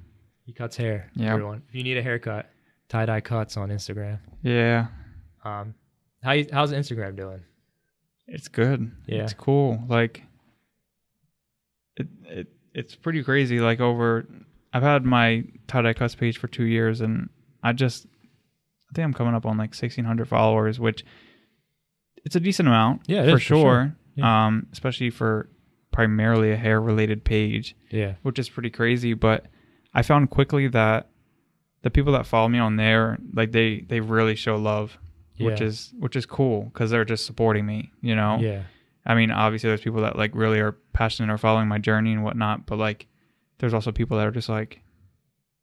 He 0.47 0.53
cuts 0.53 0.77
hair. 0.77 1.11
Yeah. 1.13 1.33
Everyone, 1.33 1.61
if 1.67 1.75
you 1.75 1.83
need 1.83 1.97
a 1.97 2.01
haircut, 2.01 2.49
tie 2.87 3.05
dye 3.05 3.19
cuts 3.19 3.57
on 3.57 3.67
Instagram. 3.69 4.19
Yeah, 4.41 4.87
Um, 5.43 5.75
how 6.23 6.31
you, 6.31 6.47
how's 6.51 6.71
Instagram 6.71 7.15
doing? 7.17 7.41
it's 8.27 8.47
good. 8.47 8.91
Yeah. 9.07 9.23
it's 9.23 9.33
cool. 9.33 9.83
Like, 9.89 10.23
it 11.97 12.07
it 12.25 12.47
it's 12.73 12.95
pretty 12.95 13.23
crazy. 13.23 13.59
Like 13.59 13.79
over, 13.81 14.25
I've 14.73 14.83
had 14.83 15.03
my 15.05 15.43
tie 15.67 15.81
dye 15.81 15.93
cuts 15.93 16.15
page 16.15 16.37
for 16.37 16.47
two 16.47 16.63
years, 16.65 17.01
and 17.01 17.29
I 17.61 17.73
just, 17.73 18.05
I 18.05 18.95
think 18.95 19.03
I'm 19.05 19.13
coming 19.13 19.33
up 19.35 19.45
on 19.45 19.57
like 19.57 19.71
1,600 19.71 20.27
followers, 20.29 20.79
which 20.79 21.03
it's 22.23 22.35
a 22.37 22.39
decent 22.39 22.69
amount. 22.69 23.01
Yeah, 23.07 23.23
for 23.23 23.27
is, 23.27 23.33
for 23.33 23.39
sure. 23.39 23.59
sure. 23.61 23.95
Yeah. 24.15 24.45
Um, 24.47 24.67
especially 24.71 25.09
for 25.09 25.49
primarily 25.91 26.51
a 26.53 26.55
hair 26.57 26.79
related 26.79 27.23
page. 27.25 27.75
Yeah. 27.91 28.13
which 28.23 28.39
is 28.39 28.47
pretty 28.49 28.69
crazy. 28.69 29.13
But 29.13 29.45
I 29.93 30.01
found 30.01 30.29
quickly 30.29 30.67
that 30.69 31.07
the 31.81 31.89
people 31.89 32.13
that 32.13 32.25
follow 32.25 32.47
me 32.49 32.59
on 32.59 32.75
there, 32.75 33.17
like 33.33 33.51
they 33.51 33.81
they 33.87 33.99
really 33.99 34.35
show 34.35 34.55
love, 34.55 34.97
which 35.39 35.61
is 35.61 35.93
which 35.99 36.15
is 36.15 36.25
cool 36.25 36.63
because 36.65 36.91
they're 36.91 37.05
just 37.05 37.25
supporting 37.25 37.65
me. 37.65 37.91
You 38.01 38.15
know, 38.15 38.37
Yeah. 38.39 38.63
I 39.05 39.15
mean, 39.15 39.31
obviously 39.31 39.69
there's 39.69 39.81
people 39.81 40.01
that 40.01 40.17
like 40.17 40.31
really 40.35 40.59
are 40.59 40.73
passionate 40.93 41.31
or 41.33 41.37
following 41.37 41.67
my 41.69 41.77
journey 41.77 42.11
and 42.13 42.23
whatnot, 42.23 42.65
but 42.65 42.77
like 42.77 43.07
there's 43.59 43.73
also 43.73 43.91
people 43.91 44.17
that 44.17 44.27
are 44.27 44.31
just 44.31 44.49
like 44.49 44.81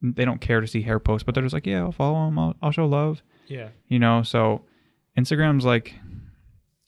they 0.03 0.25
don't 0.25 0.41
care 0.41 0.61
to 0.61 0.67
see 0.67 0.83
hair 0.83 0.99
posts, 0.99 1.25
but 1.25 1.35
they're 1.35 1.45
just 1.45 1.55
like, 1.55 1.67
yeah, 1.67 1.81
I'll 1.81 1.93
follow 1.93 2.25
them, 2.27 2.39
I'll, 2.39 2.55
I'll 2.63 2.71
show 2.73 2.87
love, 2.87 3.23
Yeah. 3.47 3.69
you 3.89 3.99
know. 3.99 4.23
So 4.23 4.63
Instagram's 5.19 5.65
like 5.65 5.95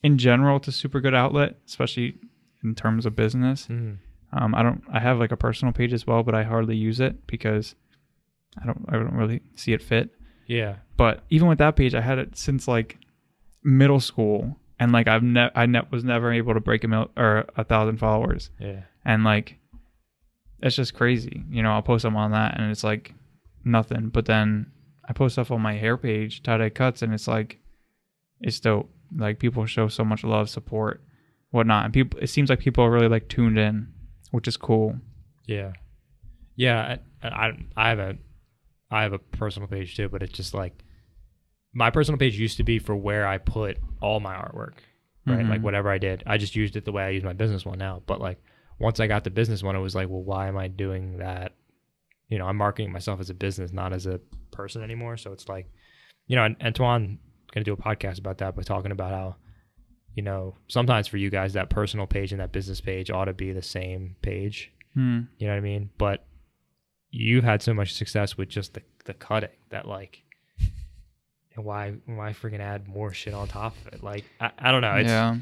in 0.03 0.18
general, 0.18 0.57
it's 0.59 0.68
a 0.68 0.72
super 0.72 1.01
good 1.01 1.14
outlet, 1.14 1.57
especially 1.66 2.18
in 2.64 2.74
terms 2.74 3.05
of 3.07 3.14
business. 3.16 3.66
Mm. 3.68 3.99
Um, 4.39 4.55
I 4.55 4.62
don't. 4.62 4.82
I 4.93 5.01
have 5.01 5.18
like 5.18 5.32
a 5.32 5.37
personal 5.37 5.72
page 5.72 5.93
as 5.93 6.07
well, 6.07 6.22
but 6.22 6.34
I 6.34 6.43
hardly 6.45 6.76
use 6.76 7.01
it 7.01 7.26
because 7.26 7.74
I 8.62 8.66
don't. 8.66 8.84
I 8.89 8.93
don't 8.93 9.14
really 9.14 9.41
see 9.55 9.72
it 9.72 9.82
fit. 9.82 10.11
Yeah. 10.47 10.76
But 10.97 11.24
even 11.30 11.49
with 11.49 11.59
that 11.59 11.74
page, 11.76 11.95
I 11.95 12.01
had 12.01 12.18
it 12.18 12.37
since 12.37 12.68
like 12.68 12.99
middle 13.64 14.01
school, 14.01 14.57
and 14.78 14.93
like 14.93 15.09
I've 15.09 15.22
ne- 15.22 15.51
I 15.55 15.66
ne- 15.66 15.87
was 15.91 16.05
never 16.05 16.32
able 16.32 16.55
to 16.55 16.61
break 16.61 16.84
a 16.84 16.89
mil- 16.89 17.11
or 17.16 17.47
a 17.57 17.64
thousand 17.64 17.97
followers, 17.99 18.51
Yeah. 18.61 18.82
and 19.05 19.24
like 19.24 19.59
it's 20.62 20.76
just 20.76 20.95
crazy. 20.95 21.43
You 21.51 21.62
know, 21.62 21.72
I'll 21.72 21.82
post 21.82 22.03
something 22.03 22.20
on 22.20 22.32
that, 22.32 22.59
and 22.61 22.70
it's 22.70 22.84
like 22.84 23.14
nothing. 23.64 24.09
But 24.11 24.26
then 24.26 24.70
I 25.09 25.12
post 25.12 25.34
stuff 25.34 25.51
on 25.51 25.61
my 25.62 25.74
hair 25.74 25.97
page, 25.97 26.43
tie 26.43 26.59
dye 26.59 26.70
cuts, 26.70 27.03
and 27.03 27.12
it's 27.14 27.28
like 27.28 27.59
it's 28.41 28.61
dope. 28.61 28.91
Like 29.16 29.39
people 29.39 29.64
show 29.66 29.89
so 29.89 30.05
much 30.05 30.24
love, 30.24 30.49
support, 30.51 31.03
whatnot, 31.51 31.84
and 31.87 31.95
people. 31.95 32.18
It 32.20 32.26
seems 32.28 32.51
like 32.51 32.59
people 32.61 32.84
are 32.84 32.91
really 32.91 33.09
like 33.09 33.28
tuned 33.28 33.59
in, 33.59 33.89
which 34.31 34.49
is 34.49 34.57
cool. 34.57 34.97
Yeah. 35.47 35.72
Yeah. 36.57 36.97
I, 37.22 37.29
I, 37.29 37.53
I 37.77 37.89
have 37.91 37.99
a, 37.99 38.16
I 38.91 39.03
have 39.03 39.12
a 39.12 39.18
personal 39.18 39.68
page 39.68 39.97
too, 39.97 40.09
but 40.09 40.22
it's 40.22 40.33
just 40.33 40.55
like 40.55 40.72
my 41.74 41.91
personal 41.91 42.18
page 42.18 42.39
used 42.39 42.57
to 42.59 42.64
be 42.64 42.79
for 42.79 42.95
where 42.97 43.27
I 43.27 43.39
put 43.39 43.79
all 44.01 44.20
my 44.20 44.35
artwork, 44.35 44.74
right? 45.27 45.45
Mhm. 45.45 45.49
Like 45.51 45.62
whatever 45.62 45.91
I 45.91 45.99
did, 45.99 46.22
I 46.27 46.39
just 46.39 46.57
used 46.57 46.77
it 46.77 46.85
the 46.85 46.93
way 46.93 47.03
I 47.05 47.11
use 47.11 47.24
my 47.24 47.33
business 47.33 47.64
one 47.66 47.79
now. 47.79 48.03
But 48.07 48.20
like 48.20 48.39
once 48.79 49.01
I 49.01 49.07
got 49.07 49.24
the 49.24 49.31
business 49.31 49.62
one, 49.62 49.77
it 49.77 49.81
was 49.81 49.95
like, 49.95 50.09
well, 50.09 50.22
why 50.22 50.49
am 50.49 50.57
I 50.57 50.68
doing 50.68 51.18
that? 51.18 51.53
You 52.29 52.39
know, 52.39 52.47
I'm 52.47 52.57
marketing 52.57 52.93
myself 52.93 53.20
as 53.20 53.31
a 53.31 53.35
business, 53.35 53.72
not 53.72 53.93
as 53.93 54.07
a 54.07 54.20
person 54.53 54.83
anymore. 54.83 55.16
So 55.16 55.33
it's 55.33 55.49
like, 55.49 55.66
you 56.27 56.37
know, 56.37 56.43
Antoine 56.62 57.18
going 57.53 57.64
to 57.64 57.70
do 57.70 57.72
a 57.72 57.77
podcast 57.77 58.18
about 58.18 58.39
that, 58.39 58.57
but 58.57 58.66
talking 58.66 58.91
about 58.91 59.12
how, 59.12 59.37
you 60.17 60.23
know, 60.23 60.55
sometimes 60.67 61.07
for 61.07 61.19
you 61.19 61.29
guys, 61.31 61.53
that 61.53 61.69
personal 61.71 62.07
page 62.07 62.33
and 62.33 62.41
that 62.41 62.51
business 62.51 62.81
page 62.81 63.11
ought 63.11 63.27
to 63.27 63.35
be 63.35 63.53
the 63.53 63.62
same 63.62 64.17
page. 64.23 64.73
Hmm. 64.95 65.21
You 65.39 65.47
know 65.47 65.53
what 65.53 65.59
I 65.59 65.61
mean? 65.61 65.91
But 65.99 66.25
you've 67.11 67.45
had 67.45 67.62
so 67.62 67.75
much 67.75 67.95
success 67.95 68.37
with 68.37 68.49
just 68.49 68.75
the, 68.75 68.83
the 69.05 69.14
cutting 69.14 69.51
that 69.71 69.87
like 69.87 70.23
why 71.55 71.95
why 72.07 72.33
freaking 72.33 72.61
add 72.61 72.89
more 72.89 73.12
shit 73.12 73.35
on 73.35 73.47
top 73.47 73.75
of 73.79 73.93
it? 73.93 74.03
Like 74.03 74.25
I, 74.41 74.51
I 74.59 74.73
don't 74.73 74.81
know. 74.81 74.95
It's 74.95 75.09
yeah. 75.09 75.37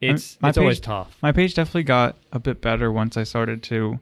it's 0.00 0.38
my 0.40 0.50
it's 0.50 0.58
always 0.58 0.80
tough. 0.80 1.16
My 1.22 1.32
page 1.32 1.54
definitely 1.54 1.84
got 1.84 2.16
a 2.30 2.38
bit 2.38 2.60
better 2.60 2.92
once 2.92 3.16
I 3.16 3.24
started 3.24 3.62
to, 3.64 3.98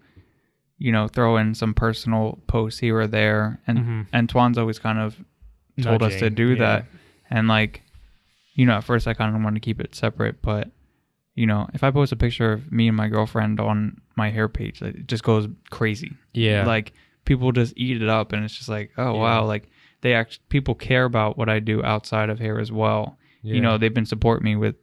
you 0.79 0.93
know, 0.93 1.07
throw 1.09 1.37
in 1.37 1.55
some 1.55 1.72
personal 1.72 2.39
posts 2.49 2.81
here 2.81 2.99
or 2.99 3.07
there. 3.07 3.61
And 3.66 3.79
Mhm. 3.79 4.07
Antoine's 4.12 4.59
always 4.59 4.79
kind 4.81 4.99
of 4.99 5.16
told 5.81 6.03
us 6.03 6.16
to 6.16 6.31
do 6.31 6.51
yeah. 6.51 6.59
that. 6.59 6.87
And 7.31 7.49
like, 7.49 7.83
you 8.57 8.67
know, 8.67 8.73
at 8.73 8.85
first 8.85 9.07
I 9.07 9.15
kind 9.15 9.35
of 9.37 9.41
wanted 9.43 9.63
to 9.63 9.65
keep 9.65 9.81
it 9.81 9.95
separate, 9.95 10.43
but 10.43 10.71
you 11.35 11.47
know, 11.47 11.69
if 11.75 11.85
I 11.85 11.91
post 11.91 12.11
a 12.13 12.17
picture 12.17 12.53
of 12.53 12.73
me 12.73 12.89
and 12.89 12.97
my 12.97 13.09
girlfriend 13.09 13.61
on 13.61 14.01
my 14.17 14.31
hair 14.31 14.49
page, 14.49 14.81
like, 14.81 14.95
it 14.95 15.07
just 15.07 15.23
goes 15.23 15.47
crazy. 15.71 16.13
Yeah. 16.33 16.67
Like 16.67 16.95
people 17.27 17.53
just 17.53 17.75
eat 17.77 18.01
it 18.03 18.09
up, 18.09 18.33
and 18.33 18.43
it's 18.45 18.57
just 18.57 18.69
like, 18.71 18.91
oh 18.97 19.13
Yeah. 19.15 19.21
wow, 19.21 19.45
like 19.45 19.69
they 20.01 20.15
act. 20.15 20.41
People 20.49 20.75
care 20.75 21.05
about 21.05 21.37
what 21.39 21.49
I 21.49 21.61
do 21.61 21.83
outside 21.85 22.31
of 22.31 22.39
hair 22.39 22.59
as 22.59 22.73
well. 22.73 23.19
You 23.43 23.61
know, 23.61 23.79
they've 23.79 23.95
been 23.95 24.07
support 24.07 24.43
me 24.43 24.57
with 24.57 24.75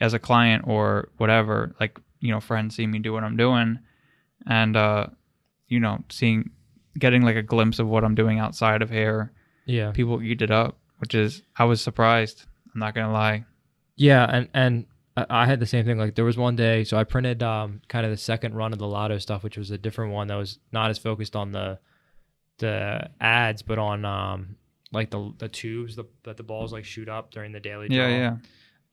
as 0.00 0.12
a 0.12 0.18
client 0.18 0.64
or 0.66 1.08
whatever. 1.16 1.74
Like 1.80 1.98
you 2.20 2.30
know, 2.32 2.40
friends 2.40 2.74
see 2.76 2.86
me 2.86 2.98
do 2.98 3.12
what 3.14 3.24
I'm 3.24 3.36
doing, 3.36 3.78
and 4.46 4.76
uh, 4.76 5.06
you 5.68 5.78
know, 5.80 6.02
seeing 6.10 6.50
getting 6.98 7.22
like 7.22 7.36
a 7.36 7.42
glimpse 7.42 7.78
of 7.78 7.86
what 7.88 8.04
I'm 8.04 8.14
doing 8.14 8.38
outside 8.40 8.82
of 8.82 8.90
hair. 8.90 9.32
yeah. 9.66 9.90
People 9.92 10.22
eat 10.22 10.42
it 10.42 10.50
up, 10.50 10.76
which 10.98 11.14
is 11.14 11.42
I 11.56 11.64
was 11.64 11.80
surprised. 11.80 12.44
I'm 12.74 12.80
not 12.80 12.94
gonna 12.94 13.12
lie. 13.12 13.44
Yeah, 13.96 14.24
and 14.28 14.48
and 14.54 14.86
I 15.16 15.26
I 15.28 15.46
had 15.46 15.60
the 15.60 15.66
same 15.66 15.84
thing. 15.84 15.98
Like 15.98 16.14
there 16.14 16.24
was 16.24 16.36
one 16.36 16.56
day, 16.56 16.84
so 16.84 16.96
I 16.96 17.04
printed 17.04 17.42
um 17.42 17.80
kind 17.88 18.04
of 18.04 18.10
the 18.10 18.16
second 18.16 18.54
run 18.54 18.72
of 18.72 18.78
the 18.78 18.86
Lotto 18.88 19.18
stuff, 19.18 19.42
which 19.44 19.56
was 19.56 19.70
a 19.70 19.78
different 19.78 20.12
one 20.12 20.26
that 20.28 20.36
was 20.36 20.58
not 20.72 20.90
as 20.90 20.98
focused 20.98 21.36
on 21.36 21.52
the 21.52 21.78
the 22.58 23.10
ads, 23.20 23.62
but 23.62 23.78
on 23.78 24.04
um 24.04 24.56
like 24.92 25.10
the 25.10 25.32
the 25.38 25.48
tubes 25.48 25.96
the, 25.96 26.04
that 26.24 26.36
the 26.36 26.42
balls 26.42 26.72
like 26.72 26.84
shoot 26.84 27.08
up 27.08 27.30
during 27.30 27.52
the 27.52 27.60
daily 27.60 27.88
draw. 27.88 28.06
Yeah, 28.06 28.36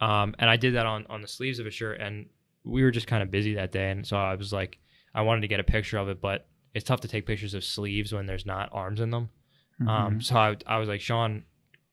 yeah. 0.02 0.22
Um, 0.24 0.34
and 0.40 0.50
I 0.50 0.58
did 0.58 0.76
that 0.76 0.86
on 0.86 1.06
on 1.10 1.22
the 1.22 1.28
sleeves 1.28 1.60
of 1.60 1.68
a 1.68 1.72
shirt, 1.72 2.00
and 2.00 2.28
we 2.64 2.84
were 2.84 2.92
just 2.92 3.08
kind 3.08 3.22
of 3.24 3.30
busy 3.32 3.56
that 3.56 3.72
day, 3.72 3.90
and 3.92 4.06
so 4.06 4.18
I 4.18 4.36
was 4.36 4.52
like, 4.52 4.80
I 5.14 5.22
wanted 5.22 5.42
to 5.42 5.48
get 5.48 5.60
a 5.60 5.64
picture 5.64 5.98
of 5.98 6.10
it, 6.10 6.22
but 6.22 6.48
it's 6.74 6.86
tough 6.86 7.02
to 7.02 7.08
take 7.08 7.26
pictures 7.26 7.54
of 7.54 7.64
sleeves 7.64 8.14
when 8.14 8.26
there's 8.26 8.46
not 8.46 8.70
arms 8.72 9.00
in 9.00 9.12
them. 9.12 9.30
Mhm. 9.82 9.88
Um, 9.88 10.22
so 10.22 10.36
I, 10.38 10.56
I 10.66 10.78
was 10.78 10.88
like, 10.88 11.02
Sean, 11.02 11.44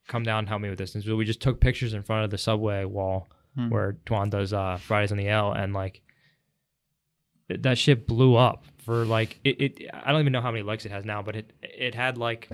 come 0.09 0.24
down 0.24 0.40
and 0.40 0.48
help 0.48 0.61
me 0.61 0.68
with 0.68 0.78
this. 0.78 0.94
And 0.96 1.04
so 1.04 1.14
we 1.14 1.24
just 1.24 1.40
took 1.40 1.61
pictures 1.61 1.94
in 1.94 2.02
front 2.02 2.24
of 2.24 2.30
the 2.30 2.38
subway 2.38 2.84
wall 2.84 3.28
Mhm. 3.56 3.70
where 3.70 3.92
Twan 4.06 4.28
does 4.30 4.52
uh, 4.52 4.76
Fridays 4.78 5.12
on 5.12 5.18
the 5.18 5.28
L, 5.28 5.52
and 5.52 5.72
like 5.72 6.02
it- 7.48 7.62
that 7.62 7.78
shit 7.78 8.06
blew 8.06 8.34
up 8.36 8.64
for 8.78 9.04
like 9.04 9.38
it, 9.44 9.61
it. 9.61 9.90
I 9.92 10.11
don't 10.12 10.20
even 10.20 10.32
know 10.32 10.40
how 10.40 10.50
many 10.50 10.62
likes 10.62 10.84
it 10.84 10.92
has 10.92 11.04
now, 11.04 11.22
but 11.22 11.36
it 11.36 11.52
it 11.62 11.94
had 11.94 12.18
like 12.18 12.48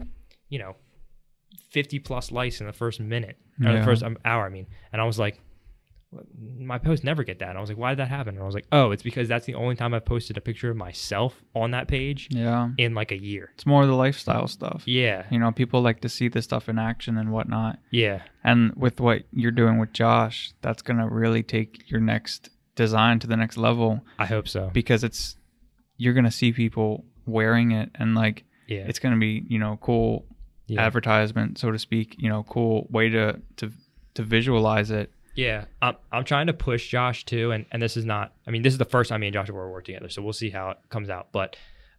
you 0.49 0.59
know 0.59 0.77
fifty 1.71 1.99
plus 1.99 2.31
likes 2.31 2.61
in 2.61 2.67
the 2.67 2.73
first 2.73 3.01
minute 3.01 3.39
or 3.65 3.73
the 3.73 3.85
first 3.85 4.03
um, 4.03 4.17
hour. 4.25 4.45
I 4.47 4.49
mean, 4.51 4.67
and 4.93 5.01
I 5.01 5.05
was 5.05 5.19
like. 5.19 5.41
My 6.59 6.79
posts 6.79 7.05
never 7.05 7.25
get 7.25 7.39
that. 7.41 7.49
And 7.51 7.59
I 7.59 7.61
was 7.61 7.69
like, 7.71 7.79
why 7.79 7.91
did 7.91 7.99
that 7.99 8.09
happen? 8.09 8.35
And 8.35 8.43
I 8.43 8.47
was 8.47 8.55
like, 8.55 8.67
oh, 8.73 8.91
it's 8.91 9.03
because 9.03 9.29
that's 9.29 9.47
the 9.47 9.55
only 9.55 9.75
time 9.77 9.95
I've 9.95 10.05
posted 10.05 10.37
a 10.37 10.41
picture 10.41 10.71
of 10.71 10.77
myself 10.77 11.35
on 11.55 11.73
that 11.73 11.89
page 11.89 12.29
yeah, 12.31 12.71
in 12.79 12.95
like 12.95 13.11
a 13.13 13.21
year. 13.21 13.51
it's 13.55 13.67
more 13.67 13.83
of 13.83 13.89
the 13.89 13.95
lifestyle 13.95 14.47
stuff. 14.49 14.83
Yeah. 14.87 15.25
You 15.31 15.39
know, 15.39 15.53
people 15.53 15.81
like 15.83 16.01
to 16.01 16.09
see 16.09 16.29
this 16.29 16.45
stuff 16.45 16.69
in 16.69 16.79
action 16.79 17.19
and 17.19 17.33
whatnot. 17.33 17.79
Yeah. 17.91 18.23
And 18.43 18.75
with 18.77 19.01
what 19.01 19.23
you're 19.33 19.51
doing 19.51 19.79
with 19.79 19.93
Josh, 19.93 20.53
that's 20.63 20.83
gonna 20.83 21.09
really 21.09 21.43
take 21.43 21.91
your 21.91 22.01
next 22.01 22.51
design 22.77 23.19
to 23.21 23.27
the 23.27 23.37
next 23.37 23.57
level 23.57 24.01
I 24.19 24.27
hope 24.27 24.49
so. 24.49 24.69
because 24.73 25.05
it's 25.05 25.37
you're 25.97 26.15
gonna 26.15 26.31
see 26.31 26.53
people 26.53 27.05
wearing 27.27 27.71
it 27.71 27.91
and 27.95 28.15
like 28.15 28.45
Yeah. 28.67 28.85
it's 28.89 28.99
gonna 28.99 29.17
be 29.19 29.45
you 29.49 29.59
know 29.59 29.79
cool 29.81 30.27
yeah. 30.67 30.81
advertisement 30.85 31.59
so 31.59 31.71
to 31.71 31.79
speak. 31.79 32.17
You 32.19 32.29
know, 32.29 32.43
cool 32.45 32.87
way 32.91 33.09
to 33.11 33.41
to 33.57 33.71
to 34.15 34.23
visualize 34.23 34.91
it. 34.91 35.11
Yeah, 35.35 35.65
I'm, 35.83 35.97
I'm 36.13 36.25
trying 36.25 36.47
to 36.47 36.53
push 36.53 36.89
Josh 36.89 37.25
too, 37.25 37.51
and, 37.51 37.67
and 37.73 37.83
this 37.83 37.97
is 37.97 38.05
not. 38.05 38.33
I 38.47 38.51
mean, 38.51 38.63
this 38.63 38.73
is 38.73 38.79
the 38.79 38.85
first 38.85 39.09
time 39.11 39.21
me 39.21 39.27
and 39.29 39.35
Josh 39.35 39.49
have 39.49 39.57
ever 39.57 39.71
worked 39.71 39.87
together, 39.87 40.09
so 40.09 40.23
we'll 40.23 40.33
see 40.33 40.51
how 40.51 40.71
it 40.71 40.79
comes 40.91 41.11
out. 41.11 41.29
But 41.33 41.57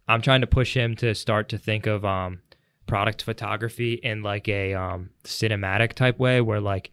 I'm 0.08 0.22
trying 0.22 0.40
to 0.40 0.46
push 0.46 0.74
him 0.74 0.96
to 0.96 1.14
start 1.14 1.48
to 1.50 1.58
think 1.58 1.86
of 1.86 2.04
um, 2.04 2.40
product 2.86 3.22
photography 3.22 3.94
in 3.94 4.22
like 4.22 4.48
a 4.48 4.72
um, 4.74 5.10
cinematic 5.24 5.92
type 5.92 6.18
way, 6.18 6.40
where 6.40 6.60
like 6.60 6.90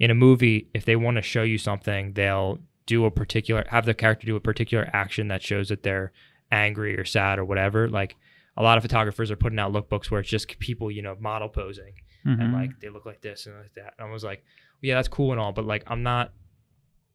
in 0.00 0.10
a 0.10 0.14
movie, 0.14 0.68
if 0.74 0.84
they 0.84 0.96
want 0.96 1.16
to 1.16 1.22
show 1.22 1.42
you 1.44 1.58
something, 1.58 2.14
they'll 2.14 2.58
do 2.86 3.04
a 3.06 3.10
particular 3.10 3.64
have 3.68 3.86
the 3.86 3.94
character 3.94 4.26
do 4.26 4.36
a 4.36 4.40
particular 4.40 4.90
action 4.92 5.28
that 5.28 5.42
shows 5.42 5.68
that 5.70 5.82
they're 5.84 6.12
angry 6.50 6.98
or 6.98 7.04
sad 7.04 7.38
or 7.38 7.44
whatever. 7.44 7.88
Like 7.88 8.16
a 8.56 8.62
lot 8.62 8.76
of 8.76 8.82
photographers 8.84 9.30
are 9.30 9.36
putting 9.36 9.58
out 9.58 9.72
lookbooks 9.72 10.10
where 10.10 10.20
it's 10.20 10.28
just 10.28 10.58
people, 10.58 10.90
you 10.90 11.00
know, 11.02 11.16
model 11.20 11.48
posing 11.48 11.94
and 12.24 12.38
Mhm. 12.40 12.52
like 12.52 12.80
they 12.80 12.88
look 12.88 13.06
like 13.06 13.20
this 13.22 13.46
and 13.46 13.56
like 13.56 13.74
that. 13.74 13.94
And 13.98 14.08
I 14.08 14.10
was 14.12 14.24
like, 14.24 14.44
yeah, 14.80 14.94
that's 14.94 15.08
cool 15.08 15.32
and 15.32 15.40
all, 15.40 15.52
but 15.52 15.64
like 15.64 15.84
I'm 15.86 16.02
not 16.02 16.32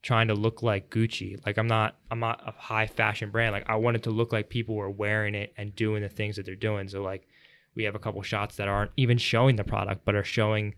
trying 0.01 0.29
to 0.29 0.33
look 0.33 0.63
like 0.63 0.89
Gucci. 0.89 1.43
Like 1.45 1.57
I'm 1.57 1.67
not 1.67 1.95
I'm 2.09 2.19
not 2.19 2.41
a 2.45 2.51
high 2.51 2.87
fashion 2.87 3.29
brand. 3.29 3.53
Like 3.53 3.69
I 3.69 3.75
wanted 3.75 4.03
to 4.03 4.11
look 4.11 4.31
like 4.31 4.49
people 4.49 4.75
were 4.75 4.89
wearing 4.89 5.35
it 5.35 5.53
and 5.57 5.75
doing 5.75 6.01
the 6.01 6.09
things 6.09 6.35
that 6.37 6.45
they're 6.45 6.55
doing. 6.55 6.87
So 6.87 7.01
like 7.01 7.27
we 7.75 7.83
have 7.83 7.95
a 7.95 7.99
couple 7.99 8.21
shots 8.21 8.55
that 8.57 8.67
aren't 8.67 8.91
even 8.97 9.17
showing 9.17 9.55
the 9.55 9.63
product 9.63 10.05
but 10.05 10.15
are 10.15 10.23
showing, 10.23 10.75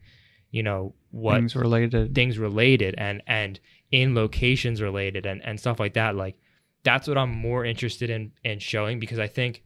you 0.51 0.63
know, 0.63 0.93
what 1.11 1.36
things 1.36 1.55
related. 1.55 2.15
things 2.15 2.39
related 2.39 2.95
and 2.97 3.21
and 3.27 3.59
in 3.91 4.15
locations 4.15 4.82
related 4.82 5.25
and 5.25 5.43
and 5.43 5.59
stuff 5.59 5.79
like 5.79 5.93
that 5.93 6.15
like 6.15 6.38
that's 6.84 7.07
what 7.07 7.17
i'm 7.17 7.29
more 7.29 7.65
interested 7.65 8.09
in 8.09 8.32
in 8.43 8.59
showing 8.59 8.99
because 8.99 9.19
i 9.19 9.27
think 9.27 9.63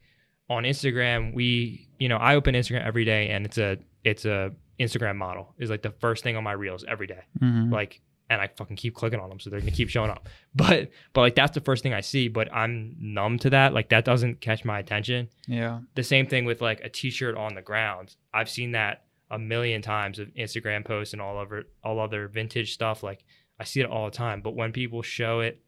on 0.50 0.64
instagram 0.64 1.32
we 1.34 1.88
you 1.98 2.08
know 2.08 2.16
i 2.16 2.34
open 2.34 2.54
instagram 2.54 2.84
every 2.84 3.04
day 3.04 3.28
and 3.28 3.46
it's 3.46 3.58
a 3.58 3.78
it's 4.04 4.24
a 4.24 4.52
instagram 4.80 5.16
model 5.16 5.54
is 5.58 5.70
like 5.70 5.82
the 5.82 5.90
first 5.90 6.22
thing 6.22 6.36
on 6.36 6.44
my 6.44 6.52
reels 6.52 6.84
every 6.86 7.06
day 7.06 7.22
Mhm. 7.40 7.72
like 7.72 8.00
and 8.28 8.40
i 8.40 8.48
fucking 8.48 8.76
keep 8.76 8.94
clicking 8.94 9.20
on 9.20 9.28
them 9.28 9.38
so 9.40 9.48
they're 9.50 9.60
gonna 9.60 9.70
keep 9.72 9.88
showing 9.88 10.10
up 10.10 10.28
but 10.54 10.90
but 11.12 11.20
like 11.22 11.34
that's 11.34 11.52
the 11.54 11.60
first 11.60 11.82
thing 11.82 11.94
i 11.94 12.00
see 12.00 12.28
but 12.28 12.52
i'm 12.52 12.94
numb 13.00 13.38
to 13.38 13.50
that 13.50 13.72
like 13.72 13.88
that 13.90 14.04
doesn't 14.04 14.40
catch 14.40 14.64
my 14.64 14.78
attention 14.78 15.28
yeah. 15.46 15.80
the 15.94 16.02
same 16.02 16.26
thing 16.26 16.44
with 16.44 16.60
like 16.60 16.80
a 16.82 16.88
t-shirt 16.88 17.36
on 17.36 17.54
the 17.54 17.62
ground. 17.62 18.16
I've 18.34 18.50
seen 18.50 18.72
that 18.72 19.04
a 19.30 19.38
million 19.38 19.80
times 19.82 20.18
of 20.18 20.28
Instagram 20.34 20.84
posts 20.84 21.12
and 21.12 21.20
all 21.22 21.38
over 21.38 21.64
all 21.82 21.98
other 21.98 22.28
vintage 22.28 22.72
stuff. 22.74 23.02
Like 23.02 23.24
I 23.58 23.64
see 23.64 23.80
it 23.80 23.86
all 23.90 24.04
the 24.04 24.10
time. 24.16 24.40
But 24.40 24.54
when 24.54 24.72
people 24.72 25.02
show 25.02 25.40
it 25.40 25.60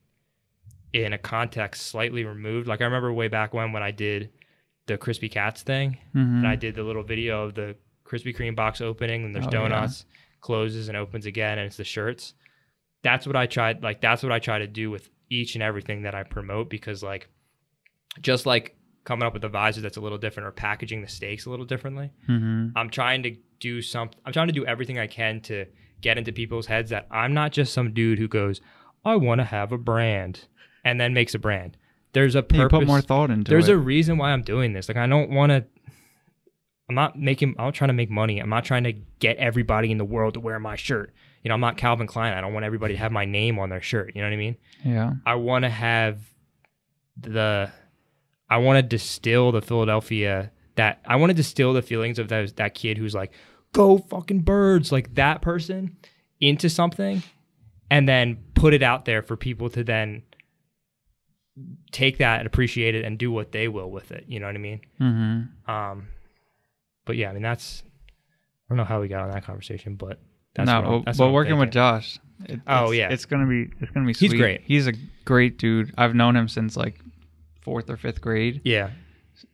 in 0.92 1.12
a 1.12 1.18
context 1.18 1.82
slightly 1.86 2.24
removed, 2.24 2.66
like 2.68 2.80
I 2.80 2.84
remember 2.84 3.12
way 3.12 3.28
back 3.28 3.52
when 3.54 3.72
when 3.72 3.82
I 3.82 3.90
did 3.90 4.30
the 4.86 4.96
crispy 4.96 5.28
cats 5.28 5.62
thing 5.62 5.98
Mhm. 6.14 6.38
and 6.38 6.46
I 6.46 6.56
did 6.56 6.74
the 6.76 6.82
little 6.84 7.02
video 7.02 7.44
of 7.44 7.54
the 7.54 7.76
Krispy 8.08 8.34
Kreme 8.36 8.56
box 8.56 8.80
opening 8.80 9.24
and 9.24 9.34
there's 9.34 9.46
Oh, 9.46 9.50
yeah. 9.52 9.68
donuts, 9.68 10.06
closes 10.40 10.88
and 10.88 10.96
opens 10.96 11.26
again 11.26 11.58
and 11.58 11.66
it's 11.66 11.76
the 11.76 11.84
shirts. 11.84 12.34
That's 13.02 13.26
what 13.26 13.36
I 13.36 13.46
tried 13.46 13.82
like 13.82 14.00
that's 14.00 14.22
what 14.22 14.32
I 14.32 14.38
try 14.38 14.58
to 14.58 14.66
do 14.66 14.90
with 14.90 15.08
each 15.30 15.54
and 15.54 15.62
everything 15.62 16.02
that 16.02 16.14
I 16.14 16.22
promote 16.22 16.70
because 16.70 17.02
like 17.02 17.28
just 18.20 18.46
like 18.46 18.76
coming 19.04 19.26
up 19.26 19.32
with 19.34 19.44
a 19.44 19.48
visor 19.48 19.80
that's 19.80 19.96
a 19.96 20.00
little 20.00 20.18
different 20.18 20.46
or 20.46 20.52
packaging 20.52 21.00
the 21.02 21.08
steaks 21.08 21.46
a 21.46 21.50
little 21.50 21.64
differently. 21.64 22.10
Mhm. 22.28 22.72
I'm 22.76 22.90
trying 22.90 23.22
to 23.24 23.36
do 23.60 23.80
some 23.82 24.10
I'm 24.24 24.32
trying 24.32 24.48
to 24.48 24.52
do 24.52 24.64
everything 24.66 24.98
I 24.98 25.06
can 25.06 25.40
to 25.42 25.66
get 26.00 26.18
into 26.18 26.32
people's 26.32 26.66
heads 26.66 26.90
that 26.90 27.06
I'm 27.10 27.34
not 27.34 27.52
just 27.52 27.72
some 27.72 27.92
dude 27.92 28.18
who 28.18 28.28
goes, 28.28 28.60
I 29.04 29.16
want 29.16 29.40
to 29.40 29.44
have 29.44 29.72
a 29.72 29.78
brand 29.78 30.46
and 30.84 31.00
then 31.00 31.12
makes 31.14 31.34
a 31.34 31.38
brand. 31.38 31.76
There's 32.12 32.34
a 32.34 32.38
You 32.38 32.42
purpose. 32.42 32.78
put 32.78 32.86
more 32.86 33.00
thought 33.00 33.30
into 33.30 33.50
There's 33.50 33.68
it. 33.68 33.72
a 33.74 33.78
reason 33.78 34.16
why 34.18 34.32
I'm 34.32 34.42
doing 34.42 34.72
this. 34.72 34.88
Like 34.88 34.96
I 34.96 35.06
don't 35.06 35.30
want 35.30 35.50
to 35.50 35.64
I'm 36.88 36.94
not 36.94 37.18
making 37.18 37.54
I'm 37.58 37.66
not 37.66 37.74
trying 37.74 37.88
to 37.88 37.94
make 37.94 38.10
money. 38.10 38.38
I'm 38.38 38.48
not 38.48 38.64
trying 38.64 38.84
to 38.84 38.92
get 38.92 39.36
everybody 39.36 39.90
in 39.90 39.98
the 39.98 40.04
world 40.04 40.34
to 40.34 40.40
wear 40.40 40.58
my 40.58 40.76
shirt. 40.76 41.12
You 41.42 41.48
know, 41.48 41.54
I'm 41.54 41.60
not 41.60 41.76
Calvin 41.76 42.06
Klein. 42.06 42.32
I 42.32 42.40
don't 42.40 42.52
want 42.52 42.64
everybody 42.64 42.94
to 42.94 42.98
have 42.98 43.12
my 43.12 43.24
name 43.24 43.58
on 43.58 43.68
their 43.68 43.82
shirt, 43.82 44.12
you 44.14 44.22
know 44.22 44.26
what 44.28 44.34
I 44.34 44.38
mean? 44.38 44.56
yeah. 44.84 45.12
I 45.26 45.34
want 45.34 45.64
to 45.64 45.68
have 45.68 46.18
the 47.20 47.70
I 48.50 48.58
want 48.58 48.78
to 48.78 48.82
distill 48.82 49.52
the 49.52 49.60
Philadelphia 49.62 50.50
that 50.76 51.00
I 51.04 51.16
want 51.16 51.30
to 51.30 51.34
distill 51.34 51.72
the 51.72 51.82
feelings 51.82 52.18
of 52.18 52.28
those 52.28 52.52
that 52.54 52.74
kid 52.74 52.96
who's 52.96 53.14
like 53.14 53.32
go 53.72 53.98
fucking 53.98 54.40
birds 54.40 54.90
like 54.90 55.14
that 55.16 55.42
person 55.42 55.96
into 56.40 56.70
something 56.70 57.22
and 57.90 58.08
then 58.08 58.38
put 58.54 58.72
it 58.72 58.82
out 58.82 59.04
there 59.04 59.22
for 59.22 59.36
people 59.36 59.68
to 59.70 59.84
then 59.84 60.22
take 61.90 62.18
that 62.18 62.38
and 62.38 62.46
appreciate 62.46 62.94
it 62.94 63.04
and 63.04 63.18
do 63.18 63.30
what 63.30 63.52
they 63.52 63.68
will 63.68 63.90
with 63.90 64.10
it, 64.12 64.24
you 64.28 64.38
know 64.40 64.46
what 64.46 64.54
I 64.54 64.58
mean? 64.58 64.80
Mm-hmm. 65.00 65.70
Um 65.70 66.08
but 67.08 67.16
yeah, 67.16 67.30
I 67.30 67.32
mean 67.32 67.42
that's 67.42 67.82
I 67.84 68.68
don't 68.68 68.76
know 68.78 68.84
how 68.84 69.00
we 69.00 69.08
got 69.08 69.22
on 69.24 69.30
that 69.32 69.44
conversation, 69.44 69.96
but 69.96 70.20
that's 70.54 70.66
no, 70.68 70.74
what 70.76 70.82
I'm- 70.84 70.90
well, 70.92 71.02
that's 71.04 71.18
but 71.18 71.24
what 71.26 71.32
working 71.32 71.58
with. 71.58 71.72
Josh. 71.72 72.18
It, 72.44 72.60
Oh, 72.68 72.92
it's- 72.92 72.94
yeah. 72.94 73.08
it's 73.10 73.24
gonna 73.24 73.46
be 73.48 73.68
it's 73.80 73.90
gonna 73.90 74.06
be. 74.06 74.14
Sweet. 74.14 74.30
He's 74.32 74.40
great. 74.40 74.60
He's 74.64 74.86
a 74.86 74.92
great 75.24 75.58
dude. 75.58 75.92
I've 75.98 76.14
known 76.14 76.36
him 76.36 76.46
since 76.46 76.76
like 76.76 77.00
fourth 77.62 77.90
or 77.90 77.96
fifth 77.96 78.20
grade. 78.20 78.60
Yeah. 78.64 78.90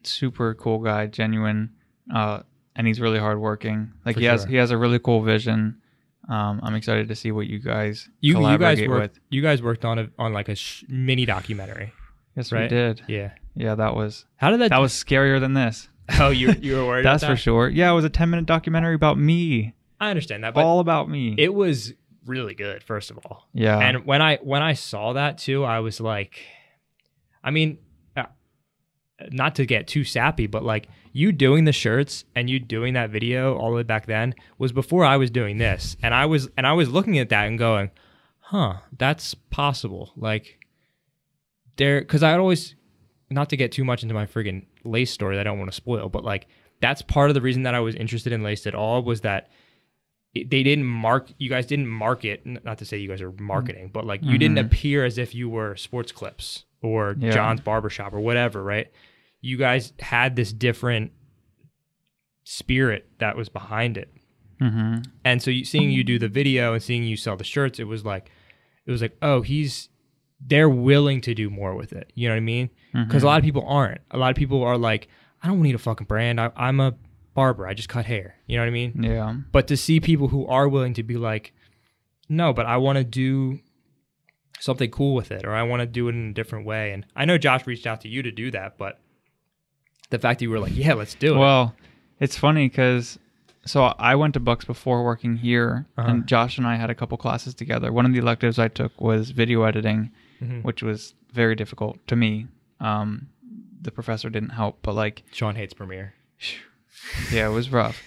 Super 0.02 0.54
cool 0.54 0.78
guy, 0.80 1.06
genuine, 1.06 1.70
uh, 2.12 2.40
and 2.76 2.86
he's 2.86 3.00
really 3.00 3.18
hardworking. 3.18 3.92
Like 4.04 4.14
For 4.16 4.20
he 4.20 4.26
has 4.26 4.42
sure. 4.42 4.50
he 4.50 4.56
has 4.56 4.70
a 4.70 4.76
really 4.78 4.98
cool 4.98 5.22
vision. 5.22 5.80
Um, 6.28 6.60
I'm 6.62 6.74
excited 6.74 7.08
to 7.08 7.14
see 7.14 7.32
what 7.32 7.46
you 7.46 7.58
guys 7.58 8.08
You 8.20 8.38
you 8.50 8.58
guys 8.58 8.80
worked 8.88 9.14
with. 9.14 9.20
you 9.30 9.42
guys 9.42 9.62
worked 9.62 9.84
on 9.84 9.98
a 9.98 10.08
on 10.18 10.32
like 10.32 10.48
a 10.48 10.54
sh- 10.54 10.84
mini 10.88 11.26
documentary. 11.26 11.92
Yes, 12.36 12.50
we 12.50 12.66
did. 12.66 13.02
Yeah. 13.08 13.32
Yeah, 13.54 13.74
that 13.76 13.94
was 13.94 14.24
How 14.36 14.50
did 14.50 14.60
that? 14.62 14.70
that 14.70 14.80
was 14.80 14.92
scarier 14.92 15.38
than 15.38 15.52
this. 15.54 15.88
oh, 16.20 16.30
you 16.30 16.52
you 16.60 16.76
were 16.76 16.86
worried. 16.86 17.04
That's 17.04 17.22
about 17.22 17.32
for 17.32 17.36
sure. 17.36 17.68
Yeah, 17.68 17.90
it 17.90 17.94
was 17.94 18.04
a 18.04 18.10
10 18.10 18.30
minute 18.30 18.46
documentary 18.46 18.94
about 18.94 19.18
me, 19.18 19.74
I 20.00 20.10
understand 20.10 20.44
that, 20.44 20.54
but 20.54 20.64
all 20.64 20.80
about 20.80 21.08
me. 21.08 21.34
it 21.38 21.54
was 21.54 21.92
really 22.26 22.54
good. 22.54 22.82
First 22.82 23.10
of 23.10 23.18
all, 23.24 23.48
yeah, 23.52 23.78
and 23.78 24.04
when 24.04 24.20
I 24.20 24.36
when 24.36 24.62
I 24.62 24.74
saw 24.74 25.12
that 25.14 25.38
too, 25.38 25.64
I 25.64 25.80
was 25.80 26.00
like, 26.00 26.40
I 27.42 27.50
mean, 27.50 27.78
uh, 28.16 28.24
not 29.30 29.54
to 29.56 29.66
get 29.66 29.86
too 29.86 30.04
sappy, 30.04 30.46
but 30.46 30.62
like 30.64 30.88
you 31.12 31.32
doing 31.32 31.64
the 31.64 31.72
shirts 31.72 32.24
and 32.34 32.50
you 32.50 32.58
doing 32.58 32.94
that 32.94 33.10
video 33.10 33.56
all 33.56 33.70
the 33.70 33.76
way 33.76 33.82
back 33.82 34.06
then 34.06 34.34
was 34.58 34.72
before 34.72 35.04
I 35.04 35.16
was 35.16 35.30
doing 35.30 35.58
this, 35.58 35.96
and 36.02 36.12
I 36.12 36.26
was 36.26 36.48
and 36.56 36.66
I 36.66 36.72
was 36.72 36.90
looking 36.90 37.18
at 37.18 37.28
that 37.30 37.46
and 37.46 37.58
going, 37.58 37.90
huh, 38.40 38.74
that's 38.98 39.34
possible. 39.34 40.12
Like 40.16 40.58
there, 41.76 42.00
because 42.00 42.22
I'd 42.22 42.38
always, 42.38 42.74
not 43.30 43.48
to 43.50 43.56
get 43.56 43.72
too 43.72 43.84
much 43.84 44.02
into 44.02 44.14
my 44.14 44.26
friggin' 44.26 44.66
lace 44.84 45.10
story 45.10 45.36
that 45.36 45.40
I 45.42 45.44
don't 45.50 45.58
want 45.58 45.70
to 45.70 45.76
spoil, 45.76 46.08
but 46.08 46.24
like 46.24 46.46
that's 46.80 47.02
part 47.02 47.30
of 47.30 47.34
the 47.34 47.40
reason 47.40 47.62
that 47.62 47.74
I 47.74 47.80
was 47.80 47.94
interested 47.94 48.32
in 48.32 48.42
lace 48.42 48.66
at 48.66 48.74
all 48.74 49.02
was 49.02 49.22
that 49.22 49.48
it, 50.34 50.50
they 50.50 50.62
didn't 50.62 50.84
mark, 50.84 51.30
you 51.38 51.48
guys 51.48 51.64
didn't 51.66 51.86
market, 51.88 52.42
not 52.64 52.78
to 52.78 52.84
say 52.84 52.98
you 52.98 53.08
guys 53.08 53.22
are 53.22 53.32
marketing, 53.32 53.90
but 53.92 54.04
like 54.04 54.22
you 54.22 54.36
didn't 54.36 54.58
Mhm. 54.58 54.66
appear 54.66 55.04
as 55.04 55.16
if 55.16 55.34
you 55.34 55.48
were 55.48 55.76
sports 55.76 56.10
clips 56.12 56.64
or 56.82 57.14
Yeah. 57.18 57.30
John's 57.30 57.60
barbershop 57.60 58.12
or 58.12 58.20
whatever, 58.20 58.62
right? 58.62 58.90
You 59.40 59.56
guys 59.56 59.92
had 60.00 60.36
this 60.36 60.52
different 60.52 61.12
spirit 62.44 63.08
that 63.18 63.36
was 63.36 63.48
behind 63.48 63.96
it. 63.96 64.12
Mm-hmm. 64.60 65.02
And 65.24 65.42
so 65.42 65.50
you, 65.50 65.64
seeing 65.64 65.90
you 65.90 66.04
do 66.04 66.18
the 66.18 66.28
video 66.28 66.74
and 66.74 66.82
seeing 66.82 67.04
you 67.04 67.16
sell 67.16 67.36
the 67.36 67.44
shirts, 67.44 67.78
it 67.78 67.84
was 67.84 68.04
like, 68.04 68.30
it 68.86 68.90
was 68.90 69.02
like, 69.02 69.16
oh, 69.22 69.40
he's, 69.42 69.88
they're 70.40 70.68
willing 70.68 71.20
to 71.22 71.34
do 71.34 71.50
more 71.50 71.74
with 71.74 71.92
it. 71.92 72.10
You 72.14 72.28
know 72.28 72.34
what 72.34 72.38
I 72.38 72.40
mean? 72.40 72.70
Because 72.92 73.22
a 73.22 73.26
lot 73.26 73.38
of 73.38 73.44
people 73.44 73.64
aren't. 73.66 74.00
A 74.10 74.18
lot 74.18 74.30
of 74.30 74.36
people 74.36 74.62
are 74.62 74.76
like, 74.78 75.08
I 75.42 75.48
don't 75.48 75.60
need 75.62 75.74
a 75.74 75.78
fucking 75.78 76.06
brand. 76.06 76.40
I, 76.40 76.50
I'm 76.56 76.80
a 76.80 76.94
barber. 77.34 77.66
I 77.66 77.74
just 77.74 77.88
cut 77.88 78.04
hair. 78.06 78.36
You 78.46 78.56
know 78.56 78.62
what 78.62 78.68
I 78.68 78.72
mean? 78.72 79.02
Yeah. 79.02 79.34
But 79.52 79.66
to 79.68 79.76
see 79.76 80.00
people 80.00 80.28
who 80.28 80.46
are 80.46 80.68
willing 80.68 80.94
to 80.94 81.02
be 81.02 81.16
like, 81.16 81.52
no, 82.28 82.52
but 82.52 82.66
I 82.66 82.76
want 82.76 82.98
to 82.98 83.04
do 83.04 83.58
something 84.60 84.90
cool 84.90 85.14
with 85.14 85.30
it, 85.32 85.44
or 85.44 85.52
I 85.52 85.62
want 85.64 85.80
to 85.80 85.86
do 85.86 86.08
it 86.08 86.14
in 86.14 86.30
a 86.30 86.32
different 86.32 86.66
way. 86.66 86.92
And 86.92 87.04
I 87.16 87.24
know 87.24 87.36
Josh 87.38 87.66
reached 87.66 87.86
out 87.86 88.00
to 88.02 88.08
you 88.08 88.22
to 88.22 88.30
do 88.30 88.50
that, 88.52 88.78
but 88.78 89.00
the 90.10 90.18
fact 90.18 90.38
that 90.38 90.44
you 90.44 90.50
were 90.50 90.60
like, 90.60 90.74
yeah, 90.76 90.94
let's 90.94 91.14
do 91.14 91.34
it. 91.34 91.38
Well, 91.38 91.74
it's 92.20 92.36
funny 92.38 92.68
because 92.68 93.18
so 93.66 93.82
I 93.84 94.14
went 94.14 94.34
to 94.34 94.40
Bucks 94.40 94.64
before 94.64 95.04
working 95.04 95.36
here, 95.36 95.86
Uh-huh. 95.98 96.08
and 96.08 96.26
Josh 96.26 96.58
and 96.58 96.66
I 96.66 96.76
had 96.76 96.90
a 96.90 96.94
couple 96.94 97.16
classes 97.18 97.54
together. 97.54 97.92
One 97.92 98.06
of 98.06 98.12
the 98.12 98.18
electives 98.18 98.58
I 98.58 98.68
took 98.68 98.98
was 99.00 99.30
video 99.30 99.64
editing, 99.64 100.12
Mhm. 100.44 100.62
which 100.64 100.82
was 100.82 101.14
very 101.32 101.54
difficult 101.56 102.04
to 102.08 102.16
me. 102.16 102.46
Um, 102.80 103.28
the 103.80 103.90
professor 103.90 104.30
didn't 104.30 104.50
help, 104.50 104.80
but 104.82 104.94
like, 104.94 105.22
Sean 105.32 105.54
hates 105.56 105.74
Premiere. 105.74 106.14
yeah, 107.32 107.46
it 107.48 107.52
was 107.52 107.70
rough. 107.70 108.02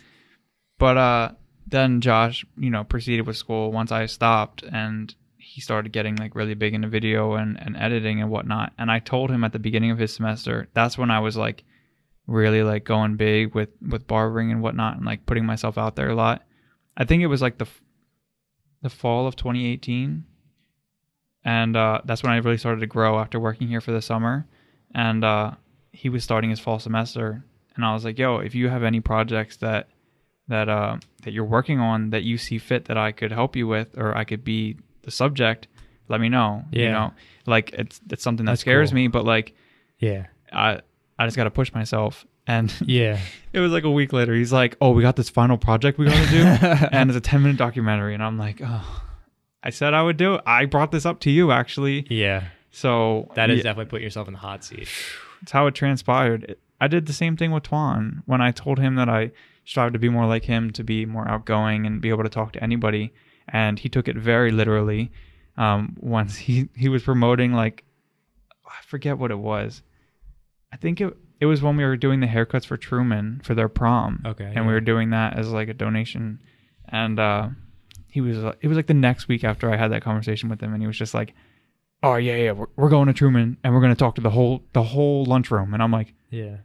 But 0.80 0.98
uh, 0.98 1.32
then 1.66 2.02
Josh, 2.02 2.46
you 2.58 2.70
know, 2.70 2.84
proceeded 2.84 3.26
with 3.28 3.38
school 3.38 3.72
once 3.72 3.92
I 3.92 4.06
stopped, 4.06 4.64
and 4.64 5.14
he 5.38 5.62
started 5.62 5.92
getting 5.92 6.16
like 6.18 6.36
really 6.36 6.54
big 6.54 6.74
into 6.74 6.88
video 6.88 7.34
and, 7.34 7.60
and 7.62 7.76
editing 7.78 8.22
and 8.22 8.30
whatnot. 8.30 8.74
And 8.78 8.92
I 8.92 9.00
told 9.00 9.32
him 9.32 9.44
at 9.44 9.54
the 9.54 9.60
beginning 9.60 9.92
of 9.92 9.98
his 9.98 10.14
semester, 10.14 10.68
that's 10.74 10.98
when 10.98 11.10
I 11.12 11.20
was 11.20 11.36
like 11.38 11.64
really 12.28 12.62
like 12.62 12.84
going 12.84 13.16
big 13.16 13.56
with 13.56 13.70
with 13.88 14.06
barbering 14.08 14.52
and 14.52 14.62
whatnot, 14.62 14.98
and 14.98 15.06
like 15.06 15.26
putting 15.26 15.46
myself 15.46 15.78
out 15.78 15.96
there 15.96 16.10
a 16.10 16.16
lot. 16.16 16.44
I 16.96 17.06
think 17.06 17.22
it 17.24 17.28
was 17.28 17.42
like 17.42 17.58
the 17.58 17.66
f- 17.66 17.82
the 18.82 18.90
fall 18.90 19.26
of 19.28 19.36
2018, 19.36 20.26
and 21.46 21.76
uh, 21.78 22.02
that's 22.06 22.24
when 22.24 22.32
I 22.32 22.38
really 22.38 22.58
started 22.58 22.82
to 22.82 22.88
grow 22.88 23.20
after 23.20 23.40
working 23.40 23.68
here 23.68 23.82
for 23.82 23.92
the 23.92 24.02
summer. 24.02 24.46
And 24.96 25.24
uh, 25.24 25.52
he 25.92 26.10
was 26.10 26.24
starting 26.24 26.50
his 26.50 26.60
fall 26.60 26.80
semester, 26.80 27.44
and 27.76 27.86
I 27.86 27.94
was 27.94 28.04
like, 28.06 28.18
"Yo, 28.18 28.38
if 28.38 28.56
you 28.56 28.70
have 28.70 28.84
any 28.84 29.00
projects 29.02 29.58
that 29.58 29.88
that 30.48 30.70
uh, 30.70 30.98
that 31.24 31.34
you're 31.34 31.44
working 31.46 31.80
on 31.80 32.10
that 32.12 32.24
you 32.24 32.38
see 32.38 32.58
fit 32.58 32.86
that 32.86 32.98
I 32.98 33.12
could 33.12 33.32
help 33.32 33.56
you 33.56 33.68
with, 33.68 33.98
or 33.98 34.16
I 34.18 34.24
could 34.24 34.44
be 34.44 34.78
the 35.04 35.12
subject, 35.12 35.68
let 36.08 36.22
me 36.22 36.30
know." 36.30 36.64
Yeah. 36.72 36.84
You 36.84 36.92
know, 36.92 37.14
like 37.46 37.72
it's 37.74 38.00
it's 38.10 38.24
something 38.24 38.46
that 38.46 38.54
That's 38.54 38.62
scares 38.62 38.90
cool. 38.92 38.96
me, 38.96 39.08
but 39.08 39.26
like 39.26 39.54
Yeah. 40.00 40.28
I 40.54 40.80
I 41.20 41.26
just 41.28 41.36
got 41.38 41.44
to 41.46 41.52
push 41.52 41.74
myself. 41.74 42.26
And 42.50 42.74
Yeah. 42.86 43.20
it 43.52 43.60
was 43.60 43.74
like 43.74 43.84
a 43.84 43.92
week 43.92 44.14
later. 44.14 44.34
He's 44.34 44.54
like, 44.54 44.78
"Oh, 44.80 44.92
we 44.92 45.02
got 45.02 45.18
this 45.18 45.30
final 45.30 45.58
project 45.58 45.98
we 46.00 46.06
got 46.06 46.26
to 46.26 46.32
do, 46.32 46.88
and 46.92 47.10
it's 47.10 47.18
a 47.18 47.22
ten 47.22 47.42
minute 47.44 47.58
documentary." 47.58 48.14
And 48.14 48.24
I'm 48.24 48.38
like, 48.38 48.62
"Oh." 48.64 49.04
I 49.64 49.70
said 49.70 49.94
I 49.94 50.02
would 50.02 50.18
do 50.18 50.36
it. 50.36 50.42
I 50.46 50.66
brought 50.66 50.92
this 50.92 51.06
up 51.06 51.20
to 51.22 51.32
you 51.32 51.52
actually. 51.52 52.06
yeah. 52.10 52.50
So 52.72 53.32
That 53.34 53.50
is 53.50 53.58
yeah, 53.58 53.64
definitely 53.64 53.90
putting 53.90 54.04
yourself 54.04 54.28
in 54.28 54.34
the 54.34 54.40
hot 54.40 54.64
seat. 54.64 54.88
it's 55.42 55.52
how 55.52 55.66
it 55.68 55.74
transpired. 55.74 56.58
I 56.80 56.88
did 56.88 57.08
the 57.08 57.14
same 57.14 57.36
thing 57.36 57.52
with 57.52 57.64
Twan 57.64 58.22
when 58.26 58.40
I 58.40 58.52
told 58.52 58.78
him 58.78 58.96
that 58.96 59.10
I 59.10 59.32
strive 59.66 59.94
to 59.94 60.00
be 60.00 60.10
more 60.10 60.28
like 60.28 60.44
him, 60.44 60.72
to 60.72 60.84
be 60.84 61.06
more 61.06 61.28
outgoing 61.28 61.86
and 61.86 62.02
be 62.02 62.10
able 62.10 62.24
to 62.24 62.30
talk 62.30 62.54
to 62.54 62.64
anybody, 62.64 63.14
and 63.48 63.80
he 63.80 63.90
took 63.90 64.08
it 64.08 64.16
very 64.16 64.52
literally. 64.52 65.12
Um, 65.58 65.98
once 66.00 66.38
he 66.38 66.70
he 66.76 66.88
was 66.88 67.04
promoting 67.04 67.54
like 67.54 67.84
I 68.66 68.84
forget 68.86 69.18
what 69.18 69.32
it 69.32 69.40
was. 69.40 69.82
I 70.72 70.78
think 70.78 71.02
it 71.02 71.18
it 71.40 71.46
was 71.46 71.62
when 71.62 71.78
we 71.78 71.84
were 71.84 71.98
doing 71.98 72.20
the 72.20 72.28
haircuts 72.28 72.66
for 72.66 72.78
Truman 72.78 73.42
for 73.44 73.56
their 73.56 73.70
prom. 73.70 74.22
Okay, 74.26 74.46
and 74.46 74.56
yeah. 74.56 74.68
we 74.68 74.74
were 74.74 74.82
doing 74.82 75.10
that 75.12 75.38
as 75.38 75.50
like 75.50 75.70
a 75.70 75.74
donation, 75.74 76.42
and 76.88 77.20
uh, 77.20 77.50
he 78.18 78.22
was 78.22 78.38
uh, 78.44 78.54
it 78.62 78.68
was 78.68 78.76
like 78.78 78.88
the 78.88 78.96
next 78.96 79.28
week 79.28 79.44
after 79.44 79.72
I 79.72 79.78
had 79.78 79.92
that 79.92 80.02
conversation 80.02 80.50
with 80.50 80.60
him, 80.60 80.74
and 80.74 80.82
he 80.82 80.88
was 80.88 80.98
just 80.98 81.14
like, 81.14 81.36
"Oh 82.02 82.16
yeah, 82.16 82.36
yeah, 82.36 82.52
we're, 82.54 82.66
we're 82.76 82.90
going 82.90 83.06
to 83.08 83.14
Truman, 83.14 83.58
and 83.64 83.74
we're 83.76 83.82
gonna 83.82 83.96
talk 83.96 84.16
to 84.16 84.22
the 84.22 84.32
whole 84.32 84.64
the 84.74 84.82
whole 84.82 85.24
lunchroom," 85.26 85.74
and 85.74 85.84
I'm 85.84 85.92
like. 85.92 86.14
Yeah. 86.32 86.58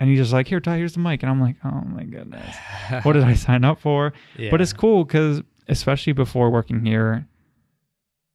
And 0.00 0.10
he's 0.10 0.18
just 0.18 0.32
like, 0.32 0.46
here, 0.48 0.60
Ty, 0.60 0.76
here's 0.76 0.92
the 0.92 1.00
mic. 1.00 1.22
And 1.22 1.30
I'm 1.30 1.40
like, 1.40 1.56
oh 1.64 1.80
my 1.86 2.02
goodness, 2.04 2.54
what 3.02 3.14
did 3.14 3.24
I 3.24 3.32
sign 3.34 3.64
up 3.64 3.80
for? 3.80 4.12
Yeah. 4.36 4.50
But 4.50 4.60
it's 4.60 4.72
cool 4.74 5.04
because, 5.04 5.40
especially 5.68 6.12
before 6.12 6.50
working 6.50 6.84
here, 6.84 7.26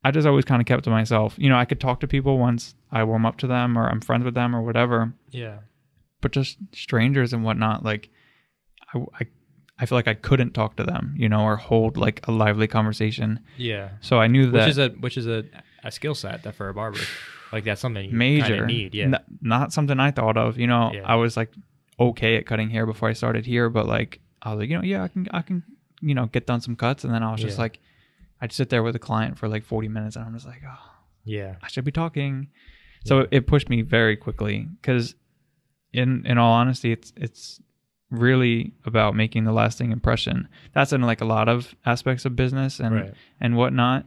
I 0.04 0.10
just 0.12 0.26
always 0.26 0.46
kind 0.46 0.60
of 0.62 0.66
kept 0.66 0.86
to 0.86 0.90
myself. 0.90 1.36
You 1.38 1.50
know, 1.50 1.58
I 1.58 1.66
could 1.66 1.80
talk 1.80 2.00
to 2.00 2.08
people 2.08 2.40
once 2.40 2.74
I 2.92 3.04
warm 3.04 3.26
up 3.28 3.38
to 3.40 3.48
them 3.48 3.78
or 3.78 3.88
I'm 3.88 4.02
friends 4.02 4.24
with 4.26 4.34
them 4.34 4.56
or 4.56 4.62
whatever, 4.64 5.14
Yeah. 5.30 5.58
but 6.22 6.32
just 6.32 6.58
strangers 6.72 7.32
and 7.34 7.44
whatnot, 7.44 7.84
like, 7.86 8.10
I, 8.96 9.00
I, 9.20 9.28
I 9.82 9.86
feel 9.88 9.98
like 9.98 10.08
I 10.08 10.14
couldn't 10.14 10.52
talk 10.54 10.76
to 10.78 10.84
them, 10.84 11.16
you 11.18 11.28
know, 11.28 11.42
or 11.42 11.58
hold 11.58 11.98
like 11.98 12.26
a 12.28 12.32
lively 12.32 12.68
conversation. 12.68 13.40
Yeah. 13.58 13.90
So 14.02 14.20
I 14.22 14.28
knew 14.28 14.46
that 14.52 14.54
Which 14.68 14.70
is 14.70 14.78
a 14.78 14.90
which 14.90 15.18
is 15.18 15.28
a, 15.28 15.44
a 15.84 15.92
skill 15.92 16.14
set 16.16 16.44
that 16.44 16.54
for 16.56 16.70
a 16.70 16.74
barber. 16.74 17.00
Like 17.52 17.64
that's 17.66 17.82
something 17.82 18.10
you 18.10 18.16
major 18.16 18.66
need. 18.66 18.94
Yeah. 18.96 19.06
N- 19.06 19.20
not 19.42 19.74
something 19.74 20.00
I 20.00 20.12
thought 20.12 20.38
of. 20.38 20.58
You 20.60 20.68
know, 20.68 20.92
Yeah. 20.94 21.02
I 21.04 21.16
was 21.16 21.36
like 21.36 21.52
okay 22.00 22.38
at 22.38 22.46
cutting 22.46 22.70
hair 22.70 22.86
before 22.86 23.10
I 23.10 23.14
started 23.14 23.46
here, 23.46 23.70
but 23.70 23.88
like 23.88 24.20
I 24.44 24.52
was 24.52 24.60
like, 24.60 24.70
you 24.70 24.78
know, 24.78 24.84
yeah, 24.84 25.04
I 25.04 25.08
can, 25.08 25.28
I 25.32 25.42
can, 25.42 25.64
you 26.02 26.16
know, 26.16 26.28
get 26.28 26.46
done 26.48 26.62
some 26.62 26.76
cuts, 26.76 27.04
and 27.04 27.14
then 27.14 27.22
I 27.24 27.32
was 27.32 27.42
just 27.42 27.58
Yeah. 27.58 27.64
like, 27.64 27.80
I'd 28.42 28.52
sit 28.52 28.70
there 28.70 28.82
with 28.84 28.96
a 28.96 29.00
client 29.00 29.38
for 29.38 29.48
like 29.48 29.64
40 29.64 29.88
minutes, 29.88 30.16
and 30.16 30.26
I'm 30.26 30.34
just 30.34 30.48
like, 30.48 30.62
oh, 30.68 30.92
yeah. 31.26 31.56
I 31.62 31.68
should 31.68 31.86
be 31.86 31.92
talking. 31.92 32.48
So 33.06 33.20
Yeah. 33.22 33.26
it 33.32 33.48
pushed 33.48 33.70
me 33.70 33.82
very 33.84 34.16
quickly 34.18 34.68
because, 34.82 35.14
in 35.94 36.26
in 36.26 36.38
all 36.38 36.54
honesty, 36.54 36.92
it's 36.92 37.12
it's 37.16 37.60
really 38.12 38.74
about 38.86 39.16
making 39.16 39.46
the 39.46 39.52
lasting 39.54 39.92
impression. 39.92 40.48
That's 40.74 40.94
in 40.94 41.02
like 41.02 41.22
a 41.22 41.26
lot 41.26 41.50
of 41.50 41.74
aspects 41.86 42.26
of 42.26 42.36
business 42.36 42.80
and 42.80 42.96
Right. 42.96 43.14
and 43.40 43.56
whatnot. 43.58 44.06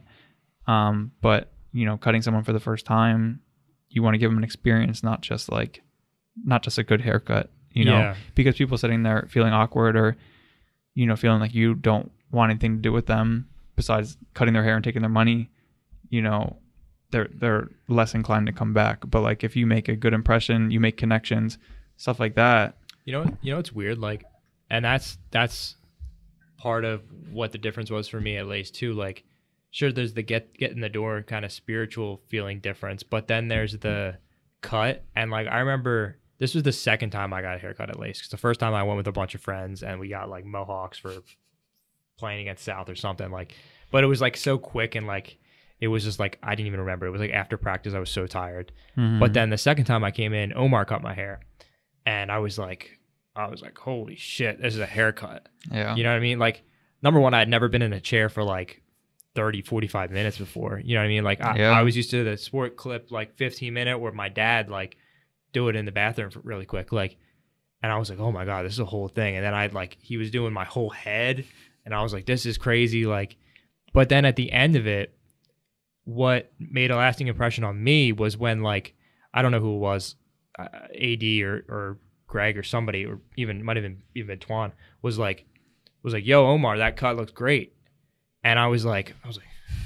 Um, 0.67 1.11
but 1.21 1.51
you 1.73 1.85
know, 1.85 1.97
cutting 1.97 2.21
someone 2.21 2.43
for 2.43 2.53
the 2.53 2.59
first 2.59 2.85
time, 2.85 3.41
you 3.89 4.01
want 4.01 4.13
to 4.13 4.17
give 4.17 4.31
them 4.31 4.37
an 4.37 4.43
experience, 4.45 5.03
not 5.03 5.21
just 5.21 5.51
like, 5.51 5.81
not 6.45 6.63
just 6.63 6.77
a 6.77 6.83
good 6.83 7.01
haircut. 7.01 7.49
You 7.73 7.83
know, 7.85 7.97
Yeah. 7.97 8.15
because 8.35 8.55
people 8.55 8.77
sitting 8.77 9.03
there 9.03 9.25
feeling 9.29 9.51
awkward 9.51 9.97
or, 9.97 10.15
you 10.93 11.05
know, 11.05 11.17
feeling 11.17 11.41
like 11.41 11.53
you 11.53 11.73
don't 11.75 12.09
want 12.31 12.51
anything 12.51 12.77
to 12.77 12.81
do 12.81 12.93
with 12.93 13.07
them 13.07 13.47
besides 13.75 14.17
cutting 14.33 14.53
their 14.53 14.63
hair 14.63 14.75
and 14.75 14.83
taking 14.83 15.01
their 15.01 15.09
money. 15.09 15.49
You 16.09 16.21
know, 16.21 16.57
they're 17.11 17.27
they're 17.33 17.67
less 17.89 18.13
inclined 18.15 18.47
to 18.47 18.53
come 18.53 18.71
back. 18.73 18.99
But 19.05 19.21
like 19.21 19.43
if 19.43 19.55
you 19.57 19.65
make 19.65 19.89
a 19.89 19.95
good 19.97 20.13
impression, 20.13 20.71
you 20.71 20.79
make 20.79 20.95
connections, 20.95 21.57
stuff 21.97 22.19
like 22.19 22.35
that. 22.35 22.77
You 23.05 23.13
know, 23.13 23.37
you 23.41 23.53
know, 23.53 23.59
it's 23.59 23.71
weird. 23.71 23.99
Like, 23.99 24.25
and 24.69 24.83
that's 24.83 25.17
that's 25.31 25.75
part 26.57 26.83
of 26.83 27.03
what 27.31 27.51
the 27.51 27.57
difference 27.57 27.91
was 27.91 28.07
for 28.07 28.19
me 28.19 28.37
at 28.37 28.47
least 28.47 28.75
too. 28.75 28.93
Like, 28.93 29.23
sure, 29.71 29.91
there's 29.91 30.13
the 30.13 30.23
get 30.23 30.57
get 30.57 30.71
in 30.71 30.81
the 30.81 30.89
door 30.89 31.21
kind 31.21 31.45
of 31.45 31.51
spiritual 31.51 32.21
feeling 32.27 32.59
difference, 32.59 33.03
but 33.03 33.27
then 33.27 33.47
there's 33.47 33.77
the 33.77 34.17
cut. 34.61 35.03
And 35.15 35.29
like, 35.31 35.47
I 35.47 35.59
remember 35.59 36.17
this 36.39 36.53
was 36.55 36.63
the 36.63 36.71
second 36.71 37.11
time 37.11 37.33
I 37.33 37.41
got 37.41 37.55
a 37.55 37.59
haircut 37.59 37.89
at 37.89 37.99
least. 37.99 38.21
because 38.21 38.31
the 38.31 38.37
first 38.37 38.59
time 38.59 38.73
I 38.73 38.83
went 38.83 38.97
with 38.97 39.07
a 39.07 39.11
bunch 39.11 39.35
of 39.35 39.41
friends 39.41 39.83
and 39.83 39.99
we 39.99 40.09
got 40.09 40.29
like 40.29 40.43
mohawks 40.43 40.97
for 40.97 41.13
playing 42.17 42.41
against 42.41 42.65
South 42.65 42.89
or 42.89 42.95
something. 42.95 43.29
Like, 43.29 43.53
but 43.91 44.03
it 44.03 44.07
was 44.07 44.21
like 44.21 44.35
so 44.37 44.57
quick 44.57 44.95
and 44.95 45.07
like. 45.07 45.37
It 45.81 45.89
was 45.89 46.05
just 46.05 46.19
like 46.19 46.39
I 46.41 46.55
didn't 46.55 46.67
even 46.67 46.79
remember. 46.79 47.05
It 47.05 47.11
was 47.11 47.19
like 47.19 47.31
after 47.31 47.57
practice, 47.57 47.93
I 47.93 47.99
was 47.99 48.09
so 48.09 48.27
tired. 48.27 48.71
Mm-hmm. 48.97 49.19
But 49.19 49.33
then 49.33 49.49
the 49.49 49.57
second 49.57 49.83
time 49.83 50.05
I 50.05 50.11
came 50.11 50.33
in, 50.33 50.53
Omar 50.53 50.85
cut 50.85 51.01
my 51.03 51.13
hair, 51.13 51.41
and 52.05 52.31
I 52.31 52.39
was 52.39 52.57
like, 52.57 52.94
I 53.35 53.47
was 53.47 53.61
like, 53.61 53.77
holy 53.77 54.15
shit, 54.15 54.61
this 54.61 54.73
is 54.73 54.79
a 54.79 54.85
haircut. 54.85 55.49
yeah, 55.71 55.95
You 55.95 56.03
know 56.03 56.09
what 56.11 56.17
I 56.17 56.21
mean? 56.21 56.39
Like, 56.39 56.63
number 57.03 57.19
one, 57.19 57.33
I 57.33 57.39
had 57.39 57.49
never 57.49 57.67
been 57.67 57.81
in 57.81 57.93
a 57.93 57.99
chair 57.99 58.29
for 58.29 58.43
like 58.43 58.81
30, 59.35 59.61
45 59.63 60.11
minutes 60.11 60.37
before. 60.37 60.79
You 60.83 60.95
know 60.95 61.01
what 61.01 61.05
I 61.05 61.09
mean? 61.09 61.23
Like, 61.23 61.41
I, 61.41 61.57
Yeah. 61.57 61.71
I 61.71 61.83
was 61.83 61.97
used 61.97 62.11
to 62.11 62.23
the 62.23 62.37
sport 62.37 62.77
clip 62.77 63.11
like 63.11 63.35
15 63.35 63.73
minute 63.73 63.99
where 63.99 64.11
my 64.13 64.29
dad 64.29 64.69
like 64.69 64.97
do 65.51 65.67
it 65.67 65.75
in 65.75 65.85
the 65.85 65.91
bathroom 65.91 66.29
for 66.31 66.39
really 66.39 66.65
quick. 66.65 66.91
Like, 66.93 67.17
and 67.83 67.91
I 67.91 67.97
was 67.97 68.09
like, 68.09 68.19
oh 68.19 68.31
my 68.31 68.45
God, 68.45 68.65
this 68.65 68.73
is 68.73 68.79
a 68.79 68.85
whole 68.85 69.09
thing. 69.09 69.35
And 69.35 69.45
then 69.45 69.53
I'd 69.53 69.73
like, 69.73 69.97
he 70.01 70.17
was 70.17 70.31
doing 70.31 70.53
my 70.53 70.63
whole 70.65 70.89
head, 70.89 71.45
and 71.85 71.93
I 71.93 72.01
was 72.01 72.13
like, 72.13 72.25
this 72.25 72.45
is 72.45 72.57
crazy. 72.57 73.05
Like, 73.05 73.35
but 73.93 74.09
then 74.09 74.25
at 74.25 74.35
the 74.37 74.51
end 74.51 74.75
of 74.75 74.87
it, 74.87 75.15
what 76.05 76.51
made 76.59 76.91
a 76.91 76.95
lasting 76.95 77.27
impression 77.27 77.63
on 77.63 77.83
me 77.83 78.11
was 78.11 78.37
when 78.37 78.61
like 78.61 78.93
I 79.33 79.41
don't 79.41 79.51
know 79.51 79.59
who 79.59 79.75
it 79.75 79.79
was, 79.79 80.15
uh, 80.57 80.67
AD 80.93 81.23
or 81.41 81.65
or 81.67 81.97
Greg 82.35 82.57
or 82.57 82.63
somebody 82.63 83.05
or 83.05 83.19
even 83.37 83.63
might 83.63 83.77
have 83.77 83.83
been 83.83 84.01
even 84.13 84.27
been 84.27 84.39
Twan 84.39 84.71
was 85.01 85.17
like 85.17 85.45
was 86.03 86.13
like 86.13 86.25
yo 86.25 86.45
Omar 86.47 86.77
that 86.79 86.97
cut 86.97 87.15
looks 87.15 87.31
great, 87.31 87.73
and 88.43 88.59
I 88.59 88.67
was 88.67 88.83
like 88.83 89.13
I 89.23 89.27
was 89.27 89.37
like 89.37 89.45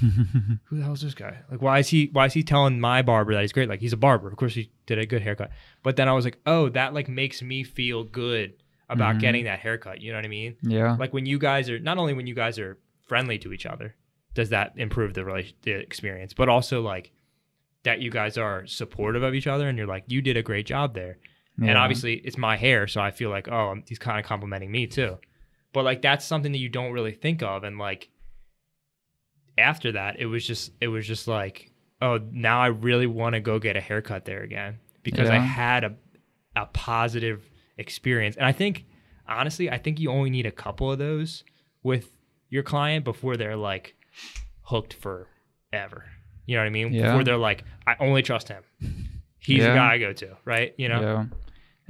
who 0.64 0.76
the 0.78 0.82
hell 0.82 0.92
is 0.92 1.00
this 1.00 1.14
guy? 1.14 1.38
Like, 1.50 1.62
why 1.62 1.78
is 1.78 1.88
he 1.88 2.10
why 2.12 2.26
is 2.26 2.32
he 2.32 2.42
telling 2.42 2.80
my 2.80 3.02
barber 3.02 3.32
that 3.34 3.42
he's 3.42 3.52
great? 3.52 3.68
Like, 3.68 3.80
he's 3.80 3.92
a 3.92 3.96
barber. 3.98 4.28
Of 4.28 4.36
course, 4.36 4.54
he 4.54 4.70
did 4.86 4.98
a 4.98 5.06
good 5.06 5.22
haircut. 5.22 5.50
But 5.82 5.96
then 5.96 6.08
I 6.08 6.12
was 6.12 6.24
like, 6.24 6.38
oh, 6.46 6.68
that 6.70 6.92
like 6.94 7.08
makes 7.08 7.40
me 7.42 7.62
feel 7.64 8.04
good 8.04 8.54
about 8.88 9.16
Mhm. 9.16 9.20
getting 9.20 9.44
that 9.44 9.58
haircut. 9.60 10.00
You 10.00 10.10
know 10.12 10.18
what 10.18 10.24
I 10.24 10.28
mean? 10.28 10.56
yeah. 10.62 10.96
Like 10.98 11.12
when 11.12 11.26
you 11.26 11.38
guys 11.38 11.70
are 11.70 11.78
not 11.78 11.98
only 11.98 12.12
when 12.14 12.26
you 12.26 12.34
guys 12.34 12.58
are 12.58 12.78
friendly 13.08 13.38
to 13.38 13.52
each 13.52 13.66
other, 13.66 13.94
does 14.34 14.48
that 14.50 14.72
improve 14.76 15.14
the 15.14 15.24
relation 15.24 15.54
the 15.62 15.72
experience, 15.72 16.32
but 16.34 16.48
also 16.48 16.80
like 16.82 17.12
that 17.84 18.00
you 18.00 18.10
guys 18.10 18.36
are 18.36 18.66
supportive 18.66 19.22
of 19.22 19.34
each 19.34 19.46
other 19.46 19.68
and 19.68 19.76
you're 19.78 19.86
like, 19.86 20.04
you 20.08 20.20
did 20.22 20.36
a 20.36 20.42
great 20.42 20.66
job 20.66 20.94
there. 20.94 21.16
And 21.68 21.76
obviously, 21.76 22.14
it's 22.14 22.38
my 22.38 22.56
hair, 22.56 22.86
so 22.86 23.00
I 23.00 23.10
feel 23.10 23.28
like, 23.30 23.48
oh, 23.48 23.70
um, 23.70 23.84
he's 23.86 23.98
kind 23.98 24.18
of 24.18 24.24
complimenting 24.24 24.70
me 24.70 24.86
too. 24.86 25.18
But 25.72 25.84
like, 25.84 26.00
that's 26.02 26.24
something 26.24 26.52
that 26.52 26.58
you 26.58 26.68
don't 26.68 26.92
really 26.92 27.12
think 27.12 27.42
of. 27.42 27.64
And 27.64 27.78
like, 27.78 28.08
after 29.58 29.92
that, 29.92 30.18
it 30.18 30.26
was 30.26 30.46
just, 30.46 30.72
it 30.80 30.88
was 30.88 31.06
just 31.06 31.28
like, 31.28 31.70
oh, 32.00 32.18
now 32.32 32.60
I 32.60 32.68
really 32.68 33.06
want 33.06 33.34
to 33.34 33.40
go 33.40 33.58
get 33.58 33.76
a 33.76 33.80
haircut 33.80 34.24
there 34.24 34.42
again 34.42 34.78
because 35.02 35.28
I 35.28 35.38
had 35.38 35.84
a, 35.84 35.94
a 36.56 36.66
positive 36.66 37.48
experience. 37.76 38.36
And 38.36 38.46
I 38.46 38.52
think, 38.52 38.86
honestly, 39.28 39.70
I 39.70 39.78
think 39.78 40.00
you 40.00 40.10
only 40.10 40.30
need 40.30 40.46
a 40.46 40.50
couple 40.50 40.90
of 40.90 40.98
those 40.98 41.44
with 41.82 42.10
your 42.48 42.62
client 42.62 43.04
before 43.04 43.36
they're 43.36 43.56
like 43.56 43.94
hooked 44.62 44.94
forever. 44.94 46.06
You 46.46 46.56
know 46.56 46.62
what 46.62 46.66
I 46.66 46.70
mean? 46.70 46.92
Yeah. 46.92 47.08
Before 47.08 47.22
they're 47.24 47.36
like, 47.36 47.64
I 47.86 47.96
only 48.00 48.22
trust 48.22 48.48
him. 48.48 48.62
He's 49.38 49.58
Yeah. 49.58 49.68
the 49.68 49.74
guy 49.74 49.92
I 49.94 49.98
go 49.98 50.12
to, 50.14 50.36
right? 50.44 50.74
You 50.78 50.88
know? 50.88 51.00
Yeah. 51.00 51.24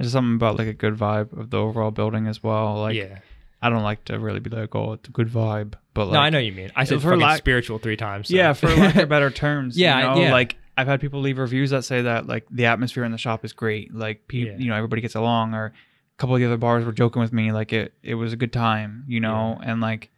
There's 0.01 0.11
something 0.13 0.35
about 0.35 0.57
like 0.57 0.67
a 0.67 0.73
good 0.73 0.95
vibe 0.95 1.37
of 1.37 1.49
the 1.49 1.57
overall 1.57 1.91
building 1.91 2.27
as 2.27 2.41
well. 2.43 2.81
Like 2.81 2.95
yeah. 2.95 3.19
I 3.61 3.69
don't 3.69 3.83
like 3.83 4.05
to 4.05 4.17
really 4.19 4.39
be 4.39 4.49
like, 4.49 4.73
oh, 4.75 4.93
it's 4.93 5.07
a 5.07 5.11
good 5.11 5.27
vibe, 5.29 5.73
but 5.93 6.05
like 6.05 6.13
no, 6.13 6.19
I 6.19 6.29
know 6.29 6.39
what 6.39 6.45
you 6.45 6.51
mean. 6.51 6.71
I 6.75 6.83
said 6.85 7.01
for 7.01 7.15
lack- 7.17 7.37
spiritual 7.37 7.77
three 7.77 7.95
times. 7.97 8.29
so. 8.29 8.35
Yeah, 8.35 8.53
for 8.53 8.67
lack 8.75 8.95
of 8.95 9.09
better 9.09 9.29
terms. 9.29 9.77
Yeah, 9.77 9.97
you 10.13 10.15
know? 10.15 10.21
yeah. 10.27 10.31
Like 10.33 10.57
I've 10.77 10.87
had 10.87 10.99
people 11.01 11.21
leave 11.21 11.37
reviews 11.37 11.69
that 11.69 11.83
say 11.83 12.01
that 12.03 12.25
like 12.27 12.45
the 12.49 12.65
atmosphere 12.65 13.03
in 13.03 13.11
the 13.11 13.17
shop 13.19 13.45
is 13.45 13.53
great. 13.53 13.93
Like 13.93 14.27
people, 14.27 14.53
Yeah. 14.53 14.59
you 14.59 14.69
know, 14.69 14.75
everybody 14.75 15.01
gets 15.01 15.15
along. 15.15 15.53
Or 15.53 15.65
a 15.65 15.71
couple 16.17 16.35
of 16.35 16.39
the 16.41 16.47
other 16.47 16.57
bars 16.57 16.85
were 16.85 16.91
joking 16.91 17.21
with 17.21 17.33
me 17.33 17.51
like 17.51 17.71
it 17.73 17.93
it 18.01 18.15
was 18.15 18.33
a 18.33 18.37
good 18.37 18.53
time, 18.53 19.03
you 19.07 19.19
know, 19.19 19.59
and 19.63 19.79
like 19.81 20.09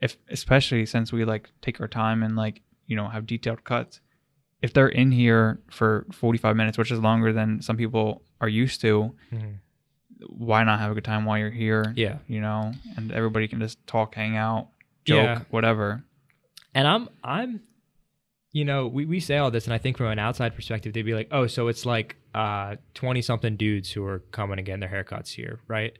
if 0.00 0.16
especially 0.28 0.86
since 0.86 1.12
we 1.12 1.24
like 1.24 1.50
take 1.60 1.80
our 1.80 1.88
time 1.88 2.22
and 2.22 2.36
like 2.36 2.60
you 2.86 2.94
know 2.96 3.08
have 3.08 3.26
detailed 3.26 3.64
cuts. 3.64 4.00
If 4.60 4.72
they're 4.74 4.88
in 4.88 5.10
here 5.10 5.58
for 5.70 6.06
45 6.12 6.54
minutes, 6.54 6.78
which 6.78 6.92
is 6.92 7.00
longer 7.00 7.32
than 7.32 7.62
some 7.62 7.76
people 7.76 8.22
are 8.42 8.48
used 8.48 8.80
to, 8.82 9.14
Mhm. 9.32 9.54
why 10.28 10.62
not 10.64 10.78
have 10.80 10.90
a 10.90 10.94
good 10.94 11.04
time 11.04 11.24
while 11.24 11.38
you're 11.38 11.50
here? 11.50 11.92
Yeah. 11.96 12.18
You 12.28 12.40
know, 12.40 12.72
and 12.96 13.10
everybody 13.12 13.48
can 13.48 13.60
just 13.60 13.84
talk, 13.86 14.14
hang 14.14 14.36
out, 14.36 14.68
joke, 15.06 15.24
Yeah. 15.24 15.42
whatever. 15.50 16.04
And 16.74 16.86
I'm 16.86 17.08
I'm 17.24 17.62
you 18.54 18.66
know, 18.66 18.86
we, 18.86 19.06
we 19.06 19.18
say 19.18 19.38
all 19.38 19.50
this 19.50 19.64
and 19.64 19.72
I 19.72 19.78
think 19.78 19.96
from 19.96 20.08
an 20.08 20.18
outside 20.18 20.54
perspective 20.54 20.92
they'd 20.92 21.02
be 21.02 21.14
like, 21.14 21.28
Oh, 21.30 21.46
so 21.46 21.68
it's 21.68 21.86
like 21.86 22.16
uh 22.34 22.76
twenty 22.94 23.22
something 23.22 23.56
dudes 23.56 23.90
who 23.90 24.04
are 24.04 24.18
coming 24.30 24.58
and 24.58 24.66
getting 24.66 24.80
their 24.80 24.90
haircuts 24.90 25.30
here, 25.30 25.60
right? 25.68 25.98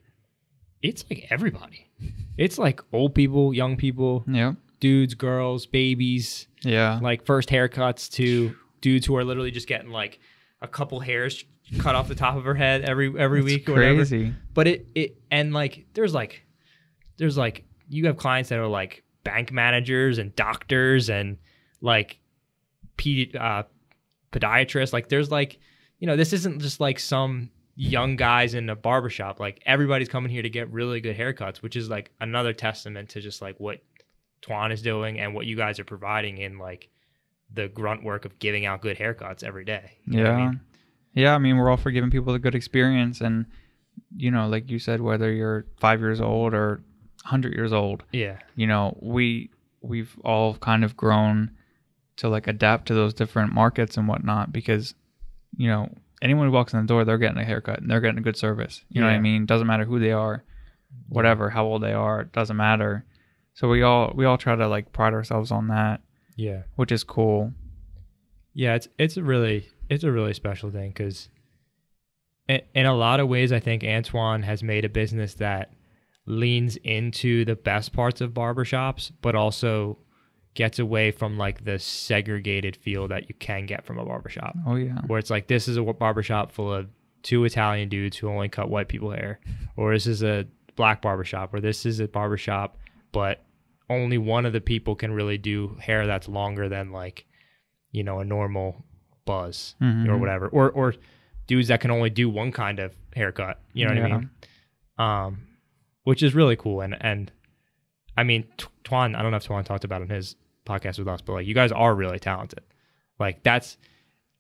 It's 0.83 1.05
like 1.09 1.27
everybody. 1.31 1.89
It's 2.37 2.59
like 2.59 2.81
old 2.93 3.15
people, 3.15 3.55
young 3.55 3.77
people, 3.77 4.25
Yep. 4.27 4.57
dudes, 4.81 5.15
girls, 5.15 5.65
babies, 5.67 6.49
Yeah. 6.63 6.99
like 7.01 7.25
first 7.25 7.49
haircuts 7.49 8.11
to 8.15 8.55
dudes 8.81 9.07
who 9.07 9.17
are 9.17 9.25
literally 9.25 9.51
just 9.53 9.69
getting 9.69 9.91
like 9.91 10.19
a 10.61 10.69
couple 10.69 11.01
hairs 11.01 11.45
cut 11.79 11.95
off 11.95 12.09
the 12.09 12.15
top 12.15 12.37
of 12.37 12.45
her 12.45 12.55
head 12.55 12.83
every 12.83 13.13
every 13.19 13.41
It's 13.41 13.47
week 13.47 13.69
or 13.69 13.73
whatever. 13.75 13.97
crazy. 13.97 14.35
but 14.55 14.67
it 14.67 14.87
it 14.95 15.17
and 15.31 15.53
like 15.55 15.87
there's 15.95 16.13
like 16.15 16.45
there's 17.17 17.37
like 17.37 17.65
you 17.89 18.07
have 18.07 18.17
clients 18.17 18.49
that 18.51 18.59
are 18.59 18.67
like 18.67 19.03
bank 19.25 19.53
managers 19.53 20.19
and 20.19 20.35
doctors 20.37 21.09
and 21.11 21.39
like 21.81 22.19
pedi- 22.97 23.35
uh, 23.37 23.63
podiatrists 24.33 24.93
like 24.93 25.09
there's 25.09 25.31
like 25.31 25.59
you 25.99 26.07
know 26.07 26.17
this 26.17 26.33
isn't 26.33 26.61
just 26.61 26.81
like 26.81 26.99
some 26.99 27.51
young 27.77 28.17
guys 28.17 28.55
in 28.55 28.69
a 28.69 28.77
barbershop 28.77 29.41
like 29.41 29.63
everybody's 29.65 30.09
coming 30.09 30.31
here 30.31 30.43
to 30.43 30.51
get 30.51 30.71
really 30.71 31.01
good 31.01 31.17
haircuts 31.17 31.59
which 31.63 31.77
is 31.77 31.89
like 31.89 32.11
another 32.21 32.53
testament 32.53 33.09
to 33.11 33.21
just 33.21 33.41
like 33.41 33.59
what 33.59 33.83
Twan 34.43 34.73
is 34.73 34.83
doing 34.83 35.21
and 35.21 35.35
what 35.35 35.47
you 35.47 35.57
guys 35.57 35.79
are 35.79 35.85
providing 35.85 36.39
in 36.39 36.59
like 36.59 36.89
the 37.55 37.69
grunt 37.69 38.03
work 38.03 38.25
of 38.25 38.39
giving 38.39 38.67
out 38.67 38.83
good 38.83 38.99
haircuts 38.99 39.43
every 39.45 39.65
day 39.65 39.93
You 40.07 40.19
know 40.19 40.23
Yeah. 40.25 40.31
what 40.33 40.39
I 40.41 40.47
mean? 40.49 40.61
Yeah, 41.15 41.35
I 41.35 41.39
mean, 41.39 41.57
we're 41.57 41.71
all 41.71 41.77
for 41.77 41.91
giving 41.91 42.11
people 42.11 42.35
a 42.35 42.39
good 42.39 42.55
experience. 42.55 43.21
And, 43.21 43.47
you 44.17 44.31
know, 44.31 44.49
like 44.49 44.71
you 44.71 44.79
said, 44.79 45.01
whether 45.01 45.31
you're 45.31 45.67
five 45.79 46.01
years 46.01 46.21
old 46.21 46.55
or 46.55 46.83
100 47.25 47.53
years 47.55 47.73
old, 47.73 48.03
yeah 48.13 48.39
you 48.57 48.67
know, 48.67 48.97
we, 49.01 49.51
we've 49.81 50.17
all 50.25 50.55
kind 50.57 50.85
of 50.85 50.97
grown 50.97 51.51
to 52.17 52.29
like 52.29 52.47
adapt 52.47 52.87
to 52.87 52.95
those 52.95 53.15
different 53.15 53.53
markets 53.53 53.97
and 53.97 54.09
whatnot 54.09 54.53
because, 54.53 54.95
you 55.57 55.69
know, 55.69 55.89
anyone 56.21 56.47
who 56.47 56.53
walks 56.53 56.73
in 56.73 56.81
the 56.81 56.87
door, 56.87 57.05
they're 57.05 57.19
getting 57.19 57.39
a 57.39 57.45
haircut 57.45 57.81
and 57.81 57.91
they're 57.91 58.01
getting 58.01 58.19
a 58.19 58.23
good 58.23 58.37
service. 58.37 58.85
You 58.89 59.01
know 59.01 59.07
what 59.09 59.15
I 59.15 59.21
mean? 59.21 59.45
Doesn't 59.47 59.67
matter 59.67 59.85
who 59.85 59.99
they 59.99 60.13
are, 60.13 60.45
whatever, 61.09 61.51
how 61.51 61.65
old 61.65 61.83
they 61.83 61.93
are, 61.93 62.23
it 62.23 62.33
doesn't 62.33 62.57
matter. 62.57 63.05
So 63.55 63.69
we 63.69 63.83
all, 63.83 64.13
we 64.15 64.25
all 64.25 64.39
try 64.39 64.57
to 64.57 64.69
like 64.69 64.93
pride 64.93 65.13
ourselves 65.15 65.51
on 65.51 65.69
that, 65.69 66.01
yeah 66.37 66.63
which 66.77 66.91
is 66.93 67.05
cool. 67.05 67.53
Yeah, 68.55 68.75
it's 68.75 68.89
it's 68.99 69.17
really 69.17 69.69
it's 69.95 70.05
a 70.05 70.13
really 70.13 70.35
special 70.35 70.71
thing 70.71 70.89
because 70.91 71.29
in, 72.49 72.61
in 72.75 72.87
a 72.87 72.95
lot 72.95 73.21
of 73.21 73.29
ways, 73.29 73.53
I 73.53 73.61
think 73.61 73.85
Antoine 73.85 74.43
has 74.43 74.63
made 74.63 74.85
a 74.85 74.89
business 74.89 75.35
that 75.35 75.73
leans 76.27 76.77
into 76.77 77.45
the 77.45 77.57
best 77.57 77.93
parts 77.93 78.21
of 78.21 78.31
barbershops, 78.33 79.11
but 79.23 79.35
also 79.35 79.99
gets 80.55 80.79
away 80.79 81.11
from 81.11 81.39
like 81.39 81.65
the 81.65 81.79
segregated 81.79 82.77
feel 82.77 83.09
that 83.09 83.29
you 83.29 83.35
can 83.39 83.67
get 83.67 83.85
from 83.85 83.99
a 83.99 84.05
barbershop, 84.05 84.55
Oh, 84.67 84.77
yeah. 84.77 84.99
where 85.07 85.19
it's 85.19 85.31
like 85.31 85.47
this 85.47 85.67
is 85.69 85.77
a 85.77 85.83
barbershop 85.83 86.53
full 86.53 86.73
of 86.73 86.89
two 87.23 87.45
Italian 87.45 87.89
dudes 87.89 88.17
who 88.17 88.29
only 88.29 88.49
cut 88.49 88.69
white 88.69 88.89
people 88.89 89.11
hair, 89.11 89.41
or 89.77 89.93
this 89.95 90.07
is 90.07 90.23
a 90.23 90.47
black 90.77 91.01
barbershop, 91.03 91.55
or 91.55 91.61
this 91.61 91.87
is 91.87 92.01
a 92.01 92.09
barbershop, 92.09 92.77
but 93.13 93.43
only 93.91 94.19
one 94.19 94.45
of 94.47 94.53
the 94.53 94.61
people 94.61 94.95
can 94.95 95.13
really 95.13 95.39
do 95.39 95.77
hair 95.81 96.07
that's 96.07 96.29
longer 96.29 96.69
than 96.69 96.93
like 96.93 97.25
you 97.91 98.03
know 98.05 98.21
a 98.21 98.25
normal 98.25 98.85
buzz 99.25 99.75
or 99.81 99.87
Mhm. 99.87 100.21
whatever 100.21 100.49
or 100.49 100.71
or 100.71 100.95
dudes 101.47 101.69
that 101.69 101.81
can 101.81 101.91
only 101.91 102.11
do 102.11 102.29
one 102.29 102.51
kind 102.53 102.79
of 102.79 102.95
haircut 103.15 103.61
you 103.73 103.87
know 103.87 103.95
what 103.95 104.03
i 104.13 104.17
mean? 104.19 104.31
Um 104.99 105.47
which 106.05 106.23
is 106.23 106.35
really 106.35 106.57
cool 106.57 106.81
and 106.81 106.97
and 107.01 107.31
i 108.17 108.23
mean 108.23 108.45
twan 108.85 109.15
i 109.17 109.23
don't 109.23 109.31
know 109.31 109.37
if 109.37 109.47
twan 109.47 109.65
talked 109.65 109.85
about 109.85 110.03
in 110.03 110.09
his 110.09 110.37
podcast 110.67 110.99
with 110.99 111.09
us 111.09 111.21
but 111.21 111.33
like 111.35 111.47
you 111.47 111.55
guys 111.55 111.73
are 111.73 111.95
really 111.95 112.19
talented. 112.19 112.61
Like 113.19 113.43
that's 113.43 113.77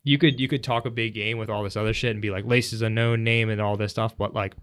you 0.04 0.18
could 0.18 0.40
you 0.40 0.48
could 0.48 0.62
talk 0.64 0.86
a 0.86 0.90
big 0.90 1.14
game 1.14 1.38
with 1.38 1.48
all 1.50 1.62
this 1.62 1.76
other 1.76 1.92
shit 1.94 2.10
and 2.12 2.20
be 2.22 2.30
like 2.30 2.44
lace 2.44 2.72
is 2.72 2.82
a 2.82 2.90
known 2.90 3.22
name 3.24 3.48
and 3.50 3.60
all 3.60 3.76
this 3.76 3.92
stuff 3.92 4.16
but 4.16 4.34
like 4.34 4.54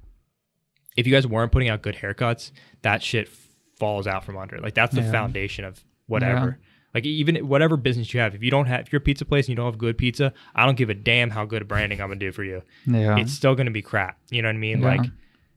if 0.97 1.07
you 1.07 1.13
guys 1.13 1.25
weren't 1.27 1.51
putting 1.51 1.69
out 1.69 1.81
good 1.81 1.95
haircuts 1.95 2.51
that 2.81 3.01
shit 3.01 3.29
falls 3.77 4.07
out 4.07 4.25
from 4.25 4.35
under. 4.37 4.57
Like 4.57 4.73
that's 4.73 4.93
the 4.93 5.01
Yeah. 5.01 5.11
foundation 5.11 5.63
of 5.63 5.81
whatever 6.07 6.59
like 6.93 7.05
even 7.05 7.35
whatever 7.47 7.77
business 7.77 8.13
you 8.13 8.19
have 8.19 8.33
if 8.35 8.41
you 8.43 8.49
don't 8.51 8.65
have 8.65 8.81
if 8.81 8.91
you're 8.91 8.97
a 8.97 9.01
pizza 9.03 9.25
place 9.25 9.45
and 9.45 9.49
you 9.49 9.55
don't 9.55 9.65
have 9.65 9.77
good 9.77 9.97
pizza 9.97 10.33
i 10.55 10.65
don't 10.65 10.77
give 10.77 10.89
a 10.89 10.93
damn 10.93 11.29
how 11.29 11.45
good 11.45 11.67
branding 11.67 12.01
i'm 12.01 12.07
gonna 12.09 12.19
do 12.19 12.31
for 12.31 12.43
you 12.43 12.61
Yeah. 12.87 13.17
it's 13.17 13.31
still 13.33 13.55
gonna 13.55 13.71
be 13.71 13.81
crap 13.81 14.17
you 14.31 14.41
know 14.41 14.47
what 14.49 14.55
i 14.55 14.59
mean 14.59 14.79
Yeah. 14.81 14.87
like 14.97 15.11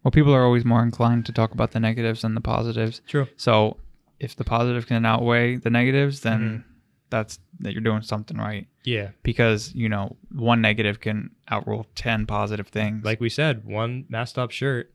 Well, 0.05 0.11
people 0.13 0.35
are 0.35 0.45
always 0.45 0.65
more 0.65 0.83
inclined 0.83 1.27
to 1.27 1.33
talk 1.33 1.53
about 1.53 1.71
the 1.71 1.79
negatives 1.81 2.23
than 2.23 2.35
the 2.35 2.41
positives. 2.41 3.01
true 3.07 3.29
So 3.37 3.77
if 4.21 4.35
the 4.37 4.45
positive 4.45 4.87
can 4.87 5.05
outweigh 5.07 5.57
the 5.57 5.71
negatives, 5.71 6.21
then 6.21 6.41
Mhm. 6.41 6.65
that's 7.11 7.39
that 7.61 7.73
you're 7.73 7.81
doing 7.83 8.03
something 8.03 8.37
right. 8.37 8.67
yeah 8.85 9.09
Because 9.23 9.73
you 9.75 9.89
know 9.89 10.17
one 10.33 10.61
negative 10.61 10.99
can 11.01 11.31
outrule 11.49 11.87
ten 11.95 12.27
positive 12.27 12.67
things. 12.69 13.05
like 13.05 13.21
we 13.21 13.29
said 13.29 13.65
one 13.65 14.05
messed 14.09 14.39
up 14.39 14.51
shirt 14.51 14.91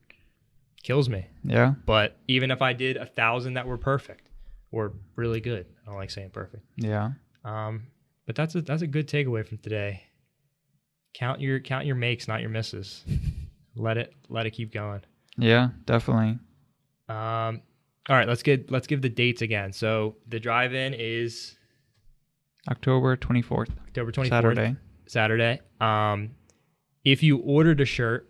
kills 0.84 1.10
me 1.10 1.28
yeah, 1.44 1.74
but 1.86 2.18
even 2.28 2.52
if 2.52 2.62
i 2.62 2.72
did 2.74 2.98
a 2.98 3.06
thousand 3.06 3.54
that 3.56 3.66
were 3.68 3.78
perfect 3.78 4.27
or 4.78 4.94
really 5.16 5.42
good 5.42 5.66
i 5.84 5.90
don't 5.90 5.96
like 5.96 6.10
saying 6.10 6.30
perfect 6.30 6.64
yeah, 6.76 7.12
um 7.44 7.88
but 8.26 8.36
that's 8.36 8.56
a 8.56 8.62
that's 8.62 8.82
a 8.82 8.88
good 8.88 9.08
takeaway 9.08 9.46
from 9.46 9.58
today 9.58 10.04
count 11.14 11.42
your 11.42 11.60
count 11.60 11.86
your 11.86 11.96
makes 11.96 12.28
not 12.28 12.42
your 12.42 12.50
misses 12.50 13.04
let 13.76 13.98
it 13.98 14.14
let 14.30 14.46
it 14.46 14.52
keep 14.52 14.72
going 14.72 15.02
yeah, 15.38 15.70
definitely. 15.86 16.40
Um, 17.10 17.62
all 18.10 18.16
right, 18.16 18.28
let's 18.28 18.44
get 18.44 18.72
let's 18.72 18.88
give 18.88 19.02
the 19.02 19.10
dates 19.10 19.42
again. 19.42 19.72
So 19.72 20.16
the 20.28 20.40
drive-in 20.40 20.94
is 20.94 21.56
October 22.70 23.16
twenty 23.16 23.42
fourth, 23.42 23.70
October 23.88 24.12
twenty 24.12 24.30
fourth, 24.30 24.42
Saturday. 24.42 24.76
Saturday. 25.06 25.62
Um, 25.80 26.32
if 27.06 27.24
you 27.24 27.38
ordered 27.38 27.80
a 27.80 27.86
shirt, 27.86 28.30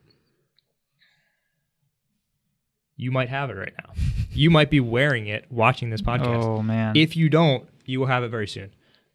you 2.97 3.11
might 3.11 3.29
have 3.29 3.49
it 3.49 3.53
right 3.55 3.73
now. 3.77 3.93
you 4.31 4.49
might 4.49 4.69
be 4.69 4.79
wearing 4.79 5.27
it 5.27 5.45
watching 5.49 5.89
this 5.91 6.01
podcast. 6.01 6.43
Oh 6.43 6.61
man, 6.61 6.95
If 6.95 7.15
you 7.15 7.29
don't, 7.29 7.67
you 7.85 7.99
will 7.99 8.07
have 8.07 8.23
it 8.23 8.29
very 8.29 8.47
soon. 8.47 8.71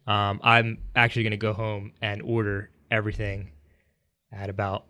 Um, 0.07 0.39
I'm 0.43 0.79
actually 0.95 1.23
going 1.23 1.31
to 1.31 1.37
go 1.37 1.53
home 1.53 1.91
and 2.01 2.21
order 2.21 2.69
everything 2.89 3.51
at 4.31 4.49
about 4.49 4.85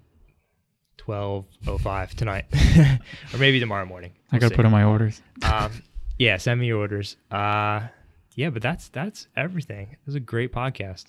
twelve 0.97 1.45
oh 1.67 1.77
five 1.77 2.15
tonight, 2.15 2.45
or 3.33 3.37
maybe 3.37 3.59
tomorrow 3.59 3.85
morning. 3.85 4.11
I 4.31 4.35
We'll 4.35 4.41
gotta 4.41 4.55
put 4.55 4.65
in 4.65 4.71
my 4.71 4.83
orders. 4.83 5.21
um, 5.43 5.71
yeah, 6.17 6.37
send 6.37 6.59
me 6.59 6.67
your 6.67 6.79
orders. 6.79 7.17
Uh, 7.31 7.87
yeah, 8.35 8.49
but 8.49 8.61
that's 8.61 8.87
that's 8.89 9.27
everything. 9.35 9.89
It 9.91 9.99
was 10.05 10.15
a 10.15 10.19
great 10.19 10.51
podcast. 10.53 11.05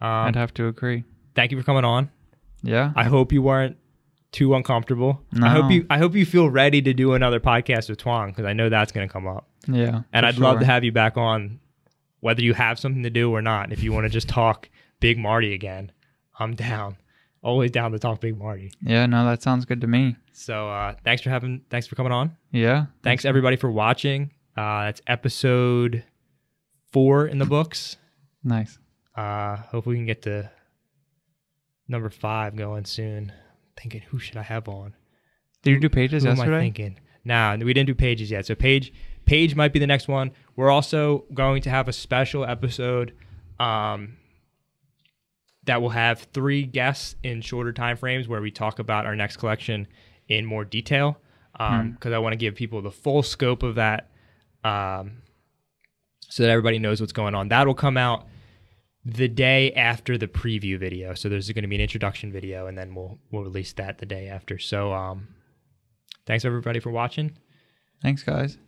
Um, 0.00 0.08
I'd 0.28 0.36
have 0.36 0.52
to 0.54 0.66
agree. 0.68 1.04
thank 1.34 1.50
you 1.52 1.58
for 1.58 1.64
coming 1.64 1.84
on. 1.84 2.10
Yeah. 2.62 2.92
I 2.96 3.04
hope 3.04 3.32
you 3.32 3.42
weren't 3.42 3.76
too 4.32 4.54
uncomfortable. 4.54 5.20
I 5.42 5.48
hope 5.50 5.70
you 5.70 5.86
I 5.88 5.98
hope 5.98 6.14
you 6.14 6.26
feel 6.26 6.50
ready 6.50 6.82
to 6.82 6.92
do 6.92 7.14
another 7.14 7.40
podcast 7.40 7.88
with 7.88 7.98
Twan 7.98 8.28
because 8.28 8.44
I 8.44 8.52
know 8.52 8.68
that's 8.68 8.92
going 8.92 9.06
to 9.06 9.12
come 9.12 9.26
up. 9.26 9.48
yeah. 9.66 10.02
And 10.12 10.26
I'd 10.26 10.38
love 10.38 10.60
to 10.60 10.66
have 10.66 10.84
you 10.84 10.92
back 10.92 11.16
on, 11.16 11.60
whether 12.20 12.42
you 12.42 12.52
have 12.54 12.78
something 12.78 13.02
to 13.04 13.10
do 13.10 13.30
or 13.32 13.40
not. 13.42 13.72
If 13.72 13.82
you 13.82 13.92
want 13.92 14.04
to 14.04 14.10
just 14.10 14.28
talk 14.28 14.68
Big 15.00 15.18
Marty 15.18 15.54
again, 15.54 15.92
I'm 16.38 16.54
down. 16.54 16.96
Always 17.42 17.70
down 17.70 17.92
to 17.92 17.98
talk 17.98 18.20
Big 18.20 18.36
Marty. 18.36 18.72
Yeah, 18.82 19.06
no, 19.06 19.24
that 19.26 19.42
sounds 19.42 19.64
good 19.64 19.80
to 19.82 19.86
me. 19.86 20.16
So 20.32 20.68
uh, 20.68 20.94
thanks 21.04 21.22
for 21.22 21.30
having, 21.30 21.62
thanks 21.70 21.86
for 21.86 21.94
coming 21.94 22.12
on. 22.12 22.36
Yeah. 22.50 22.86
Thanks 23.02 23.24
everybody 23.24 23.56
for 23.56 23.70
watching. 23.70 24.32
Uh, 24.56 24.84
that's 24.86 25.00
episode 25.06 26.02
four 26.92 27.26
in 27.26 27.38
the 27.38 27.44
books. 27.46 27.96
Nice. 28.42 28.78
Uh, 29.16 29.56
hope 29.56 29.86
we 29.86 29.94
can 29.94 30.06
get 30.06 30.22
to 30.22 30.50
number 31.88 32.10
five 32.10 32.56
going 32.56 32.84
soon. 32.84 33.32
Thinking 33.80 34.02
who 34.08 34.18
should 34.18 34.36
I 34.36 34.42
have 34.42 34.68
on? 34.68 34.94
Did 35.62 35.70
you 35.72 35.80
do 35.80 35.88
Paige's 35.88 36.24
Who 36.24 36.30
am 36.30 36.40
I 36.40 36.46
thinking? 36.46 36.98
Nah, 37.24 37.56
we 37.56 37.74
didn't 37.74 37.88
do 37.88 37.94
Paige's 37.94 38.30
yet. 38.30 38.46
So 38.46 38.54
Paige 38.54 38.92
Paige 39.24 39.54
might 39.56 39.72
be 39.72 39.78
the 39.78 39.86
next 39.86 40.06
one. 40.08 40.30
We're 40.54 40.70
also 40.70 41.24
going 41.34 41.62
to 41.62 41.70
have 41.70 41.88
a 41.88 41.92
special 41.92 42.44
episode 42.44 43.12
um, 43.58 44.16
that 45.64 45.82
will 45.82 45.90
have 45.90 46.28
three 46.32 46.62
guests 46.62 47.16
in 47.22 47.40
shorter 47.40 47.72
time 47.72 47.96
frames 47.96 48.28
where 48.28 48.40
we 48.40 48.50
talk 48.50 48.78
about 48.78 49.06
our 49.06 49.16
next 49.16 49.38
collection 49.38 49.88
in 50.28 50.44
more 50.46 50.64
detail. 50.64 51.18
Because 51.52 52.12
I 52.12 52.18
want 52.18 52.34
to 52.34 52.36
give 52.36 52.54
people 52.54 52.82
the 52.82 52.90
full 52.90 53.22
scope 53.22 53.62
of 53.62 53.76
that, 53.76 54.10
um, 54.62 55.22
so 56.20 56.42
that 56.42 56.50
everybody 56.50 56.78
knows 56.78 57.00
what's 57.00 57.14
going 57.14 57.34
on. 57.34 57.48
That'll 57.48 57.74
come 57.74 57.96
out 57.96 58.26
the 59.06 59.28
day 59.28 59.72
after 59.72 60.18
the 60.18 60.26
preview 60.26 60.78
video. 60.78 61.14
So 61.14 61.28
there's 61.28 61.48
going 61.52 61.62
to 61.62 61.68
be 61.68 61.76
an 61.76 61.80
introduction 61.80 62.32
video, 62.32 62.66
and 62.66 62.76
then 62.76 62.94
we'll 62.94 63.18
we'll 63.30 63.44
release 63.44 63.72
that 63.74 63.98
the 63.98 64.06
day 64.06 64.28
after. 64.28 64.58
So 64.58 64.92
um, 64.92 65.28
thanks 66.26 66.44
everybody 66.44 66.80
for 66.80 66.90
watching. 66.90 67.38
Thanks, 68.02 68.24
guys. 68.24 68.58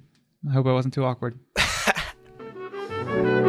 I 0.48 0.52
hope 0.52 0.66
I 0.66 0.72
wasn't 0.72 0.94
too 0.94 1.04
awkward. 1.04 1.38